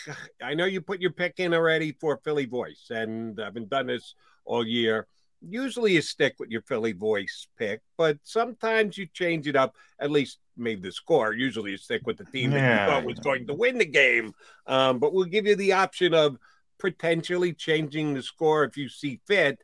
I 0.43 0.55
know 0.55 0.65
you 0.65 0.81
put 0.81 1.03
your 1.03 1.13
pick 1.13 1.35
in 1.39 1.53
already 1.53 1.93
for 1.93 2.19
Philly 2.25 2.47
Voice, 2.47 2.87
and 2.89 3.39
I've 3.39 3.53
been 3.53 3.69
done 3.69 3.89
this 3.89 4.15
all 4.47 4.67
year 4.67 5.07
usually 5.41 5.95
you 5.95 6.03
stick 6.03 6.35
with 6.39 6.51
your 6.51 6.63
Philly 6.63 6.93
voice 6.93 7.47
pick, 7.59 7.81
but 7.97 8.19
sometimes 8.23 8.99
you 8.99 9.07
change 9.13 9.47
it 9.47 9.57
up, 9.57 9.77
at 9.99 10.11
least 10.11 10.39
maybe 10.57 10.83
the 10.83 10.93
score. 10.93 11.33
Usually 11.33 11.73
you 11.73 11.77
stick 11.77 12.03
with 12.07 12.19
the 12.19 12.25
team 12.25 12.53
yeah, 12.53 12.61
that 12.61 12.81
you 12.81 12.91
thought 12.91 13.05
was 13.05 13.17
yeah. 13.19 13.25
going 13.25 13.47
to 13.47 13.55
win 13.55 13.79
the 13.79 13.87
game. 13.87 14.35
Um, 14.67 14.99
but 14.99 15.13
we'll 15.13 15.25
give 15.25 15.47
you 15.47 15.57
the 15.57 15.73
option 15.73 16.15
of 16.15 16.39
potentially 16.79 17.53
changing 17.53 18.15
the 18.15 18.23
score 18.23 18.65
if 18.65 18.77
you 18.77 18.89
see 18.89 19.21
fit. 19.27 19.61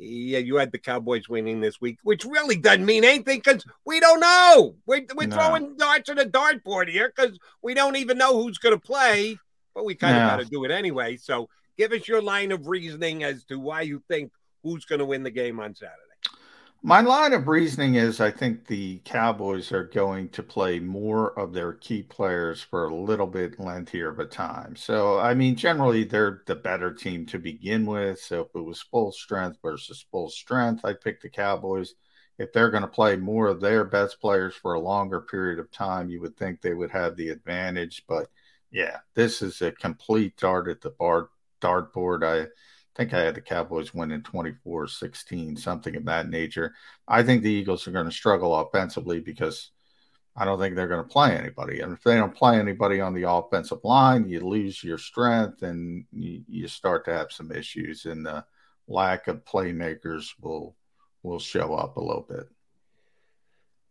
Yeah, 0.00 0.38
you 0.38 0.56
had 0.56 0.70
the 0.70 0.78
Cowboys 0.78 1.28
winning 1.28 1.60
this 1.60 1.80
week, 1.80 1.98
which 2.04 2.24
really 2.24 2.56
doesn't 2.56 2.86
mean 2.86 3.02
anything 3.02 3.40
because 3.44 3.64
we 3.84 3.98
don't 3.98 4.20
know. 4.20 4.76
We're, 4.86 5.04
we're 5.16 5.26
no. 5.26 5.36
throwing 5.36 5.76
darts 5.76 6.08
at 6.08 6.20
a 6.20 6.24
dartboard 6.24 6.88
here 6.88 7.12
because 7.14 7.36
we 7.62 7.74
don't 7.74 7.96
even 7.96 8.16
know 8.16 8.40
who's 8.40 8.58
going 8.58 8.76
to 8.76 8.80
play, 8.80 9.36
but 9.74 9.84
we 9.84 9.96
kind 9.96 10.16
of 10.16 10.22
got 10.22 10.36
to 10.36 10.44
do 10.44 10.64
it 10.64 10.70
anyway. 10.70 11.16
So 11.16 11.48
give 11.76 11.90
us 11.90 12.06
your 12.06 12.22
line 12.22 12.52
of 12.52 12.68
reasoning 12.68 13.24
as 13.24 13.42
to 13.46 13.58
why 13.58 13.80
you 13.80 14.00
think 14.06 14.30
who's 14.68 14.84
going 14.84 14.98
to 15.00 15.06
win 15.06 15.22
the 15.22 15.30
game 15.30 15.60
on 15.60 15.74
Saturday? 15.74 16.02
My 16.82 17.00
line 17.00 17.32
of 17.32 17.48
reasoning 17.48 17.96
is 17.96 18.20
I 18.20 18.30
think 18.30 18.66
the 18.66 19.00
Cowboys 19.04 19.72
are 19.72 19.84
going 19.84 20.28
to 20.28 20.44
play 20.44 20.78
more 20.78 21.36
of 21.36 21.52
their 21.52 21.72
key 21.72 22.04
players 22.04 22.62
for 22.62 22.86
a 22.86 22.94
little 22.94 23.26
bit 23.26 23.58
lengthier 23.58 24.10
of 24.10 24.20
a 24.20 24.26
time. 24.26 24.76
So, 24.76 25.18
I 25.18 25.34
mean, 25.34 25.56
generally 25.56 26.04
they're 26.04 26.42
the 26.46 26.54
better 26.54 26.94
team 26.94 27.26
to 27.26 27.38
begin 27.40 27.84
with. 27.84 28.20
So, 28.20 28.42
if 28.42 28.54
it 28.54 28.64
was 28.64 28.80
full 28.80 29.10
strength 29.10 29.58
versus 29.60 30.06
full 30.12 30.30
strength, 30.30 30.84
I'd 30.84 31.00
pick 31.00 31.20
the 31.20 31.28
Cowboys. 31.28 31.94
If 32.38 32.52
they're 32.52 32.70
going 32.70 32.82
to 32.82 32.88
play 32.88 33.16
more 33.16 33.48
of 33.48 33.60
their 33.60 33.84
best 33.84 34.20
players 34.20 34.54
for 34.54 34.74
a 34.74 34.80
longer 34.80 35.20
period 35.20 35.58
of 35.58 35.72
time, 35.72 36.08
you 36.10 36.20
would 36.20 36.36
think 36.36 36.60
they 36.60 36.74
would 36.74 36.92
have 36.92 37.16
the 37.16 37.30
advantage. 37.30 38.04
But 38.08 38.28
yeah, 38.70 38.98
this 39.14 39.42
is 39.42 39.60
a 39.62 39.72
complete 39.72 40.36
dart 40.36 40.68
at 40.68 40.80
the 40.80 40.90
bar 40.90 41.30
dartboard. 41.60 42.22
I 42.24 42.48
think 42.98 43.14
I 43.14 43.20
had 43.20 43.36
the 43.36 43.40
Cowboys 43.40 43.94
winning 43.94 44.22
24 44.22 44.88
16, 44.88 45.56
something 45.56 45.94
of 45.94 46.04
that 46.06 46.28
nature. 46.28 46.74
I 47.06 47.22
think 47.22 47.42
the 47.42 47.50
Eagles 47.50 47.86
are 47.86 47.92
going 47.92 48.06
to 48.06 48.12
struggle 48.12 48.54
offensively 48.54 49.20
because 49.20 49.70
I 50.36 50.44
don't 50.44 50.58
think 50.58 50.74
they're 50.74 50.88
going 50.88 51.04
to 51.04 51.08
play 51.08 51.36
anybody. 51.36 51.80
And 51.80 51.92
if 51.92 52.02
they 52.02 52.16
don't 52.16 52.34
play 52.34 52.58
anybody 52.58 53.00
on 53.00 53.14
the 53.14 53.30
offensive 53.30 53.78
line, 53.84 54.28
you 54.28 54.40
lose 54.40 54.82
your 54.82 54.98
strength 54.98 55.62
and 55.62 56.04
you, 56.12 56.42
you 56.48 56.68
start 56.68 57.04
to 57.04 57.12
have 57.12 57.30
some 57.30 57.52
issues, 57.52 58.04
and 58.04 58.26
the 58.26 58.44
lack 58.88 59.28
of 59.28 59.44
playmakers 59.44 60.30
will 60.40 60.76
will 61.22 61.38
show 61.38 61.74
up 61.74 61.96
a 61.96 62.00
little 62.00 62.26
bit. 62.28 62.48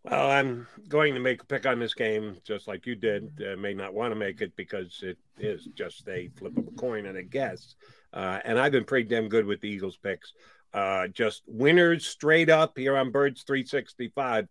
Well, 0.10 0.32
I'm 0.32 0.68
going 0.88 1.14
to 1.16 1.20
make 1.20 1.42
a 1.42 1.46
pick 1.46 1.66
on 1.66 1.80
this 1.80 1.94
game, 1.94 2.38
just 2.46 2.68
like 2.68 2.86
you 2.86 2.96
did. 2.96 3.42
Uh, 3.42 3.58
may 3.58 3.74
not 3.74 3.94
want 3.94 4.12
to 4.12 4.16
make 4.16 4.42
it 4.42 4.56
because 4.56 5.02
it 5.04 5.18
is 5.38 5.68
just 5.76 6.08
a 6.08 6.30
flip 6.38 6.58
of 6.58 6.68
a 6.68 6.72
coin 6.72 7.06
and 7.08 7.18
a 7.18 7.24
guess. 7.24 7.76
Uh, 8.14 8.40
and 8.46 8.58
I've 8.58 8.72
been 8.72 8.86
pretty 8.86 9.10
damn 9.10 9.28
good 9.28 9.46
with 9.46 9.60
the 9.60 9.70
Eagles 9.70 9.98
picks. 9.98 10.34
Uh, 10.74 11.08
just 11.08 11.44
winners 11.48 12.06
straight 12.06 12.50
up 12.50 12.78
here 12.78 12.96
on 12.96 13.12
Birds 13.12 13.44
365, 13.44 14.48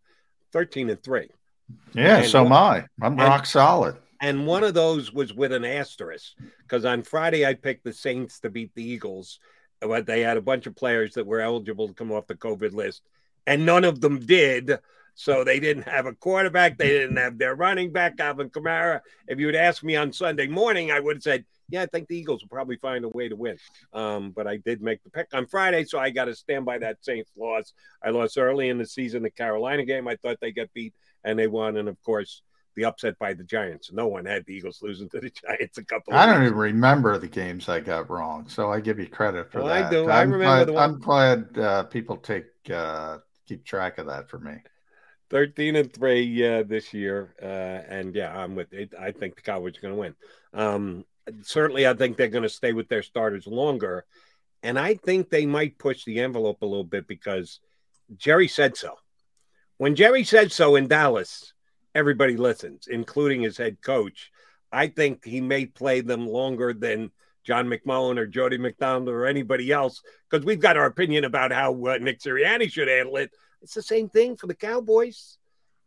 13 0.52 0.90
and 0.90 1.02
3. 1.02 1.28
Yeah, 1.94 2.18
and 2.18 2.26
so 2.26 2.44
am 2.44 2.52
I. 2.52 2.86
I'm 3.00 3.12
and, 3.12 3.18
rock 3.18 3.46
solid. 3.46 3.96
And 4.20 4.46
one 4.46 4.62
of 4.62 4.74
those 4.74 5.12
was 5.12 5.32
with 5.32 5.52
an 5.52 5.64
asterisk 5.64 6.32
because 6.62 6.84
on 6.84 7.02
Friday 7.02 7.46
I 7.46 7.54
picked 7.54 7.84
the 7.84 7.92
Saints 7.92 8.40
to 8.40 8.50
beat 8.50 8.74
the 8.74 8.84
Eagles, 8.84 9.40
but 9.80 10.06
they 10.06 10.20
had 10.20 10.36
a 10.36 10.42
bunch 10.42 10.66
of 10.66 10.76
players 10.76 11.14
that 11.14 11.26
were 11.26 11.40
eligible 11.40 11.88
to 11.88 11.94
come 11.94 12.12
off 12.12 12.26
the 12.26 12.34
COVID 12.34 12.72
list, 12.72 13.02
and 13.46 13.64
none 13.64 13.84
of 13.84 14.00
them 14.00 14.20
did. 14.20 14.78
So 15.18 15.44
they 15.44 15.58
didn't 15.58 15.88
have 15.88 16.04
a 16.04 16.12
quarterback. 16.12 16.76
They 16.76 16.90
didn't 16.90 17.16
have 17.16 17.38
their 17.38 17.54
running 17.54 17.90
back, 17.90 18.20
Alvin 18.20 18.50
Kamara. 18.50 19.00
If 19.26 19.40
you 19.40 19.46
had 19.46 19.56
asked 19.56 19.82
me 19.82 19.96
on 19.96 20.12
Sunday 20.12 20.46
morning, 20.46 20.92
I 20.92 21.00
would 21.00 21.16
have 21.16 21.22
said, 21.22 21.46
yeah, 21.70 21.82
I 21.82 21.86
think 21.86 22.06
the 22.06 22.18
Eagles 22.18 22.42
will 22.42 22.50
probably 22.50 22.76
find 22.76 23.02
a 23.02 23.08
way 23.08 23.28
to 23.30 23.34
win. 23.34 23.56
Um, 23.94 24.30
but 24.30 24.46
I 24.46 24.58
did 24.58 24.82
make 24.82 25.02
the 25.02 25.10
pick 25.10 25.28
on 25.32 25.46
Friday, 25.46 25.84
so 25.84 25.98
I 25.98 26.10
got 26.10 26.26
to 26.26 26.34
stand 26.34 26.66
by 26.66 26.78
that 26.78 27.02
Saints 27.02 27.30
loss. 27.34 27.72
I 28.04 28.10
lost 28.10 28.36
early 28.36 28.68
in 28.68 28.76
the 28.76 28.84
season 28.84 29.22
the 29.22 29.30
Carolina 29.30 29.86
game. 29.86 30.06
I 30.06 30.16
thought 30.16 30.36
they 30.40 30.52
got 30.52 30.68
beat, 30.74 30.92
and 31.24 31.38
they 31.38 31.46
won. 31.46 31.78
And 31.78 31.88
of 31.88 32.00
course, 32.02 32.42
the 32.76 32.84
upset 32.84 33.18
by 33.18 33.32
the 33.32 33.42
Giants. 33.42 33.90
No 33.90 34.06
one 34.06 34.26
had 34.26 34.44
the 34.44 34.52
Eagles 34.52 34.80
losing 34.82 35.08
to 35.08 35.20
the 35.20 35.30
Giants 35.46 35.78
a 35.78 35.84
couple. 35.84 36.12
I 36.12 36.26
don't 36.26 36.42
even 36.42 36.54
remember 36.58 37.18
the 37.18 37.26
games 37.26 37.70
I 37.70 37.80
got 37.80 38.10
wrong, 38.10 38.48
so 38.48 38.70
I 38.70 38.80
give 38.80 38.98
you 38.98 39.08
credit 39.08 39.50
for 39.50 39.62
well, 39.62 39.68
that. 39.68 39.86
I 39.86 39.90
do. 39.90 40.04
I'm 40.04 40.10
I 40.10 40.22
remember 40.22 40.72
glad. 40.72 40.84
I'm 40.84 41.00
glad 41.00 41.58
uh, 41.58 41.82
people 41.84 42.18
take 42.18 42.44
uh, 42.70 43.18
keep 43.48 43.64
track 43.64 43.96
of 43.96 44.06
that 44.06 44.28
for 44.28 44.38
me. 44.38 44.56
13 45.30 45.76
and 45.76 45.92
3 45.92 46.46
uh, 46.46 46.62
this 46.62 46.94
year. 46.94 47.34
Uh, 47.40 47.46
and 47.46 48.14
yeah, 48.14 48.36
I'm 48.36 48.54
with 48.54 48.72
it. 48.72 48.94
I 48.98 49.12
think 49.12 49.36
the 49.36 49.42
Cowboys 49.42 49.78
are 49.78 49.80
going 49.80 49.94
to 49.94 50.00
win. 50.00 50.14
Um, 50.54 51.04
certainly, 51.42 51.86
I 51.86 51.94
think 51.94 52.16
they're 52.16 52.28
going 52.28 52.42
to 52.42 52.48
stay 52.48 52.72
with 52.72 52.88
their 52.88 53.02
starters 53.02 53.46
longer. 53.46 54.04
And 54.62 54.78
I 54.78 54.94
think 54.94 55.28
they 55.28 55.46
might 55.46 55.78
push 55.78 56.04
the 56.04 56.20
envelope 56.20 56.62
a 56.62 56.66
little 56.66 56.84
bit 56.84 57.06
because 57.06 57.60
Jerry 58.16 58.48
said 58.48 58.76
so. 58.76 58.94
When 59.78 59.94
Jerry 59.94 60.24
said 60.24 60.52
so 60.52 60.76
in 60.76 60.88
Dallas, 60.88 61.52
everybody 61.94 62.36
listens, 62.36 62.86
including 62.86 63.42
his 63.42 63.58
head 63.58 63.82
coach. 63.82 64.30
I 64.72 64.88
think 64.88 65.24
he 65.24 65.40
may 65.40 65.66
play 65.66 66.00
them 66.00 66.26
longer 66.26 66.72
than 66.72 67.10
John 67.44 67.68
McMullen 67.68 68.18
or 68.18 68.26
Jody 68.26 68.58
McDonald 68.58 69.08
or 69.08 69.26
anybody 69.26 69.70
else 69.70 70.02
because 70.28 70.44
we've 70.44 70.60
got 70.60 70.76
our 70.76 70.86
opinion 70.86 71.24
about 71.24 71.52
how 71.52 71.72
uh, 71.86 71.98
Nick 71.98 72.20
Sirianni 72.20 72.70
should 72.70 72.88
handle 72.88 73.16
it. 73.16 73.30
It's 73.66 73.74
the 73.74 73.82
same 73.82 74.08
thing 74.08 74.36
for 74.36 74.46
the 74.46 74.54
Cowboys. 74.54 75.38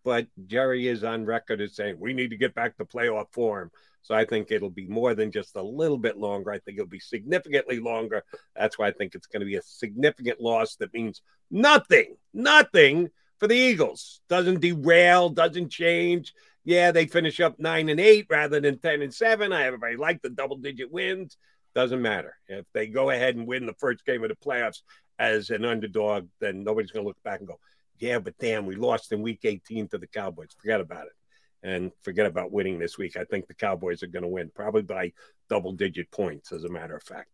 But 0.04 0.28
Jerry 0.48 0.90
is 0.90 1.06
on 1.06 1.24
record 1.24 1.62
as 1.62 1.78
saying 1.78 1.96
we 1.98 2.12
need 2.12 2.30
to 2.32 2.36
get 2.36 2.54
back 2.54 2.76
to 2.76 2.84
playoff 2.84 3.32
form. 3.32 3.72
So 4.02 4.14
I 4.14 4.26
think 4.26 4.52
it'll 4.52 4.70
be 4.70 4.88
more 4.88 5.16
than 5.16 5.32
just 5.32 5.56
a 5.56 5.62
little 5.62 5.98
bit 5.98 6.18
longer. 6.18 6.52
I 6.52 6.60
think 6.60 6.78
it'll 6.78 6.90
be 6.90 7.00
significantly 7.00 7.80
longer. 7.80 8.26
That's 8.54 8.78
why 8.78 8.90
I 8.90 8.92
think 8.92 9.16
it's 9.16 9.28
going 9.28 9.40
to 9.40 9.46
be 9.46 9.56
a 9.56 9.62
significant 9.62 10.42
loss 10.42 10.76
that 10.76 10.94
means 10.94 11.22
nothing, 11.50 12.18
nothing 12.34 13.12
for 13.40 13.48
the 13.48 13.56
Eagles. 13.56 14.20
Doesn't 14.28 14.60
derail, 14.60 15.30
doesn't 15.30 15.70
change. 15.70 16.34
Yeah, 16.66 16.92
they 16.92 17.06
finish 17.06 17.40
up 17.40 17.60
nine 17.60 17.88
and 17.88 18.02
eight 18.02 18.28
rather 18.30 18.60
than 18.60 18.80
10 18.80 19.04
and 19.04 19.14
seven. 19.14 19.54
I 19.54 19.68
everybody 19.68 19.96
like 19.96 20.22
the 20.22 20.30
double 20.30 20.58
digit 20.58 20.92
wins. 20.92 21.38
Doesn't 21.76 22.02
matter. 22.02 22.36
If 22.50 22.66
they 22.74 22.88
go 22.88 23.10
ahead 23.10 23.38
and 23.38 23.48
win 23.48 23.66
the 23.66 23.74
first 23.80 24.06
game 24.06 24.22
of 24.24 24.30
the 24.30 24.36
playoffs 24.36 24.82
as 25.20 25.50
an 25.50 25.66
underdog, 25.66 26.28
then 26.40 26.64
nobody's 26.64 26.92
going 26.92 27.04
to 27.04 27.08
look 27.08 27.22
back 27.24 27.40
and 27.40 27.48
go, 27.48 27.60
yeah, 28.00 28.18
but 28.18 28.38
damn, 28.40 28.66
we 28.66 28.76
lost 28.76 29.12
in 29.12 29.22
week 29.22 29.42
18 29.44 29.90
to 29.90 29.98
the 29.98 30.08
Cowboys. 30.08 30.56
Forget 30.58 30.80
about 30.80 31.06
it. 31.06 31.14
And 31.62 31.92
forget 32.04 32.26
about 32.26 32.54
winning 32.54 32.80
this 32.80 32.98
week. 32.98 33.18
I 33.18 33.26
think 33.26 33.48
the 33.48 33.54
Cowboys 33.54 34.02
are 34.02 34.08
going 34.08 34.24
to 34.24 34.30
win, 34.30 34.50
probably 34.56 34.82
by 34.82 35.12
double 35.50 35.74
digit 35.74 36.10
points, 36.10 36.54
as 36.54 36.64
a 36.64 36.70
matter 36.70 36.96
of 36.96 37.04
fact. 37.04 37.28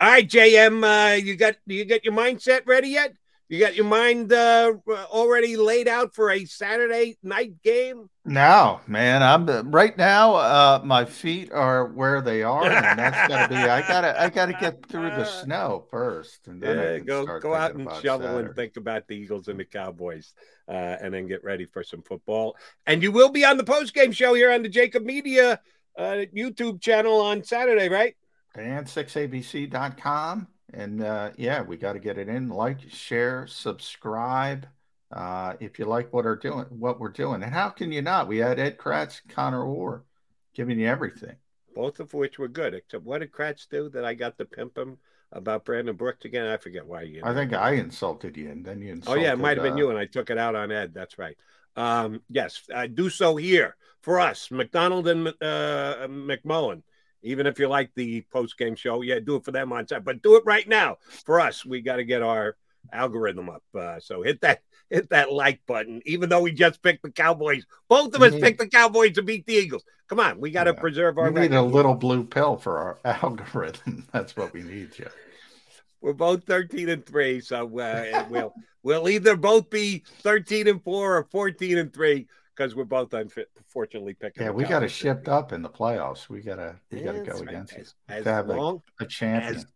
All 0.00 0.08
right, 0.08 0.28
JM, 0.28 0.82
uh, 0.82 1.14
you 1.14 1.36
got 1.36 1.54
you 1.64 1.84
got 1.84 2.04
your 2.04 2.14
mindset 2.14 2.66
ready 2.66 2.88
yet? 2.88 3.14
You 3.48 3.58
got 3.58 3.74
your 3.74 3.86
mind 3.86 4.30
uh, 4.30 4.74
already 4.86 5.56
laid 5.56 5.88
out 5.88 6.14
for 6.14 6.30
a 6.30 6.44
Saturday 6.44 7.16
night 7.22 7.62
game? 7.62 8.10
No, 8.26 8.80
man. 8.86 9.22
I'm 9.22 9.46
right 9.70 9.96
now. 9.96 10.34
Uh, 10.34 10.82
my 10.84 11.06
feet 11.06 11.50
are 11.50 11.86
where 11.86 12.20
they 12.20 12.42
are, 12.42 12.64
and 12.64 12.98
that's 12.98 13.26
gotta 13.26 13.48
be. 13.48 13.56
I 13.56 13.80
gotta. 13.88 14.20
I 14.20 14.28
gotta 14.28 14.52
get 14.52 14.84
through 14.84 15.08
the 15.10 15.24
snow 15.42 15.86
first, 15.90 16.46
and 16.46 16.62
then 16.62 16.76
yeah, 16.76 16.98
go 16.98 17.40
go 17.40 17.54
out 17.54 17.74
and 17.74 17.90
shovel 18.02 18.26
Saturday. 18.26 18.48
and 18.48 18.54
think 18.54 18.76
about 18.76 19.08
the 19.08 19.16
Eagles 19.16 19.48
and 19.48 19.58
the 19.58 19.64
Cowboys, 19.64 20.34
uh, 20.68 20.96
and 21.00 21.14
then 21.14 21.26
get 21.26 21.42
ready 21.42 21.64
for 21.64 21.82
some 21.82 22.02
football. 22.02 22.54
And 22.86 23.02
you 23.02 23.12
will 23.12 23.30
be 23.30 23.46
on 23.46 23.56
the 23.56 23.64
post 23.64 23.94
game 23.94 24.12
show 24.12 24.34
here 24.34 24.52
on 24.52 24.62
the 24.62 24.68
Jakib 24.68 25.04
Media 25.04 25.58
uh, 25.96 26.26
YouTube 26.36 26.82
channel 26.82 27.18
on 27.22 27.42
Saturday, 27.42 27.88
right? 27.88 28.14
fan6abc.com 28.56 30.48
and 30.72 31.02
uh, 31.02 31.30
yeah, 31.36 31.62
we 31.62 31.76
got 31.76 31.94
to 31.94 31.98
get 31.98 32.18
it 32.18 32.28
in. 32.28 32.48
Like, 32.48 32.80
share, 32.90 33.46
subscribe. 33.46 34.66
Uh, 35.10 35.54
if 35.60 35.78
you 35.78 35.86
like 35.86 36.12
what 36.12 36.26
are 36.26 36.36
doing, 36.36 36.66
what 36.68 37.00
we're 37.00 37.08
doing, 37.08 37.42
and 37.42 37.52
how 37.52 37.70
can 37.70 37.90
you 37.90 38.02
not? 38.02 38.28
We 38.28 38.38
had 38.38 38.58
Ed 38.58 38.76
Kracz, 38.76 39.20
Connor 39.28 39.64
Orr, 39.64 40.04
giving 40.54 40.78
you 40.78 40.86
everything. 40.86 41.36
Both 41.74 42.00
of 42.00 42.12
which 42.12 42.38
were 42.38 42.48
good. 42.48 42.74
Except 42.74 43.04
what 43.04 43.20
did 43.20 43.32
Kracz 43.32 43.66
do 43.68 43.88
that 43.90 44.04
I 44.04 44.12
got 44.12 44.36
to 44.38 44.44
pimp 44.44 44.76
him 44.76 44.98
about 45.32 45.64
Brandon 45.64 45.96
Brooks 45.96 46.26
again? 46.26 46.46
I 46.46 46.58
forget 46.58 46.86
why 46.86 47.02
you. 47.02 47.22
I 47.24 47.32
think 47.32 47.54
I 47.54 47.72
insulted 47.72 48.36
you, 48.36 48.50
and 48.50 48.64
then 48.64 48.82
you 48.82 48.92
insulted. 48.92 49.20
Oh 49.20 49.22
yeah, 49.22 49.32
it 49.32 49.38
might 49.38 49.56
have 49.56 49.64
been 49.64 49.74
uh, 49.74 49.76
you, 49.76 49.90
and 49.90 49.98
I 49.98 50.04
took 50.04 50.28
it 50.28 50.36
out 50.36 50.54
on 50.54 50.70
Ed. 50.70 50.92
That's 50.92 51.18
right. 51.18 51.36
Um, 51.76 52.20
yes, 52.28 52.62
I 52.74 52.88
do 52.88 53.08
so 53.08 53.36
here 53.36 53.76
for 54.02 54.20
us, 54.20 54.50
McDonald 54.50 55.08
and 55.08 55.28
uh, 55.28 56.06
McMullen 56.08 56.82
even 57.22 57.46
if 57.46 57.58
you 57.58 57.68
like 57.68 57.90
the 57.94 58.22
post 58.32 58.56
game 58.58 58.74
show, 58.74 59.02
yeah, 59.02 59.18
do 59.20 59.36
it 59.36 59.44
for 59.44 59.52
them 59.52 59.72
on 59.72 59.86
time, 59.86 60.02
but 60.02 60.22
do 60.22 60.36
it 60.36 60.44
right 60.46 60.68
now 60.68 60.96
for 61.24 61.40
us. 61.40 61.64
We 61.64 61.80
got 61.80 61.96
to 61.96 62.04
get 62.04 62.22
our 62.22 62.56
algorithm 62.92 63.50
up. 63.50 63.62
Uh, 63.74 64.00
so 64.00 64.22
hit 64.22 64.40
that 64.42 64.62
hit 64.90 65.10
that 65.10 65.32
like 65.32 65.60
button. 65.66 66.00
Even 66.06 66.28
though 66.28 66.42
we 66.42 66.52
just 66.52 66.82
picked 66.82 67.02
the 67.02 67.10
Cowboys, 67.10 67.66
both 67.88 68.14
of 68.14 68.22
us 68.22 68.32
mm-hmm. 68.32 68.42
picked 68.42 68.58
the 68.58 68.68
Cowboys 68.68 69.12
to 69.12 69.22
beat 69.22 69.46
the 69.46 69.54
Eagles. 69.54 69.84
Come 70.08 70.20
on, 70.20 70.40
we 70.40 70.50
got 70.50 70.64
to 70.64 70.72
yeah. 70.72 70.80
preserve 70.80 71.18
our. 71.18 71.30
We 71.30 71.40
need 71.40 71.52
a 71.52 71.62
little 71.62 71.94
blue 71.94 72.24
pill 72.24 72.56
for 72.56 72.78
our 72.78 72.98
algorithm. 73.22 74.06
That's 74.12 74.36
what 74.36 74.52
we 74.52 74.62
need, 74.62 74.92
Jeff. 74.92 75.12
We're 76.00 76.12
both 76.12 76.44
thirteen 76.44 76.88
and 76.88 77.04
three, 77.04 77.40
so 77.40 77.78
uh, 77.78 78.24
we'll 78.30 78.54
we'll 78.82 79.08
either 79.08 79.36
both 79.36 79.68
be 79.68 80.04
thirteen 80.20 80.68
and 80.68 80.82
four 80.82 81.16
or 81.16 81.24
fourteen 81.24 81.76
and 81.78 81.92
three 81.92 82.28
because 82.58 82.74
we're 82.74 82.84
both 82.84 83.14
unfortunately 83.14 83.44
Fortunately, 83.68 84.14
picking. 84.14 84.42
Yeah, 84.42 84.50
we 84.50 84.64
got 84.64 84.80
to 84.80 84.88
shift 84.88 85.28
up 85.28 85.52
in 85.52 85.62
the 85.62 85.68
playoffs. 85.68 86.28
We 86.28 86.40
gotta 86.40 86.76
we 86.90 87.02
gotta 87.02 87.20
go 87.20 87.32
right. 87.34 87.42
against 87.42 87.74
as, 87.74 87.94
as 88.08 88.24
to 88.24 88.32
have 88.32 88.48
long, 88.48 88.82
a, 88.98 89.04
a 89.04 89.06
champion. 89.06 89.56
As, 89.56 89.66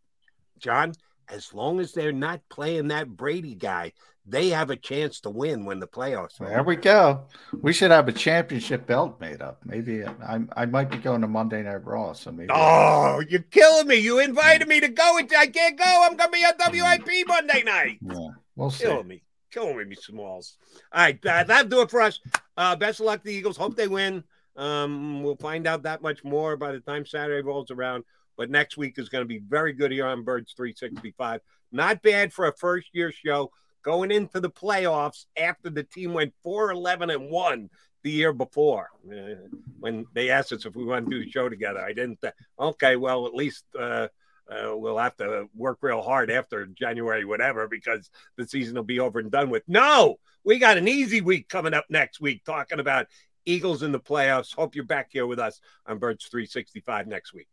John, 0.59 0.95
as 1.29 1.53
long 1.55 1.79
as 1.79 1.93
they're 1.93 2.11
not 2.11 2.41
playing 2.49 2.89
that 2.89 3.09
Brady 3.09 3.55
guy, 3.55 3.93
they 4.27 4.49
have 4.49 4.71
a 4.71 4.77
chance 4.77 5.21
to 5.21 5.31
win 5.31 5.67
when 5.67 5.79
the 5.79 5.87
playoffs. 5.87 6.39
There 6.39 6.63
we 6.63 6.77
go. 6.77 7.27
We 7.61 7.73
should 7.73 7.91
have 7.91 8.09
a 8.09 8.13
championship 8.13 8.87
belt 8.87 9.21
made 9.21 9.43
up. 9.43 9.61
Maybe 9.65 10.05
I, 10.05 10.41
I 10.57 10.67
might 10.67 10.91
be 10.91 10.97
going 10.97 11.21
to 11.21 11.29
Monday 11.29 11.63
Night 11.63 11.85
Raw. 11.85 12.15
So 12.15 12.33
maybe. 12.33 12.49
Oh, 12.51 13.23
you're 13.29 13.43
killing 13.43 13.87
me! 13.87 13.97
You 13.97 14.21
invited 14.21 14.67
me 14.69 14.81
to 14.81 14.89
go, 14.89 15.19
and 15.19 15.31
I 15.37 15.47
can't 15.47 15.79
go. 15.79 16.07
I'm 16.09 16.17
gonna 16.17 16.31
be 16.31 16.45
on 16.45 16.55
WIP 16.59 17.29
Monday 17.29 17.63
night. 17.63 17.99
Yeah, 18.01 18.29
we'll 18.57 18.71
see. 18.71 18.85
Killing 18.85 19.07
me, 19.07 19.23
killing 19.51 19.89
me, 19.89 19.97
Smalls. 19.97 20.57
All 20.93 21.03
right, 21.03 21.27
uh, 21.27 21.45
that'll 21.45 21.69
do 21.69 21.83
it 21.83 21.91
for 21.91 22.01
us. 22.01 22.19
Uh, 22.57 22.77
best 22.77 23.01
of 23.01 23.07
luck 23.07 23.21
to 23.21 23.27
the 23.27 23.35
Eagles. 23.35 23.57
Hope 23.57 23.77
they 23.77 23.89
win. 23.89 24.25
Um, 24.57 25.23
we'll 25.23 25.37
find 25.37 25.67
out 25.67 25.83
that 25.85 26.03
much 26.03 26.23
more 26.25 26.57
by 26.57 26.73
the 26.73 26.81
time 26.81 27.07
Saturday 27.07 27.43
rolls 27.43 27.71
around. 27.71 28.05
But 28.37 28.51
next 28.51 28.77
week 28.77 28.99
is 28.99 29.09
going 29.09 29.23
to 29.23 29.29
be 29.29 29.39
very 29.39 29.73
good 29.73 29.93
here 29.93 30.07
on 30.07 30.25
Birds 30.25 30.53
365. 30.57 31.41
Not 31.71 32.03
bad 32.03 32.33
for 32.33 32.47
a 32.47 32.57
first 32.57 32.89
year 32.93 33.13
show. 33.13 33.51
going 33.83 34.11
into 34.13 34.41
the 34.41 34.51
playoffs 34.51 35.27
after 35.37 35.69
the 35.69 35.83
team 35.83 36.13
went 36.13 36.33
4 36.43 36.71
11 36.71 37.11
and 37.11 37.31
1 37.31 37.71
the 38.03 38.11
year 38.11 38.33
before. 38.33 38.91
Uh, 39.11 39.49
when 39.81 40.07
they 40.13 40.31
asked 40.31 40.53
us 40.53 40.67
if 40.67 40.77
we 40.77 40.85
want 40.85 41.07
to 41.07 41.11
do 41.11 41.25
the 41.25 41.31
show 41.31 41.49
together, 41.49 41.81
I 41.81 41.93
didn't. 41.93 42.21
Th- 42.21 42.35
okay, 42.59 42.97
well, 42.97 43.27
at 43.27 43.35
least. 43.35 43.65
Uh, 43.79 44.09
uh, 44.51 44.77
we'll 44.77 44.99
have 44.99 45.17
to 45.17 45.49
work 45.55 45.79
real 45.81 46.03
hard 46.03 46.31
after 46.31 46.67
January, 46.67 47.25
whatever, 47.25 47.69
because 47.69 48.11
the 48.37 48.47
season 48.47 48.75
will 48.75 48.83
be 48.83 49.01
over 49.01 49.19
and 49.19 49.31
done 49.31 49.51
with. 49.51 49.63
No, 49.67 50.17
we 50.45 50.59
got 50.59 50.79
an 50.79 50.89
easy 50.89 51.21
week 51.21 51.49
coming 51.49 51.75
up 51.75 51.87
next 51.89 52.21
week 52.21 52.45
talking 52.45 52.81
about 52.81 53.07
Eagles 53.45 53.83
in 53.83 53.93
the 53.93 54.01
playoffs. 54.01 54.55
Hope 54.55 54.75
you're 54.75 54.85
back 54.85 55.09
here 55.11 55.27
with 55.27 55.39
us 55.39 55.61
on 55.87 55.99
Birds 55.99 56.27
365 56.27 57.07
next 57.07 57.33
week. 57.33 57.49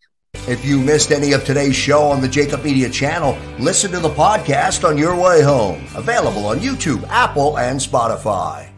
If 0.48 0.64
you 0.66 0.80
missed 0.80 1.12
any 1.12 1.34
of 1.34 1.44
today's 1.44 1.76
show 1.76 2.04
on 2.04 2.22
the 2.22 2.28
Jakib 2.28 2.64
Media 2.64 2.90
channel, 2.90 3.38
listen 3.60 3.92
to 3.92 4.00
the 4.00 4.10
podcast 4.10 4.88
on 4.88 4.98
your 4.98 5.16
way 5.16 5.42
home. 5.42 5.84
Available 5.96 6.46
on 6.46 6.60
YouTube, 6.60 7.08
Apple, 7.10 7.58
and 7.58 7.80
Spotify. 7.80 8.70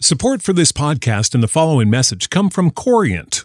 Support 0.00 0.42
for 0.42 0.52
this 0.52 0.70
podcast 0.72 1.34
and 1.34 1.42
the 1.42 1.48
following 1.48 1.88
message 1.88 2.28
come 2.28 2.50
from 2.50 2.70
Corient. 2.70 3.44